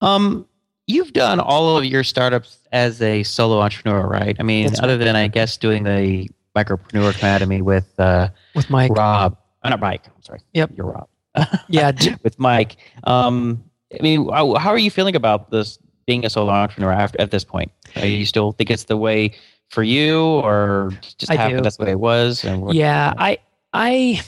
Um, 0.00 0.46
you've 0.86 1.12
done 1.12 1.38
all 1.38 1.76
of 1.76 1.84
your 1.84 2.02
startups 2.02 2.58
as 2.72 3.00
a 3.02 3.22
solo 3.22 3.60
entrepreneur, 3.60 4.06
right? 4.06 4.36
I 4.38 4.42
mean, 4.42 4.66
That's 4.66 4.80
other 4.80 4.96
right. 4.96 5.04
than 5.04 5.16
I 5.16 5.28
guess 5.28 5.56
doing 5.56 5.84
the 5.84 6.28
Micropreneur 6.64 7.10
Academy 7.10 7.62
with 7.62 7.88
uh, 7.98 8.28
with 8.54 8.68
Mike 8.70 8.92
Rob, 8.92 9.36
uh, 9.62 9.68
not 9.68 9.80
Mike. 9.80 10.02
I'm 10.06 10.22
sorry. 10.22 10.40
Yep, 10.54 10.72
you're 10.76 10.86
Rob. 10.86 11.08
yeah, 11.68 11.92
with 12.22 12.38
Mike. 12.38 12.76
Um, 13.04 13.64
I 13.98 14.02
mean, 14.02 14.28
how, 14.28 14.54
are 14.54 14.78
you 14.78 14.90
feeling 14.90 15.16
about 15.16 15.50
this 15.50 15.78
being 16.06 16.24
a 16.24 16.30
solo 16.30 16.52
entrepreneur 16.52 16.92
after, 16.92 17.20
at 17.20 17.30
this 17.30 17.44
point? 17.44 17.70
Are 17.96 18.06
you 18.06 18.26
still 18.26 18.52
think 18.52 18.70
it's 18.70 18.84
the 18.84 18.96
way 18.96 19.34
for 19.70 19.82
you, 19.82 20.20
or 20.20 20.90
just 21.18 21.30
I 21.30 21.36
happened 21.36 21.58
do. 21.58 21.62
that's 21.62 21.76
the 21.76 21.84
way 21.84 21.90
it 21.92 22.00
was? 22.00 22.44
What, 22.44 22.74
yeah, 22.74 23.14
I 23.16 23.38
I 23.72 24.22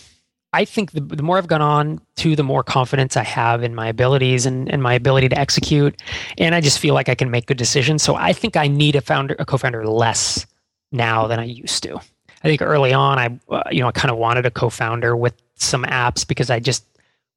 I 0.53 0.65
think 0.65 0.93
the, 0.93 1.01
the 1.01 1.23
more 1.23 1.39
I've 1.39 1.47
gone 1.47 1.63
on 1.63 2.01
to, 2.17 2.35
the 2.35 2.43
more 2.43 2.63
confidence 2.63 3.17
I 3.17 3.23
have 3.23 3.63
in 3.63 3.75
my 3.75 3.89
abilities 3.89 4.47
and, 4.47 4.71
and 4.71 4.83
my 4.83 4.95
ability 4.95 5.29
to 5.29 5.39
execute, 5.39 6.01
and 6.39 6.55
I 6.55 6.61
just 6.61 6.79
feel 6.79 6.95
like 6.95 7.09
I 7.09 7.15
can 7.15 7.31
make 7.31 7.47
good 7.47 7.59
decisions. 7.59 8.03
So 8.03 8.15
I 8.17 8.33
think 8.33 8.57
I 8.57 8.67
need 8.67 8.97
a 8.97 9.01
founder, 9.01 9.37
a 9.39 9.45
co-founder 9.45 9.87
less 9.87 10.47
now 10.93 11.27
than 11.27 11.39
I 11.39 11.45
used 11.45 11.83
to. 11.85 12.01
I 12.43 12.49
think 12.49 12.63
early 12.63 12.93
on, 12.93 13.19
I 13.19 13.39
uh, 13.55 13.63
you 13.71 13.81
know 13.81 13.89
I 13.89 13.93
kind 13.93 14.11
of 14.11 14.19
wanted 14.19 14.47
a 14.47 14.51
co-founder 14.51 15.17
with 15.17 15.35
some 15.57 15.85
apps 15.85 16.27
because 16.27 16.51
I 16.51 16.61
just 16.61 16.85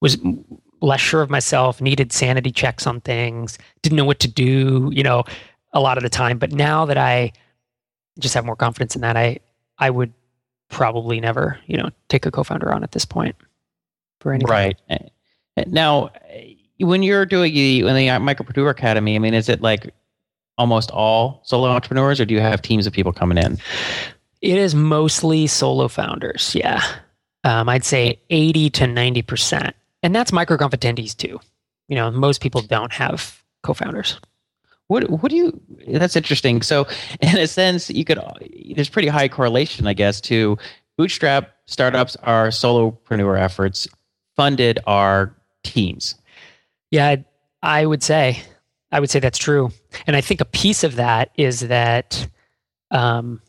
was 0.01 0.17
less 0.81 1.01
sure 1.01 1.21
of 1.21 1.29
myself, 1.29 1.81
needed 1.81 2.11
sanity 2.11 2.51
checks 2.51 2.85
on 2.85 3.01
things, 3.01 3.57
didn't 3.81 3.95
know 3.95 4.05
what 4.05 4.19
to 4.19 4.27
do, 4.27 4.89
you 4.93 5.03
know, 5.03 5.23
a 5.71 5.79
lot 5.79 5.97
of 5.97 6.03
the 6.03 6.09
time. 6.09 6.37
But 6.37 6.51
now 6.51 6.85
that 6.85 6.97
I 6.97 7.31
just 8.19 8.33
have 8.35 8.45
more 8.45 8.55
confidence 8.55 8.95
in 8.95 9.01
that. 9.01 9.17
I 9.17 9.39
I 9.79 9.89
would 9.89 10.13
probably 10.69 11.19
never, 11.19 11.59
you 11.67 11.77
know, 11.77 11.89
take 12.09 12.25
a 12.25 12.31
co-founder 12.31 12.71
on 12.71 12.83
at 12.83 12.91
this 12.91 13.05
point 13.05 13.35
for 14.19 14.33
anything. 14.33 14.49
Right. 14.49 14.79
Eh, 14.89 14.97
eh, 15.57 15.63
now, 15.67 16.09
eh, 16.29 16.53
when 16.79 17.03
you're 17.03 17.25
doing 17.25 17.53
the 17.53 17.81
in 17.81 17.95
the 17.95 18.07
Micropreneur 18.07 18.69
Academy, 18.69 19.15
I 19.15 19.19
mean, 19.19 19.33
is 19.33 19.49
it 19.49 19.61
like 19.61 19.93
almost 20.57 20.91
all 20.91 21.41
solo 21.43 21.69
entrepreneurs, 21.69 22.19
or 22.19 22.25
do 22.25 22.33
you 22.33 22.41
have 22.41 22.61
teams 22.61 22.85
of 22.87 22.93
people 22.93 23.11
coming 23.11 23.37
in? 23.37 23.57
It 24.43 24.57
is 24.57 24.75
mostly 24.75 25.47
solo 25.47 25.87
founders. 25.87 26.53
Yeah, 26.53 26.83
um, 27.45 27.69
I'd 27.69 27.85
say 27.85 28.19
eighty 28.29 28.69
to 28.71 28.85
ninety 28.85 29.21
percent, 29.21 29.73
and 30.03 30.13
that's 30.13 30.31
microconf 30.31 30.71
attendees 30.71 31.15
too. 31.15 31.39
You 31.87 31.95
know, 31.95 32.11
most 32.11 32.41
people 32.41 32.61
don't 32.61 32.91
have 32.91 33.41
co-founders. 33.63 34.19
What 34.87 35.09
what 35.09 35.29
do 35.29 35.37
you? 35.37 35.61
That's 35.87 36.17
interesting. 36.17 36.61
So, 36.61 36.87
in 37.21 37.37
a 37.37 37.47
sense, 37.47 37.89
you 37.89 38.03
could. 38.03 38.19
There's 38.75 38.89
pretty 38.89 39.07
high 39.07 39.29
correlation, 39.29 39.87
I 39.87 39.93
guess, 39.93 40.19
to 40.21 40.57
bootstrap 40.97 41.55
startups 41.65 42.17
are 42.17 42.49
solopreneur 42.49 43.39
efforts. 43.39 43.87
Funded 44.35 44.79
are 44.85 45.37
teams. 45.63 46.15
Yeah, 46.91 47.15
I 47.61 47.85
would 47.85 48.03
say, 48.03 48.41
I 48.91 48.99
would 48.99 49.09
say 49.09 49.19
that's 49.19 49.37
true, 49.37 49.71
and 50.05 50.17
I 50.17 50.21
think 50.21 50.41
a 50.41 50.45
piece 50.45 50.83
of 50.83 50.97
that 50.97 51.31
is 51.37 51.61
that, 51.61 52.27
um, 52.91 53.41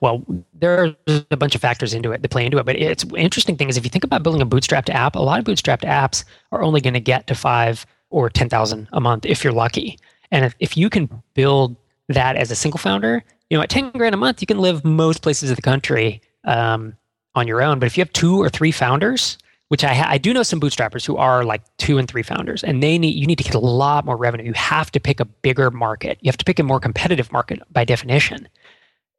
well, 0.00 0.24
there's 0.52 0.94
a 1.30 1.36
bunch 1.36 1.54
of 1.54 1.60
factors 1.60 1.94
into 1.94 2.12
it 2.12 2.22
that 2.22 2.30
play 2.30 2.44
into 2.44 2.58
it. 2.58 2.66
But 2.66 2.76
it's 2.76 3.04
interesting 3.16 3.56
thing 3.56 3.68
is 3.68 3.76
if 3.76 3.84
you 3.84 3.90
think 3.90 4.04
about 4.04 4.22
building 4.22 4.42
a 4.42 4.46
bootstrapped 4.46 4.90
app, 4.90 5.16
a 5.16 5.20
lot 5.20 5.38
of 5.38 5.44
bootstrapped 5.44 5.84
apps 5.84 6.24
are 6.52 6.62
only 6.62 6.80
going 6.80 6.94
to 6.94 7.00
get 7.00 7.26
to 7.28 7.34
five 7.34 7.86
or 8.10 8.28
ten 8.28 8.48
thousand 8.48 8.88
a 8.92 9.00
month 9.00 9.24
if 9.24 9.42
you're 9.42 9.52
lucky. 9.52 9.98
And 10.30 10.44
if, 10.44 10.54
if 10.58 10.76
you 10.76 10.90
can 10.90 11.22
build 11.34 11.76
that 12.08 12.36
as 12.36 12.50
a 12.50 12.56
single 12.56 12.78
founder, 12.78 13.24
you 13.50 13.56
know, 13.56 13.62
at 13.62 13.70
10 13.70 13.92
grand 13.92 14.14
a 14.14 14.18
month, 14.18 14.40
you 14.40 14.46
can 14.46 14.58
live 14.58 14.84
most 14.84 15.22
places 15.22 15.50
of 15.50 15.56
the 15.56 15.62
country 15.62 16.20
um, 16.44 16.94
on 17.34 17.46
your 17.46 17.62
own. 17.62 17.78
But 17.78 17.86
if 17.86 17.96
you 17.96 18.02
have 18.02 18.12
two 18.12 18.40
or 18.42 18.48
three 18.48 18.72
founders, 18.72 19.38
which 19.68 19.84
I, 19.84 19.94
ha- 19.94 20.08
I 20.08 20.18
do 20.18 20.32
know 20.32 20.42
some 20.42 20.60
bootstrappers 20.60 21.04
who 21.04 21.16
are 21.16 21.44
like 21.44 21.62
two 21.78 21.98
and 21.98 22.08
three 22.08 22.22
founders, 22.22 22.62
and 22.62 22.82
they 22.82 22.98
need 22.98 23.14
you 23.14 23.26
need 23.26 23.38
to 23.38 23.44
get 23.44 23.54
a 23.54 23.60
lot 23.60 24.04
more 24.04 24.16
revenue. 24.16 24.44
You 24.44 24.52
have 24.54 24.90
to 24.92 25.00
pick 25.00 25.20
a 25.20 25.24
bigger 25.24 25.70
market. 25.70 26.18
You 26.20 26.28
have 26.28 26.36
to 26.38 26.44
pick 26.44 26.58
a 26.58 26.62
more 26.62 26.80
competitive 26.80 27.32
market 27.32 27.60
by 27.72 27.84
definition 27.84 28.48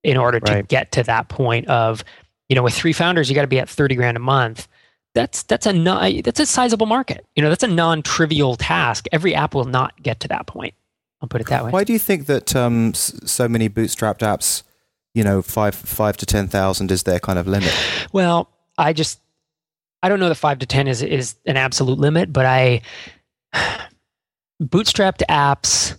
in 0.08 0.16
order 0.18 0.39
to 0.39 0.51
Right. 0.53 0.68
get 0.68 0.91
to 0.93 1.03
that 1.03 1.28
point 1.28 1.68
of, 1.68 2.03
you 2.49 2.55
know, 2.55 2.64
with 2.64 2.74
three 2.74 2.93
founders, 2.93 3.30
you 3.30 3.36
got 3.36 3.41
to 3.41 3.47
be 3.47 3.60
at 3.60 3.68
thirty 3.70 3.93
grand 3.93 4.16
a 4.16 4.22
month. 4.22 4.68
That's 5.14 5.43
that's 5.43 5.66
a 5.66 5.74
non, 5.74 6.22
that's 6.22 6.39
a 6.39 6.45
sizable 6.45 6.86
market. 6.86 7.26
You 7.36 7.43
know, 7.43 7.49
that's 7.49 7.64
a 7.64 7.68
non-trivial 7.68 8.55
task. 8.55 9.05
Every 9.12 9.36
app 9.36 9.53
will 9.53 9.66
not 9.66 10.01
get 10.01 10.20
to 10.22 10.28
that 10.30 10.47
point. 10.47 10.74
I'll 11.22 11.28
put 11.28 11.41
it 11.41 11.47
that 11.47 11.66
way. 11.66 11.72
Why 11.72 11.84
do 11.84 11.91
you 11.91 11.99
think 11.99 12.28
that 12.28 12.55
um, 12.55 12.93
so 12.93 13.49
many 13.49 13.68
bootstrapped 13.70 14.20
apps, 14.20 14.64
you 15.14 15.24
know, 15.24 15.41
five 15.41 15.76
five 15.76 16.16
to 16.18 16.26
ten 16.26 16.47
thousand 16.47 16.89
is 16.91 17.03
their 17.03 17.20
kind 17.20 17.38
of 17.38 17.47
limit? 17.47 17.74
Well, 18.14 18.49
I 18.78 18.93
just 18.93 19.20
I 20.01 20.08
don't 20.10 20.20
know 20.20 20.30
that 20.30 20.36
five 20.36 20.60
to 20.60 20.66
ten 20.66 20.88
is 20.88 21.01
is 21.01 21.36
an 21.45 21.58
absolute 21.58 21.97
limit, 21.99 22.32
but 22.32 22.45
I 22.45 22.82
bootstrapped 24.64 25.24
apps 25.30 25.97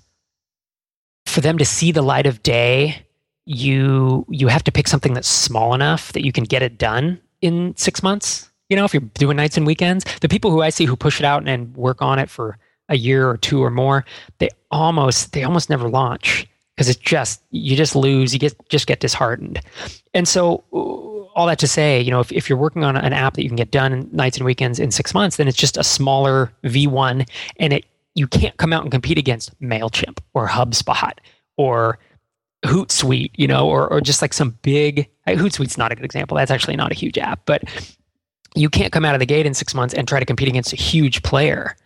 for 1.26 1.40
them 1.40 1.58
to 1.58 1.64
see 1.64 1.92
the 1.92 2.02
light 2.02 2.26
of 2.26 2.42
day, 2.42 3.04
you 3.48 4.26
you 4.28 4.46
have 4.48 4.62
to 4.64 4.70
pick 4.70 4.86
something 4.86 5.14
that's 5.14 5.26
small 5.26 5.72
enough 5.72 6.12
that 6.12 6.22
you 6.22 6.32
can 6.32 6.44
get 6.44 6.62
it 6.62 6.76
done 6.76 7.18
in 7.40 7.74
six 7.76 8.02
months. 8.02 8.50
You 8.68 8.76
know, 8.76 8.84
if 8.84 8.92
you're 8.92 9.00
doing 9.14 9.38
nights 9.38 9.56
and 9.56 9.66
weekends, 9.66 10.04
the 10.20 10.28
people 10.28 10.50
who 10.50 10.60
I 10.60 10.68
see 10.68 10.84
who 10.84 10.96
push 10.96 11.18
it 11.18 11.24
out 11.24 11.48
and 11.48 11.74
work 11.74 12.02
on 12.02 12.18
it 12.18 12.28
for 12.28 12.58
a 12.90 12.96
year 12.96 13.26
or 13.26 13.38
two 13.38 13.64
or 13.64 13.70
more, 13.70 14.04
they 14.36 14.50
almost 14.70 15.32
they 15.32 15.44
almost 15.44 15.70
never 15.70 15.88
launch 15.88 16.46
because 16.76 16.90
it's 16.90 16.98
just 16.98 17.42
you 17.50 17.74
just 17.74 17.96
lose, 17.96 18.34
you 18.34 18.38
get 18.38 18.54
just 18.68 18.86
get 18.86 19.00
disheartened. 19.00 19.62
And 20.12 20.28
so 20.28 20.62
all 21.34 21.46
that 21.46 21.58
to 21.60 21.66
say, 21.66 22.02
you 22.02 22.10
know, 22.10 22.20
if, 22.20 22.30
if 22.30 22.50
you're 22.50 22.58
working 22.58 22.84
on 22.84 22.96
an 22.98 23.14
app 23.14 23.32
that 23.34 23.44
you 23.44 23.48
can 23.48 23.56
get 23.56 23.70
done 23.70 24.10
nights 24.12 24.36
and 24.36 24.44
weekends 24.44 24.78
in 24.78 24.90
six 24.90 25.14
months, 25.14 25.36
then 25.36 25.48
it's 25.48 25.56
just 25.56 25.78
a 25.78 25.84
smaller 25.84 26.52
V1 26.64 27.26
and 27.56 27.72
it 27.72 27.86
you 28.14 28.26
can't 28.26 28.58
come 28.58 28.74
out 28.74 28.82
and 28.82 28.90
compete 28.90 29.16
against 29.16 29.58
MailChimp 29.62 30.18
or 30.34 30.48
HubSpot 30.48 31.12
or 31.56 31.98
Hootsuite, 32.64 33.30
you 33.36 33.46
know, 33.46 33.68
or, 33.68 33.88
or 33.92 34.00
just 34.00 34.20
like 34.20 34.32
some 34.32 34.58
big 34.62 35.08
uh, 35.26 35.32
Hootsuite's 35.32 35.78
not 35.78 35.92
a 35.92 35.94
good 35.94 36.04
example. 36.04 36.36
That's 36.36 36.50
actually 36.50 36.76
not 36.76 36.90
a 36.90 36.94
huge 36.94 37.18
app, 37.18 37.40
but 37.46 37.62
you 38.54 38.68
can't 38.68 38.92
come 38.92 39.04
out 39.04 39.14
of 39.14 39.20
the 39.20 39.26
gate 39.26 39.46
in 39.46 39.54
six 39.54 39.74
months 39.74 39.94
and 39.94 40.08
try 40.08 40.18
to 40.18 40.26
compete 40.26 40.48
against 40.48 40.72
a 40.72 40.76
huge 40.76 41.22
player. 41.22 41.76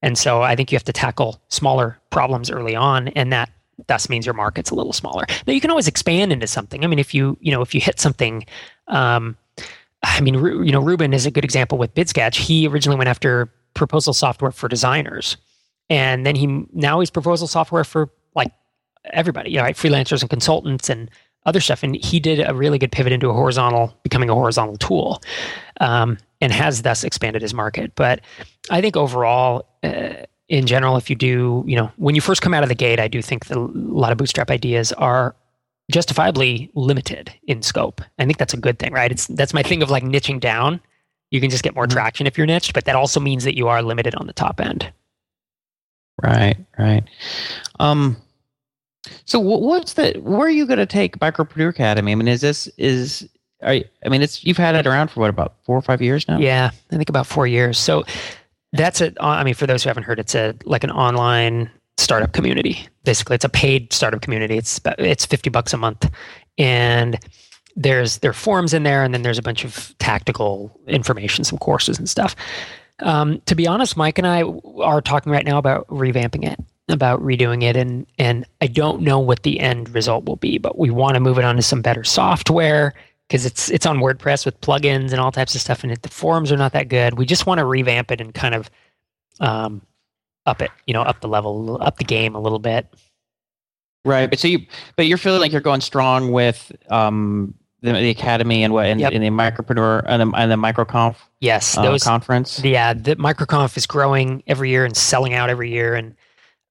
And 0.00 0.16
so 0.16 0.42
I 0.42 0.56
think 0.56 0.72
you 0.72 0.76
have 0.76 0.84
to 0.84 0.92
tackle 0.92 1.40
smaller 1.48 1.98
problems 2.10 2.50
early 2.50 2.74
on, 2.74 3.08
and 3.08 3.32
that 3.32 3.50
thus 3.86 4.08
means 4.08 4.26
your 4.26 4.34
market's 4.34 4.70
a 4.70 4.74
little 4.74 4.92
smaller. 4.92 5.26
Now 5.46 5.52
you 5.52 5.60
can 5.60 5.70
always 5.70 5.88
expand 5.88 6.32
into 6.32 6.46
something. 6.46 6.84
I 6.84 6.86
mean, 6.88 6.98
if 6.98 7.14
you 7.14 7.36
you 7.40 7.52
know 7.52 7.62
if 7.62 7.74
you 7.74 7.80
hit 7.80 8.00
something, 8.00 8.44
um, 8.88 9.36
I 10.02 10.20
mean, 10.20 10.34
you 10.34 10.72
know, 10.72 10.80
Ruben 10.80 11.12
is 11.12 11.26
a 11.26 11.30
good 11.30 11.44
example 11.44 11.78
with 11.78 11.94
BidSketch. 11.94 12.34
He 12.36 12.66
originally 12.66 12.98
went 12.98 13.08
after 13.08 13.52
proposal 13.74 14.12
software 14.12 14.50
for 14.50 14.68
designers, 14.68 15.36
and 15.88 16.26
then 16.26 16.34
he 16.34 16.66
now 16.72 17.00
he's 17.00 17.10
proposal 17.10 17.46
software 17.46 17.84
for 17.84 18.10
everybody, 19.06 19.50
you 19.50 19.56
know, 19.56 19.62
right? 19.64 19.76
freelancers 19.76 20.20
and 20.20 20.30
consultants 20.30 20.88
and 20.88 21.10
other 21.44 21.60
stuff. 21.60 21.82
And 21.82 21.96
he 21.96 22.20
did 22.20 22.46
a 22.48 22.54
really 22.54 22.78
good 22.78 22.92
pivot 22.92 23.12
into 23.12 23.28
a 23.28 23.32
horizontal, 23.32 23.94
becoming 24.02 24.30
a 24.30 24.34
horizontal 24.34 24.76
tool, 24.76 25.22
um, 25.80 26.18
and 26.40 26.52
has 26.52 26.82
thus 26.82 27.02
expanded 27.04 27.42
his 27.42 27.52
market. 27.52 27.94
But 27.96 28.20
I 28.70 28.80
think 28.80 28.96
overall, 28.96 29.66
uh, 29.82 30.14
in 30.48 30.66
general, 30.66 30.96
if 30.96 31.10
you 31.10 31.16
do, 31.16 31.64
you 31.66 31.76
know, 31.76 31.90
when 31.96 32.14
you 32.14 32.20
first 32.20 32.42
come 32.42 32.54
out 32.54 32.62
of 32.62 32.68
the 32.68 32.74
gate, 32.74 33.00
I 33.00 33.08
do 33.08 33.22
think 33.22 33.46
that 33.46 33.56
a 33.56 33.60
lot 33.60 34.12
of 34.12 34.18
bootstrap 34.18 34.50
ideas 34.50 34.92
are 34.92 35.34
justifiably 35.90 36.70
limited 36.74 37.32
in 37.44 37.62
scope. 37.62 38.00
I 38.18 38.24
think 38.24 38.38
that's 38.38 38.54
a 38.54 38.58
good 38.58 38.78
thing, 38.78 38.92
right? 38.92 39.10
It's 39.10 39.26
that's 39.26 39.52
my 39.52 39.62
thing 39.62 39.82
of 39.82 39.90
like 39.90 40.04
niching 40.04 40.38
down. 40.40 40.80
You 41.30 41.40
can 41.40 41.50
just 41.50 41.64
get 41.64 41.74
more 41.74 41.86
Mhm. 41.86 41.92
traction 41.92 42.26
if 42.26 42.38
you're 42.38 42.46
niched, 42.46 42.72
but 42.74 42.84
that 42.84 42.94
also 42.94 43.18
means 43.18 43.44
that 43.44 43.56
you 43.56 43.66
are 43.68 43.82
limited 43.82 44.14
on 44.14 44.26
the 44.26 44.32
top 44.32 44.60
end. 44.60 44.92
Right, 46.22 46.56
right. 46.78 47.04
Um, 47.80 48.16
so 49.24 49.38
what's 49.40 49.94
the? 49.94 50.12
Where 50.22 50.46
are 50.46 50.50
you 50.50 50.66
going 50.66 50.78
to 50.78 50.86
take 50.86 51.18
Micropreneur 51.18 51.68
Academy? 51.68 52.12
I 52.12 52.14
mean, 52.14 52.28
is 52.28 52.40
this 52.40 52.68
is? 52.78 53.28
You, 53.66 53.84
I 54.04 54.08
mean, 54.08 54.22
it's 54.22 54.44
you've 54.44 54.56
had 54.56 54.74
it 54.74 54.86
around 54.86 55.08
for 55.10 55.20
what 55.20 55.30
about 55.30 55.54
four 55.64 55.76
or 55.76 55.82
five 55.82 56.02
years 56.02 56.26
now? 56.26 56.38
Yeah, 56.38 56.70
I 56.90 56.96
think 56.96 57.08
about 57.08 57.26
four 57.26 57.46
years. 57.46 57.78
So 57.78 58.04
that's 58.72 59.00
it. 59.00 59.16
I 59.20 59.44
mean, 59.44 59.54
for 59.54 59.66
those 59.66 59.82
who 59.82 59.88
haven't 59.88 60.04
heard, 60.04 60.18
it's 60.18 60.34
a 60.34 60.54
like 60.64 60.84
an 60.84 60.90
online 60.90 61.70
startup 61.98 62.32
community. 62.32 62.86
Basically, 63.04 63.34
it's 63.34 63.44
a 63.44 63.48
paid 63.48 63.92
startup 63.92 64.22
community. 64.22 64.56
It's 64.56 64.80
it's 64.98 65.26
fifty 65.26 65.50
bucks 65.50 65.72
a 65.72 65.76
month, 65.76 66.10
and 66.58 67.18
there's 67.76 68.18
there 68.18 68.30
are 68.30 68.34
forums 68.34 68.74
in 68.74 68.82
there, 68.82 69.04
and 69.04 69.14
then 69.14 69.22
there's 69.22 69.38
a 69.38 69.42
bunch 69.42 69.64
of 69.64 69.94
tactical 69.98 70.78
information, 70.86 71.44
some 71.44 71.58
courses 71.58 71.98
and 71.98 72.08
stuff. 72.08 72.34
Um, 73.00 73.40
to 73.46 73.54
be 73.54 73.66
honest, 73.66 73.96
Mike 73.96 74.18
and 74.18 74.26
I 74.26 74.42
are 74.82 75.00
talking 75.00 75.32
right 75.32 75.44
now 75.44 75.58
about 75.58 75.86
revamping 75.88 76.44
it, 76.44 76.58
about 76.88 77.22
redoing 77.22 77.62
it, 77.62 77.76
and 77.76 78.06
and 78.18 78.44
I 78.60 78.66
don't 78.66 79.02
know 79.02 79.18
what 79.18 79.42
the 79.42 79.60
end 79.60 79.94
result 79.94 80.24
will 80.24 80.36
be, 80.36 80.58
but 80.58 80.78
we 80.78 80.90
want 80.90 81.14
to 81.14 81.20
move 81.20 81.38
it 81.38 81.44
on 81.44 81.56
to 81.56 81.62
some 81.62 81.82
better 81.82 82.04
software 82.04 82.94
because 83.28 83.46
it's 83.46 83.70
it's 83.70 83.86
on 83.86 83.98
WordPress 83.98 84.44
with 84.44 84.60
plugins 84.60 85.12
and 85.12 85.20
all 85.20 85.32
types 85.32 85.54
of 85.54 85.60
stuff, 85.60 85.82
and 85.82 85.92
it, 85.92 86.02
the 86.02 86.08
forums 86.08 86.50
are 86.52 86.56
not 86.56 86.72
that 86.72 86.88
good. 86.88 87.14
We 87.18 87.24
just 87.26 87.46
want 87.46 87.58
to 87.58 87.64
revamp 87.64 88.10
it 88.10 88.20
and 88.20 88.34
kind 88.34 88.54
of 88.54 88.70
um, 89.40 89.82
up 90.44 90.60
it, 90.60 90.70
you 90.86 90.92
know, 90.94 91.02
up 91.02 91.20
the 91.20 91.28
level, 91.28 91.78
up 91.80 91.98
the 91.98 92.04
game 92.04 92.34
a 92.34 92.40
little 92.40 92.58
bit. 92.58 92.86
Right, 94.04 94.28
but 94.28 94.40
so 94.40 94.48
you, 94.48 94.66
but 94.96 95.06
you're 95.06 95.18
feeling 95.18 95.40
like 95.40 95.52
you're 95.52 95.60
going 95.60 95.80
strong 95.80 96.32
with 96.32 96.72
um 96.90 97.54
the, 97.82 97.92
the 97.92 98.10
academy 98.10 98.64
and 98.64 98.72
what 98.72 98.86
and, 98.86 99.00
Yep. 99.00 99.12
and 99.12 99.22
the 99.24 99.28
micropreneur 99.28 100.04
and 100.06 100.22
the, 100.32 100.36
and 100.36 100.50
the 100.50 100.56
microconf 100.56 101.16
Yes, 101.40 101.76
uh, 101.76 101.82
those 101.82 102.02
conference. 102.02 102.62
yeah, 102.64 102.92
the 102.94 103.14
microconf 103.16 103.76
is 103.76 103.86
growing 103.86 104.42
every 104.48 104.70
year 104.70 104.84
and 104.84 104.96
selling 104.96 105.34
out 105.34 105.50
every 105.50 105.70
year, 105.70 105.94
and 105.94 106.14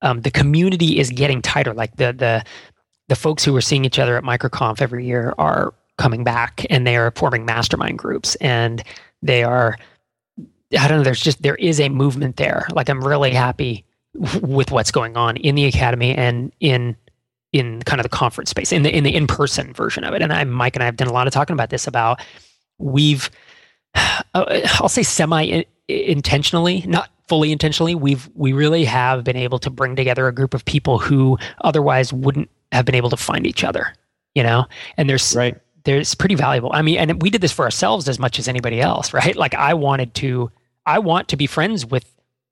um, 0.02 0.22
the 0.22 0.32
community 0.32 1.00
is 1.00 1.10
getting 1.10 1.42
tighter. 1.42 1.74
Like 1.74 1.96
the 1.98 2.14
the 2.14 2.44
the 3.08 3.16
folks 3.16 3.44
who 3.44 3.56
are 3.56 3.62
seeing 3.62 3.86
each 3.86 4.00
other 4.00 4.18
at 4.18 4.24
microconf 4.24 4.82
every 4.82 5.06
year 5.06 5.34
are 5.38 5.74
coming 5.98 6.24
back, 6.24 6.66
and 6.70 6.86
they 6.88 6.96
are 6.96 7.12
forming 7.12 7.46
mastermind 7.46 8.00
groups, 8.00 8.36
and 8.36 8.84
they 9.22 9.44
are. 9.44 9.78
I 10.78 10.88
don't 10.88 11.00
know. 11.00 11.04
There's 11.04 11.22
just 11.22 11.42
there 11.42 11.56
is 11.56 11.80
a 11.80 11.90
movement 11.90 12.38
there. 12.38 12.66
Like 12.72 12.90
I'm 12.90 13.04
really 13.04 13.32
happy 13.32 13.86
with 14.42 14.72
what's 14.72 14.92
going 14.92 15.18
on 15.18 15.38
in 15.38 15.56
the 15.56 15.66
academy 15.66 16.16
and 16.16 16.52
in 16.60 16.96
in 17.52 17.82
kind 17.84 18.00
of 18.00 18.04
the 18.04 18.10
conference 18.10 18.50
space 18.50 18.72
in 18.72 18.84
the 18.84 18.96
in 18.96 19.04
the 19.04 19.14
in 19.14 19.28
person 19.28 19.74
version 19.74 20.04
of 20.04 20.14
it. 20.14 20.22
And 20.22 20.32
I, 20.32 20.44
Mike 20.46 20.76
and 20.76 20.84
I 20.84 20.86
have 20.86 20.96
done 20.96 21.08
a 21.08 21.14
lot 21.14 21.28
of 21.28 21.34
talking 21.34 21.54
about 21.54 21.70
this 21.70 21.88
about 21.88 22.22
we've 22.78 23.30
uh, 23.96 24.62
I'll 24.80 24.90
say 24.90 25.04
semi 25.04 25.64
intentionally, 25.88 26.84
not 26.88 27.10
fully 27.32 27.52
intentionally. 27.54 27.96
We've 27.96 28.30
we 28.36 28.52
really 28.52 28.84
have 28.84 29.24
been 29.24 29.38
able 29.38 29.58
to 29.60 29.70
bring 29.70 29.96
together 29.96 30.28
a 30.28 30.34
group 30.34 30.54
of 30.54 30.66
people 30.66 31.00
who 31.00 31.38
otherwise 31.64 32.12
wouldn't 32.12 32.50
have 32.74 32.84
been 32.84 32.96
able 32.96 33.10
to 33.10 33.16
find 33.18 33.48
each 33.48 33.64
other. 33.64 33.94
You 34.36 34.44
know, 34.44 34.66
and 34.98 35.10
there's 35.10 35.34
Right. 35.34 35.56
there's 35.86 36.14
pretty 36.14 36.36
valuable. 36.36 36.72
I 36.74 36.82
mean, 36.82 36.98
and 36.98 37.22
we 37.22 37.30
did 37.30 37.40
this 37.40 37.54
for 37.54 37.64
ourselves 37.64 38.10
as 38.10 38.20
much 38.20 38.38
as 38.38 38.50
anybody 38.50 38.82
else, 38.82 39.14
right? 39.20 39.36
Like 39.36 39.54
I 39.56 39.74
wanted 39.74 40.14
to, 40.16 40.52
I 40.86 41.00
want 41.00 41.30
to 41.30 41.38
be 41.38 41.48
friends 41.48 41.86
with 41.86 42.04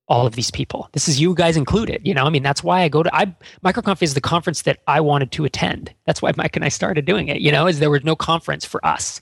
all 0.07 0.25
of 0.25 0.33
these 0.35 0.49
people. 0.49 0.87
This 0.93 1.07
is 1.09 1.19
you 1.19 1.33
guys 1.35 1.55
included. 1.57 1.99
You 2.07 2.13
know, 2.13 2.23
I 2.25 2.29
mean, 2.29 2.41
that's 2.43 2.63
why 2.63 2.81
I 2.81 2.87
go 2.89 3.03
to. 3.03 3.13
I 3.13 3.35
MicroConf 3.65 4.01
is 4.01 4.13
the 4.13 4.21
conference 4.21 4.61
that 4.63 4.77
I 4.87 5.01
wanted 5.01 5.31
to 5.33 5.43
attend. 5.45 5.93
That's 6.05 6.21
why 6.21 6.31
Mike 6.37 6.55
and 6.55 6.63
I 6.65 6.69
started 6.69 7.03
doing 7.05 7.27
it. 7.27 7.41
You 7.41 7.51
know, 7.51 7.67
is 7.67 7.79
there 7.79 7.91
was 7.91 8.03
no 8.05 8.15
conference 8.15 8.63
for 8.65 8.79
us, 8.85 9.21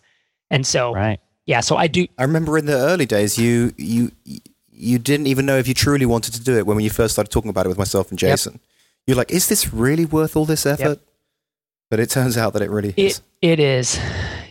and 0.52 0.66
so 0.66 0.94
Right. 0.94 1.20
yeah, 1.48 1.62
so 1.62 1.76
I 1.78 1.88
do. 1.88 2.06
I 2.18 2.24
remember 2.24 2.58
in 2.58 2.68
the 2.68 2.78
early 2.92 3.06
days, 3.06 3.38
you 3.40 3.74
you 3.78 4.12
you 4.78 5.00
didn't 5.00 5.28
even 5.28 5.46
know 5.46 5.58
if 5.58 5.68
you 5.68 5.74
truly 5.74 6.06
wanted 6.06 6.34
to 6.36 6.44
do 6.44 6.56
it 6.58 6.66
when 6.66 6.80
you 6.80 6.90
first 6.90 7.14
started 7.14 7.32
talking 7.32 7.50
about 7.50 7.66
it 7.66 7.70
with 7.70 7.78
myself 7.78 8.12
and 8.12 8.22
Yep. 8.22 8.32
Jason. 8.32 8.60
You're 9.06 9.18
like, 9.18 9.32
is 9.32 9.48
this 9.48 9.74
really 9.74 10.06
worth 10.06 10.36
all 10.36 10.46
this 10.46 10.66
effort? 10.66 11.00
But 11.90 12.00
it 12.00 12.10
turns 12.10 12.38
out 12.38 12.54
that 12.54 12.62
it 12.62 12.70
really 12.70 12.94
is. 12.98 13.22
It 13.42 13.48
it 13.54 13.60
is, 13.60 14.00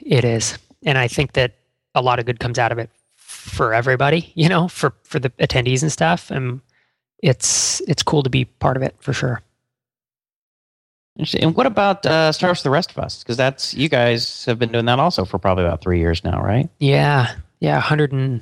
it 0.02 0.24
is, 0.24 0.58
and 0.84 0.96
I 0.96 1.08
think 1.08 1.32
that 1.32 1.52
a 1.94 2.00
lot 2.00 2.18
of 2.18 2.24
good 2.26 2.40
comes 2.40 2.58
out 2.58 2.72
of 2.72 2.78
it 2.78 2.88
for 3.16 3.74
everybody. 3.74 4.32
You 4.34 4.48
know, 4.48 4.68
for 4.68 4.94
for 5.02 5.18
the 5.18 5.28
attendees 5.30 5.82
and 5.82 5.92
stuff, 5.92 6.30
and 6.30 6.60
it's 7.22 7.80
it's 7.86 8.02
cool 8.02 8.22
to 8.22 8.30
be 8.30 8.46
part 8.46 8.76
of 8.78 8.82
it 8.82 8.96
for 9.00 9.12
sure. 9.12 9.42
And 11.38 11.54
what 11.56 11.66
about 11.66 12.04
uh, 12.04 12.30
Startups 12.32 12.60
for 12.60 12.68
the 12.68 12.72
Rest 12.72 12.90
of 12.90 12.98
Us? 12.98 13.22
Because 13.22 13.36
that's 13.38 13.72
you 13.74 13.88
guys 13.88 14.44
have 14.46 14.58
been 14.58 14.70
doing 14.72 14.84
that 14.86 14.98
also 14.98 15.24
for 15.24 15.38
probably 15.38 15.64
about 15.64 15.80
three 15.80 15.98
years 15.98 16.22
now, 16.24 16.42
right? 16.42 16.68
Yeah, 16.78 17.34
yeah, 17.60 17.80
hundred 17.80 18.12
and 18.12 18.40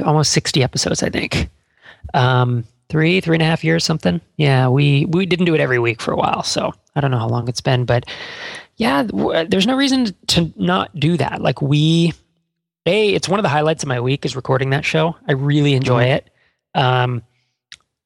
almost 0.00 0.32
sixty 0.32 0.62
episodes, 0.62 1.02
I 1.02 1.10
think. 1.10 1.48
Um, 2.12 2.64
three, 2.88 3.20
three 3.20 3.36
and 3.36 3.42
a 3.42 3.46
half 3.46 3.64
years, 3.64 3.84
something. 3.84 4.20
Yeah, 4.36 4.68
we 4.68 5.06
we 5.06 5.26
didn't 5.26 5.46
do 5.46 5.54
it 5.54 5.60
every 5.60 5.78
week 5.78 6.00
for 6.00 6.12
a 6.12 6.16
while, 6.16 6.42
so 6.42 6.72
I 6.94 7.00
don't 7.00 7.10
know 7.10 7.18
how 7.18 7.28
long 7.28 7.48
it's 7.48 7.60
been, 7.60 7.84
but 7.84 8.04
yeah, 8.76 9.04
w- 9.04 9.46
there's 9.48 9.66
no 9.66 9.76
reason 9.76 10.14
to 10.28 10.52
not 10.56 10.94
do 10.98 11.16
that. 11.16 11.40
Like 11.40 11.62
we, 11.62 12.12
a, 12.86 13.14
it's 13.14 13.28
one 13.28 13.38
of 13.38 13.42
the 13.44 13.48
highlights 13.48 13.82
of 13.82 13.88
my 13.88 14.00
week 14.00 14.24
is 14.24 14.36
recording 14.36 14.70
that 14.70 14.84
show. 14.84 15.16
I 15.28 15.32
really 15.32 15.74
enjoy 15.74 16.04
it. 16.04 16.28
Um, 16.74 17.22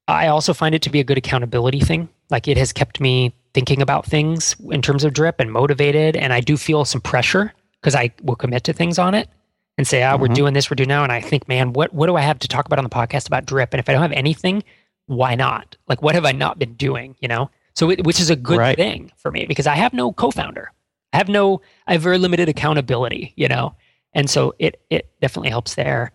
I 0.06 0.28
also 0.28 0.54
find 0.54 0.74
it 0.74 0.82
to 0.82 0.90
be 0.90 1.00
a 1.00 1.04
good 1.04 1.18
accountability 1.18 1.80
thing. 1.80 2.08
Like 2.30 2.48
it 2.48 2.56
has 2.56 2.72
kept 2.72 3.00
me 3.00 3.34
thinking 3.54 3.82
about 3.82 4.06
things 4.06 4.56
in 4.70 4.82
terms 4.82 5.04
of 5.04 5.12
drip 5.12 5.40
and 5.40 5.50
motivated, 5.50 6.16
and 6.16 6.32
I 6.32 6.40
do 6.40 6.56
feel 6.56 6.84
some 6.84 7.00
pressure 7.00 7.52
because 7.80 7.94
I 7.94 8.12
will 8.22 8.36
commit 8.36 8.64
to 8.64 8.72
things 8.72 8.98
on 8.98 9.14
it. 9.14 9.28
And 9.78 9.86
say, 9.86 10.02
ah, 10.02 10.12
mm-hmm. 10.12 10.22
we're 10.22 10.28
doing 10.28 10.52
this, 10.52 10.70
we're 10.70 10.74
doing 10.74 10.88
now. 10.88 11.04
And 11.04 11.12
I 11.12 11.20
think, 11.20 11.48
man, 11.48 11.72
what, 11.72 11.94
what 11.94 12.06
do 12.06 12.16
I 12.16 12.20
have 12.20 12.40
to 12.40 12.48
talk 12.48 12.66
about 12.66 12.78
on 12.78 12.84
the 12.84 12.90
podcast 12.90 13.28
about 13.28 13.46
drip? 13.46 13.72
And 13.72 13.78
if 13.78 13.88
I 13.88 13.92
don't 13.92 14.02
have 14.02 14.12
anything, 14.12 14.64
why 15.06 15.36
not? 15.36 15.76
Like, 15.86 16.02
what 16.02 16.16
have 16.16 16.26
I 16.26 16.32
not 16.32 16.58
been 16.58 16.74
doing? 16.74 17.14
You 17.20 17.28
know? 17.28 17.50
So, 17.74 17.90
it, 17.90 18.04
which 18.04 18.20
is 18.20 18.28
a 18.28 18.36
good 18.36 18.58
right. 18.58 18.76
thing 18.76 19.12
for 19.16 19.30
me 19.30 19.46
because 19.46 19.68
I 19.68 19.76
have 19.76 19.94
no 19.94 20.12
co-founder. 20.12 20.72
I 21.12 21.16
have 21.16 21.28
no, 21.28 21.62
I 21.86 21.92
have 21.92 22.02
very 22.02 22.18
limited 22.18 22.48
accountability, 22.48 23.32
you 23.36 23.46
know? 23.46 23.74
And 24.12 24.28
so 24.28 24.52
it, 24.58 24.82
it 24.90 25.08
definitely 25.20 25.50
helps 25.50 25.76
there. 25.76 26.10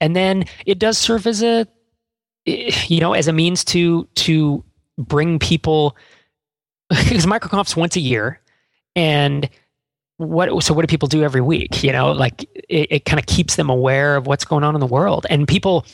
And 0.00 0.16
then 0.16 0.44
it 0.66 0.80
does 0.80 0.98
serve 0.98 1.26
as 1.28 1.42
a, 1.44 1.66
you 2.44 3.00
know, 3.00 3.14
as 3.14 3.28
a 3.28 3.32
means 3.32 3.64
to, 3.66 4.08
to 4.16 4.64
bring 4.98 5.38
people, 5.38 5.96
because 6.88 7.24
MicroConf's 7.24 7.76
once 7.76 7.94
a 7.94 8.00
year 8.00 8.40
and 8.96 9.48
what 10.18 10.62
so 10.62 10.72
what 10.72 10.82
do 10.82 10.86
people 10.86 11.08
do 11.08 11.22
every 11.22 11.42
week 11.42 11.82
you 11.82 11.92
know 11.92 12.12
like 12.12 12.48
it, 12.68 12.88
it 12.90 13.04
kind 13.04 13.18
of 13.18 13.26
keeps 13.26 13.56
them 13.56 13.70
aware 13.70 14.16
of 14.16 14.26
what's 14.26 14.44
going 14.44 14.64
on 14.64 14.74
in 14.74 14.80
the 14.80 14.86
world. 14.86 15.26
And 15.30 15.46
people 15.46 15.86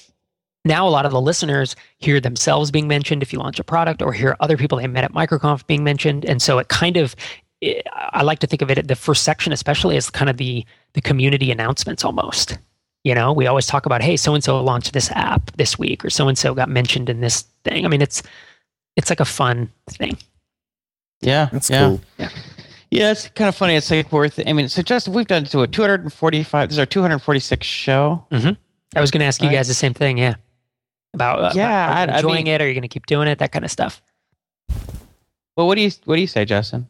now 0.64 0.86
a 0.86 0.90
lot 0.90 1.06
of 1.06 1.12
the 1.12 1.20
listeners 1.20 1.74
hear 1.98 2.20
themselves 2.20 2.70
being 2.70 2.86
mentioned 2.86 3.22
if 3.22 3.32
you 3.32 3.38
launch 3.38 3.58
a 3.58 3.64
product 3.64 4.00
or 4.00 4.12
hear 4.12 4.36
other 4.40 4.56
people 4.56 4.78
they 4.78 4.86
met 4.86 5.04
at 5.04 5.12
microconf 5.12 5.66
being 5.66 5.84
mentioned. 5.84 6.24
And 6.24 6.40
so 6.40 6.58
it 6.58 6.68
kind 6.68 6.96
of 6.96 7.16
it, 7.60 7.86
i 7.94 8.22
like 8.22 8.40
to 8.40 8.46
think 8.46 8.60
of 8.60 8.70
it 8.70 8.88
the 8.88 8.96
first 8.96 9.22
section 9.22 9.52
especially 9.52 9.96
as 9.96 10.10
kind 10.10 10.28
of 10.28 10.36
the 10.36 10.64
the 10.94 11.00
community 11.00 11.50
announcements 11.50 12.04
almost. 12.04 12.58
You 13.04 13.14
know 13.14 13.32
we 13.32 13.46
always 13.46 13.66
talk 13.66 13.86
about 13.86 14.02
hey 14.02 14.16
so 14.16 14.34
and 14.34 14.44
so 14.44 14.62
launched 14.62 14.92
this 14.92 15.10
app 15.12 15.50
this 15.56 15.78
week 15.78 16.04
or 16.04 16.10
so 16.10 16.28
and 16.28 16.38
so 16.38 16.54
got 16.54 16.68
mentioned 16.68 17.08
in 17.10 17.20
this 17.20 17.42
thing. 17.64 17.84
I 17.84 17.88
mean 17.88 18.02
it's 18.02 18.22
it's 18.96 19.10
like 19.10 19.20
a 19.20 19.24
fun 19.24 19.70
thing. 19.88 20.16
Yeah 21.20 21.48
that's 21.52 21.70
yeah. 21.70 21.88
cool. 21.88 22.00
Yeah 22.18 22.28
yeah, 22.92 23.10
it's 23.10 23.26
kind 23.28 23.48
of 23.48 23.56
funny. 23.56 23.74
It's 23.74 23.90
like 23.90 24.12
worth. 24.12 24.38
I 24.46 24.52
mean, 24.52 24.68
so 24.68 24.82
just 24.82 25.08
we've 25.08 25.26
done 25.26 25.44
to 25.44 25.62
a 25.62 25.66
245. 25.66 26.68
This 26.68 26.74
is 26.74 26.78
our 26.78 26.84
246 26.84 27.66
show. 27.66 28.26
Mm-hmm. 28.30 28.50
I 28.94 29.00
was 29.00 29.10
going 29.10 29.20
to 29.20 29.24
ask 29.24 29.40
right. 29.40 29.50
you 29.50 29.56
guys 29.56 29.66
the 29.66 29.74
same 29.74 29.94
thing. 29.94 30.18
Yeah, 30.18 30.34
about 31.14 31.38
uh, 31.38 31.52
yeah, 31.54 32.02
about 32.02 32.16
enjoying 32.16 32.34
I 32.34 32.44
mean, 32.44 32.46
it. 32.48 32.60
Are 32.60 32.68
you 32.68 32.74
going 32.74 32.82
to 32.82 32.88
keep 32.88 33.06
doing 33.06 33.28
it? 33.28 33.38
That 33.38 33.50
kind 33.50 33.64
of 33.64 33.70
stuff. 33.70 34.02
Well, 35.56 35.66
what 35.66 35.76
do 35.76 35.80
you 35.80 35.90
what 36.04 36.16
do 36.16 36.20
you 36.20 36.26
say, 36.26 36.44
Justin? 36.44 36.86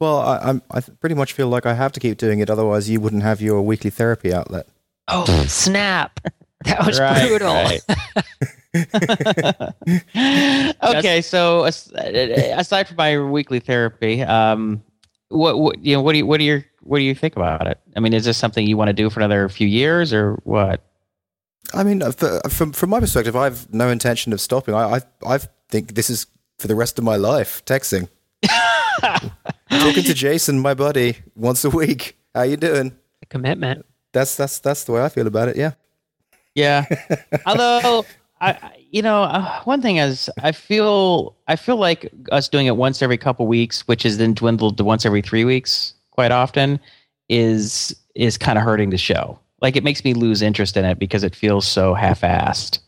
Well, 0.00 0.18
I, 0.18 0.38
I'm 0.38 0.62
I 0.70 0.80
pretty 0.80 1.14
much 1.14 1.34
feel 1.34 1.48
like 1.48 1.66
I 1.66 1.74
have 1.74 1.92
to 1.92 2.00
keep 2.00 2.16
doing 2.16 2.40
it. 2.40 2.48
Otherwise, 2.48 2.88
you 2.88 3.00
wouldn't 3.00 3.22
have 3.22 3.42
your 3.42 3.60
weekly 3.60 3.90
therapy 3.90 4.32
outlet. 4.32 4.66
Oh 5.08 5.26
snap! 5.46 6.20
That 6.64 6.86
was 6.86 6.98
right, 6.98 7.28
brutal. 7.28 7.52
Right. 7.52 7.82
okay, 10.82 11.22
so 11.22 11.64
aside 11.64 12.88
from 12.88 12.96
my 12.96 13.18
weekly 13.18 13.60
therapy, 13.60 14.22
um, 14.22 14.82
what, 15.28 15.58
what 15.58 15.84
you 15.84 15.94
know, 15.94 16.02
what 16.02 16.12
do 16.12 16.18
you 16.18 16.26
what 16.26 16.38
do 16.38 16.44
you 16.44 16.64
what 16.80 16.98
do 16.98 17.04
you 17.04 17.14
think 17.14 17.36
about 17.36 17.66
it? 17.66 17.78
I 17.96 18.00
mean, 18.00 18.12
is 18.12 18.24
this 18.24 18.36
something 18.36 18.66
you 18.66 18.76
want 18.76 18.88
to 18.88 18.92
do 18.92 19.10
for 19.10 19.20
another 19.20 19.48
few 19.48 19.68
years 19.68 20.12
or 20.12 20.34
what? 20.44 20.84
I 21.72 21.84
mean, 21.84 22.02
uh, 22.02 22.12
for, 22.12 22.40
from 22.48 22.72
from 22.72 22.90
my 22.90 23.00
perspective, 23.00 23.36
I 23.36 23.44
have 23.44 23.72
no 23.72 23.90
intention 23.90 24.32
of 24.32 24.40
stopping. 24.40 24.74
I 24.74 24.96
I, 24.96 25.00
I 25.26 25.38
think 25.68 25.94
this 25.94 26.10
is 26.10 26.26
for 26.58 26.66
the 26.66 26.74
rest 26.74 26.98
of 26.98 27.04
my 27.04 27.16
life. 27.16 27.64
TechZing, 27.64 28.08
talking 29.70 30.04
to 30.04 30.14
Jason, 30.14 30.60
my 30.60 30.74
buddy, 30.74 31.16
once 31.36 31.64
a 31.64 31.70
week. 31.70 32.18
How 32.34 32.42
you 32.42 32.56
doing? 32.56 32.96
A 33.22 33.26
commitment. 33.26 33.86
That's 34.12 34.36
that's 34.36 34.58
that's 34.58 34.84
the 34.84 34.92
way 34.92 35.04
I 35.04 35.08
feel 35.08 35.26
about 35.26 35.48
it. 35.48 35.56
Yeah. 35.56 35.72
Yeah. 36.54 36.84
Although 37.46 38.04
I, 38.40 38.58
you 38.90 39.02
know, 39.02 39.22
uh, 39.22 39.62
one 39.62 39.82
thing 39.82 39.96
is 39.96 40.30
I 40.42 40.52
feel 40.52 41.36
I 41.48 41.56
feel 41.56 41.76
like 41.76 42.10
us 42.30 42.48
doing 42.48 42.66
it 42.66 42.76
once 42.76 43.02
every 43.02 43.18
couple 43.18 43.46
weeks, 43.46 43.86
which 43.88 44.04
is 44.04 44.18
then 44.18 44.34
dwindled 44.34 44.76
to 44.78 44.84
once 44.84 45.06
every 45.06 45.22
three 45.22 45.44
weeks, 45.44 45.94
quite 46.10 46.30
often, 46.30 46.78
is 47.28 47.94
is 48.14 48.38
kind 48.38 48.58
of 48.58 48.64
hurting 48.64 48.90
the 48.90 48.98
show. 48.98 49.38
Like 49.60 49.76
it 49.76 49.84
makes 49.84 50.04
me 50.04 50.14
lose 50.14 50.42
interest 50.42 50.76
in 50.76 50.84
it 50.84 50.98
because 50.98 51.24
it 51.24 51.34
feels 51.34 51.66
so 51.66 51.94
half-assed. 51.94 52.80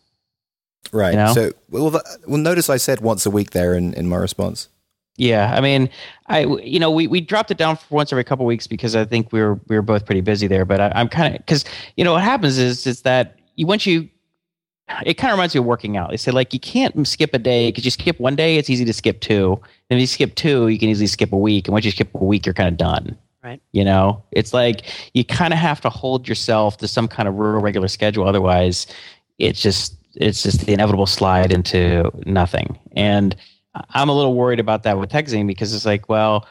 Right. 0.92 1.12
You 1.12 1.16
know? 1.16 1.32
So, 1.32 1.52
well, 1.70 1.90
well, 2.26 2.38
notice 2.38 2.70
I 2.70 2.76
said 2.76 3.00
once 3.00 3.26
a 3.26 3.30
week 3.30 3.50
there 3.50 3.74
in, 3.74 3.94
in 3.94 4.08
my 4.08 4.16
response. 4.16 4.68
Yeah, 5.16 5.54
I 5.56 5.60
mean, 5.62 5.88
I 6.26 6.44
you 6.44 6.78
know 6.78 6.90
we, 6.90 7.06
we 7.06 7.22
dropped 7.22 7.50
it 7.50 7.56
down 7.56 7.76
for 7.76 7.94
once 7.94 8.12
every 8.12 8.24
couple 8.24 8.44
weeks 8.44 8.66
because 8.66 8.94
I 8.94 9.06
think 9.06 9.32
we 9.32 9.40
were 9.40 9.58
we 9.68 9.76
were 9.76 9.82
both 9.82 10.04
pretty 10.04 10.20
busy 10.20 10.46
there. 10.46 10.66
But 10.66 10.80
I, 10.80 11.00
am 11.00 11.08
kind 11.08 11.34
of 11.34 11.40
because 11.40 11.64
you 11.96 12.04
know 12.04 12.12
what 12.12 12.22
happens 12.22 12.58
is 12.58 12.86
is 12.86 13.00
that 13.02 13.38
you 13.56 13.66
once 13.66 13.86
you 13.86 14.08
it 15.04 15.14
kind 15.14 15.32
of 15.32 15.36
reminds 15.36 15.54
me 15.54 15.58
of 15.58 15.64
working 15.64 15.96
out. 15.96 16.10
They 16.10 16.16
say 16.16 16.30
like 16.30 16.52
you 16.52 16.60
can't 16.60 17.06
skip 17.06 17.34
a 17.34 17.38
day 17.38 17.68
because 17.68 17.84
you 17.84 17.90
skip 17.90 18.20
one 18.20 18.36
day, 18.36 18.56
it's 18.56 18.70
easy 18.70 18.84
to 18.84 18.92
skip 18.92 19.20
two. 19.20 19.60
And 19.90 19.98
if 19.98 20.00
you 20.00 20.06
skip 20.06 20.36
two, 20.36 20.68
you 20.68 20.78
can 20.78 20.88
easily 20.88 21.08
skip 21.08 21.32
a 21.32 21.36
week. 21.36 21.66
And 21.66 21.72
once 21.72 21.84
you 21.84 21.90
skip 21.90 22.14
a 22.14 22.24
week, 22.24 22.46
you're 22.46 22.54
kind 22.54 22.68
of 22.68 22.76
done. 22.76 23.18
Right. 23.42 23.60
You 23.72 23.84
know, 23.84 24.22
it's 24.32 24.52
like 24.52 24.86
you 25.14 25.24
kind 25.24 25.52
of 25.52 25.58
have 25.58 25.80
to 25.82 25.90
hold 25.90 26.28
yourself 26.28 26.78
to 26.78 26.88
some 26.88 27.08
kind 27.08 27.28
of 27.28 27.34
rural 27.34 27.60
regular 27.60 27.88
schedule. 27.88 28.28
Otherwise, 28.28 28.86
it's 29.38 29.60
just 29.60 29.96
it's 30.14 30.42
just 30.42 30.66
the 30.66 30.72
inevitable 30.72 31.06
slide 31.06 31.52
into 31.52 32.10
nothing. 32.24 32.78
And 32.92 33.36
I'm 33.90 34.08
a 34.08 34.14
little 34.14 34.34
worried 34.34 34.60
about 34.60 34.82
that 34.84 34.98
with 34.98 35.10
TechZing 35.10 35.46
because 35.46 35.74
it's 35.74 35.84
like, 35.84 36.08
well, 36.08 36.46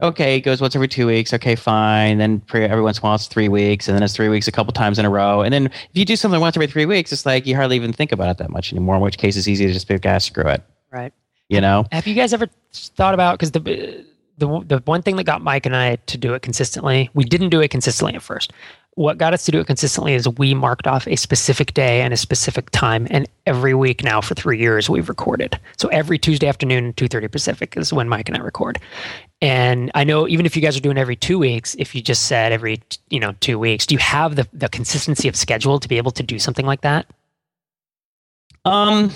okay, 0.00 0.36
it 0.36 0.40
goes 0.40 0.60
once 0.60 0.74
every 0.74 0.88
two 0.88 1.06
weeks. 1.06 1.32
Okay, 1.32 1.54
fine. 1.54 2.18
Then 2.18 2.42
every 2.52 2.82
once 2.82 2.98
in 2.98 3.02
a 3.02 3.04
while 3.04 3.14
it's 3.14 3.26
three 3.26 3.48
weeks, 3.48 3.88
and 3.88 3.96
then 3.96 4.02
it's 4.02 4.14
three 4.14 4.28
weeks 4.28 4.48
a 4.48 4.52
couple 4.52 4.72
times 4.72 4.98
in 4.98 5.04
a 5.04 5.10
row. 5.10 5.42
And 5.42 5.52
then 5.52 5.66
if 5.66 5.90
you 5.94 6.04
do 6.04 6.16
something 6.16 6.40
once 6.40 6.56
every 6.56 6.66
three 6.66 6.86
weeks, 6.86 7.12
it's 7.12 7.26
like 7.26 7.46
you 7.46 7.56
hardly 7.56 7.76
even 7.76 7.92
think 7.92 8.12
about 8.12 8.30
it 8.30 8.38
that 8.38 8.50
much 8.50 8.72
anymore. 8.72 8.96
In 8.96 9.02
which 9.02 9.18
case, 9.18 9.36
it's 9.36 9.48
easy 9.48 9.66
to 9.66 9.72
just 9.72 9.88
be, 9.88 9.98
guys, 9.98 10.24
ah, 10.24 10.26
screw 10.26 10.48
it. 10.48 10.62
Right. 10.90 11.12
You 11.48 11.60
know. 11.60 11.86
Have 11.92 12.06
you 12.06 12.14
guys 12.14 12.32
ever 12.32 12.48
thought 12.72 13.14
about 13.14 13.38
because 13.38 13.52
the 13.52 14.04
the 14.38 14.64
the 14.66 14.82
one 14.84 15.02
thing 15.02 15.16
that 15.16 15.24
got 15.24 15.42
Mike 15.42 15.66
and 15.66 15.74
I 15.74 15.96
to 15.96 16.18
do 16.18 16.34
it 16.34 16.42
consistently, 16.42 17.10
we 17.14 17.24
didn't 17.24 17.50
do 17.50 17.60
it 17.60 17.68
consistently 17.68 18.14
at 18.14 18.22
first, 18.22 18.52
what 18.98 19.16
got 19.16 19.32
us 19.32 19.44
to 19.44 19.52
do 19.52 19.60
it 19.60 19.66
consistently 19.68 20.14
is 20.14 20.28
we 20.28 20.54
marked 20.54 20.88
off 20.88 21.06
a 21.06 21.14
specific 21.14 21.72
day 21.72 22.02
and 22.02 22.12
a 22.12 22.16
specific 22.16 22.68
time 22.70 23.06
and 23.12 23.28
every 23.46 23.72
week 23.72 24.02
now 24.02 24.20
for 24.20 24.34
three 24.34 24.58
years 24.58 24.90
we've 24.90 25.08
recorded 25.08 25.58
so 25.76 25.86
every 25.88 26.18
tuesday 26.18 26.48
afternoon 26.48 26.92
2.30 26.94 27.30
pacific 27.30 27.76
is 27.76 27.92
when 27.92 28.08
mike 28.08 28.28
and 28.28 28.36
i 28.36 28.40
record 28.40 28.80
and 29.40 29.90
i 29.94 30.04
know 30.04 30.26
even 30.28 30.46
if 30.46 30.56
you 30.56 30.62
guys 30.62 30.76
are 30.76 30.80
doing 30.80 30.98
every 30.98 31.16
two 31.16 31.38
weeks 31.38 31.76
if 31.78 31.94
you 31.94 32.02
just 32.02 32.26
said 32.26 32.52
every 32.52 32.80
you 33.10 33.20
know 33.20 33.32
two 33.40 33.58
weeks 33.58 33.86
do 33.86 33.94
you 33.94 33.98
have 33.98 34.36
the, 34.36 34.46
the 34.52 34.68
consistency 34.68 35.28
of 35.28 35.36
schedule 35.36 35.78
to 35.78 35.88
be 35.88 35.96
able 35.96 36.10
to 36.10 36.22
do 36.22 36.38
something 36.38 36.66
like 36.66 36.80
that 36.80 37.06
um 38.64 39.12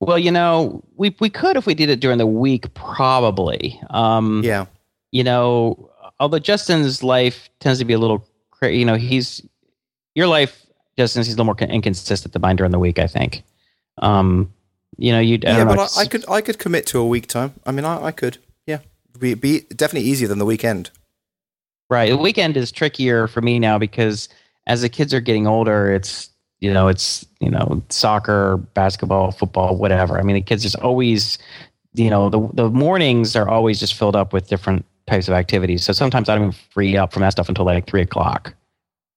well 0.00 0.18
you 0.18 0.30
know 0.30 0.82
we, 0.96 1.14
we 1.20 1.28
could 1.28 1.56
if 1.56 1.66
we 1.66 1.74
did 1.74 1.90
it 1.90 2.00
during 2.00 2.18
the 2.18 2.26
week 2.26 2.72
probably 2.74 3.80
um 3.90 4.42
yeah 4.42 4.64
you 5.12 5.22
know 5.22 5.90
although 6.18 6.38
justin's 6.38 7.02
life 7.02 7.50
tends 7.60 7.78
to 7.78 7.84
be 7.84 7.92
a 7.92 7.98
little 7.98 8.26
crazy. 8.60 8.78
you 8.78 8.84
know, 8.84 8.96
he's 8.96 9.42
your 10.14 10.26
life 10.26 10.66
just 10.96 11.14
since 11.14 11.26
he's 11.26 11.34
a 11.34 11.42
little 11.42 11.46
more 11.46 11.56
inconsistent 11.68 12.32
than 12.32 12.42
mine 12.42 12.56
during 12.56 12.72
the 12.72 12.78
week. 12.78 12.98
I 12.98 13.06
think. 13.06 13.42
Um, 13.98 14.52
you 14.96 15.12
know, 15.12 15.20
you. 15.20 15.38
Yeah, 15.42 15.64
know, 15.64 15.74
but 15.74 15.92
I, 15.96 16.02
I, 16.02 16.06
could 16.06 16.24
I 16.28 16.40
could 16.40 16.58
commit 16.58 16.86
to 16.86 16.98
a 16.98 17.06
week 17.06 17.26
time. 17.26 17.54
I 17.66 17.72
mean, 17.72 17.84
I, 17.84 18.04
I 18.04 18.12
could. 18.12 18.38
Be, 19.18 19.34
be 19.34 19.60
definitely 19.74 20.08
easier 20.08 20.28
than 20.28 20.38
the 20.38 20.44
weekend. 20.44 20.90
Right, 21.88 22.10
the 22.10 22.16
weekend 22.16 22.56
is 22.56 22.70
trickier 22.70 23.26
for 23.26 23.40
me 23.40 23.58
now 23.58 23.78
because 23.78 24.28
as 24.66 24.82
the 24.82 24.88
kids 24.88 25.12
are 25.12 25.20
getting 25.20 25.46
older, 25.46 25.92
it's 25.92 26.30
you 26.60 26.72
know 26.72 26.88
it's 26.88 27.26
you 27.40 27.50
know 27.50 27.82
soccer, 27.88 28.58
basketball, 28.74 29.32
football, 29.32 29.76
whatever. 29.76 30.18
I 30.18 30.22
mean, 30.22 30.34
the 30.34 30.40
kids 30.40 30.62
just 30.62 30.76
always 30.76 31.38
you 31.94 32.08
know 32.08 32.30
the 32.30 32.48
the 32.54 32.70
mornings 32.70 33.34
are 33.34 33.48
always 33.48 33.80
just 33.80 33.94
filled 33.94 34.14
up 34.14 34.32
with 34.32 34.48
different 34.48 34.84
types 35.08 35.26
of 35.26 35.34
activities. 35.34 35.84
So 35.84 35.92
sometimes 35.92 36.28
I 36.28 36.36
don't 36.36 36.44
even 36.44 36.58
free 36.70 36.96
up 36.96 37.12
from 37.12 37.22
that 37.22 37.30
stuff 37.30 37.48
until 37.48 37.64
like 37.64 37.86
three 37.86 38.02
o'clock. 38.02 38.54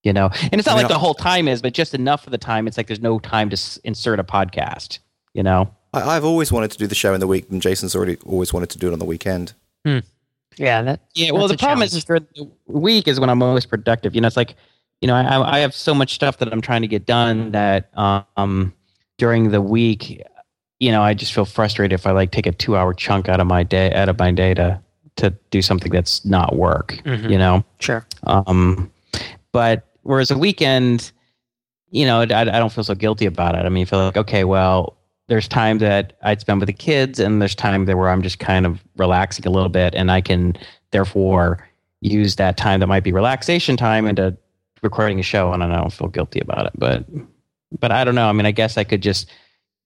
You 0.04 0.12
know, 0.12 0.32
and 0.42 0.56
it's 0.56 0.66
not 0.66 0.74
I 0.74 0.76
mean, 0.78 0.84
like 0.84 0.92
the 0.92 1.00
whole 1.00 1.14
time 1.14 1.48
is, 1.48 1.62
but 1.62 1.74
just 1.74 1.94
enough 1.94 2.26
of 2.26 2.32
the 2.32 2.38
time. 2.38 2.68
It's 2.68 2.76
like 2.76 2.88
there's 2.88 3.00
no 3.00 3.20
time 3.20 3.50
to 3.52 3.54
s- 3.54 3.78
insert 3.86 4.20
a 4.20 4.24
podcast. 4.24 5.00
You 5.34 5.44
know, 5.44 5.74
I, 5.94 6.16
have 6.16 6.26
always 6.26 6.52
wanted 6.52 6.72
to 6.72 6.78
do 6.78 6.88
the 6.88 6.96
show 6.96 7.14
in 7.14 7.22
the 7.22 7.28
week, 7.28 7.46
and 7.50 7.62
Jason's 7.62 7.96
already 7.96 8.18
always 8.26 8.52
wanted 8.52 8.70
to 8.72 8.80
do 8.80 8.90
it 8.90 8.94
on 8.94 9.00
the 9.00 9.06
weekend. 9.06 9.54
Hmm. 9.86 10.00
Yeah, 10.58 10.82
that. 10.84 11.02
Yeah, 11.16 11.32
well, 11.32 11.48
the 11.48 11.58
problem 11.58 11.88
challenge. 11.88 11.94
is, 11.94 12.06
during 12.06 12.28
the 12.36 12.50
week 12.68 13.08
is 13.08 13.20
when 13.20 13.30
I'm 13.30 13.40
most 13.40 13.70
productive. 13.70 14.16
You 14.16 14.22
know, 14.22 14.28
it's 14.28 14.38
like, 14.38 14.56
you 15.02 15.08
know, 15.08 15.16
I, 15.16 15.58
I 15.58 15.60
have 15.60 15.74
so 15.74 15.94
much 15.94 16.14
stuff 16.14 16.38
that 16.38 16.52
I'm 16.52 16.62
trying 16.62 16.82
to 16.82 16.88
get 16.88 17.06
done 17.06 17.52
that 17.52 17.90
um, 17.98 18.74
during 19.18 19.52
the 19.52 19.62
week, 19.62 20.22
you 20.80 20.92
know, 20.92 21.02
I 21.02 21.14
just 21.14 21.34
feel 21.34 21.46
frustrated 21.46 21.94
if 21.94 22.06
I 22.06 22.12
like 22.12 22.32
take 22.32 22.46
a 22.46 22.52
two 22.52 22.78
hour 22.78 22.94
chunk 22.94 23.30
out 23.30 23.40
of 23.40 23.48
my 23.48 23.64
day 23.64 23.94
out 23.94 24.10
of 24.10 24.20
my 24.20 24.32
day 24.32 24.54
to 24.54 24.80
to 25.16 25.30
do 25.52 25.62
something 25.62 25.92
that's 25.92 26.26
not 26.26 26.56
work. 26.56 27.00
Mm-hmm. 27.06 27.30
You 27.30 27.38
know, 27.38 27.64
sure. 27.80 28.06
Um, 28.24 28.92
but 29.52 29.88
whereas 30.02 30.32
a 30.32 30.38
weekend, 30.38 31.12
you 31.92 32.06
know, 32.06 32.22
I, 32.22 32.42
I 32.42 32.44
don't 32.46 32.72
feel 32.72 32.84
so 32.84 32.96
guilty 32.96 33.26
about 33.26 33.56
it. 33.56 33.66
I 33.66 33.70
mean, 33.70 33.84
I 33.84 33.86
feel 33.86 34.00
like 34.00 34.18
okay, 34.18 34.44
well, 34.44 34.98
there's 35.28 35.48
time 35.48 35.78
that 35.80 36.14
I'd 36.22 36.42
spend 36.42 36.60
with 36.60 36.68
the 36.68 36.74
kids, 36.74 37.20
and 37.20 37.42
there's 37.42 37.56
time 37.56 37.86
there 37.86 37.98
where 37.98 38.10
I'm 38.10 38.22
just 38.22 38.40
kind 38.40 38.66
of 38.66 38.84
relaxing 38.98 39.46
a 39.48 39.50
little 39.50 39.70
bit, 39.70 39.96
and 39.96 40.12
I 40.12 40.22
can 40.22 40.56
therefore 40.92 41.68
use 42.02 42.36
that 42.36 42.58
time 42.58 42.80
that 42.82 42.88
might 42.88 43.04
be 43.04 43.12
relaxation 43.12 43.78
time 43.78 44.06
into 44.06 44.36
recording 44.82 45.20
a 45.20 45.24
show, 45.24 45.54
and 45.54 45.64
I 45.64 45.76
don't 45.76 45.94
feel 45.94 46.10
guilty 46.10 46.40
about 46.40 46.66
it. 46.68 46.74
But 46.78 47.06
but 47.80 47.92
I 47.92 48.04
don't 48.04 48.16
know. 48.16 48.30
I 48.30 48.34
mean, 48.34 48.46
I 48.46 48.52
guess 48.52 48.78
I 48.78 48.84
could 48.84 49.02
just 49.02 49.32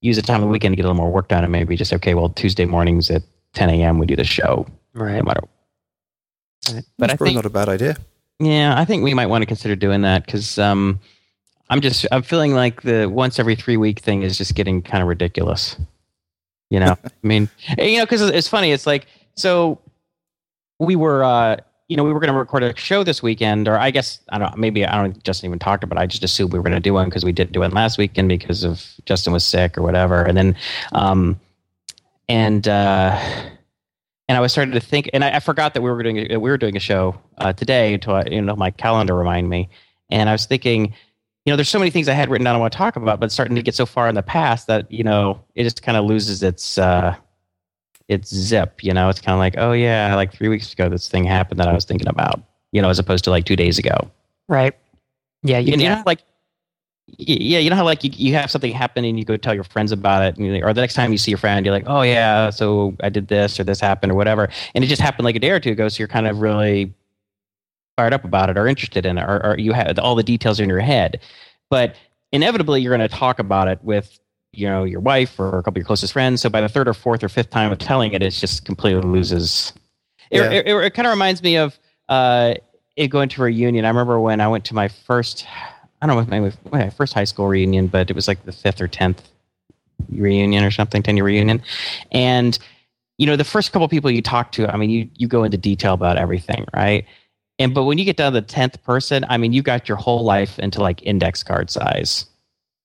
use 0.02 0.16
the 0.16 0.22
time 0.22 0.38
of 0.38 0.42
the 0.42 0.48
weekend 0.48 0.74
to 0.74 0.76
get 0.76 0.84
a 0.84 0.88
little 0.88 1.02
more 1.02 1.12
work 1.12 1.28
done, 1.30 1.44
and 1.44 1.52
maybe 1.52 1.76
just 1.76 1.94
okay, 1.94 2.14
well, 2.16 2.30
Tuesday 2.30 2.66
mornings 2.66 3.10
at 3.10 3.24
10 3.54 3.70
a.m. 3.70 4.00
we 4.00 4.06
do 4.06 4.16
the 4.16 4.24
show 4.24 4.68
Right. 4.98 5.18
No 5.18 5.24
matter. 5.24 5.42
Right. 6.72 6.84
But 6.98 7.08
That's 7.08 7.22
I 7.22 7.26
think 7.26 7.36
not 7.36 7.46
a 7.46 7.50
bad 7.50 7.70
idea. 7.70 7.98
Yeah, 8.40 8.78
I 8.78 8.86
think 8.86 9.04
we 9.04 9.14
might 9.14 9.28
want 9.28 9.42
to 9.42 9.46
consider 9.46 9.76
doing 9.76 10.02
that 10.02 10.26
because 10.26 10.60
um, 10.60 11.00
I'm 11.70 11.82
just 11.82 12.06
I'm 12.12 12.24
feeling 12.24 12.54
like 12.54 12.82
the 12.82 13.08
once 13.08 13.40
every 13.40 13.56
three 13.56 13.78
week 13.78 14.00
thing 14.00 14.24
is 14.24 14.38
just 14.38 14.56
getting 14.56 14.82
kind 14.82 15.02
of 15.02 15.08
ridiculous. 15.10 15.76
You 16.70 16.80
know, 16.80 16.98
I 17.06 17.10
mean, 17.28 17.50
you 17.78 17.98
know, 17.98 18.06
because 18.06 18.22
it's 18.22 18.48
funny. 18.48 18.72
It's 18.72 18.88
like 18.88 19.08
so 19.36 19.80
we 20.80 20.96
were 20.96 21.24
uh, 21.24 21.58
you 21.88 21.96
know, 21.96 22.04
we 22.04 22.12
were 22.12 22.20
going 22.20 22.32
to 22.32 22.38
record 22.38 22.64
a 22.64 22.76
show 22.76 23.04
this 23.04 23.24
weekend, 23.24 23.68
or 23.68 23.78
I 23.80 23.92
guess 23.92 24.20
I 24.30 24.38
don't. 24.38 24.58
Maybe 24.58 24.86
I 24.86 25.02
don't. 25.02 25.24
Justin 25.24 25.48
even 25.50 25.60
talked 25.60 25.84
about. 25.84 25.98
it. 25.98 26.02
I 26.02 26.06
just 26.06 26.24
assumed 26.24 26.52
we 26.52 26.60
were 26.60 26.64
going 26.64 26.76
to 26.76 26.82
do 26.82 26.94
one 26.94 27.08
because 27.08 27.24
we 27.24 27.32
did 27.32 27.52
do 27.52 27.62
one 27.62 27.72
last 27.72 27.98
weekend 27.98 28.28
because 28.28 28.64
of 28.64 28.86
Justin 29.06 29.32
was 29.32 29.46
sick 29.46 29.78
or 29.78 29.84
whatever. 29.84 30.24
And 30.24 30.38
then, 30.38 30.56
um, 30.92 31.40
and 32.28 32.68
uh, 32.68 33.18
and 34.28 34.38
I 34.38 34.42
was 34.42 34.52
starting 34.52 34.74
to 34.74 34.82
think, 34.82 35.10
and 35.14 35.24
I, 35.24 35.38
I 35.38 35.40
forgot 35.40 35.74
that 35.76 35.82
we 35.82 35.90
were 35.90 36.04
doing 36.04 36.16
we 36.30 36.50
were 36.50 36.58
doing 36.58 36.76
a 36.76 36.82
show 36.82 37.16
uh, 37.38 37.54
today 37.54 37.94
until 37.94 38.16
I, 38.16 38.24
you 38.30 38.42
know 38.42 38.56
my 38.56 38.72
calendar 38.72 39.16
reminded 39.16 39.50
me. 39.50 39.70
And 40.10 40.30
I 40.30 40.34
was 40.34 40.46
thinking, 40.46 40.94
you 41.48 41.54
know, 41.54 41.56
there's 41.56 41.70
so 41.70 41.80
many 41.80 41.92
things 41.92 42.10
I 42.10 42.14
had 42.14 42.30
written 42.30 42.44
down 42.44 42.58
I 42.58 42.60
want 42.60 42.74
to 42.74 42.78
talk 42.78 42.98
about, 42.98 43.22
but 43.22 43.32
starting 43.32 43.56
to 43.56 43.62
get 43.62 43.74
so 43.74 43.86
far 43.86 44.10
in 44.10 44.16
the 44.16 44.22
past 44.22 44.68
that 44.68 44.92
you 44.92 45.02
know 45.02 45.42
it 45.56 45.64
just 45.64 45.82
kind 45.82 45.98
of 45.98 46.04
loses 46.04 46.44
its. 46.44 46.78
Uh, 46.78 47.16
it's 48.10 48.36
zip. 48.36 48.84
You 48.84 48.94
know, 48.94 49.08
it's 49.08 49.22
kind 49.22 49.34
of 49.34 49.40
like, 49.40 49.56
oh 49.58 49.72
yeah, 49.72 50.14
like 50.14 50.34
three 50.34 50.50
weeks 50.50 50.74
ago, 50.74 50.90
this 50.90 51.08
thing 51.08 51.24
happened 51.24 51.62
that 51.62 51.70
I 51.70 51.74
was 51.74 51.86
thinking 51.86 52.10
about. 52.10 52.42
You 52.74 52.82
know, 52.82 52.90
as 52.90 53.00
opposed 53.00 53.24
to 53.24 53.30
like 53.30 53.46
two 53.46 53.56
days 53.56 53.80
ago. 53.80 54.12
Right. 54.50 54.76
Yeah. 55.42 55.60
You, 55.60 55.78
you 55.78 55.88
know, 55.88 56.04
like 56.06 56.20
yeah, 57.18 57.60
you 57.60 57.70
know 57.70 57.78
how 57.78 57.86
like 57.86 58.04
you, 58.04 58.12
you 58.14 58.34
have 58.34 58.52
something 58.52 58.74
happen 58.74 59.06
and 59.06 59.18
you 59.18 59.24
go 59.24 59.38
tell 59.38 59.54
your 59.54 59.64
friends 59.64 59.94
about 59.94 60.24
it, 60.24 60.38
and 60.38 60.64
or 60.64 60.74
the 60.74 60.82
next 60.82 60.96
time 60.96 61.14
you 61.14 61.18
see 61.18 61.32
your 61.32 61.38
friend, 61.38 61.66
you're 61.66 61.74
like, 61.74 61.86
oh 61.88 62.02
yeah, 62.02 62.50
so 62.50 62.94
I 63.02 63.08
did 63.08 63.30
this 63.30 63.58
or 63.58 63.64
this 63.64 63.80
happened 63.80 64.12
or 64.12 64.16
whatever, 64.16 64.50
and 64.76 64.84
it 64.84 64.88
just 64.88 65.02
happened 65.02 65.24
like 65.24 65.38
a 65.38 65.40
day 65.40 65.52
or 65.52 65.62
two 65.62 65.72
ago, 65.72 65.88
so 65.88 66.00
you're 66.00 66.10
kind 66.10 66.28
of 66.28 66.42
really 66.42 66.94
fired 67.98 68.14
up 68.14 68.24
about 68.24 68.50
it 68.50 68.58
or 68.58 68.68
interested 68.68 69.06
in 69.06 69.18
it, 69.18 69.24
or, 69.24 69.46
or 69.46 69.58
you 69.58 69.74
have 69.74 70.00
all 70.00 70.16
the 70.16 70.24
details 70.24 70.60
in 70.60 70.70
your 70.70 70.80
head, 70.80 71.20
but 71.70 71.96
inevitably 72.32 72.82
you're 72.82 72.96
going 72.96 73.08
to 73.08 73.14
talk 73.14 73.40
about 73.40 73.68
it 73.68 73.84
with 73.84 74.20
you 74.54 74.68
know 74.68 74.84
your 74.86 75.02
wife 75.02 75.40
or 75.40 75.60
a 75.60 75.64
couple 75.64 75.74
of 75.74 75.78
your 75.78 75.86
closest 75.86 76.14
friends. 76.14 76.42
So 76.42 76.50
by 76.50 76.62
the 76.62 76.70
third 76.70 76.88
or 76.88 76.94
fourth 76.94 77.24
or 77.24 77.30
fifth 77.30 77.50
time 77.50 77.72
of 77.72 77.80
telling 77.80 78.14
it, 78.14 78.22
it 78.22 78.32
just 78.32 78.64
completely 78.64 79.02
loses. 79.02 79.74
It, 80.32 80.40
yeah. 80.40 80.52
it, 80.52 80.68
it, 80.68 80.76
it 80.76 80.94
kind 80.94 81.08
of 81.08 81.12
reminds 81.12 81.44
me 81.44 81.58
of 81.58 81.78
uh, 82.08 82.54
it 82.96 83.08
going 83.08 83.30
to 83.30 83.42
a 83.42 83.46
reunion. 83.46 83.86
I 83.86 83.90
remember 83.90 84.20
when 84.20 84.40
I 84.40 84.48
went 84.48 84.66
to 84.66 84.76
my 84.76 84.88
first, 84.88 85.46
I 86.02 86.08
don't 86.08 86.30
know, 86.30 86.40
my, 86.40 86.52
my 86.72 86.90
first 86.90 87.14
high 87.14 87.24
school 87.24 87.48
reunion, 87.48 87.88
but 87.88 88.10
it 88.10 88.16
was 88.16 88.28
like 88.28 88.44
the 88.46 88.52
fifth 88.52 88.80
or 88.80 88.88
tenth 88.88 89.28
reunion 90.10 90.64
or 90.64 90.72
something, 90.72 91.02
ten 91.02 91.18
year 91.18 91.26
reunion, 91.26 91.62
and 92.12 92.58
you 93.18 93.26
know 93.26 93.36
the 93.36 93.44
first 93.44 93.72
couple 93.72 93.88
people 93.88 94.12
you 94.12 94.22
talk 94.22 94.52
to, 94.54 94.72
I 94.72 94.78
mean, 94.78 94.92
you 94.92 95.10
you 95.16 95.28
go 95.28 95.44
into 95.44 95.58
detail 95.58 95.94
about 95.94 96.18
everything, 96.18 96.66
right? 96.76 97.06
And 97.60 97.74
but 97.74 97.86
when 97.86 97.98
you 97.98 98.06
get 98.06 98.18
down 98.18 98.34
to 98.34 98.42
the 98.42 98.46
tenth 98.46 98.82
person, 98.84 99.26
I 99.30 99.38
mean, 99.38 99.54
you 99.54 99.62
got 99.62 99.88
your 99.90 99.98
whole 99.98 100.24
life 100.24 100.60
into 100.60 100.82
like 100.82 101.02
index 101.04 101.44
card 101.44 101.70
size, 101.70 102.26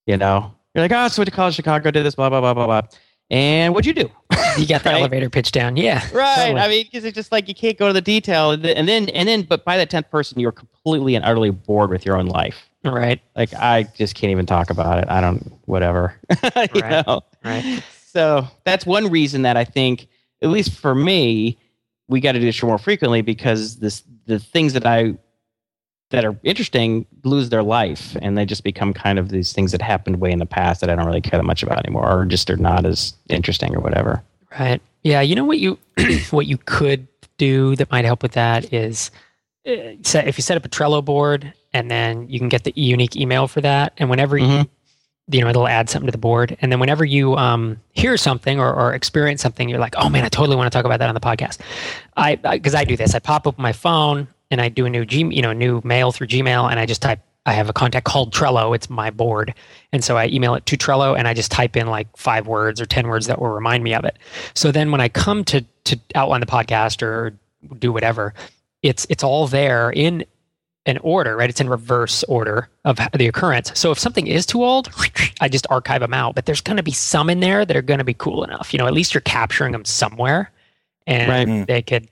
you 0.06 0.16
know 0.16 0.54
you're 0.74 0.84
like, 0.84 0.92
oh, 0.92 1.08
so 1.08 1.20
went 1.20 1.28
to 1.28 1.34
college, 1.34 1.54
Chicago, 1.54 1.90
did 1.90 2.04
this, 2.04 2.14
blah 2.14 2.30
blah 2.30 2.40
blah 2.40 2.54
blah 2.54 2.66
blah. 2.66 2.82
And 3.30 3.74
what'd 3.74 3.86
you 3.86 3.94
do? 3.94 4.10
you 4.58 4.66
got 4.66 4.82
the 4.82 4.90
right? 4.90 5.00
elevator 5.00 5.30
pitch 5.30 5.52
down, 5.52 5.76
yeah. 5.76 6.06
Right. 6.12 6.36
Totally. 6.36 6.60
I 6.60 6.68
mean, 6.68 6.84
because 6.84 7.04
it's 7.04 7.14
just 7.14 7.32
like 7.32 7.48
you 7.48 7.54
can't 7.54 7.78
go 7.78 7.86
to 7.86 7.92
the 7.92 8.00
detail, 8.00 8.52
and 8.52 8.62
then 8.64 9.08
and 9.10 9.28
then, 9.28 9.42
but 9.42 9.64
by 9.64 9.76
the 9.76 9.86
tenth 9.86 10.10
person, 10.10 10.40
you're 10.40 10.52
completely 10.52 11.14
and 11.14 11.24
utterly 11.24 11.50
bored 11.50 11.90
with 11.90 12.06
your 12.06 12.16
own 12.16 12.26
life. 12.26 12.68
Right. 12.84 13.20
Like 13.36 13.54
I 13.54 13.84
just 13.94 14.14
can't 14.14 14.30
even 14.30 14.46
talk 14.46 14.70
about 14.70 14.98
it. 14.98 15.08
I 15.08 15.20
don't. 15.20 15.52
Whatever. 15.66 16.14
you 16.42 16.50
right. 16.54 17.06
know. 17.06 17.22
Right. 17.44 17.82
So 18.06 18.46
that's 18.64 18.84
one 18.84 19.10
reason 19.10 19.42
that 19.42 19.56
I 19.56 19.64
think, 19.64 20.08
at 20.42 20.50
least 20.50 20.72
for 20.72 20.94
me, 20.94 21.58
we 22.08 22.20
got 22.20 22.32
to 22.32 22.40
do 22.40 22.44
this 22.44 22.62
more 22.62 22.78
frequently 22.78 23.22
because 23.22 23.76
this 23.76 24.02
the 24.26 24.38
things 24.38 24.72
that 24.72 24.86
I 24.86 25.16
that 26.10 26.24
are 26.26 26.36
interesting 26.42 27.06
lose 27.24 27.48
their 27.48 27.62
life 27.62 28.16
and 28.20 28.36
they 28.36 28.44
just 28.44 28.64
become 28.64 28.92
kind 28.92 29.18
of 29.18 29.30
these 29.30 29.52
things 29.52 29.72
that 29.72 29.80
happened 29.80 30.20
way 30.20 30.30
in 30.30 30.38
the 30.38 30.46
past 30.46 30.82
that 30.82 30.90
I 30.90 30.94
don't 30.94 31.06
really 31.06 31.22
care 31.22 31.38
that 31.38 31.44
much 31.44 31.62
about 31.62 31.78
anymore 31.78 32.06
or 32.06 32.26
just 32.26 32.46
they're 32.46 32.56
not 32.56 32.84
as 32.84 33.14
interesting 33.30 33.74
or 33.74 33.80
whatever. 33.80 34.22
Right. 34.58 34.82
Yeah. 35.02 35.22
You 35.22 35.34
know 35.34 35.46
what 35.46 35.58
you 35.58 35.78
what 36.30 36.46
you 36.46 36.58
could 36.58 37.08
do 37.38 37.74
that 37.76 37.90
might 37.90 38.04
help 38.04 38.22
with 38.22 38.32
that 38.32 38.72
is 38.72 39.10
uh, 39.66 39.72
set, 40.02 40.28
if 40.28 40.36
you 40.36 40.42
set 40.42 40.56
up 40.56 40.66
a 40.66 40.68
Trello 40.68 41.02
board 41.02 41.52
and 41.72 41.90
then 41.90 42.28
you 42.28 42.38
can 42.38 42.50
get 42.50 42.64
the 42.64 42.72
unique 42.76 43.16
email 43.16 43.48
for 43.48 43.62
that 43.62 43.94
and 43.96 44.10
whenever 44.10 44.38
mm-hmm. 44.38 44.60
you 44.60 44.70
you 45.28 45.40
know 45.40 45.48
it'll 45.48 45.68
add 45.68 45.88
something 45.88 46.06
to 46.06 46.12
the 46.12 46.18
board 46.18 46.56
and 46.60 46.72
then 46.72 46.80
whenever 46.80 47.04
you 47.04 47.36
um, 47.36 47.80
hear 47.92 48.16
something 48.16 48.58
or, 48.58 48.72
or, 48.72 48.92
experience 48.92 49.40
something 49.40 49.68
you're 49.68 49.78
like 49.78 49.94
oh 49.96 50.08
man 50.08 50.24
i 50.24 50.28
totally 50.28 50.56
want 50.56 50.70
to 50.70 50.76
talk 50.76 50.84
about 50.84 50.98
that 50.98 51.08
on 51.08 51.14
the 51.14 51.20
podcast 51.20 51.58
i 52.16 52.34
because 52.34 52.74
I, 52.74 52.80
I, 52.80 52.84
do 52.84 52.96
this 52.96 53.14
i 53.14 53.18
pop 53.20 53.46
up 53.46 53.58
my 53.58 53.72
phone 53.72 54.26
and 54.52 54.60
I 54.60 54.68
do 54.68 54.84
a 54.84 54.90
new 54.90 55.04
G, 55.04 55.26
you 55.30 55.42
know, 55.42 55.52
new 55.52 55.80
mail 55.82 56.12
through 56.12 56.28
Gmail, 56.28 56.70
and 56.70 56.78
I 56.78 56.86
just 56.86 57.02
type. 57.02 57.20
I 57.44 57.54
have 57.54 57.68
a 57.68 57.72
contact 57.72 58.06
called 58.06 58.32
Trello. 58.32 58.72
It's 58.72 58.88
my 58.88 59.10
board, 59.10 59.52
and 59.92 60.04
so 60.04 60.16
I 60.16 60.26
email 60.26 60.54
it 60.54 60.64
to 60.66 60.76
Trello, 60.76 61.18
and 61.18 61.26
I 61.26 61.34
just 61.34 61.50
type 61.50 61.74
in 61.74 61.88
like 61.88 62.14
five 62.16 62.46
words 62.46 62.80
or 62.80 62.86
ten 62.86 63.08
words 63.08 63.26
that 63.26 63.40
will 63.40 63.48
remind 63.48 63.82
me 63.82 63.94
of 63.94 64.04
it. 64.04 64.16
So 64.54 64.70
then, 64.70 64.92
when 64.92 65.00
I 65.00 65.08
come 65.08 65.42
to 65.44 65.64
to 65.84 65.98
outline 66.14 66.40
the 66.40 66.46
podcast 66.46 67.02
or 67.02 67.36
do 67.78 67.92
whatever, 67.92 68.34
it's 68.82 69.06
it's 69.08 69.24
all 69.24 69.48
there 69.48 69.90
in 69.90 70.24
an 70.86 70.98
order, 70.98 71.36
right? 71.36 71.48
It's 71.48 71.60
in 71.60 71.68
reverse 71.68 72.24
order 72.24 72.68
of 72.84 72.98
the 73.14 73.28
occurrence. 73.28 73.70
So 73.74 73.90
if 73.92 73.98
something 73.98 74.26
is 74.26 74.46
too 74.46 74.64
old, 74.64 74.90
I 75.40 75.48
just 75.48 75.66
archive 75.70 76.00
them 76.00 76.14
out. 76.14 76.34
But 76.34 76.46
there's 76.46 76.60
going 76.60 76.76
to 76.76 76.82
be 76.82 76.92
some 76.92 77.30
in 77.30 77.40
there 77.40 77.64
that 77.64 77.76
are 77.76 77.82
going 77.82 77.98
to 77.98 78.04
be 78.04 78.14
cool 78.14 78.44
enough. 78.44 78.72
You 78.72 78.78
know, 78.78 78.86
at 78.86 78.92
least 78.92 79.14
you're 79.14 79.20
capturing 79.20 79.72
them 79.72 79.84
somewhere, 79.84 80.50
and 81.06 81.28
right. 81.30 81.46
Mm. 81.46 81.66
they 81.66 81.82
could 81.82 82.08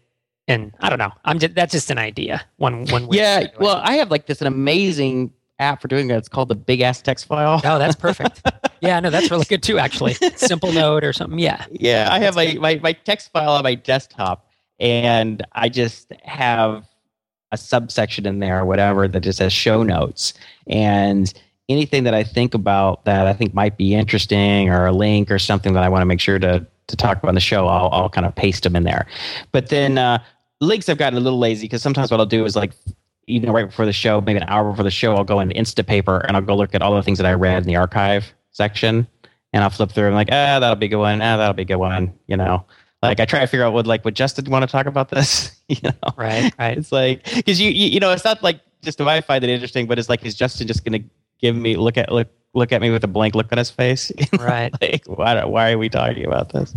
and 0.50 0.72
I 0.80 0.90
don't 0.90 0.98
know. 0.98 1.12
I'm 1.24 1.38
just 1.38 1.54
that's 1.54 1.72
just 1.72 1.90
an 1.90 1.98
idea. 1.98 2.44
One 2.56 2.84
one. 2.86 3.08
Yeah. 3.10 3.46
Well, 3.58 3.80
I 3.82 3.94
have 3.94 4.10
like 4.10 4.26
this 4.26 4.40
an 4.40 4.46
amazing 4.46 5.32
app 5.58 5.80
for 5.80 5.88
doing 5.88 6.08
that. 6.08 6.18
It's 6.18 6.28
called 6.28 6.48
the 6.48 6.56
Big 6.56 6.80
Ass 6.80 7.00
Text 7.00 7.26
File. 7.26 7.60
Oh, 7.64 7.78
that's 7.78 7.94
perfect. 7.94 8.42
yeah, 8.80 8.98
no, 8.98 9.10
that's 9.10 9.30
really 9.30 9.44
good 9.44 9.62
too. 9.62 9.78
Actually, 9.78 10.14
Simplenote 10.14 11.02
or 11.02 11.12
something. 11.12 11.38
Yeah. 11.38 11.64
Yeah, 11.70 12.08
I 12.10 12.18
have 12.18 12.34
my, 12.34 12.54
my 12.54 12.80
my 12.82 12.92
text 12.92 13.30
file 13.32 13.52
on 13.52 13.62
my 13.62 13.76
desktop, 13.76 14.46
and 14.80 15.44
I 15.52 15.68
just 15.68 16.12
have 16.24 16.86
a 17.52 17.56
subsection 17.56 18.26
in 18.26 18.38
there 18.38 18.60
or 18.60 18.64
whatever 18.64 19.08
that 19.08 19.20
just 19.20 19.38
says 19.38 19.52
show 19.52 19.82
notes 19.82 20.34
and 20.66 21.32
anything 21.68 22.04
that 22.04 22.14
I 22.14 22.24
think 22.24 22.54
about 22.54 23.04
that 23.04 23.26
I 23.26 23.32
think 23.32 23.54
might 23.54 23.76
be 23.76 23.94
interesting 23.94 24.68
or 24.68 24.86
a 24.86 24.92
link 24.92 25.30
or 25.30 25.38
something 25.38 25.72
that 25.74 25.82
I 25.82 25.88
want 25.88 26.02
to 26.02 26.06
make 26.06 26.20
sure 26.20 26.38
to 26.38 26.66
to 26.90 26.96
talk 26.96 27.18
about 27.18 27.28
on 27.28 27.34
the 27.34 27.40
show, 27.40 27.66
I'll, 27.66 27.88
I'll 27.92 28.10
kind 28.10 28.26
of 28.26 28.34
paste 28.34 28.64
them 28.64 28.76
in 28.76 28.82
there. 28.82 29.06
But 29.52 29.68
then 29.68 29.96
uh, 29.96 30.22
links, 30.60 30.88
I've 30.88 30.98
gotten 30.98 31.16
a 31.16 31.20
little 31.20 31.38
lazy 31.38 31.66
because 31.66 31.82
sometimes 31.82 32.10
what 32.10 32.20
I'll 32.20 32.26
do 32.26 32.44
is 32.44 32.56
like, 32.56 32.72
you 33.26 33.40
know, 33.40 33.52
right 33.52 33.66
before 33.66 33.86
the 33.86 33.92
show, 33.92 34.20
maybe 34.20 34.38
an 34.38 34.48
hour 34.48 34.70
before 34.70 34.84
the 34.84 34.90
show, 34.90 35.14
I'll 35.14 35.24
go 35.24 35.40
into 35.40 35.54
Instapaper 35.54 36.24
and 36.26 36.36
I'll 36.36 36.42
go 36.42 36.56
look 36.56 36.74
at 36.74 36.82
all 36.82 36.94
the 36.94 37.02
things 37.02 37.18
that 37.18 37.26
I 37.26 37.34
read 37.34 37.62
in 37.62 37.68
the 37.68 37.76
archive 37.76 38.32
section, 38.50 39.06
and 39.52 39.62
I'll 39.62 39.70
flip 39.70 39.92
through 39.92 40.06
and 40.06 40.14
like, 40.14 40.28
ah, 40.30 40.58
that'll 40.58 40.76
be 40.76 40.86
a 40.86 40.88
good 40.88 40.96
one. 40.96 41.22
Ah, 41.22 41.36
that'll 41.36 41.54
be 41.54 41.62
a 41.62 41.66
good 41.66 41.76
one. 41.76 42.12
You 42.26 42.36
know, 42.36 42.64
like 43.02 43.20
I 43.20 43.24
try 43.24 43.40
to 43.40 43.46
figure 43.46 43.64
out 43.64 43.72
what 43.72 43.86
like 43.86 44.04
would 44.04 44.14
Justin 44.14 44.50
want 44.50 44.62
to 44.62 44.66
talk 44.70 44.86
about 44.86 45.08
this. 45.08 45.52
you 45.68 45.78
know, 45.82 46.12
right, 46.16 46.52
right. 46.58 46.78
It's 46.78 46.92
like 46.92 47.24
because 47.34 47.60
you, 47.60 47.70
you 47.70 47.88
you 47.88 48.00
know, 48.00 48.10
it's 48.12 48.24
not 48.24 48.42
like 48.42 48.60
just 48.82 48.98
do 48.98 49.08
I 49.08 49.20
find 49.20 49.42
it 49.42 49.50
interesting, 49.50 49.86
but 49.86 49.98
it's 49.98 50.08
like 50.08 50.24
is 50.24 50.34
Justin 50.34 50.66
just 50.66 50.84
going 50.84 51.02
to 51.02 51.08
give 51.40 51.56
me 51.56 51.76
look 51.76 51.96
at 51.96 52.12
look 52.12 52.28
look 52.54 52.72
at 52.72 52.80
me 52.80 52.90
with 52.90 53.04
a 53.04 53.08
blank 53.08 53.34
look 53.34 53.50
on 53.52 53.58
his 53.58 53.70
face. 53.70 54.12
Right. 54.38 54.72
like, 54.80 55.04
why, 55.06 55.44
why 55.44 55.72
are 55.72 55.78
we 55.78 55.88
talking 55.88 56.26
about 56.26 56.52
this? 56.52 56.74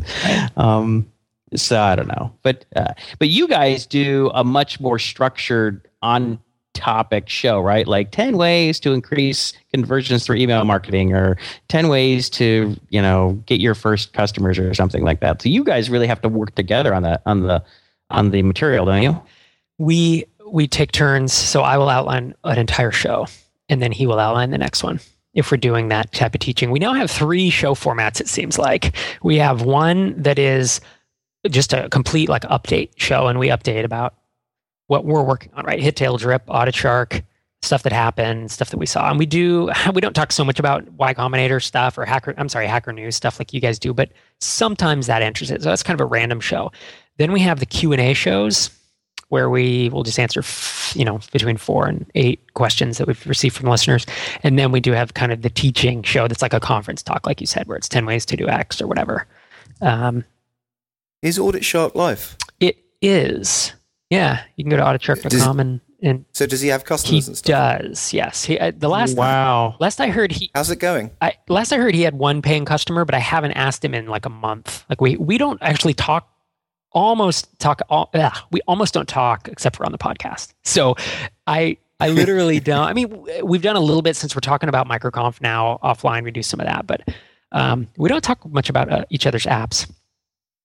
Um, 0.56 1.10
so 1.56 1.80
I 1.80 1.96
don't 1.96 2.08
know, 2.08 2.34
but 2.42 2.66
uh, 2.76 2.94
but 3.20 3.30
you 3.30 3.48
guys 3.48 3.86
do 3.86 4.32
a 4.34 4.44
much 4.44 4.80
more 4.80 5.00
structured 5.00 5.88
on 6.02 6.40
topic 6.74 7.30
show, 7.30 7.60
right? 7.60 7.88
Like 7.88 8.12
ten 8.12 8.38
ways 8.38 8.80
to 8.82 8.92
increase 8.92 9.54
conversions 9.74 10.26
through 10.26 10.38
email 10.38 10.64
marketing, 10.66 11.14
or 11.14 11.38
ten 11.70 11.88
ways 11.88 12.30
to 12.32 12.76
you 12.90 13.02
know 13.02 13.42
get 13.46 13.60
your 13.60 13.76
first 13.76 14.14
customers, 14.14 14.60
or 14.60 14.74
something 14.74 15.04
like 15.04 15.20
that. 15.22 15.42
So 15.42 15.50
you 15.50 15.64
guys 15.64 15.90
really 15.90 16.08
have 16.08 16.22
to 16.22 16.30
work 16.30 16.56
together 16.56 16.94
on 16.94 17.04
that 17.04 17.22
on 17.26 17.42
the 17.42 17.64
on 18.10 18.32
the 18.32 18.44
material, 18.44 18.86
don't 18.86 19.02
you? 19.02 19.22
We 19.78 20.26
we 20.52 20.68
take 20.68 20.92
turns. 20.92 21.34
So 21.34 21.62
I 21.62 21.78
will 21.78 21.90
outline 21.90 22.36
an 22.44 22.60
entire 22.60 22.92
show, 22.92 23.28
and 23.70 23.82
then 23.82 23.92
he 23.92 24.08
will 24.08 24.20
outline 24.20 24.52
the 24.52 24.58
next 24.58 24.84
one 24.84 25.00
if 25.34 25.52
we're 25.52 25.58
doing 25.58 25.90
that 25.90 26.12
type 26.12 26.36
of 26.36 26.40
teaching. 26.40 26.70
We 26.70 26.80
now 26.80 26.94
have 26.94 27.10
three 27.10 27.50
show 27.50 27.74
formats, 27.74 28.22
it 28.22 28.28
seems 28.28 28.60
like. 28.60 28.96
We 29.24 29.38
have 29.38 29.64
one 29.64 30.22
that 30.22 30.38
is 30.38 30.80
just 31.50 31.74
a 31.74 31.90
complete 31.90 32.30
like 32.30 32.44
update 32.44 32.92
show, 32.98 33.28
and 33.28 33.40
we 33.40 33.48
update 33.48 33.84
about 33.84 34.16
what 34.88 35.06
we're 35.06 35.24
working 35.24 35.52
on, 35.54 35.66
right? 35.66 35.80
HitTail 35.80 36.20
drip, 36.20 36.46
AuditShark, 36.48 37.24
stuff 37.62 37.84
that 37.84 37.94
happened, 37.94 38.52
stuff 38.52 38.70
that 38.70 38.78
we 38.78 38.86
saw. 38.86 39.10
And 39.10 39.18
we 39.18 39.26
do 39.26 39.72
we 39.94 40.02
don't 40.02 40.14
talk 40.14 40.32
so 40.32 40.44
much 40.44 40.60
about 40.60 40.90
Y 40.94 41.14
Combinator 41.14 41.62
stuff 41.64 41.98
or 41.98 42.06
hacker 42.06 42.34
I'm 42.38 42.50
sorry, 42.50 42.68
hacker 42.68 42.94
news 42.94 43.16
stuff 43.16 43.40
like 43.40 43.54
you 43.54 43.62
guys 43.62 43.80
do, 43.80 43.94
but 43.94 44.12
sometimes 44.40 45.08
that 45.08 45.22
enters 45.22 45.52
it. 45.52 45.64
So 45.64 45.70
that's 45.70 45.84
kind 45.84 46.00
of 46.00 46.04
a 46.04 46.08
random 46.08 46.40
show. 46.40 46.72
Then 47.18 47.32
we 47.32 47.40
have 47.42 47.60
the 47.60 47.66
Q&A 47.66 48.14
shows 48.14 48.70
where 49.30 49.50
we 49.50 49.90
will 49.90 50.04
just 50.04 50.20
answer, 50.20 50.44
you 50.98 51.06
know, 51.06 51.20
between 51.32 51.58
four 51.58 51.88
and 51.88 52.06
eight 52.14 52.54
questions 52.54 52.98
that 52.98 53.08
we've 53.08 53.26
received 53.26 53.56
from 53.56 53.70
listeners. 53.70 54.06
And 54.44 54.60
then 54.60 54.72
we 54.72 54.80
do 54.80 54.92
have 54.92 55.14
kind 55.16 55.32
of 55.32 55.42
the 55.42 55.50
teaching 55.50 56.04
show 56.04 56.28
that's 56.28 56.42
like 56.42 56.54
a 56.54 56.60
conference 56.60 57.02
talk, 57.02 57.26
like 57.26 57.42
you 57.42 57.48
said, 57.48 57.68
where 57.68 57.78
it's 57.78 57.90
10 57.90 58.06
ways 58.06 58.26
to 58.28 58.38
do 58.38 58.48
X 58.48 58.80
or 58.82 58.88
whatever. 58.88 59.26
Um, 59.82 60.24
is 61.24 61.40
AuditShark 61.40 61.96
live? 61.96 62.38
It 62.60 62.78
is. 63.02 63.74
Yeah. 64.14 64.44
You 64.56 64.64
can 64.64 64.70
go 64.70 64.78
to 64.78 64.84
auditshark.com 64.84 65.60
and, 65.60 65.82
and 66.02 66.26
So 66.34 66.46
does 66.46 66.62
he 66.62 66.68
have 66.68 66.82
he 66.82 66.86
customers 66.86 67.28
and 67.28 67.38
stuff? 67.38 67.80
does. 67.82 68.14
Yes, 68.14 68.44
he, 68.44 68.60
uh, 68.60 68.72
the 68.76 68.90
last 68.90 69.18
wow. 69.18 69.76
last 69.80 70.00
I 70.00 70.10
heard, 70.10 70.32
he 70.32 70.52
How's 70.54 70.70
it 70.70 70.78
going? 70.78 71.10
I, 71.22 71.34
last 71.48 71.72
I 71.74 71.78
heard 71.78 71.96
he 71.96 72.04
had 72.04 72.14
one 72.14 72.42
paying 72.42 72.66
customer, 72.66 73.06
but 73.06 73.16
I 73.16 73.20
haven't 73.20 73.54
asked 73.54 73.84
him 73.84 73.96
in 73.96 74.08
like 74.08 74.26
a 74.26 74.30
month. 74.30 74.86
Like 74.90 75.02
we 75.02 75.18
we 75.18 75.38
don't 75.38 75.62
actually 75.62 75.94
talk. 75.94 76.30
Almost 76.92 77.58
talk. 77.60 77.82
All, 77.90 78.12
ugh, 78.14 78.38
we 78.52 78.62
almost 78.68 78.94
don't 78.94 79.10
talk 79.10 79.48
except 79.48 79.78
for 79.78 79.86
on 79.86 79.92
the 79.92 79.98
podcast. 79.98 80.54
So 80.64 80.96
I 81.48 81.78
I 82.00 82.10
literally 82.20 82.60
don't. 82.60 82.88
I 82.88 82.94
mean, 82.94 83.26
we've 83.44 83.64
done 83.64 83.76
a 83.76 83.80
little 83.80 84.04
bit 84.04 84.16
since 84.16 84.36
we're 84.36 84.42
talking 84.42 84.70
about 84.70 84.88
microconf 84.88 85.42
now 85.42 85.80
offline. 85.84 86.24
We 86.24 86.30
do 86.30 86.44
some 86.44 86.60
of 86.60 86.68
that, 86.68 86.86
but 86.86 87.02
um, 87.52 87.88
we 87.98 88.10
don't 88.10 88.24
talk 88.24 88.46
much 88.48 88.70
about 88.70 88.92
uh, 88.92 89.06
each 89.10 89.26
other's 89.26 89.46
apps. 89.46 89.90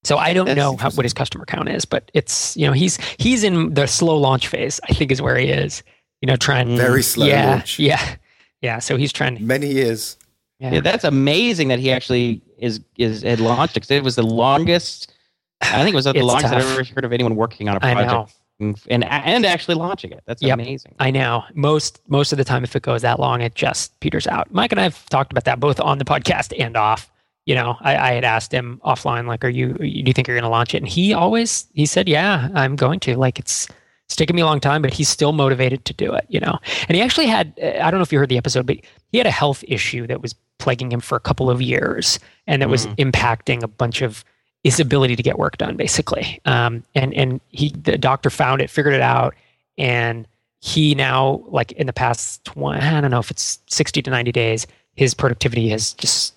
So 0.08 0.16
I 0.16 0.32
don't 0.32 0.46
That's 0.46 0.56
know 0.56 0.74
how, 0.74 0.90
what 0.92 1.04
his 1.04 1.12
customer 1.12 1.44
count 1.44 1.68
is, 1.68 1.84
but 1.84 2.10
it's 2.14 2.56
you 2.56 2.66
know 2.66 2.72
he's 2.72 2.96
he's 3.18 3.44
in 3.44 3.74
the 3.74 3.86
slow 3.86 4.16
launch 4.16 4.48
phase. 4.48 4.80
I 4.88 4.94
think 4.94 5.12
is 5.12 5.20
where 5.20 5.36
he 5.36 5.48
is. 5.48 5.82
You 6.22 6.26
know, 6.28 6.36
trying. 6.36 6.78
Very 6.78 7.02
mm. 7.02 7.04
slow 7.04 7.26
yeah, 7.26 7.50
launch. 7.50 7.78
yeah, 7.78 8.14
yeah. 8.62 8.78
So 8.78 8.96
he's 8.96 9.12
trying. 9.12 9.46
Many 9.46 9.66
years. 9.66 10.16
Yeah. 10.60 10.72
Yeah, 10.72 10.80
that's 10.80 11.04
amazing 11.04 11.68
that 11.68 11.78
he 11.78 11.92
actually 11.92 12.40
is 12.56 12.80
is 12.96 13.20
had 13.20 13.38
launched 13.38 13.76
it 13.76 13.80
'cause 13.80 13.90
it 13.90 14.02
was 14.02 14.16
the 14.16 14.22
longest. 14.22 15.12
I 15.60 15.82
think 15.82 15.92
it 15.92 15.96
was 15.96 16.06
the 16.06 16.10
It's 16.16 16.24
longest 16.24 16.54
I've 16.54 16.64
ever 16.64 16.84
heard 16.84 17.04
of 17.04 17.12
anyone 17.12 17.36
working 17.36 17.68
on 17.68 17.76
a 17.76 17.80
know. 17.80 17.92
project 17.94 18.32
and 18.60 18.80
and, 18.88 19.04
and 19.04 19.44
actually 19.44 19.74
launching 19.74 20.12
it. 20.12 20.22
That's 20.24 20.40
Yep. 20.42 20.54
amazing. 20.54 20.94
I 20.98 21.10
know. 21.10 21.44
Most 21.52 22.00
most 22.08 22.32
of 22.32 22.38
the 22.38 22.44
time, 22.44 22.64
if 22.64 22.74
it 22.74 22.82
goes 22.82 23.02
that 23.02 23.20
long, 23.20 23.42
it 23.42 23.54
just 23.54 24.00
peters 24.00 24.26
out. 24.26 24.50
Mike 24.54 24.72
and 24.72 24.80
I 24.80 24.84
have 24.84 25.06
talked 25.10 25.32
about 25.32 25.44
that 25.44 25.60
both 25.60 25.78
on 25.80 25.98
the 25.98 26.06
podcast 26.06 26.58
and 26.58 26.78
off. 26.78 27.10
You 27.48 27.54
know, 27.54 27.78
I, 27.80 27.96
I 27.96 28.12
had 28.12 28.24
asked 28.24 28.52
him 28.52 28.78
offline, 28.84 29.26
like, 29.26 29.42
"Are 29.42 29.48
you? 29.48 29.72
Do 29.72 29.86
you 29.86 30.12
think 30.12 30.28
you're 30.28 30.36
going 30.36 30.42
to 30.42 30.50
launch 30.50 30.74
it?" 30.74 30.82
And 30.82 30.86
he 30.86 31.14
always 31.14 31.66
he 31.72 31.86
said, 31.86 32.06
"Yeah, 32.06 32.50
I'm 32.52 32.76
going 32.76 33.00
to." 33.00 33.16
Like, 33.16 33.38
it's 33.38 33.66
it's 34.04 34.16
taken 34.16 34.36
me 34.36 34.42
a 34.42 34.44
long 34.44 34.60
time, 34.60 34.82
but 34.82 34.92
he's 34.92 35.08
still 35.08 35.32
motivated 35.32 35.86
to 35.86 35.94
do 35.94 36.12
it. 36.12 36.26
You 36.28 36.40
know, 36.40 36.58
and 36.88 36.94
he 36.94 37.00
actually 37.00 37.26
had 37.26 37.54
uh, 37.62 37.78
I 37.80 37.90
don't 37.90 38.00
know 38.00 38.02
if 38.02 38.12
you 38.12 38.18
heard 38.18 38.28
the 38.28 38.36
episode, 38.36 38.66
but 38.66 38.76
he 39.12 39.16
had 39.16 39.26
a 39.26 39.30
health 39.30 39.64
issue 39.66 40.06
that 40.08 40.20
was 40.20 40.34
plaguing 40.58 40.92
him 40.92 41.00
for 41.00 41.16
a 41.16 41.20
couple 41.20 41.48
of 41.48 41.62
years, 41.62 42.18
and 42.46 42.60
that 42.60 42.68
was 42.68 42.86
impacting 42.98 43.62
a 43.62 43.68
bunch 43.68 44.02
of 44.02 44.26
his 44.62 44.78
ability 44.78 45.16
to 45.16 45.22
get 45.22 45.38
work 45.38 45.56
done, 45.56 45.74
basically. 45.74 46.42
Um, 46.44 46.84
and 46.94 47.14
and 47.14 47.40
he 47.48 47.70
the 47.70 47.96
doctor 47.96 48.28
found 48.28 48.60
it, 48.60 48.68
figured 48.68 48.92
it 48.92 49.00
out, 49.00 49.34
and 49.78 50.28
he 50.60 50.94
now 50.94 51.42
like 51.46 51.72
in 51.72 51.86
the 51.86 51.94
past 51.94 52.44
20, 52.44 52.78
I 52.78 53.00
don't 53.00 53.10
know 53.10 53.20
if 53.20 53.30
it's 53.30 53.58
60 53.68 54.02
to 54.02 54.10
90 54.10 54.32
days, 54.32 54.66
his 54.96 55.14
productivity 55.14 55.70
has 55.70 55.94
just 55.94 56.34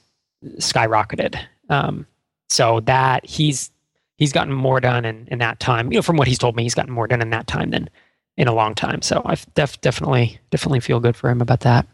skyrocketed. 0.57 1.39
Um, 1.69 2.05
so 2.49 2.81
that 2.81 3.25
he's 3.25 3.71
he's 4.17 4.33
gotten 4.33 4.53
more 4.53 4.79
done 4.79 5.05
in, 5.05 5.27
in 5.31 5.39
that 5.39 5.59
time. 5.59 5.91
You 5.91 5.97
know, 5.99 6.01
from 6.01 6.17
what 6.17 6.27
he's 6.27 6.37
told 6.37 6.55
me, 6.55 6.63
he's 6.63 6.75
gotten 6.75 6.93
more 6.93 7.07
done 7.07 7.21
in 7.21 7.29
that 7.31 7.47
time 7.47 7.69
than 7.71 7.89
in 8.37 8.47
a 8.47 8.53
long 8.53 8.75
time. 8.75 9.01
So 9.01 9.21
I 9.25 9.35
def- 9.55 9.79
definitely 9.81 10.39
definitely 10.49 10.79
feel 10.81 10.99
good 10.99 11.15
for 11.15 11.29
him 11.29 11.41
about 11.41 11.61
that. 11.61 11.87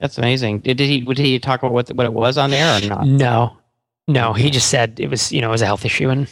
That's 0.00 0.18
amazing. 0.18 0.60
Did, 0.60 0.76
did 0.76 0.88
he 0.88 1.00
did 1.00 1.18
he 1.18 1.38
talk 1.38 1.62
about 1.62 1.72
what 1.72 1.88
what 1.94 2.04
it 2.06 2.12
was 2.12 2.36
on 2.36 2.50
there 2.50 2.82
or 2.82 2.86
not? 2.88 3.06
No, 3.06 3.56
no, 4.08 4.32
he 4.34 4.50
just 4.50 4.68
said 4.68 5.00
it 5.00 5.08
was 5.08 5.32
you 5.32 5.40
know 5.40 5.48
it 5.48 5.52
was 5.52 5.62
a 5.62 5.66
health 5.66 5.84
issue 5.84 6.10
and 6.10 6.28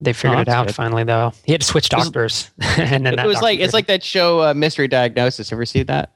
they 0.00 0.12
figured 0.12 0.38
Oh, 0.38 0.42
it 0.42 0.48
out 0.48 0.66
good. 0.68 0.76
finally 0.76 1.04
though. 1.04 1.32
He 1.44 1.52
had 1.52 1.60
to 1.62 1.66
switch 1.66 1.88
doctors, 1.88 2.50
and 2.60 3.04
then 3.06 3.14
It 3.14 3.16
that 3.16 3.26
was 3.26 3.42
like 3.42 3.60
it's 3.60 3.74
like 3.74 3.86
that 3.88 4.02
show 4.02 4.40
uh, 4.42 4.54
Mystery 4.54 4.88
Diagnosis. 4.88 5.50
Have 5.50 5.56
you 5.56 5.60
ever 5.60 5.66
see 5.66 5.82
that? 5.84 6.12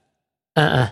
uh-uh. 0.57 0.89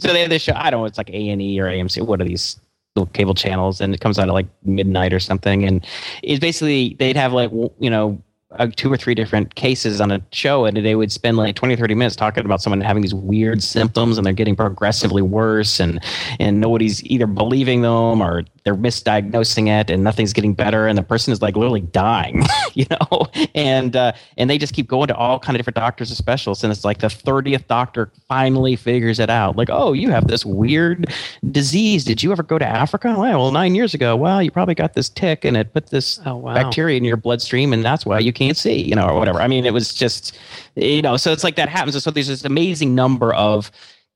So 0.00 0.12
they 0.12 0.20
have 0.20 0.30
this 0.30 0.42
show. 0.42 0.52
I 0.54 0.70
don't 0.70 0.80
know. 0.82 0.86
It's 0.86 0.98
like 0.98 1.10
A 1.10 1.28
and 1.30 1.42
E 1.42 1.60
or 1.60 1.66
AMC. 1.66 2.02
What 2.06 2.20
are 2.20 2.24
these 2.24 2.60
little 2.98 3.12
cable 3.12 3.34
channels? 3.34 3.80
And 3.80 3.94
it 3.94 4.00
comes 4.00 4.18
out 4.18 4.28
at 4.28 4.34
like 4.34 4.48
midnight 4.64 5.12
or 5.12 5.20
something. 5.20 5.64
And 5.64 5.86
it's 6.22 6.40
basically 6.40 6.96
they'd 6.98 7.16
have 7.16 7.32
like 7.32 7.50
you 7.78 7.90
know 7.90 8.22
uh, 8.52 8.68
two 8.76 8.90
or 8.90 8.96
three 8.96 9.14
different 9.14 9.54
cases 9.54 10.00
on 10.00 10.10
a 10.10 10.20
show, 10.32 10.64
and 10.64 10.76
they 10.76 10.94
would 10.94 11.12
spend 11.12 11.36
like 11.36 11.54
20 11.54 11.74
or 11.74 11.76
30 11.76 11.94
minutes 11.94 12.16
talking 12.16 12.44
about 12.44 12.62
someone 12.62 12.80
having 12.80 13.02
these 13.02 13.14
weird 13.14 13.62
symptoms, 13.62 14.16
and 14.16 14.26
they're 14.26 14.32
getting 14.32 14.56
progressively 14.56 15.22
worse, 15.22 15.80
and 15.80 16.00
and 16.40 16.60
nobody's 16.60 17.04
either 17.04 17.26
believing 17.26 17.82
them 17.82 18.22
or 18.22 18.44
they're 18.68 18.76
misdiagnosing 18.76 19.68
it, 19.68 19.88
and 19.88 20.04
nothing's 20.04 20.34
getting 20.34 20.52
better, 20.52 20.86
and 20.86 20.98
the 20.98 21.02
person 21.02 21.32
is 21.32 21.40
like 21.40 21.56
literally 21.56 21.80
dying, 21.80 22.42
you 22.74 22.84
know, 22.90 23.26
and 23.54 23.96
uh, 23.96 24.12
and 24.36 24.50
they 24.50 24.58
just 24.58 24.74
keep 24.74 24.86
going 24.88 25.08
to 25.08 25.16
all 25.16 25.38
kind 25.38 25.56
of 25.56 25.58
different 25.58 25.76
doctors 25.76 26.10
and 26.10 26.18
specialists, 26.18 26.62
and 26.62 26.70
it's 26.70 26.84
like 26.84 26.98
the 26.98 27.06
30th 27.06 27.66
doctor 27.66 28.12
finally 28.28 28.76
figures 28.76 29.18
it 29.18 29.30
out, 29.30 29.56
like, 29.56 29.70
oh, 29.70 29.94
you 29.94 30.10
have 30.10 30.26
this 30.28 30.44
weird 30.44 31.10
disease. 31.50 32.04
Did 32.04 32.22
you 32.22 32.30
ever 32.30 32.42
go 32.42 32.58
to 32.58 32.66
Africa? 32.66 33.14
Well, 33.18 33.50
nine 33.52 33.74
years 33.74 33.94
ago. 33.94 34.14
Well, 34.14 34.42
you 34.42 34.50
probably 34.50 34.74
got 34.74 34.92
this 34.92 35.08
tick, 35.08 35.46
and 35.46 35.56
it 35.56 35.72
put 35.72 35.86
this 35.88 36.20
Oh 36.26 36.36
wow. 36.36 36.52
bacteria 36.52 36.98
in 36.98 37.04
your 37.04 37.16
bloodstream 37.16 37.72
and 37.72 37.82
that's 37.84 38.04
why 38.04 38.18
you 38.18 38.32
can't 38.32 38.56
see 38.56 38.82
you 38.82 38.94
know 38.94 39.06
or 39.08 39.18
whatever 39.18 39.40
i 39.40 39.46
mean 39.46 39.64
it 39.64 39.72
was 39.72 39.94
just 39.94 40.36
you 40.74 41.00
know 41.00 41.16
so 41.16 41.32
it's 41.32 41.44
like 41.44 41.56
that 41.56 41.68
happens 41.68 42.02
so 42.02 42.10
there's 42.10 42.26
this 42.26 42.44
amazing 42.44 42.94
number 42.94 43.32
of 43.34 43.70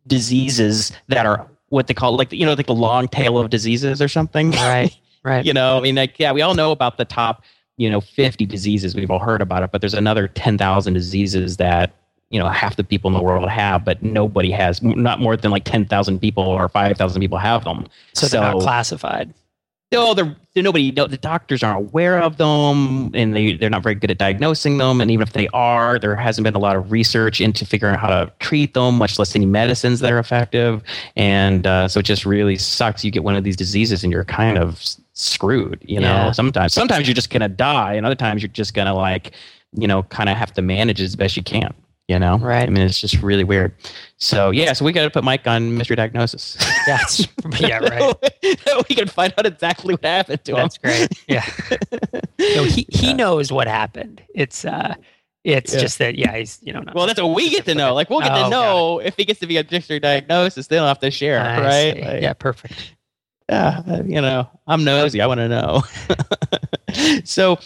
diseases 0.07 0.93
that 1.09 1.27
are 1.27 1.47
what 1.73 1.87
they 1.87 1.95
call 1.95 2.15
like 2.17 2.31
you 2.33 2.45
know 2.45 2.53
like 2.53 2.67
the 2.67 2.75
long 2.75 3.09
tail 3.09 3.39
of 3.39 3.49
diseases 3.49 4.03
or 4.03 4.09
something 4.09 4.51
Right. 4.73 4.95
Right. 5.25 5.45
you 5.47 5.55
know 5.55 5.79
i 5.79 5.81
mean 5.81 5.95
like 5.95 6.19
yeah 6.19 6.33
we 6.33 6.43
all 6.43 6.55
know 6.55 6.71
about 6.71 6.99
the 6.99 7.05
top 7.05 7.43
you 7.79 7.89
know 7.89 8.01
50 8.01 8.45
diseases 8.45 8.95
we've 8.95 9.11
all 9.11 9.19
heard 9.19 9.41
about 9.41 9.63
it 9.63 9.73
but 9.73 9.81
there's 9.81 9.95
another 9.95 10.29
10,000 10.29 10.93
diseases 10.93 11.57
that 11.57 11.95
you 12.29 12.39
know 12.39 12.49
half 12.49 12.77
the 12.77 12.85
people 12.85 13.09
in 13.09 13.15
the 13.15 13.23
world 13.23 13.49
have 13.49 13.85
but 13.85 14.03
nobody 14.03 14.51
has 14.51 14.83
not 14.83 15.19
more 15.19 15.37
than 15.37 15.51
like 15.51 15.65
10,000 15.65 16.19
people 16.19 16.45
or 16.45 16.69
5,000 16.69 17.21
people 17.21 17.39
have 17.39 17.65
them 17.65 17.87
So 18.13 18.27
they're 18.27 18.41
not 18.41 18.61
classified. 18.61 19.33
No, 19.93 20.15
they're, 20.15 20.35
they're 20.55 20.63
nobody. 20.63 20.91
No, 20.91 21.07
the 21.07 21.17
doctors 21.19 21.63
aren't 21.63 21.79
aware 21.91 22.21
of 22.21 22.39
them, 22.39 23.11
and 23.15 23.37
they 23.37 23.53
they're 23.55 23.71
not 23.71 23.83
very 23.83 23.95
good 23.95 24.11
at 24.11 24.19
diagnosing 24.19 24.79
them. 24.79 25.01
And 25.01 25.11
even 25.11 25.23
if 25.27 25.35
they 25.35 25.49
are, 25.49 25.99
there 25.99 26.17
hasn't 26.17 26.45
been 26.45 26.55
a 26.55 26.59
lot 26.59 26.75
of 26.77 26.91
research 26.91 27.41
into 27.41 27.65
figuring 27.67 27.95
out 27.95 28.01
how 28.01 28.09
to 28.09 28.33
treat 28.41 28.75
them, 28.75 28.97
much 28.97 29.19
less 29.19 29.37
any 29.37 29.47
medicines 29.47 30.01
that 30.01 30.11
are 30.11 30.19
effective. 30.19 30.83
And 31.15 31.67
uh, 31.67 31.89
so 31.89 32.01
it 32.01 32.05
just 32.07 32.25
really 32.27 32.57
sucks. 32.57 33.05
You 33.05 33.11
get 33.11 33.23
one 33.25 33.37
of 33.37 33.45
these 33.45 33.57
diseases, 33.57 34.03
and 34.03 34.13
you're 34.13 34.25
kind 34.25 34.59
of 34.59 34.83
screwed. 35.13 35.79
You 35.87 36.01
know, 36.01 36.07
Yeah. 36.09 36.33
sometimes 36.33 36.73
sometimes 36.73 37.07
you're 37.07 37.15
just 37.15 37.31
gonna 37.31 37.49
die, 37.49 37.95
and 37.95 38.07
other 38.07 38.15
times 38.15 38.43
you're 38.43 38.49
just 38.49 38.75
gonna 38.75 38.95
like, 38.95 39.33
you 39.75 39.87
know, 39.87 40.03
kind 40.05 40.29
of 40.29 40.37
have 40.37 40.53
to 40.55 40.63
manage 40.63 41.01
it 41.01 41.05
as 41.05 41.17
best 41.17 41.37
you 41.37 41.43
can. 41.43 41.73
You 42.09 42.19
know, 42.19 42.37
Right. 42.37 42.65
I 42.65 42.71
mean, 42.71 42.83
it's 42.85 43.01
just 43.01 43.23
really 43.23 43.45
weird. 43.45 43.75
So 44.19 44.51
yeah, 44.51 44.73
so 44.75 44.85
we 44.85 44.93
got 44.93 45.05
to 45.05 45.11
put 45.11 45.25
Mike 45.25 45.47
on 45.47 45.77
mystery 45.79 45.97
diagnosis. 45.97 46.59
That's 46.87 47.27
yeah, 47.61 47.79
right. 47.79 48.15
we 48.89 48.95
can 48.95 49.07
find 49.09 49.33
out 49.39 49.47
exactly 49.47 49.95
what 49.95 50.05
happened 50.05 50.45
to 50.45 50.53
him. 50.53 50.57
That's 50.59 50.79
great. 50.79 51.09
Yeah. 51.29 51.45
No, 52.57 52.65
he 52.65 52.87
he 52.91 53.15
knows 53.15 53.53
what 53.53 53.69
happened. 53.69 54.21
It's 54.35 54.65
uh 54.65 54.95
it's 55.45 55.73
Yeah. 55.73 55.81
just 55.81 55.99
that 55.99 56.17
yeah, 56.17 56.37
he's 56.37 56.59
you 56.61 56.73
know 56.73 56.81
not 56.81 56.95
Well, 56.97 57.07
that's 57.07 57.21
what 57.23 57.35
we 57.37 57.51
get 57.51 57.65
to 57.67 57.75
know. 57.75 57.95
Like 57.95 58.11
we'll 58.11 58.21
get 58.21 58.33
Oh, 58.33 58.45
to 58.45 58.51
know 58.51 58.99
if 58.99 59.17
he 59.17 59.25
gets 59.25 59.39
to 59.41 59.47
be 59.47 59.59
a 59.59 59.65
mystery 59.71 60.01
diagnosis. 60.01 60.67
They 60.67 60.75
don't 60.77 60.89
have 60.89 60.99
to 61.01 61.11
share, 61.13 61.39
I 61.41 61.61
right? 61.61 62.01
Like, 62.05 62.23
yeah, 62.23 62.33
perfect. 62.33 62.95
yeah, 63.49 63.83
uh, 63.89 64.03
you 64.05 64.21
know, 64.21 64.49
I'm 64.67 64.83
nosy. 64.83 65.21
I 65.21 65.27
want 65.29 65.39
to 65.39 65.49
know. 65.49 65.83
so, 67.25 67.59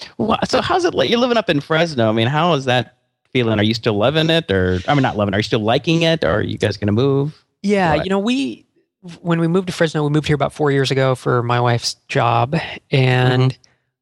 so 0.46 0.60
how's 0.60 0.84
it 0.84 0.94
like? 0.94 1.08
You're 1.10 1.20
living 1.20 1.38
up 1.38 1.48
in 1.48 1.60
Fresno. 1.60 2.08
I 2.08 2.12
mean, 2.12 2.28
how 2.28 2.52
is 2.54 2.66
that 2.66 2.98
feeling? 3.36 3.58
Are 3.58 3.62
you 3.62 3.74
still 3.74 3.94
loving 3.98 4.30
it, 4.30 4.50
or 4.50 4.80
I 4.88 4.94
mean, 4.94 5.02
not 5.02 5.16
loving? 5.16 5.34
it. 5.34 5.36
Are 5.36 5.40
you 5.40 5.42
still 5.52 5.60
liking 5.60 6.02
it, 6.02 6.24
or 6.24 6.30
are 6.38 6.42
you 6.42 6.58
guys 6.58 6.76
gonna 6.76 6.92
move? 6.92 7.44
Yeah, 7.62 7.90
Right. 7.90 8.04
you 8.04 8.10
know, 8.10 8.18
we 8.18 8.64
when 9.20 9.38
we 9.40 9.46
moved 9.48 9.66
to 9.68 9.72
Fresno, 9.72 10.02
we 10.04 10.10
moved 10.10 10.26
here 10.26 10.34
about 10.34 10.52
four 10.52 10.70
years 10.70 10.90
ago 10.90 11.14
for 11.14 11.42
my 11.42 11.60
wife's 11.60 11.94
job, 12.08 12.56
and 12.90 13.56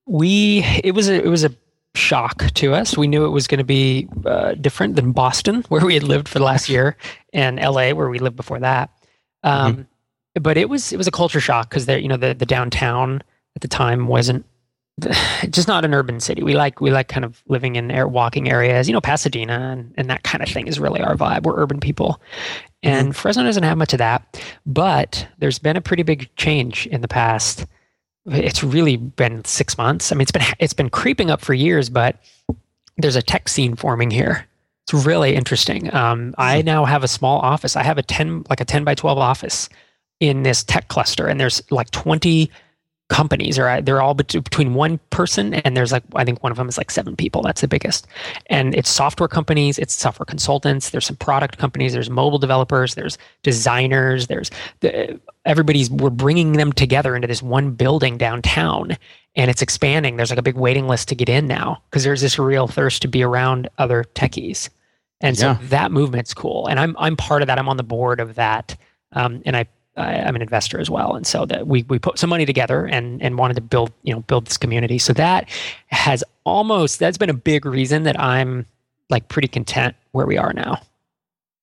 we 0.06 0.62
it 0.85 0.94
was 0.94 1.09
a 1.09 1.15
it 1.15 1.28
was 1.28 1.44
a 1.44 1.51
shock 1.97 2.51
to 2.55 2.74
us. 2.74 2.97
We 2.97 3.06
knew 3.06 3.24
it 3.24 3.31
was 3.31 3.47
going 3.47 3.59
to 3.59 3.65
be 3.65 4.09
uh, 4.27 4.55
different 4.55 4.97
than 4.97 5.12
Boston, 5.12 5.65
where 5.69 5.85
we 5.85 5.94
had 5.94 6.02
lived 6.02 6.28
for 6.28 6.39
the 6.39 6.44
last 6.44 6.69
year, 6.69 6.97
and 7.32 7.59
LA, 7.59 7.90
where 7.93 8.09
we 8.09 8.19
lived 8.19 8.36
before 8.36 8.61
that. 8.61 8.90
Um, 9.43 9.86
But 10.40 10.56
it 10.56 10.69
was 10.69 10.93
it 10.93 10.97
was 10.97 11.06
a 11.06 11.12
culture 11.12 11.40
shock 11.40 11.69
because 11.70 11.86
there, 11.86 11.98
you 11.98 12.09
know, 12.09 12.16
the 12.16 12.35
the 12.35 12.47
downtown 12.47 13.23
at 13.56 13.62
the 13.62 13.69
time 13.69 14.09
wasn't 14.09 14.44
just 15.50 15.68
not 15.68 15.84
an 15.84 15.94
urban 15.94 16.20
city. 16.20 16.42
We 16.42 16.54
like 16.54 16.80
we 16.80 16.90
like 16.90 17.08
kind 17.08 17.24
of 17.24 17.42
living 17.48 17.76
in 17.76 17.90
air, 17.90 18.06
walking 18.06 18.50
areas, 18.50 18.88
you 18.88 18.92
know, 18.92 19.00
Pasadena 19.00 19.70
and, 19.72 19.94
and 19.96 20.10
that 20.10 20.22
kind 20.22 20.42
of 20.42 20.48
thing 20.48 20.66
is 20.66 20.78
really 20.78 21.00
our 21.00 21.16
vibe. 21.16 21.42
We're 21.42 21.60
urban 21.60 21.80
people. 21.80 22.20
And 22.82 23.16
Fresno 23.16 23.42
doesn't 23.42 23.62
have 23.62 23.78
much 23.78 23.94
of 23.94 23.98
that. 23.98 24.42
But 24.66 25.26
there's 25.38 25.58
been 25.58 25.76
a 25.76 25.80
pretty 25.80 26.02
big 26.02 26.28
change 26.36 26.86
in 26.88 27.00
the 27.00 27.08
past. 27.08 27.66
It's 28.26 28.62
really 28.62 28.96
been 28.96 29.44
six 29.44 29.76
months. 29.78 30.12
I 30.12 30.14
mean, 30.14 30.22
it's 30.22 30.32
been 30.32 30.42
it's 30.58 30.72
been 30.72 30.90
creeping 30.90 31.30
up 31.30 31.40
for 31.40 31.54
years, 31.54 31.88
but 31.88 32.16
there's 32.96 33.16
a 33.16 33.22
tech 33.22 33.48
scene 33.48 33.74
forming 33.74 34.10
here. 34.10 34.46
It's 34.84 35.06
really 35.06 35.34
interesting. 35.34 35.92
Um, 35.94 36.34
I 36.36 36.62
now 36.62 36.84
have 36.84 37.02
a 37.02 37.08
small 37.08 37.38
office. 37.40 37.74
I 37.74 37.82
have 37.82 37.98
a 37.98 38.02
ten 38.02 38.44
like 38.48 38.60
a 38.60 38.64
ten 38.64 38.84
by 38.84 38.94
twelve 38.94 39.18
office 39.18 39.68
in 40.20 40.42
this 40.42 40.62
tech 40.62 40.88
cluster, 40.88 41.26
and 41.26 41.40
there's 41.40 41.62
like 41.70 41.90
twenty 41.90 42.50
companies 43.10 43.59
or 43.59 43.81
they're 43.82 44.01
all 44.01 44.14
between 44.14 44.74
one 44.74 44.98
person 45.10 45.52
and 45.55 45.76
there's 45.76 45.93
like 45.93 46.02
i 46.14 46.24
think 46.24 46.43
one 46.43 46.51
of 46.51 46.56
them 46.56 46.68
is 46.68 46.78
like 46.78 46.90
seven 46.90 47.14
people 47.14 47.43
that's 47.43 47.60
the 47.60 47.68
biggest 47.68 48.06
and 48.47 48.74
it's 48.74 48.89
software 48.89 49.28
companies 49.28 49.78
it's 49.78 49.93
software 49.93 50.24
consultants 50.24 50.89
there's 50.90 51.05
some 51.06 51.16
product 51.16 51.59
companies 51.59 51.93
there's 51.93 52.09
mobile 52.09 52.39
developers 52.39 52.94
there's 52.94 53.18
designers 53.43 54.26
there's 54.28 54.51
the, 54.81 55.20
everybody's 55.44 55.90
we're 55.90 56.09
bringing 56.10 56.52
them 56.55 56.72
together 56.72 57.14
into 57.14 57.28
this 57.28 57.43
one 57.43 57.72
building 57.72 58.16
downtown 58.16 58.97
and 59.36 59.51
it's 59.51 59.60
expanding 59.60 60.16
there's 60.16 60.31
like 60.31 60.39
a 60.39 60.43
big 60.43 60.56
waiting 60.56 60.89
list 60.89 61.06
to 61.09 61.14
get 61.14 61.28
in 61.28 61.47
now 61.47 61.82
because 61.90 62.05
there's 62.05 62.22
this 62.22 62.39
real 62.39 62.66
thirst 62.66 63.02
to 63.02 63.09
be 63.09 63.22
around 63.22 63.68
other 63.78 64.05
techies 64.14 64.70
And 65.20 65.36
so 65.39 65.48
Yeah. 65.48 65.59
that 65.68 65.93
movement's 65.93 66.32
cool. 66.35 66.66
And 66.68 66.81
I'm 66.81 66.97
I'm 66.98 67.16
part 67.16 67.43
of 67.43 67.47
that. 67.48 67.59
I'm 67.59 67.68
on 67.68 67.76
the 67.76 67.82
board 67.85 68.18
of 68.20 68.35
that. 68.36 68.76
Um, 69.12 69.43
and 69.47 69.56
I, 69.56 69.66
I 69.96 70.16
I'm 70.20 70.34
an 70.36 70.42
investor 70.42 70.80
as 70.80 70.90
well. 70.90 71.14
And 71.14 71.26
so 71.26 71.46
that 71.46 71.66
we 71.66 71.84
we 71.84 71.98
put 71.98 72.18
some 72.18 72.30
money 72.30 72.46
together 72.46 72.86
and 72.86 73.22
and 73.22 73.38
wanted 73.38 73.54
to 73.54 73.60
build 73.60 73.92
you 74.02 74.12
know 74.14 74.20
build 74.20 74.46
this 74.46 74.56
community. 74.56 74.98
So 74.98 75.12
that 75.14 75.48
has 75.88 76.24
almost 76.44 76.98
that's 76.98 77.18
been 77.18 77.30
a 77.30 77.34
big 77.34 77.64
reason 77.64 78.02
that 78.04 78.18
I'm 78.18 78.66
like 79.10 79.28
pretty 79.28 79.48
content 79.48 79.94
where 80.12 80.26
we 80.26 80.36
are 80.38 80.52
now. 80.52 80.80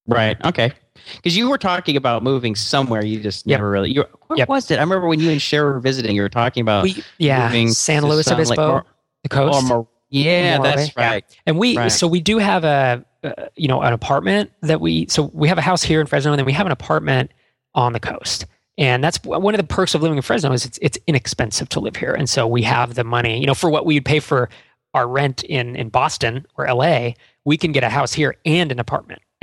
Right. 0.08 0.38
Okay. 0.46 0.72
Because 1.16 1.36
you 1.36 1.50
were 1.50 1.58
talking 1.58 1.96
about 1.98 2.22
moving 2.24 2.56
somewhere, 2.56 3.04
you 3.04 3.20
just 3.20 3.48
Yep. 3.48 3.60
never 3.60 3.70
really. 3.72 3.92
You, 3.92 4.06
where 4.28 4.38
Yep. 4.38 4.48
was 4.50 4.70
it? 4.72 4.78
I 4.78 4.82
remember 4.82 5.08
when 5.08 5.20
you 5.20 5.30
and 5.32 5.42
Cher 5.42 5.66
were 5.66 5.80
visiting. 5.80 6.16
You 6.16 6.22
were 6.22 6.30
talking 6.30 6.62
about 6.62 6.84
we 6.84 7.04
yeah 7.18 7.46
moving 7.48 7.70
San 7.70 8.04
Luis 8.04 8.28
like, 8.28 8.36
Obispo, 8.36 8.68
more- 8.68 8.86
the 9.24 9.30
coast. 9.30 9.68
Mor- 9.68 9.88
yeah, 10.10 10.58
Morro 10.58 10.70
Bay, 10.70 10.76
that's 10.76 10.92
yeah. 10.98 11.10
right. 11.10 11.26
And 11.46 11.58
we 11.58 11.78
Right. 11.78 11.92
so 11.92 12.06
we 12.08 12.20
do 12.22 12.38
have 12.38 12.64
a 12.64 13.04
uh, 13.24 13.32
you 13.56 13.68
know 13.68 13.82
an 13.82 13.94
apartment 13.94 14.52
that 14.62 14.82
we 14.82 15.08
so 15.08 15.32
we 15.34 15.48
have 15.48 15.58
a 15.58 15.62
house 15.62 15.82
here 15.84 16.02
in 16.02 16.08
Fresno 16.08 16.32
and 16.32 16.40
then 16.40 16.46
we 16.46 16.54
have 16.54 16.66
an 16.66 16.72
apartment 16.72 17.32
on 17.76 17.94
the 17.94 18.00
coast. 18.00 18.46
And 18.78 19.04
that's 19.04 19.22
one 19.24 19.54
of 19.54 19.60
the 19.60 19.68
perks 19.68 19.94
of 19.94 20.02
living 20.02 20.18
in 20.18 20.22
Fresno 20.24 20.52
is 20.54 20.66
it's 20.66 20.80
it's 20.82 20.98
inexpensive 21.06 21.70
to 21.70 21.80
live 21.80 21.96
here. 21.96 22.14
And 22.14 22.30
so 22.30 22.48
we 22.48 22.62
have 22.64 22.96
the 22.96 23.04
money, 23.04 23.40
you 23.40 23.46
know, 23.46 23.54
for 23.54 23.70
what 23.70 23.86
we 23.86 23.96
would 23.96 24.06
pay 24.06 24.20
for 24.20 24.50
our 24.94 25.08
rent 25.08 25.44
in 25.44 25.76
in 25.76 25.90
Boston 25.90 26.46
or 26.58 26.66
LA, 26.68 27.12
we 27.46 27.58
can 27.58 27.72
get 27.74 27.84
a 27.84 27.90
house 27.90 28.14
here 28.14 28.36
and 28.46 28.72
an 28.72 28.80
apartment 28.80 29.22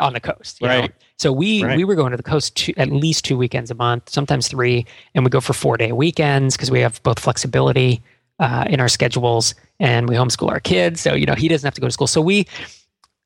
on 0.00 0.12
the 0.12 0.20
coast. 0.22 0.60
you 0.60 0.68
know? 0.68 0.80
Right. 0.80 0.92
So 1.18 1.32
we 1.32 1.64
Right. 1.64 1.76
we 1.76 1.84
were 1.84 1.96
going 1.96 2.12
to 2.12 2.16
the 2.16 2.22
coast 2.22 2.54
two, 2.56 2.72
at 2.76 2.88
least 2.90 3.24
two 3.24 3.36
weekends 3.36 3.70
a 3.70 3.74
month, 3.74 4.08
sometimes 4.10 4.48
three, 4.48 4.86
and 5.14 5.24
we 5.24 5.30
go 5.30 5.40
for 5.40 5.52
four 5.52 5.76
day 5.76 5.92
weekends 5.92 6.56
because 6.56 6.70
we 6.70 6.80
have 6.80 7.02
both 7.02 7.18
flexibility 7.18 8.00
uh, 8.38 8.64
in 8.70 8.78
our 8.80 8.88
schedules 8.88 9.54
and 9.80 10.08
we 10.08 10.14
homeschool 10.14 10.50
our 10.50 10.60
kids. 10.60 11.00
So 11.00 11.14
you 11.14 11.26
know 11.26 11.34
he 11.34 11.48
doesn't 11.48 11.66
have 11.66 11.74
to 11.74 11.80
go 11.80 11.88
to 11.88 11.92
school. 11.92 12.06
So 12.06 12.20
we 12.22 12.46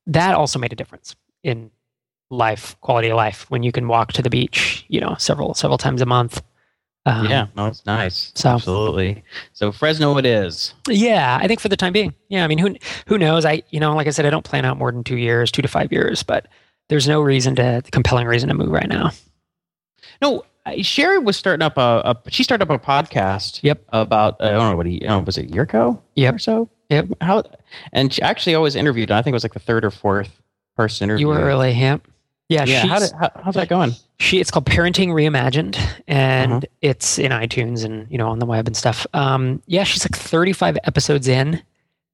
that 0.07 0.35
also 0.35 0.59
made 0.59 0.73
a 0.73 0.77
difference 0.77 1.15
in 1.45 1.71
life, 2.33 2.77
quality 2.81 3.09
of 3.09 3.17
life, 3.17 3.47
when 3.51 3.63
you 3.63 3.71
can 3.73 3.87
walk 3.89 4.13
to 4.15 4.23
the 4.23 4.31
beach, 4.31 4.85
you 4.89 5.01
know, 5.01 5.15
several 5.19 5.55
several 5.55 5.79
times 5.79 6.01
a 6.03 6.07
month. 6.07 6.43
Um, 7.05 7.27
yeah, 7.29 7.47
no, 7.57 7.67
it's 7.67 7.85
nice. 7.85 8.31
so- 8.37 8.51
Absolutely. 8.51 9.25
So 9.53 9.73
Fresno, 9.73 10.17
it 10.19 10.27
is. 10.27 10.73
yeah, 10.89 11.39
I 11.41 11.49
think 11.49 11.59
for 11.61 11.69
the 11.69 11.77
time 11.77 11.93
being, 11.93 12.15
yeah. 12.29 12.45
I 12.45 12.47
mean, 12.49 12.59
who 12.59 12.77
who 13.07 13.19
knows? 13.19 13.45
I 13.45 13.63
you 13.71 13.81
know, 13.81 13.95
like 13.97 14.07
I 14.07 14.11
said, 14.11 14.25
I 14.27 14.31
don't 14.31 14.45
plan 14.45 14.65
out 14.65 14.79
more 14.79 14.93
than 14.93 15.03
two 15.05 15.17
years, 15.17 15.51
two 15.51 15.63
to 15.63 15.69
five 15.69 15.93
years, 15.93 16.23
but 16.23 16.47
there's 16.89 17.09
no 17.09 17.21
reason 17.21 17.57
to 17.57 17.83
compelling 17.91 18.27
reason 18.27 18.49
to 18.49 18.55
move 18.55 18.71
right 18.71 18.89
now. 18.89 19.11
No, 20.21 20.45
Sherry 20.83 21.19
was 21.19 21.37
starting 21.37 21.63
up 21.65 21.77
a, 21.77 22.03
a. 22.05 22.31
She 22.31 22.45
started 22.45 22.71
up 22.71 22.71
a 22.71 22.85
podcast. 22.85 23.61
Yep. 23.63 23.83
About 23.93 24.37
I 24.41 24.51
don't 24.51 24.71
know 24.71 24.77
what 24.77 24.87
he. 24.87 24.99
Know, 25.01 25.19
was 25.21 25.37
it 25.39 25.47
a 25.51 25.53
year 25.53 25.63
ago? 25.63 26.01
Yep. 26.15 26.35
Or 26.35 26.39
so. 26.39 26.69
Yep. 26.91 27.09
How? 27.21 27.43
And 27.93 28.13
she 28.13 28.23
actually 28.23 28.55
always 28.55 28.77
interviewed. 28.77 29.11
I 29.11 29.23
think 29.23 29.33
it 29.33 29.35
was 29.35 29.43
like 29.45 29.55
the 29.55 29.59
third 29.61 29.85
or 29.85 29.91
fourth 29.91 30.41
person 30.77 31.07
interview. 31.07 31.27
You 31.27 31.29
were 31.29 31.41
early, 31.41 31.73
yeah. 31.73 31.99
Yeah, 32.53 32.65
Yeah. 32.65 32.87
How 32.87 32.99
did, 32.99 33.13
how, 33.13 33.31
how's 33.45 33.55
that 33.55 33.69
going? 33.69 33.93
she 34.19 34.39
it's 34.41 34.51
called 34.53 34.67
parenting 34.67 35.09
reimagined 35.09 35.77
and 36.07 36.53
Uh-huh. 36.53 36.61
it's 36.81 37.19
in 37.19 37.33
itunes 37.33 37.85
and 37.85 38.07
you 38.09 38.17
know 38.19 38.29
on 38.29 38.39
the 38.39 38.47
web 38.47 38.69
and 38.69 38.77
stuff 38.77 39.05
um 39.15 39.61
yeah 39.67 39.83
she's 39.83 40.05
like 40.05 40.15
35 40.17 40.79
episodes 40.85 41.27
in 41.27 41.61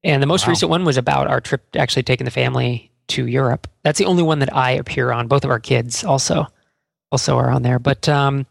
and 0.03 0.23
the 0.23 0.25
most 0.25 0.47
Wow. 0.47 0.51
recent 0.51 0.69
one 0.71 0.85
was 0.85 0.97
about 0.97 1.27
our 1.27 1.39
trip 1.39 1.63
actually 1.75 2.01
taking 2.01 2.25
the 2.25 2.31
family 2.31 2.89
to 3.09 3.27
europe 3.27 3.67
that's 3.83 3.99
the 3.99 4.05
only 4.05 4.23
one 4.23 4.39
that 4.39 4.51
i 4.55 4.71
appear 4.71 5.11
on 5.11 5.27
both 5.27 5.43
of 5.43 5.51
our 5.51 5.59
kids 5.59 6.03
also 6.03 6.47
also 7.11 7.37
are 7.37 7.51
on 7.51 7.61
there 7.61 7.77
but 7.77 8.09
um 8.09 8.47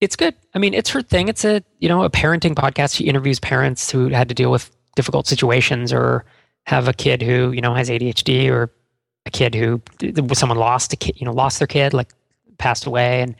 it's 0.00 0.14
good 0.14 0.34
i 0.54 0.58
mean 0.60 0.72
it's 0.72 0.90
her 0.90 1.02
thing 1.02 1.26
it's 1.26 1.44
a 1.44 1.64
you 1.80 1.88
know 1.88 2.04
a 2.04 2.10
parenting 2.10 2.54
podcast 2.54 2.94
she 2.94 3.04
interviews 3.04 3.40
parents 3.40 3.90
who 3.90 4.06
had 4.08 4.28
to 4.28 4.34
deal 4.36 4.52
with 4.52 4.70
difficult 4.94 5.26
situations 5.26 5.92
or 5.92 6.24
have 6.66 6.86
a 6.86 6.92
kid 6.92 7.22
who 7.22 7.50
you 7.50 7.60
know 7.60 7.74
has 7.74 7.88
adhd 7.90 8.48
or 8.52 8.70
a 9.26 9.30
kid 9.30 9.54
who 9.54 9.80
someone 10.34 10.58
lost 10.58 10.92
a 10.92 10.96
kid 10.96 11.18
you 11.18 11.24
know 11.24 11.32
lost 11.32 11.58
their 11.58 11.66
kid 11.66 11.94
like 11.94 12.12
passed 12.58 12.86
away 12.86 13.22
and 13.22 13.34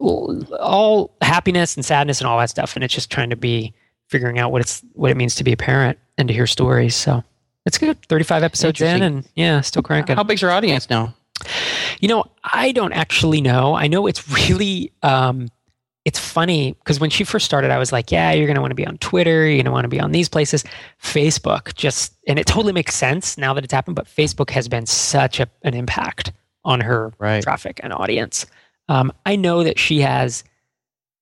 all 0.00 1.14
happiness 1.20 1.76
and 1.76 1.84
sadness 1.84 2.20
and 2.20 2.28
all 2.28 2.38
that 2.38 2.50
stuff. 2.50 2.74
And 2.74 2.84
it's 2.84 2.94
just 2.94 3.10
trying 3.10 3.30
to 3.30 3.36
be 3.36 3.74
figuring 4.08 4.38
out 4.38 4.50
what 4.50 4.60
it's 4.62 4.82
what 4.94 5.10
it 5.10 5.16
means 5.16 5.34
to 5.36 5.44
be 5.44 5.52
a 5.52 5.56
parent 5.56 5.98
and 6.18 6.26
to 6.28 6.34
hear 6.34 6.46
stories. 6.46 6.96
So 6.96 7.22
it's 7.66 7.78
good. 7.78 7.98
35 8.06 8.42
episodes 8.42 8.80
in 8.80 9.02
and 9.02 9.28
yeah 9.34 9.60
still 9.60 9.82
cranking. 9.82 10.16
How 10.16 10.24
big's 10.24 10.42
your 10.42 10.50
audience 10.50 10.90
now? 10.90 11.14
you 12.00 12.08
know 12.08 12.22
i 12.44 12.70
don't 12.72 12.92
actually 12.92 13.40
know. 13.40 13.74
I 13.74 13.86
know 13.86 14.06
it's 14.06 14.28
really 14.28 14.92
um 15.02 15.48
it's 16.06 16.18
funny 16.18 16.72
because 16.72 16.98
when 16.98 17.10
she 17.10 17.24
first 17.24 17.44
started 17.44 17.70
i 17.70 17.78
was 17.78 17.92
like 17.92 18.10
yeah 18.10 18.32
you're 18.32 18.46
going 18.46 18.54
to 18.54 18.60
want 18.60 18.70
to 18.70 18.74
be 18.76 18.86
on 18.86 18.96
twitter 18.98 19.46
you're 19.46 19.56
going 19.56 19.64
to 19.66 19.70
want 19.70 19.84
to 19.84 19.88
be 19.88 20.00
on 20.00 20.12
these 20.12 20.28
places 20.28 20.64
facebook 21.02 21.74
just 21.74 22.14
and 22.26 22.38
it 22.38 22.46
totally 22.46 22.72
makes 22.72 22.94
sense 22.94 23.36
now 23.36 23.52
that 23.52 23.64
it's 23.64 23.72
happened 23.72 23.94
but 23.96 24.06
facebook 24.06 24.50
has 24.50 24.66
been 24.68 24.86
such 24.86 25.40
a, 25.40 25.46
an 25.62 25.74
impact 25.74 26.32
on 26.64 26.80
her 26.80 27.12
Right. 27.18 27.42
traffic 27.42 27.80
and 27.82 27.92
audience. 27.92 28.44
Um, 28.88 29.12
I 29.24 29.36
know 29.36 29.62
that 29.64 29.78
she 29.78 30.00
has, 30.00 30.44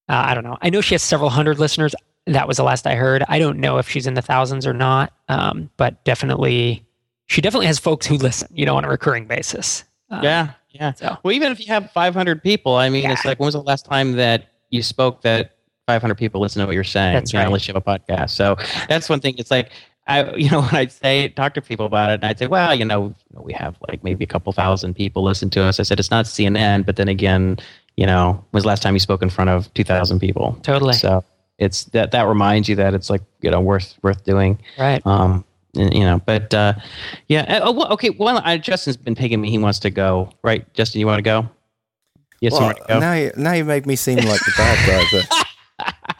uh, 0.08 0.14
I 0.26 0.34
don't 0.34 0.42
know, 0.42 0.56
I 0.62 0.70
know 0.70 0.80
she 0.80 0.94
has 0.94 1.02
several 1.02 1.30
hundred 1.30 1.58
listeners. 1.60 1.94
That 2.26 2.48
was 2.48 2.56
the 2.56 2.64
last 2.64 2.86
I 2.88 2.94
heard. 2.96 3.22
I 3.28 3.38
don't 3.38 3.58
know 3.58 3.78
if 3.78 3.88
she's 3.88 4.06
in 4.08 4.14
the 4.14 4.22
thousands 4.22 4.66
or 4.66 4.72
not, 4.72 5.12
um, 5.28 5.70
but 5.76 6.02
definitely, 6.04 6.84
she 7.26 7.40
definitely 7.40 7.66
has 7.66 7.78
folks 7.78 8.04
who 8.06 8.16
listen, 8.16 8.48
you 8.52 8.66
know, 8.66 8.76
on 8.76 8.84
a 8.84 8.88
recurring 8.88 9.26
basis. 9.26 9.84
Um, 10.10 10.24
Yeah. 10.24 10.50
Yeah. 10.70 10.92
So, 10.94 11.16
Well, 11.22 11.32
even 11.32 11.52
if 11.52 11.60
you 11.60 11.66
have 11.66 11.90
500 11.92 12.42
people, 12.42 12.74
I 12.74 12.88
mean, 12.88 13.08
it's 13.10 13.24
like 13.24 13.38
when 13.38 13.46
was 13.46 13.54
the 13.54 13.62
last 13.62 13.84
time 13.84 14.12
that 14.12 14.48
you 14.70 14.82
spoke 14.82 15.22
that 15.22 15.56
500 15.86 16.14
people 16.16 16.40
listen 16.40 16.60
to 16.60 16.66
what 16.66 16.74
you're 16.74 16.84
saying? 16.84 17.14
That's 17.14 17.32
you 17.32 17.38
know, 17.38 17.42
right. 17.42 17.46
Unless 17.46 17.68
you 17.68 17.74
have 17.74 17.82
a 17.86 17.98
podcast. 17.98 18.30
So 18.30 18.56
that's 18.88 19.08
one 19.08 19.20
thing. 19.20 19.34
It's 19.38 19.50
like 19.50 19.70
I, 20.06 20.34
you 20.36 20.50
know, 20.50 20.62
when 20.62 20.74
I'd 20.74 20.92
say 20.92 21.28
talk 21.28 21.54
to 21.54 21.62
people 21.62 21.86
about 21.86 22.10
it, 22.10 22.14
and 22.14 22.24
I'd 22.24 22.38
say, 22.38 22.46
well, 22.46 22.74
you 22.74 22.84
know, 22.84 23.14
we 23.32 23.52
have 23.52 23.76
like 23.88 24.02
maybe 24.02 24.24
a 24.24 24.26
couple 24.26 24.52
thousand 24.52 24.94
people 24.94 25.22
listen 25.22 25.50
to 25.50 25.62
us. 25.62 25.78
I 25.78 25.82
said 25.84 25.98
it's 25.98 26.10
not 26.10 26.24
CNN, 26.24 26.84
but 26.84 26.96
then 26.96 27.08
again, 27.08 27.58
you 27.96 28.06
know, 28.06 28.32
when 28.32 28.58
was 28.58 28.64
the 28.64 28.68
last 28.68 28.82
time 28.82 28.94
you 28.94 29.00
spoke 29.00 29.22
in 29.22 29.30
front 29.30 29.50
of 29.50 29.72
2,000 29.74 30.18
people? 30.18 30.58
totally. 30.62 30.94
So 30.94 31.24
it's 31.58 31.84
that 31.86 32.12
that 32.12 32.26
reminds 32.26 32.68
you 32.68 32.76
that 32.76 32.94
it's 32.94 33.10
like 33.10 33.22
you 33.40 33.50
know 33.50 33.60
worth 33.60 33.96
worth 34.02 34.24
doing. 34.24 34.58
right. 34.78 35.04
Um, 35.06 35.44
and, 35.74 35.92
you 35.92 36.00
know, 36.00 36.20
but 36.24 36.52
uh, 36.54 36.74
yeah. 37.28 37.42
uh, 37.42 37.60
Oh, 37.64 37.92
okay. 37.92 38.10
Well, 38.10 38.40
I, 38.42 38.56
Justin's 38.56 38.96
been 38.96 39.14
picking 39.14 39.40
me. 39.40 39.50
He 39.50 39.58
wants 39.58 39.78
to 39.80 39.90
go. 39.90 40.30
Right, 40.42 40.72
Justin, 40.72 41.00
you 41.00 41.06
want 41.06 41.18
to 41.18 41.22
go? 41.22 41.48
Yes, 42.40 42.52
you 42.52 42.58
Well, 42.58 42.74
want 42.88 43.00
now, 43.00 43.12
you, 43.14 43.32
now 43.36 43.52
you 43.52 43.64
made 43.64 43.86
me 43.86 43.96
seem 43.96 44.16
like 44.18 44.40
the 44.40 44.52
bad 44.56 44.86
guy, 44.86 45.04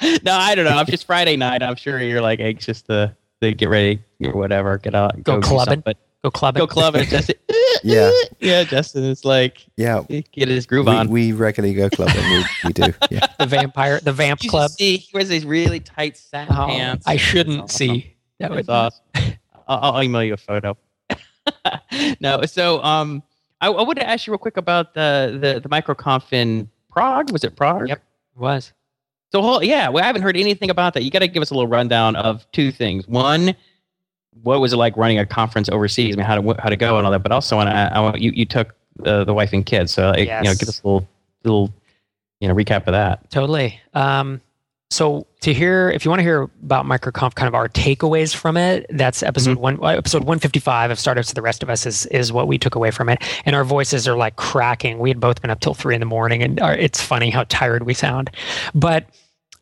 but 0.00 0.22
no, 0.24 0.32
I 0.32 0.54
don't 0.54 0.64
know. 0.64 0.80
It's 0.80 0.90
just 0.90 1.06
Friday 1.06 1.36
night. 1.36 1.62
I'm 1.62 1.76
sure 1.76 2.00
you're 2.00 2.20
like 2.20 2.40
anxious 2.40 2.82
to, 2.82 3.14
to 3.40 3.52
get 3.52 3.68
ready 3.68 4.00
or 4.24 4.32
whatever. 4.32 4.78
Get 4.78 4.94
out, 4.94 5.22
Go 5.22 5.40
do 5.40 5.46
clubbing. 5.46 5.80
But 5.80 5.96
Go 6.24 6.32
clubbing, 6.32 6.58
go 6.58 6.66
clubbing. 6.66 7.04
Justin. 7.08 7.36
Yeah. 7.84 8.10
yeah. 8.40 8.64
Justin 8.64 9.04
is 9.04 9.24
like 9.24 9.64
yeah, 9.76 10.02
get 10.32 10.48
his 10.48 10.66
groove 10.66 10.86
we, 10.86 10.92
on. 10.92 11.08
we 11.10 11.30
regularly 11.32 11.74
go 11.74 11.88
clubbing. 11.88 12.20
We, 12.24 12.44
we 12.64 12.72
do. 12.72 12.92
Yeah. 13.08 13.26
The 13.38 13.46
vampire, 13.46 14.00
the 14.00 14.12
vamp 14.12 14.42
You 14.42 14.50
club. 14.50 14.72
See, 14.72 14.96
he 14.96 15.08
wears 15.14 15.28
these 15.28 15.44
really 15.46 15.78
tight 15.78 16.16
satin 16.16 16.56
Oh, 16.56 16.66
pants. 16.66 17.06
I 17.06 17.16
shouldn't 17.16 17.60
awesome. 17.62 17.68
see. 17.68 18.16
That 18.40 18.50
would 18.50 18.66
That's 18.66 19.00
awesome. 19.14 19.38
I'll, 19.68 19.94
I'll 19.94 20.02
email 20.02 20.24
you 20.24 20.34
a 20.34 20.36
photo. 20.36 20.76
no, 22.20 22.42
so 22.46 22.82
um, 22.82 23.22
I, 23.60 23.68
I 23.68 23.82
wanted 23.82 24.01
to 24.01 24.09
ask 24.09 24.26
you 24.26 24.32
real 24.32 24.39
quick 24.39 24.56
about 24.56 24.94
the 24.94 25.39
the 25.40 25.60
the 25.60 25.68
microconf 25.68 26.32
in 26.32 26.70
Prague. 26.90 27.30
Was 27.32 27.44
it 27.44 27.56
Prague? 27.56 27.89
Yep. 27.89 28.02
was. 28.36 28.72
So 29.30 29.43
whole, 29.43 29.62
yeah, 29.62 29.89
well, 29.90 30.02
I 30.02 30.06
haven't 30.06 30.22
heard 30.22 30.39
anything 30.39 30.70
about 30.70 30.94
that. 30.94 31.02
You 31.02 31.10
got 31.10 31.18
to 31.18 31.28
give 31.28 31.43
us 31.43 31.51
a 31.51 31.55
little 31.55 31.68
rundown 31.68 32.16
of 32.16 32.51
two 32.52 32.72
things. 32.72 33.06
One, 33.06 33.55
what 34.43 34.60
was 34.60 34.72
it 34.72 34.76
like 34.78 34.97
running 34.97 35.18
a 35.18 35.26
conference 35.26 35.68
overseas? 35.68 36.14
I 36.14 36.16
mean, 36.16 36.24
how 36.24 36.40
to 36.40 36.56
how 36.62 36.70
to 36.70 36.76
go 36.76 36.97
and 36.97 37.06
all 37.06 37.12
that. 37.12 37.22
But 37.22 37.32
also, 37.32 37.59
and 37.60 37.68
I, 37.68 37.89
I 37.89 38.01
want 38.01 38.20
you 38.20 38.30
you 38.30 38.47
took 38.47 38.74
the 38.97 39.24
the 39.24 39.35
wife 39.35 39.52
and 39.52 39.66
kids, 39.66 39.93
so 39.93 40.10
like, 40.10 40.20
you 40.20 40.26
know, 40.26 40.55
give 40.55 40.68
us 40.68 40.80
a 40.82 40.86
little 40.86 41.09
little 41.44 41.72
you 42.40 42.48
know 42.48 42.55
recap 42.55 42.86
of 42.86 42.93
that. 42.93 43.30
Totally. 43.30 43.80
Um, 43.94 44.40
so 44.90 45.27
to 45.40 45.52
hear, 45.52 45.90
if 45.90 46.05
you 46.05 46.10
want 46.10 46.20
to 46.20 46.24
hear 46.24 46.43
about 46.62 46.86
MicroConf, 46.86 47.35
kind 47.35 47.47
of 47.47 47.55
our 47.55 47.69
takeaways 47.69 48.35
from 48.35 48.56
it, 48.56 48.86
that's 48.89 49.23
episode 49.23 49.59
one, 49.59 49.78
uh, 49.82 49.89
episode 49.89 50.24
one 50.24 50.39
fifty 50.39 50.60
five 50.60 50.90
of 50.90 50.98
Startups 50.98 51.28
to 51.28 51.35
the 51.35 51.43
Rest 51.43 51.62
of 51.62 51.69
Us 51.69 51.85
is 51.85 52.06
is 52.06 52.32
what 52.32 52.48
we 52.48 52.56
took 52.56 52.74
away 52.74 52.90
from 52.90 53.09
it, 53.10 53.23
and 53.44 53.55
our 53.55 53.65
voices 53.65 54.09
are 54.09 54.16
like 54.16 54.36
cracking. 54.36 54.98
We 54.98 55.10
had 55.10 55.20
both 55.20 55.43
been 55.43 55.51
up 55.51 55.60
till 55.60 55.74
three 55.74 55.94
in 55.94 56.01
the 56.01 56.06
morning, 56.06 56.43
and 56.43 56.59
our, 56.60 56.74
it's 56.74 57.02
funny 57.02 57.28
how 57.28 57.44
tired 57.44 57.85
we 57.85 57.93
sound. 57.93 58.31
But 58.74 59.05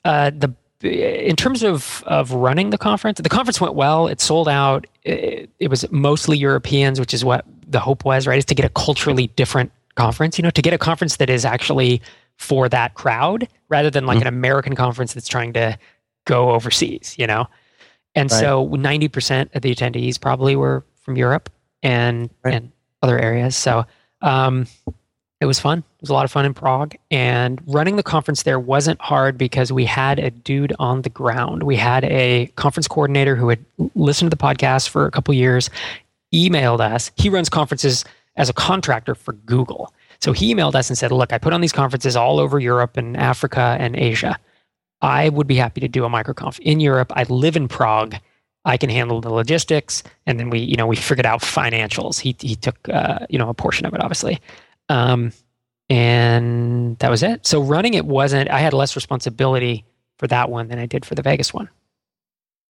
uh, 0.05 0.31
the 0.31 0.55
in 0.83 1.35
terms 1.35 1.65
of 1.65 2.05
of 2.07 2.31
running 2.33 2.71
the 2.71 2.79
conference, 2.79 3.21
the 3.21 3.29
conference 3.29 3.61
went 3.61 3.75
well. 3.75 4.07
It 4.07 4.21
sold 4.21 4.49
out. 4.49 4.87
It, 5.03 5.51
it 5.59 5.69
was 5.69 5.91
mostly 5.91 6.39
Europeans, 6.39 7.01
which 7.01 7.13
is 7.13 7.25
what 7.25 7.45
the 7.67 7.81
hope 7.81 8.05
was, 8.05 8.29
right? 8.29 8.39
Is 8.39 8.45
to 8.45 8.55
get 8.55 8.65
a 8.65 8.71
culturally 8.71 9.27
different 9.29 9.73
conference. 9.97 10.39
You 10.39 10.43
know, 10.43 10.51
to 10.51 10.63
get 10.63 10.73
a 10.73 10.79
conference 10.79 11.17
that 11.17 11.31
is 11.31 11.45
actually 11.45 12.01
for 12.37 12.69
that 12.69 12.95
crowd 12.95 13.49
rather 13.69 13.91
than 13.91 14.07
like 14.07 14.19
Mhm. 14.19 14.23
an 14.23 14.27
American 14.29 14.75
conference 14.77 15.15
that's 15.15 15.29
trying 15.29 15.53
to 15.55 15.79
go 16.25 16.51
overseas. 16.51 17.15
You 17.19 17.27
know, 17.27 17.47
and 18.15 18.31
Right. 18.31 18.41
so 18.41 18.67
ninety 18.67 19.09
percent 19.09 19.51
of 19.55 19.63
the 19.63 19.75
attendees 19.75 20.21
probably 20.21 20.57
were 20.57 20.85
from 21.03 21.17
Europe 21.17 21.51
and 21.83 22.31
Right. 22.45 22.55
and 22.55 22.73
other 23.03 23.19
areas. 23.19 23.57
So. 23.57 23.87
Um, 24.23 24.67
it 25.43 25.45
was 25.45 25.61
fun. 25.61 25.81
It 25.81 26.01
was 26.01 26.09
a 26.09 26.15
lot 26.15 26.25
of 26.25 26.31
fun 26.33 26.47
in 26.47 26.55
Prague. 26.55 26.95
And 27.11 27.61
running 27.67 27.97
the 27.97 28.03
conference 28.03 28.43
there 28.45 28.59
wasn't 28.59 28.99
hard 29.03 29.37
because 29.37 29.71
we 29.71 29.85
had 29.85 30.19
a 30.19 30.31
dude 30.31 30.73
on 30.79 31.03
the 31.03 31.11
ground. 31.11 31.63
We 31.65 31.77
had 31.77 32.05
a 32.05 32.47
conference 32.57 32.89
coordinator 32.89 33.37
who 33.37 33.51
had 33.51 33.63
listened 33.95 34.31
to 34.31 34.35
the 34.37 34.43
podcast 34.43 34.89
for 34.89 35.05
a 35.05 35.11
couple 35.11 35.35
years, 35.35 35.69
emailed 36.35 36.81
us. 36.81 37.11
He 37.17 37.29
runs 37.29 37.51
conferences 37.51 38.07
as 38.37 38.49
a 38.49 38.55
contractor 38.55 39.15
for 39.15 39.35
Google. 39.35 39.93
So 40.21 40.33
he 40.33 40.55
emailed 40.55 40.75
us 40.75 40.89
and 40.89 40.99
said, 40.99 41.13
Look, 41.13 41.33
I 41.33 41.39
put 41.39 41.53
on 41.53 41.61
these 41.61 41.73
conferences 41.73 42.17
all 42.17 42.39
over 42.39 42.59
Europe 42.59 42.97
and 42.97 43.17
Africa 43.17 43.77
and 43.79 43.97
Asia. 43.97 44.39
I 45.03 45.29
would 45.29 45.47
be 45.47 45.57
happy 45.57 45.81
to 45.81 45.89
do 45.89 46.05
a 46.05 46.09
microconf 46.09 46.59
in 46.61 46.81
Europe. 46.81 47.13
I 47.15 47.25
live 47.25 47.57
in 47.57 47.69
Prague. 47.69 48.17
I 48.65 48.77
can 48.77 48.91
handle 48.91 49.21
the 49.21 49.31
logistics, 49.31 50.03
and 50.27 50.41
then 50.41 50.51
we, 50.51 50.59
you 50.59 50.75
know, 50.75 50.89
we 50.89 50.97
figured 50.97 51.25
out 51.27 51.41
financials. 51.41 52.19
He 52.19 52.35
he 52.41 52.57
took, 52.57 52.77
uh, 52.89 53.21
you 53.31 53.39
know, 53.39 53.49
a 53.49 53.55
portion 53.55 53.87
of 53.87 53.95
it, 53.95 54.01
obviously, 54.01 54.41
um, 54.89 55.33
and 55.89 56.99
that 56.99 57.11
was 57.11 57.23
it. 57.23 57.47
So 57.47 57.61
running 57.61 57.95
it 57.95 58.07
wasn't. 58.07 58.51
I 58.51 58.59
had 58.59 58.73
less 58.73 58.97
responsibility 58.97 59.85
for 60.19 60.27
that 60.27 60.51
one 60.51 60.67
than 60.67 60.81
I 60.81 60.87
did 60.87 61.05
for 61.05 61.15
the 61.15 61.23
Vegas 61.23 61.55
one. 61.55 61.69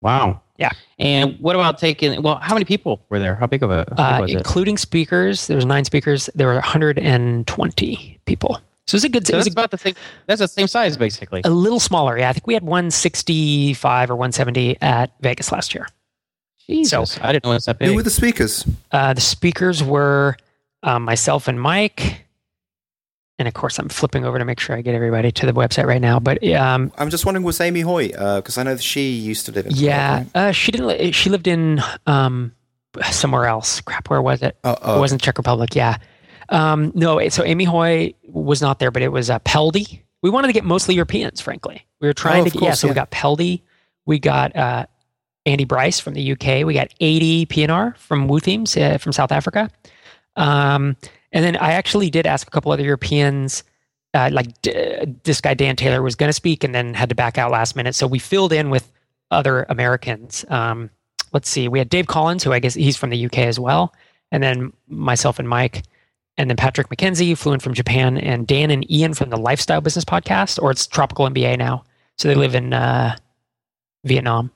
Wow. 0.07 0.41
Yeah. 0.57 0.71
And 1.01 1.37
what 1.41 1.57
about 1.57 1.79
taking? 1.79 2.23
Well, 2.23 2.37
how 2.37 2.55
many 2.55 2.65
people 2.65 3.03
were 3.09 3.19
there? 3.19 3.35
How 3.35 3.49
big 3.49 3.65
of 3.65 3.73
a? 3.73 3.85
Uh, 4.01 4.25
including 4.29 4.79
speakers, 4.79 5.49
there 5.49 5.57
was 5.57 5.67
nine 5.67 5.85
speakers. 5.85 6.31
There 6.37 6.47
were 6.47 6.55
120 6.55 8.21
people. 8.25 8.61
So 8.87 8.95
it 8.95 8.99
was 8.99 9.05
a 9.05 9.09
good. 9.09 9.27
So 9.27 9.35
it 9.35 9.37
was 9.39 9.47
that's 9.47 9.55
about 9.55 9.73
the 9.73 9.79
same. 9.79 9.95
That's 10.27 10.41
the 10.41 10.47
same 10.47 10.69
size, 10.69 10.97
basically. 10.97 11.41
a 11.45 11.51
little 11.51 11.81
smaller. 11.81 12.17
Yeah, 12.17 12.31
I 12.31 12.33
think 12.33 12.47
we 12.47 12.55
had 12.55 12.63
165 12.63 14.11
or 14.11 14.15
170 14.15 14.81
at 14.81 15.13
Vegas 15.23 15.51
last 15.51 15.75
year. 15.75 15.89
Jesus, 16.69 17.19
I 17.21 17.33
didn't 17.33 17.45
know 17.45 17.51
it 17.51 17.55
was 17.55 17.65
that 17.65 17.81
big. 17.81 17.89
Who 17.89 17.97
were 17.97 18.05
the 18.05 18.11
speakers? 18.11 18.65
Uh, 18.93 19.13
the 19.13 19.21
speakers 19.21 19.83
were 19.83 20.37
um, 20.85 21.03
myself 21.03 21.49
and 21.49 21.61
Mike. 21.61 22.26
And 23.39 23.47
of 23.47 23.53
course, 23.55 23.79
I'm 23.79 23.89
flipping 23.91 24.25
over 24.25 24.39
to 24.39 24.45
make 24.47 24.59
sure 24.61 24.75
I 24.77 24.81
get 24.81 24.95
everybody 24.95 25.31
to 25.31 25.47
the 25.47 25.53
website 25.53 25.85
right 25.87 26.01
now. 26.01 26.19
But 26.19 26.43
um, 26.55 26.91
I'm 26.97 27.11
just 27.11 27.27
wondering, 27.27 27.45
was 27.45 27.61
Amy 27.61 27.81
Hoy? 27.83 28.09
Because 28.09 28.57
I 28.57 28.63
know 28.63 28.77
she 28.79 29.11
used 29.11 29.45
to 29.47 29.53
live 29.53 29.67
in. 29.67 29.73
yeah, 29.75 30.17
right? 30.19 30.27
uh, 30.35 30.53
she 30.53 30.73
didn't. 30.73 30.87
li- 30.87 31.13
She 31.13 31.29
lived 31.29 31.47
in 31.47 31.83
um, 32.07 32.53
somewhere 33.11 33.45
else. 33.47 33.83
Crap, 33.83 34.09
where 34.09 34.23
was 34.23 34.41
it? 34.43 34.57
Oh, 34.65 34.77
oh, 34.81 34.97
It 34.97 35.01
wasn't 35.01 35.21
Czech 35.21 35.37
Republic. 35.37 35.75
Yeah. 35.77 35.99
Um, 36.49 36.93
no, 36.95 37.29
so 37.29 37.45
Amy 37.45 37.65
Hoy 37.65 38.15
was 38.29 38.63
not 38.63 38.79
there, 38.79 38.91
but 38.91 39.03
it 39.03 39.09
was 39.13 39.29
uh, 39.29 39.39
Peldi. 39.41 40.01
We 40.23 40.31
wanted 40.31 40.47
to 40.47 40.53
get 40.55 40.65
mostly 40.65 40.95
Europeans, 40.95 41.41
frankly. 41.41 41.85
We 42.01 42.09
were 42.09 42.15
trying 42.15 42.41
Oh, 42.43 42.45
to 42.45 42.51
get, 42.51 42.63
yeah, 42.63 42.69
course, 42.69 42.81
so 42.81 42.89
we 42.89 42.95
got 42.95 43.11
Peldi. 43.11 43.61
We 44.07 44.19
got 44.19 44.57
uh, 44.57 44.87
Andy 45.45 45.65
Brice 45.65 46.01
from 46.01 46.15
the 46.15 46.33
UK. 46.33 46.65
We 46.65 46.73
got 46.73 46.89
Adii 47.03 47.47
Pienaar 47.49 47.97
from 47.99 48.29
WooThemes 48.29 48.81
uh, 48.81 48.97
from 48.99 49.13
South 49.13 49.31
Africa. 49.33 49.71
Um, 50.37 50.97
and 51.37 51.45
then 51.45 51.55
I 51.57 51.73
actually 51.73 52.09
did 52.09 52.27
ask 52.27 52.49
a 52.49 52.51
couple 52.51 52.73
other 52.73 52.83
Europeans, 52.83 53.63
uh, 54.15 54.31
like 54.33 54.47
this 54.63 55.43
guy 55.43 55.53
Dan 55.53 55.77
Taylor 55.77 56.01
was 56.01 56.15
going 56.15 56.31
to 56.31 56.33
speak 56.33 56.65
and 56.65 56.75
then 56.75 56.95
had 56.95 57.11
to 57.11 57.15
back 57.15 57.37
out 57.37 57.51
last 57.51 57.77
minute. 57.77 57.95
So 57.95 58.07
we 58.07 58.19
filled 58.19 58.55
in 58.55 58.71
with 58.71 58.91
other 59.31 59.67
Americans. 59.69 60.47
Um, 60.49 60.89
let's 61.35 61.51
see, 61.51 61.69
we 61.69 61.79
had 61.79 61.91
Dave 61.91 62.07
Collins, 62.07 62.43
who 62.43 62.55
I 62.55 62.59
guess 62.59 62.73
he's 62.73 62.97
from 62.97 63.11
the 63.11 63.27
UK 63.27 63.41
as 63.41 63.61
well, 63.61 63.93
and 64.33 64.43
then 64.43 64.73
myself 64.89 65.39
and 65.39 65.47
Mike, 65.47 65.83
and 66.39 66.49
then 66.49 66.57
Patrick 66.57 66.89
McKenzie, 66.89 67.37
flew 67.37 67.53
in 67.53 67.61
from 67.61 67.75
Japan, 67.75 68.17
and 68.17 68.47
Dan 68.47 68.71
and 68.71 68.91
Ian 68.91 69.13
from 69.13 69.29
the 69.29 69.37
Lifestyle 69.37 69.83
Business 69.83 70.07
Podcast, 70.07 70.59
or 70.63 70.71
it's 70.71 70.87
Tropical 70.87 71.29
MBA 71.29 71.59
now. 71.59 71.85
So 72.17 72.29
they 72.29 72.35
live 72.35 72.55
in 72.55 72.73
uh, 72.73 73.15
Vietnam. 74.05 74.51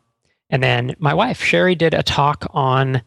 And 0.48 0.62
then 0.62 0.96
my 0.98 1.12
wife, 1.12 1.42
Sherry, 1.42 1.74
did 1.74 1.92
a 1.92 2.02
talk 2.02 2.46
on. 2.54 3.02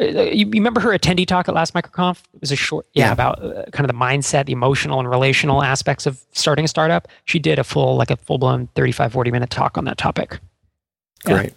Uh, 0.00 0.04
You, 0.04 0.46
you 0.46 0.50
remember 0.54 0.80
her 0.80 0.90
attendee 0.96 1.26
talk 1.26 1.48
at 1.48 1.54
last 1.54 1.74
MicroConf? 1.74 2.18
It 2.34 2.40
was 2.40 2.52
a 2.52 2.56
short, 2.56 2.86
yeah, 2.94 3.06
Yeah. 3.06 3.12
about 3.12 3.42
uh, 3.42 3.64
kind 3.72 3.88
of 3.88 3.94
the 3.94 3.98
mindset, 3.98 4.46
the 4.46 4.52
emotional 4.52 4.98
and 5.00 5.08
relational 5.08 5.62
aspects 5.62 6.06
of 6.06 6.20
starting 6.32 6.64
a 6.64 6.68
startup. 6.68 7.08
She 7.24 7.38
did 7.38 7.58
a 7.58 7.64
full, 7.64 7.96
like 7.96 8.10
a 8.10 8.16
full 8.16 8.38
blown 8.38 8.68
35, 8.74 9.12
40 9.12 9.30
minute 9.30 9.50
talk 9.50 9.76
on 9.78 9.84
that 9.84 9.98
topic. 9.98 10.38
Yeah. 11.26 11.34
Great. 11.34 11.54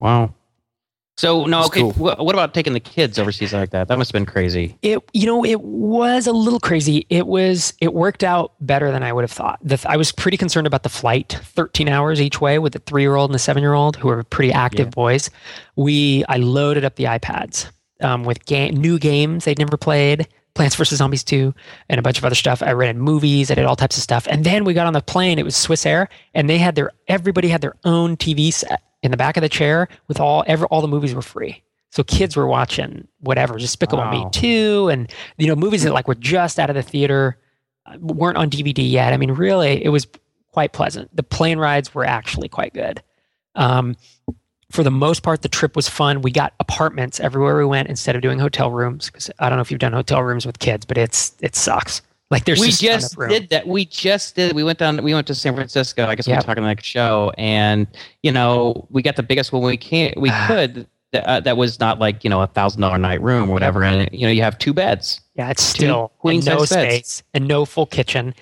Wow. 0.00 0.34
So 1.18 1.46
no, 1.46 1.64
okay. 1.64 1.80
cool. 1.80 1.92
What 1.92 2.34
about 2.34 2.52
taking 2.52 2.74
the 2.74 2.80
kids 2.80 3.18
overseas 3.18 3.54
like 3.54 3.70
that? 3.70 3.88
That 3.88 3.96
must 3.96 4.10
have 4.10 4.12
been 4.12 4.26
crazy. 4.30 4.76
It, 4.82 4.98
you 5.14 5.24
know, 5.24 5.44
it 5.46 5.62
was 5.62 6.26
a 6.26 6.32
little 6.32 6.60
crazy. 6.60 7.06
It 7.08 7.26
was, 7.26 7.72
it 7.80 7.94
worked 7.94 8.22
out 8.22 8.52
better 8.60 8.92
than 8.92 9.02
I 9.02 9.14
would 9.14 9.22
have 9.22 9.30
thought. 9.32 9.58
The, 9.62 9.82
I 9.88 9.96
was 9.96 10.12
pretty 10.12 10.36
concerned 10.36 10.66
about 10.66 10.82
the 10.82 10.90
flight, 10.90 11.38
13 11.42 11.88
hours 11.88 12.20
each 12.20 12.40
way 12.42 12.58
with 12.58 12.74
the 12.74 12.80
three 12.80 13.00
year 13.02 13.14
old 13.16 13.30
and 13.30 13.34
the 13.34 13.38
seven 13.38 13.62
year 13.62 13.72
old 13.72 13.96
who 13.96 14.10
are 14.10 14.22
pretty 14.24 14.52
active 14.52 14.88
Yeah. 14.88 14.90
boys. 14.90 15.30
We, 15.74 16.22
I 16.28 16.36
loaded 16.36 16.84
up 16.84 16.96
the 16.96 17.04
iPads 17.04 17.70
um, 18.02 18.24
with 18.24 18.44
game, 18.44 18.76
new 18.76 18.98
games 18.98 19.46
they'd 19.46 19.58
never 19.58 19.78
played, 19.78 20.28
Plants 20.52 20.74
vs. 20.76 20.98
Zombies 20.98 21.24
2, 21.24 21.54
and 21.88 21.98
a 21.98 22.02
bunch 22.02 22.18
of 22.18 22.24
other 22.26 22.34
stuff. 22.34 22.62
I 22.62 22.72
rented 22.72 22.96
movies, 23.02 23.50
I 23.50 23.54
did 23.54 23.64
all 23.64 23.76
types 23.76 23.96
of 23.96 24.02
stuff. 24.02 24.26
And 24.28 24.44
then 24.44 24.64
we 24.64 24.74
got 24.74 24.86
on 24.86 24.92
the 24.92 25.00
plane, 25.02 25.38
it 25.38 25.44
was 25.46 25.56
Swiss 25.56 25.86
Air, 25.86 26.08
and 26.34 26.48
they 26.48 26.58
had 26.58 26.74
their, 26.74 26.90
everybody 27.08 27.48
had 27.48 27.62
their 27.62 27.74
own 27.84 28.16
TV 28.18 28.52
set 28.52 28.82
in 29.02 29.10
the 29.10 29.16
back 29.16 29.36
of 29.36 29.42
the 29.42 29.48
chair 29.48 29.88
with 30.08 30.20
all, 30.20 30.44
every, 30.46 30.66
all 30.68 30.80
the 30.80 30.88
movies 30.88 31.14
were 31.14 31.22
free. 31.22 31.62
So 31.90 32.02
kids 32.02 32.36
were 32.36 32.46
watching 32.46 33.08
whatever, 33.20 33.56
Despicable 33.56 34.04
Me 34.10 34.26
2, 34.32 34.88
and 34.88 35.10
you 35.38 35.46
know 35.46 35.56
movies 35.56 35.82
that 35.84 35.94
like 35.94 36.08
were 36.08 36.14
just 36.14 36.58
out 36.58 36.68
of 36.68 36.76
the 36.76 36.82
theater, 36.82 37.38
uh, 37.86 37.96
weren't 37.98 38.36
on 38.36 38.50
DVD 38.50 38.88
yet. 38.88 39.12
I 39.12 39.16
mean, 39.16 39.32
really, 39.32 39.82
it 39.82 39.88
was 39.88 40.06
quite 40.52 40.72
pleasant. 40.72 41.14
The 41.14 41.22
plane 41.22 41.58
rides 41.58 41.94
were 41.94 42.04
actually 42.04 42.48
quite 42.48 42.74
good. 42.74 43.02
Um, 43.54 43.96
for 44.70 44.82
the 44.82 44.90
most 44.90 45.22
part, 45.22 45.42
the 45.42 45.48
trip 45.48 45.76
was 45.76 45.88
fun. 45.88 46.22
We 46.22 46.30
got 46.30 46.54
apartments 46.60 47.20
everywhere 47.20 47.56
we 47.56 47.64
went 47.64 47.88
instead 47.88 48.16
of 48.16 48.22
doing 48.22 48.38
hotel 48.38 48.70
rooms. 48.70 49.06
Because 49.06 49.30
I 49.38 49.48
don't 49.48 49.56
know 49.56 49.62
if 49.62 49.70
you've 49.70 49.80
done 49.80 49.92
hotel 49.92 50.22
rooms 50.22 50.44
with 50.44 50.58
kids, 50.58 50.84
but 50.84 50.98
it's 50.98 51.34
it 51.40 51.54
sucks. 51.54 52.02
Like 52.30 52.44
there's 52.44 52.60
we 52.60 52.70
just, 52.72 53.16
did 53.28 53.50
that. 53.50 53.68
We 53.68 53.84
just 53.84 54.34
did. 54.34 54.54
We 54.54 54.64
went 54.64 54.78
down. 54.80 55.00
We 55.02 55.14
went 55.14 55.28
to 55.28 55.34
San 55.34 55.54
Francisco. 55.54 56.06
I 56.06 56.16
guess 56.16 56.26
we 56.26 56.32
Yep. 56.32 56.42
were 56.42 56.46
talking 56.46 56.64
like 56.64 56.80
a 56.80 56.84
show, 56.84 57.32
and 57.38 57.86
you 58.22 58.32
know, 58.32 58.86
we 58.90 59.00
got 59.02 59.14
the 59.16 59.22
biggest 59.22 59.52
one 59.52 59.62
we 59.62 59.76
can 59.76 60.12
we 60.16 60.30
could. 60.46 60.86
That, 61.12 61.24
uh, 61.28 61.38
that 61.40 61.56
was 61.56 61.78
not 61.78 62.00
like 62.00 62.24
you 62.24 62.30
know 62.30 62.42
a 62.42 62.48
thousand 62.48 62.80
dollar 62.80 62.98
night 62.98 63.22
room 63.22 63.48
or 63.48 63.52
whatever, 63.52 63.84
and 63.84 64.08
you 64.12 64.26
know 64.26 64.32
you 64.32 64.42
have 64.42 64.58
two 64.58 64.74
beds. 64.74 65.20
Yeah, 65.36 65.50
it's 65.50 65.62
still 65.62 66.08
queen 66.18 66.40
no 66.44 66.58
beds. 66.58 66.70
space 66.70 67.22
and 67.32 67.46
no 67.46 67.64
full 67.64 67.86
kitchen. 67.86 68.34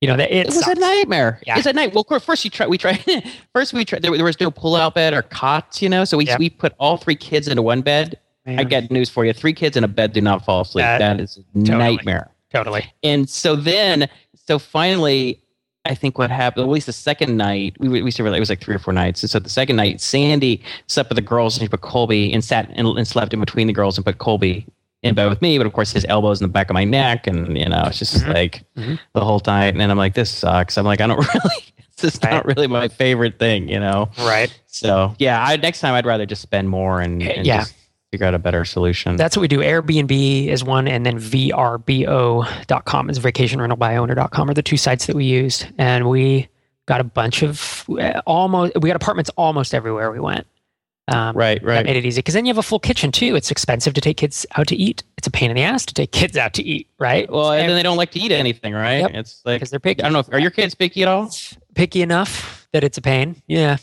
You 0.00 0.08
know 0.08 0.16
that 0.16 0.30
it, 0.32 0.46
It, 0.46 0.54
was 0.54 0.66
a 0.66 0.74
nightmare. 0.76 1.40
Yeah. 1.46 1.56
It's 1.58 1.66
a 1.66 1.72
night. 1.72 1.94
Well, 1.94 2.02
of 2.02 2.06
course, 2.06 2.24
first 2.24 2.44
you 2.44 2.50
try. 2.50 2.68
We 2.68 2.78
tried. 2.78 3.02
first 3.52 3.72
we 3.72 3.84
tried. 3.84 4.02
There, 4.02 4.16
there 4.16 4.24
was 4.24 4.38
no 4.40 4.52
pull 4.52 4.76
out 4.76 4.94
bed 4.94 5.14
or 5.14 5.22
cots. 5.22 5.82
You 5.82 5.88
know, 5.88 6.04
so 6.04 6.16
we 6.16 6.26
Yep. 6.26 6.38
we 6.38 6.48
put 6.48 6.74
all 6.78 6.96
three 6.96 7.16
kids 7.16 7.48
into 7.48 7.62
one 7.62 7.82
bed. 7.82 8.18
I 8.46 8.54
Man, 8.54 8.68
got 8.68 8.90
news 8.92 9.08
for 9.10 9.24
you. 9.24 9.32
Three 9.32 9.52
kids 9.52 9.76
in 9.76 9.82
a 9.84 9.88
bed 9.88 10.12
do 10.12 10.20
not 10.20 10.44
fall 10.44 10.60
asleep. 10.62 10.84
That- 10.84 10.98
that 10.98 11.20
is 11.20 11.38
a 11.54 11.58
nightmare. 11.58 12.28
Totally. 12.52 12.92
And 13.02 13.28
so 13.28 13.56
then, 13.56 14.08
so 14.46 14.58
finally, 14.58 15.40
I 15.84 15.94
think 15.94 16.16
what 16.18 16.30
happened, 16.30 16.64
at 16.64 16.70
least 16.70 16.86
the 16.86 16.92
second 16.92 17.36
night, 17.36 17.74
we, 17.80 18.02
we 18.02 18.10
stayed, 18.10 18.26
it 18.26 18.38
was 18.40 18.48
like 18.48 18.60
three 18.60 18.74
or 18.74 18.78
four 18.78 18.92
nights. 18.94 19.22
And 19.22 19.30
so 19.30 19.38
the 19.38 19.48
second 19.48 19.76
night, 19.76 20.00
Sandy 20.00 20.62
slept 20.86 21.10
with 21.10 21.16
the 21.16 21.22
girls 21.22 21.56
and 21.56 21.62
she 21.64 21.68
put 21.68 21.80
Colby 21.80 22.32
and 22.32 22.44
sat 22.44 22.70
and, 22.74 22.86
and 22.86 23.06
slept 23.08 23.34
in 23.34 23.40
between 23.40 23.66
the 23.66 23.72
girls 23.72 23.98
and 23.98 24.04
put 24.06 24.18
Colby 24.18 24.64
in 25.02 25.16
bed 25.16 25.28
with 25.28 25.42
me. 25.42 25.58
But 25.58 25.66
of 25.66 25.72
course, 25.72 25.90
his 25.90 26.04
elbows 26.08 26.40
in 26.40 26.44
the 26.46 26.52
back 26.52 26.70
of 26.70 26.74
my 26.74 26.84
neck. 26.84 27.26
And, 27.26 27.58
you 27.58 27.68
know, 27.68 27.82
it's 27.86 27.98
just 27.98 28.18
Mhm. 28.22 28.32
like 28.34 28.62
Mhm. 28.76 28.98
the 29.14 29.24
whole 29.24 29.40
time. 29.40 29.80
And 29.80 29.90
I'm 29.90 29.98
like, 29.98 30.14
this 30.14 30.30
sucks. 30.30 30.78
I'm 30.78 30.84
like, 30.84 31.00
I 31.00 31.08
don't 31.08 31.16
really, 31.34 31.64
this 31.96 32.14
is 32.14 32.22
not 32.22 32.44
really 32.46 32.68
my 32.68 32.86
favorite 32.86 33.40
thing, 33.40 33.68
you 33.68 33.80
know? 33.80 34.08
Right. 34.18 34.56
So 34.68 35.16
yeah, 35.18 35.42
I, 35.44 35.56
next 35.56 35.80
time 35.80 35.94
I'd 35.94 36.06
rather 36.06 36.26
just 36.26 36.42
spend 36.42 36.68
more 36.68 37.00
and, 37.00 37.20
and 37.22 37.44
Yeah. 37.44 37.58
just 37.62 37.74
figure 38.12 38.26
out 38.26 38.34
a 38.34 38.38
better 38.38 38.64
solution. 38.64 39.16
That's 39.16 39.36
what 39.36 39.40
we 39.40 39.48
do. 39.48 39.58
Airbnb 39.58 40.46
is 40.46 40.62
one, 40.62 40.86
and 40.86 41.04
then 41.04 41.18
VRBO.com 41.18 43.10
is 43.10 43.18
vacation 43.18 43.60
rental 43.60 43.76
by 43.78 43.96
owner.com 43.96 44.50
are 44.50 44.54
the 44.54 44.62
two 44.62 44.76
sites 44.76 45.06
that 45.06 45.16
we 45.16 45.24
used. 45.24 45.66
And 45.78 46.08
we 46.08 46.48
got 46.86 47.00
a 47.00 47.04
bunch 47.04 47.42
of 47.42 47.86
almost, 48.26 48.74
we 48.80 48.90
got 48.90 48.96
apartments 48.96 49.30
almost 49.36 49.72
everywhere 49.74 50.12
we 50.12 50.20
went. 50.20 50.46
Um, 51.08 51.34
right, 51.36 51.60
That 51.60 51.66
right. 51.66 51.84
made 51.86 51.96
it 51.96 52.04
easy 52.06 52.18
because 52.20 52.34
then 52.34 52.44
you 52.46 52.50
have 52.50 52.58
a 52.58 52.62
full 52.62 52.78
kitchen 52.78 53.10
too. 53.10 53.34
It's 53.34 53.50
expensive 53.50 53.94
to 53.94 54.00
take 54.00 54.18
kids 54.18 54.46
out 54.56 54.68
to 54.68 54.76
eat. 54.76 55.02
It's 55.18 55.26
a 55.26 55.30
pain 55.32 55.50
in 55.50 55.56
the 55.56 55.62
ass 55.62 55.84
to 55.86 55.94
take 55.94 56.12
kids 56.12 56.36
out 56.36 56.52
to 56.54 56.62
eat, 56.62 56.88
right? 56.98 57.28
Well, 57.30 57.50
and 57.50 57.68
then 57.68 57.76
they 57.76 57.82
don't 57.82 57.96
like 57.96 58.12
to 58.12 58.20
eat 58.20 58.30
anything, 58.30 58.72
right? 58.72 58.98
Yep. 59.00 59.10
It's 59.14 59.42
like, 59.44 59.56
because 59.56 59.70
they're 59.70 59.80
picky. 59.80 60.02
I 60.02 60.06
don't 60.06 60.12
know. 60.12 60.20
If, 60.20 60.28
are 60.32 60.38
your 60.38 60.52
kids 60.52 60.74
picky 60.74 61.02
at 61.02 61.08
all? 61.08 61.30
picky 61.74 62.02
enough 62.02 62.68
that 62.72 62.84
it's 62.84 62.98
a 62.98 63.02
pain. 63.02 63.42
Yeah. 63.46 63.78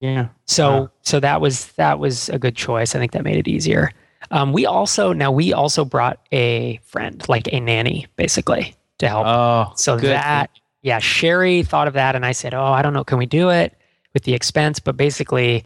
Yeah. 0.00 0.28
So 0.46 0.70
Wow. 0.70 0.90
so 1.02 1.20
that 1.20 1.40
was 1.40 1.72
that 1.72 1.98
was 1.98 2.28
a 2.28 2.38
good 2.38 2.56
choice. 2.56 2.94
I 2.94 2.98
think 2.98 3.12
that 3.12 3.24
made 3.24 3.36
it 3.36 3.48
easier. 3.48 3.90
Um, 4.30 4.52
we 4.52 4.66
also 4.66 5.12
now 5.12 5.30
we 5.32 5.52
also 5.52 5.84
brought 5.84 6.20
a 6.32 6.78
friend, 6.84 7.24
like 7.28 7.52
a 7.52 7.60
nanny, 7.60 8.06
basically 8.16 8.74
to 8.98 9.08
help. 9.08 9.26
Oh, 9.26 9.72
so 9.76 9.96
good. 9.98 10.10
that 10.10 10.50
yeah, 10.82 10.98
Sherry 11.00 11.62
thought 11.64 11.88
of 11.88 11.94
that, 11.94 12.14
and 12.14 12.24
I 12.24 12.32
said, 12.32 12.54
oh, 12.54 12.62
I 12.62 12.82
don't 12.82 12.92
know, 12.92 13.02
can 13.04 13.18
we 13.18 13.26
do 13.26 13.50
it 13.50 13.76
with 14.14 14.22
the 14.22 14.34
expense? 14.34 14.78
But 14.78 14.96
basically, 14.96 15.64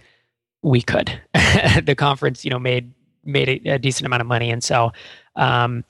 we 0.63 0.81
could. 0.81 1.21
the 1.85 1.95
conference, 1.97 2.45
you 2.45 2.51
know, 2.51 2.59
made 2.59 2.93
made 3.25 3.49
a, 3.67 3.75
a 3.75 3.79
decent 3.79 4.07
amount 4.07 4.21
of 4.23 4.27
money, 4.27 4.51
and 4.51 4.63
so. 4.63 4.93
Um, 5.37 5.85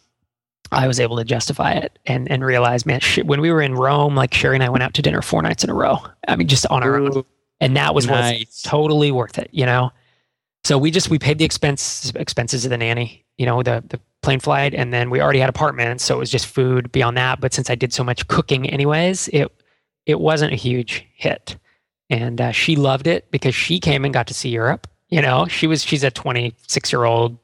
I 0.71 0.87
was 0.87 0.99
able 1.01 1.19
to 1.19 1.25
justify 1.25 1.73
it 1.73 1.99
and, 2.07 2.31
and 2.31 2.43
realize, 2.43 2.87
man, 2.87 3.01
sh- 3.01 3.19
when 3.25 3.43
we 3.43 3.51
were 3.53 3.61
in 3.61 3.75
Rome, 3.75 4.15
like 4.15 4.33
Sherry 4.33 4.57
and 4.57 4.63
I 4.65 4.71
went 4.71 4.83
out 4.83 4.95
to 4.95 5.03
dinner 5.03 5.21
four 5.21 5.43
nights 5.43 5.63
in 5.63 5.69
a 5.69 5.75
row. 5.75 5.99
I 6.27 6.35
mean, 6.37 6.49
just 6.49 6.65
on 6.69 6.83
our 6.83 6.97
own 6.99 7.25
and 7.61 7.77
that 7.77 7.95
was 7.95 8.07
nice. 8.07 8.63
totally 8.63 9.11
worth 9.11 9.39
it 9.39 9.49
you 9.53 9.67
know 9.67 9.91
so 10.65 10.79
we 10.79 10.91
just 10.91 11.11
we 11.11 11.19
paid 11.19 11.39
the 11.39 11.45
expense 11.45 12.13
expenses 12.15 12.65
of 12.65 12.71
the 12.71 12.79
nanny 12.79 13.25
you 13.39 13.47
know 13.47 13.63
the 13.63 13.83
the 13.89 14.01
plane 14.23 14.41
flight 14.41 14.73
and 14.75 14.93
then 14.93 15.11
we 15.11 15.21
already 15.21 15.41
had 15.41 15.49
apartments 15.49 16.05
so 16.05 16.15
it 16.15 16.19
was 16.19 16.31
just 16.31 16.47
food 16.47 16.91
beyond 16.93 17.17
that 17.17 17.41
but 17.41 17.53
since 17.53 17.69
i 17.71 17.75
did 17.75 17.93
so 17.93 18.05
much 18.05 18.27
cooking 18.29 18.69
anyways 18.71 19.29
it 19.29 19.51
it 20.07 20.21
wasn't 20.21 20.53
a 20.53 20.57
huge 20.57 21.07
hit 21.15 21.57
and 22.11 22.41
uh, 22.41 22.53
she 22.53 22.77
loved 22.77 23.07
it 23.07 23.31
because 23.31 23.55
she 23.55 23.81
came 23.81 24.05
and 24.05 24.15
got 24.15 24.27
to 24.29 24.35
see 24.35 24.49
europe 24.49 24.87
you 25.09 25.21
know 25.21 25.47
she 25.47 25.67
was 25.67 25.83
she's 25.83 26.05
a 26.05 26.11
26 26.11 26.93
year 26.93 27.05
old 27.05 27.37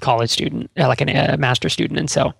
college 0.00 0.30
student, 0.30 0.70
uh, 0.78 0.88
like 0.88 1.00
a 1.00 1.32
uh, 1.32 1.36
master 1.38 1.68
student, 1.68 1.98
and 1.98 2.10
so 2.10 2.34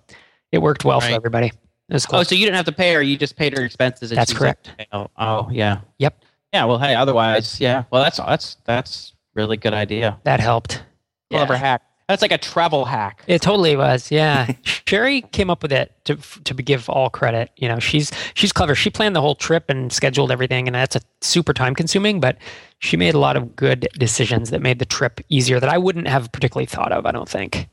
it 0.51 0.59
worked 0.59 0.85
well 0.85 0.99
Right. 0.99 1.09
for 1.09 1.15
everybody. 1.15 1.47
It 1.47 1.93
was 1.93 2.05
cool. 2.05 2.19
Oh, 2.19 2.23
so 2.23 2.35
you 2.35 2.45
didn't 2.45 2.57
have 2.57 2.65
to 2.65 2.71
pay 2.71 2.93
her; 2.93 3.01
you 3.01 3.17
just 3.17 3.35
paid 3.35 3.57
her 3.57 3.63
expenses. 3.63 4.11
That's 4.11 4.33
correct. 4.33 4.71
oh, 4.91 5.07
oh, 5.17 5.49
yeah. 5.51 5.81
Yep. 5.97 6.23
Yeah. 6.53 6.65
Well, 6.65 6.77
hey. 6.79 6.95
Otherwise, 6.95 7.59
yeah. 7.59 7.83
Well, 7.91 8.03
that's 8.03 8.17
that's 8.17 8.57
that's 8.65 9.13
really 9.33 9.57
good 9.57 9.73
idea. 9.73 10.19
that 10.23 10.39
helped. 10.39 10.83
Clever 11.31 11.53
Yeah. 11.53 11.59
hack. 11.59 11.81
That's 12.09 12.21
like 12.21 12.33
a 12.33 12.37
travel 12.37 12.83
hack. 12.85 13.23
It 13.27 13.41
totally 13.41 13.75
was. 13.77 14.11
Yeah. 14.11 14.53
Sherry 14.63 15.21
came 15.21 15.49
up 15.49 15.63
with 15.63 15.71
it 15.71 15.93
to 16.05 16.15
to 16.43 16.53
give 16.53 16.89
all 16.89 17.09
credit. 17.09 17.49
You 17.55 17.69
know, 17.69 17.79
she's 17.79 18.11
she's 18.35 18.51
clever. 18.51 18.75
She 18.75 18.89
planned 18.89 19.15
the 19.15 19.21
whole 19.21 19.35
trip 19.35 19.65
and 19.69 19.91
scheduled 19.91 20.29
everything 20.31 20.67
and 20.67 20.75
that's 20.75 20.95
a 20.97 21.01
super 21.21 21.53
time 21.53 21.73
consuming, 21.73 22.19
but 22.19 22.37
she 22.79 22.97
made 22.97 23.15
a 23.15 23.19
lot 23.19 23.35
of 23.37 23.55
good 23.55 23.87
decisions 23.97 24.49
that 24.51 24.61
made 24.61 24.79
the 24.79 24.85
trip 24.85 25.21
easier 25.29 25.59
that 25.61 25.69
I 25.69 25.77
wouldn't 25.77 26.07
have 26.09 26.31
particularly 26.33 26.65
thought 26.65 26.91
of, 26.91 27.05
I 27.05 27.11
don't 27.11 27.29
think. 27.29 27.67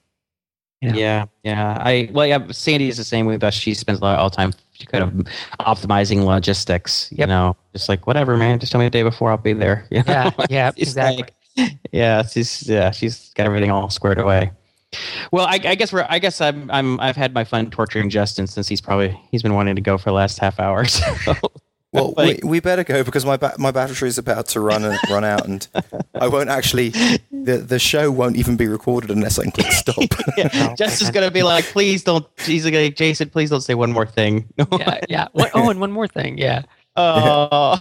Yeah. 0.81 0.95
Yeah, 0.95 1.25
yeah. 1.43 1.77
I 1.79 2.09
well, 2.13 2.27
yeah. 2.27 2.47
Sandy 2.53 2.89
is 2.89 2.97
the 2.97 3.05
same 3.05 3.27
with 3.27 3.43
us. 3.45 3.53
She 3.53 3.75
spends 3.75 3.99
a 4.01 4.03
lot 4.05 4.15
of 4.15 4.21
all 4.21 4.31
time 4.31 4.55
kind 4.87 5.05
of 5.05 5.11
optimizing 5.61 6.25
logistics. 6.25 7.09
You 7.11 7.19
Yep. 7.21 7.29
know, 7.29 7.57
just 7.73 7.89
like 7.89 8.07
whatever, 8.07 8.37
man. 8.37 8.59
Just 8.59 8.73
tell 8.73 8.79
me 8.81 8.87
the 8.87 8.91
day 8.91 9.03
before, 9.03 9.31
I'll 9.31 9.37
be 9.37 9.53
there. 9.53 9.87
You 9.91 9.99
know? 9.99 10.05
Yeah, 10.13 10.31
yeah, 10.51 10.71
exactly. 10.77 11.23
like- 11.57 11.77
yeah, 11.93 12.23
she's 12.23 12.69
yeah, 12.69 12.91
she's 12.93 13.33
got 13.35 13.47
everything 13.47 13.71
all 13.71 13.91
squared 13.91 14.19
away. 14.19 14.53
Well, 15.31 15.47
I, 15.47 15.61
I 15.65 15.75
guess 15.77 15.93
we're. 15.93 16.07
I 16.09 16.19
guess 16.19 16.41
I'm. 16.41 16.71
I'm. 16.71 16.99
I've 17.01 17.17
had 17.17 17.33
my 17.35 17.45
fun 17.45 17.71
torturing 17.71 18.09
Justin 18.11 18.47
since 18.47 18.67
he's 18.67 18.81
probably 18.81 19.21
he's 19.31 19.43
been 19.43 19.55
wanting 19.55 19.77
to 19.77 19.83
go 19.83 19.99
for 19.99 20.11
the 20.11 20.15
last 20.15 20.39
half 20.39 20.59
hour. 20.59 20.85
So. 20.87 21.35
Well, 21.93 22.15
we, 22.17 22.25
Like- 22.25 22.45
we 22.45 22.61
better 22.61 22.85
go 22.85 23.03
because 23.03 23.27
my 23.27 23.37
ba- 23.37 23.55
my 23.59 23.73
battery 23.73 24.09
is 24.09 24.17
about 24.17 24.47
to 24.49 24.61
run 24.61 24.85
and 24.85 24.97
run 25.11 25.25
out, 25.25 25.45
and 25.45 25.67
I 26.15 26.29
won't 26.29 26.49
actually. 26.49 26.91
The 27.33 27.57
the 27.67 27.81
show 27.81 28.13
won't 28.13 28.37
even 28.37 28.57
be 28.57 28.69
recorded 28.69 29.11
unless 29.11 29.41
I 29.41 29.43
can 29.43 29.51
click 29.51 29.73
stop. 29.73 29.97
yeah, 30.37 30.75
Justin's 30.79 31.11
gonna 31.11 31.33
be 31.33 31.43
like, 31.43 31.65
please 31.65 32.05
don't. 32.05 32.25
He's 32.47 32.65
like, 32.65 32.95
Jason, 32.95 33.29
please 33.31 33.51
don't 33.51 33.63
say 33.63 33.75
one 33.75 33.91
more 33.91 34.07
thing. 34.07 34.47
yeah, 34.57 35.01
yeah. 35.09 35.29
What, 35.33 35.51
oh, 35.55 35.69
and 35.69 35.81
one 35.81 35.91
more 35.91 36.07
thing. 36.07 36.39
Yeah. 36.39 36.63
Oh. 36.97 37.81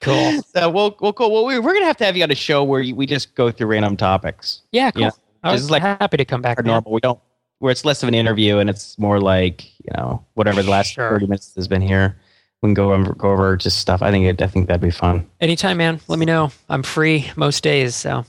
Cool. 0.00 0.42
So 0.54 0.68
we'll, 0.68 0.94
we'll 1.00 1.14
cool. 1.14 1.30
Well, 1.32 1.46
we, 1.46 1.58
we're 1.58 1.72
gonna 1.72 1.86
have 1.86 1.96
to 1.98 2.04
have 2.04 2.16
you 2.16 2.22
on 2.24 2.30
a 2.30 2.34
show 2.34 2.62
where 2.62 2.82
you, 2.82 2.94
we 2.94 3.06
just 3.06 3.34
go 3.34 3.50
through 3.50 3.68
random 3.68 3.96
topics. 3.96 4.60
Yeah, 4.72 4.90
cool. 4.90 5.02
Yeah. 5.04 5.10
I 5.42 5.52
was 5.52 5.62
Just 5.62 5.70
like 5.70 5.82
happy 5.82 6.18
to 6.18 6.24
come 6.26 6.42
back. 6.42 6.62
Normal. 6.62 6.92
We 6.92 7.00
don't. 7.00 7.18
Where 7.60 7.72
it's 7.72 7.84
less 7.86 8.02
of 8.02 8.08
an 8.10 8.14
interview 8.14 8.58
and 8.58 8.68
it's 8.68 8.98
more 8.98 9.20
like 9.20 9.64
you 9.78 9.90
know 9.96 10.22
whatever 10.34 10.62
the 10.62 10.70
last 10.70 10.92
Sure. 10.92 11.08
thirty 11.08 11.26
minutes 11.26 11.54
has 11.56 11.66
been 11.68 11.80
here. 11.80 12.18
We 12.64 12.68
can 12.68 12.74
go 12.74 12.94
over 12.94 13.12
go 13.12 13.30
over 13.30 13.56
just 13.58 13.78
stuff. 13.78 14.00
I 14.00 14.10
think 14.10 14.24
it, 14.24 14.40
I 14.40 14.46
think 14.46 14.68
that'd 14.68 14.80
be 14.80 14.90
fun. 14.90 15.26
Anytime, 15.38 15.76
man. 15.76 16.00
Let 16.08 16.18
me 16.18 16.24
know. 16.24 16.50
I'm 16.70 16.82
free 16.82 17.30
most 17.36 17.62
days, 17.62 17.94
so 17.94 18.24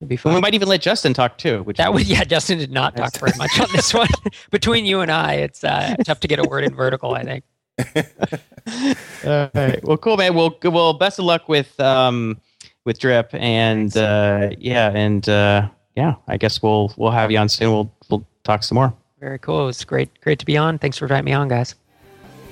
it'd 0.00 0.08
be 0.08 0.14
And 0.14 0.20
fun. 0.20 0.34
we 0.36 0.40
might 0.40 0.54
even 0.54 0.68
let 0.68 0.80
Justin 0.80 1.12
talk 1.14 1.36
too. 1.36 1.64
Which 1.64 1.78
That 1.78 1.92
would, 1.92 2.06
yeah. 2.06 2.22
Justin 2.22 2.58
did 2.58 2.70
not 2.70 2.96
talk 2.96 3.12
very 3.18 3.32
much 3.36 3.58
on 3.58 3.66
this 3.72 3.92
one. 3.92 4.06
Between 4.52 4.86
you 4.86 5.00
and 5.00 5.10
I, 5.10 5.34
it's 5.34 5.64
uh, 5.64 5.96
tough 6.04 6.20
to 6.20 6.28
get 6.28 6.38
a 6.38 6.44
word 6.44 6.62
in 6.62 6.76
vertical. 6.76 7.12
I 7.16 7.24
think. 7.24 7.44
All 9.26 9.50
right. 9.52 9.82
Well, 9.82 9.96
cool, 9.96 10.16
man. 10.16 10.36
Well, 10.36 10.50
good- 10.50 10.72
well, 10.72 10.92
best 10.92 11.18
of 11.18 11.24
luck 11.24 11.48
with 11.48 11.78
um 11.80 12.40
with 12.84 13.00
drip 13.00 13.30
and 13.34 13.96
uh, 13.96 14.50
yeah, 14.60 14.92
and 14.94 15.28
uh, 15.28 15.68
yeah. 15.96 16.14
I 16.28 16.36
guess 16.36 16.62
we'll 16.62 16.94
we'll 16.96 17.10
have 17.10 17.32
you 17.32 17.38
on 17.38 17.48
soon. 17.48 17.72
We'll 17.72 17.92
we'll 18.08 18.24
talk 18.44 18.62
some 18.62 18.76
more. 18.76 18.94
Very 19.18 19.40
cool. 19.40 19.68
It's 19.68 19.84
great, 19.84 20.20
great 20.20 20.38
to 20.38 20.46
be 20.46 20.56
on. 20.56 20.78
Thanks 20.78 20.98
for 20.98 21.06
inviting 21.06 21.24
me 21.24 21.32
on, 21.32 21.48
guys. 21.48 21.74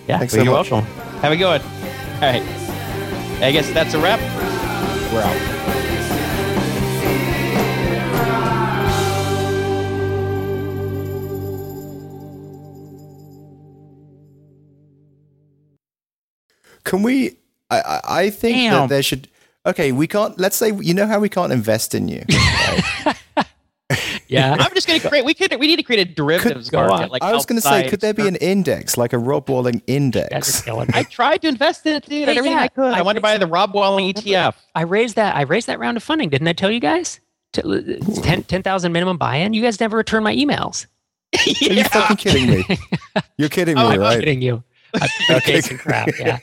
Yeah, 0.09 0.19
Thanks 0.19 0.35
well, 0.35 0.45
so 0.45 0.51
you're 0.51 0.59
much. 0.59 0.71
welcome. 0.73 1.10
Have 1.23 1.33
a 1.33 1.37
good 1.37 1.45
one. 1.45 1.61
All 1.61 2.21
right. 2.21 2.43
I 3.43 3.53
guess 3.53 3.71
that's 3.73 3.93
a 3.95 4.01
wrap. 4.01 4.21
We're 5.13 5.23
out. 5.23 5.61
Can 16.85 17.03
we? 17.03 17.37
I 17.71 17.81
I, 17.81 18.01
I 18.23 18.31
think 18.31 18.57
Damn. 18.57 18.73
that 18.73 18.89
there 18.89 19.03
should. 19.03 19.29
Okay, 19.67 19.93
we 19.93 20.07
can't. 20.07 20.39
Let's 20.41 20.57
say 20.57 20.73
you 20.73 20.95
know 20.95 21.07
how 21.07 21.21
we 21.21 21.29
can't 21.29 21.53
invest 21.53 21.95
in 21.95 22.09
you. 22.09 22.25
Yeah. 24.31 24.57
I'm 24.59 24.73
just 24.75 24.87
gonna 24.87 25.01
create. 25.01 25.25
We 25.25 25.35
could. 25.35 25.59
We 25.59 25.67
need 25.67 25.77
to 25.77 25.83
create 25.83 26.09
a 26.09 26.11
derivatives 26.13 26.71
Go 26.71 26.87
market. 26.87 27.05
on. 27.05 27.09
Like 27.11 27.23
I 27.23 27.33
was 27.33 27.45
going 27.47 27.61
to 27.61 27.67
say, 27.67 27.89
could 27.89 28.01
there 28.01 28.15
be 28.15 28.29
an 28.29 28.37
index, 28.37 28.97
like 28.97 29.13
a 29.13 29.19
Rob 29.19 29.49
Walling 29.49 29.83
index? 29.87 30.67
are. 30.69 30.87
I 30.95 31.03
tried 31.03 31.43
to 31.43 31.49
invest 31.49 31.85
in 31.87 31.97
it, 31.97 32.05
dude. 32.07 32.29
Hey, 32.29 32.37
everything 32.39 32.57
yeah, 32.57 32.63
I 32.63 32.69
could. 32.69 32.95
I, 32.95 33.01
I 33.01 33.03
wanted 33.03 33.19
to 33.19 33.23
buy 33.23 33.37
the 33.39 33.47
Rob 33.47 33.75
Walling 33.75 34.07
E 34.07 34.15
ETF. 34.15 34.55
I 34.75 34.83
raised 34.83 35.17
that. 35.17 35.35
I 35.37 35.43
raised 35.43 35.67
that 35.67 35.79
round 35.81 35.97
of 35.97 36.03
funding. 36.03 36.29
Didn't 36.31 36.47
I 36.49 36.53
tell 36.53 36.71
you 36.71 36.81
guys? 36.81 37.21
T- 37.53 37.63
10 38.23 38.45
10,000 38.45 38.93
minimum 38.93 39.19
buy-in. 39.19 39.53
You 39.53 39.63
guys 39.63 39.81
never 39.81 39.97
return 39.97 40.23
my 40.23 40.35
emails. 40.35 40.87
Are 41.37 41.73
you 41.75 41.83
fucking 41.85 42.17
kidding 42.17 42.49
me? 42.51 42.79
You're 43.37 43.49
kidding 43.49 43.75
me, 43.77 43.83
Oh, 43.83 43.89
I'm 43.89 44.01
right? 44.01 44.19
kidding 44.21 44.41
you. 44.43 44.63
I'm 44.95 45.09
Okay. 45.31 45.53
chasing 45.55 45.79
crap. 45.79 46.09
Yeah. 46.19 46.39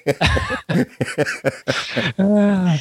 Uh, 2.17 2.77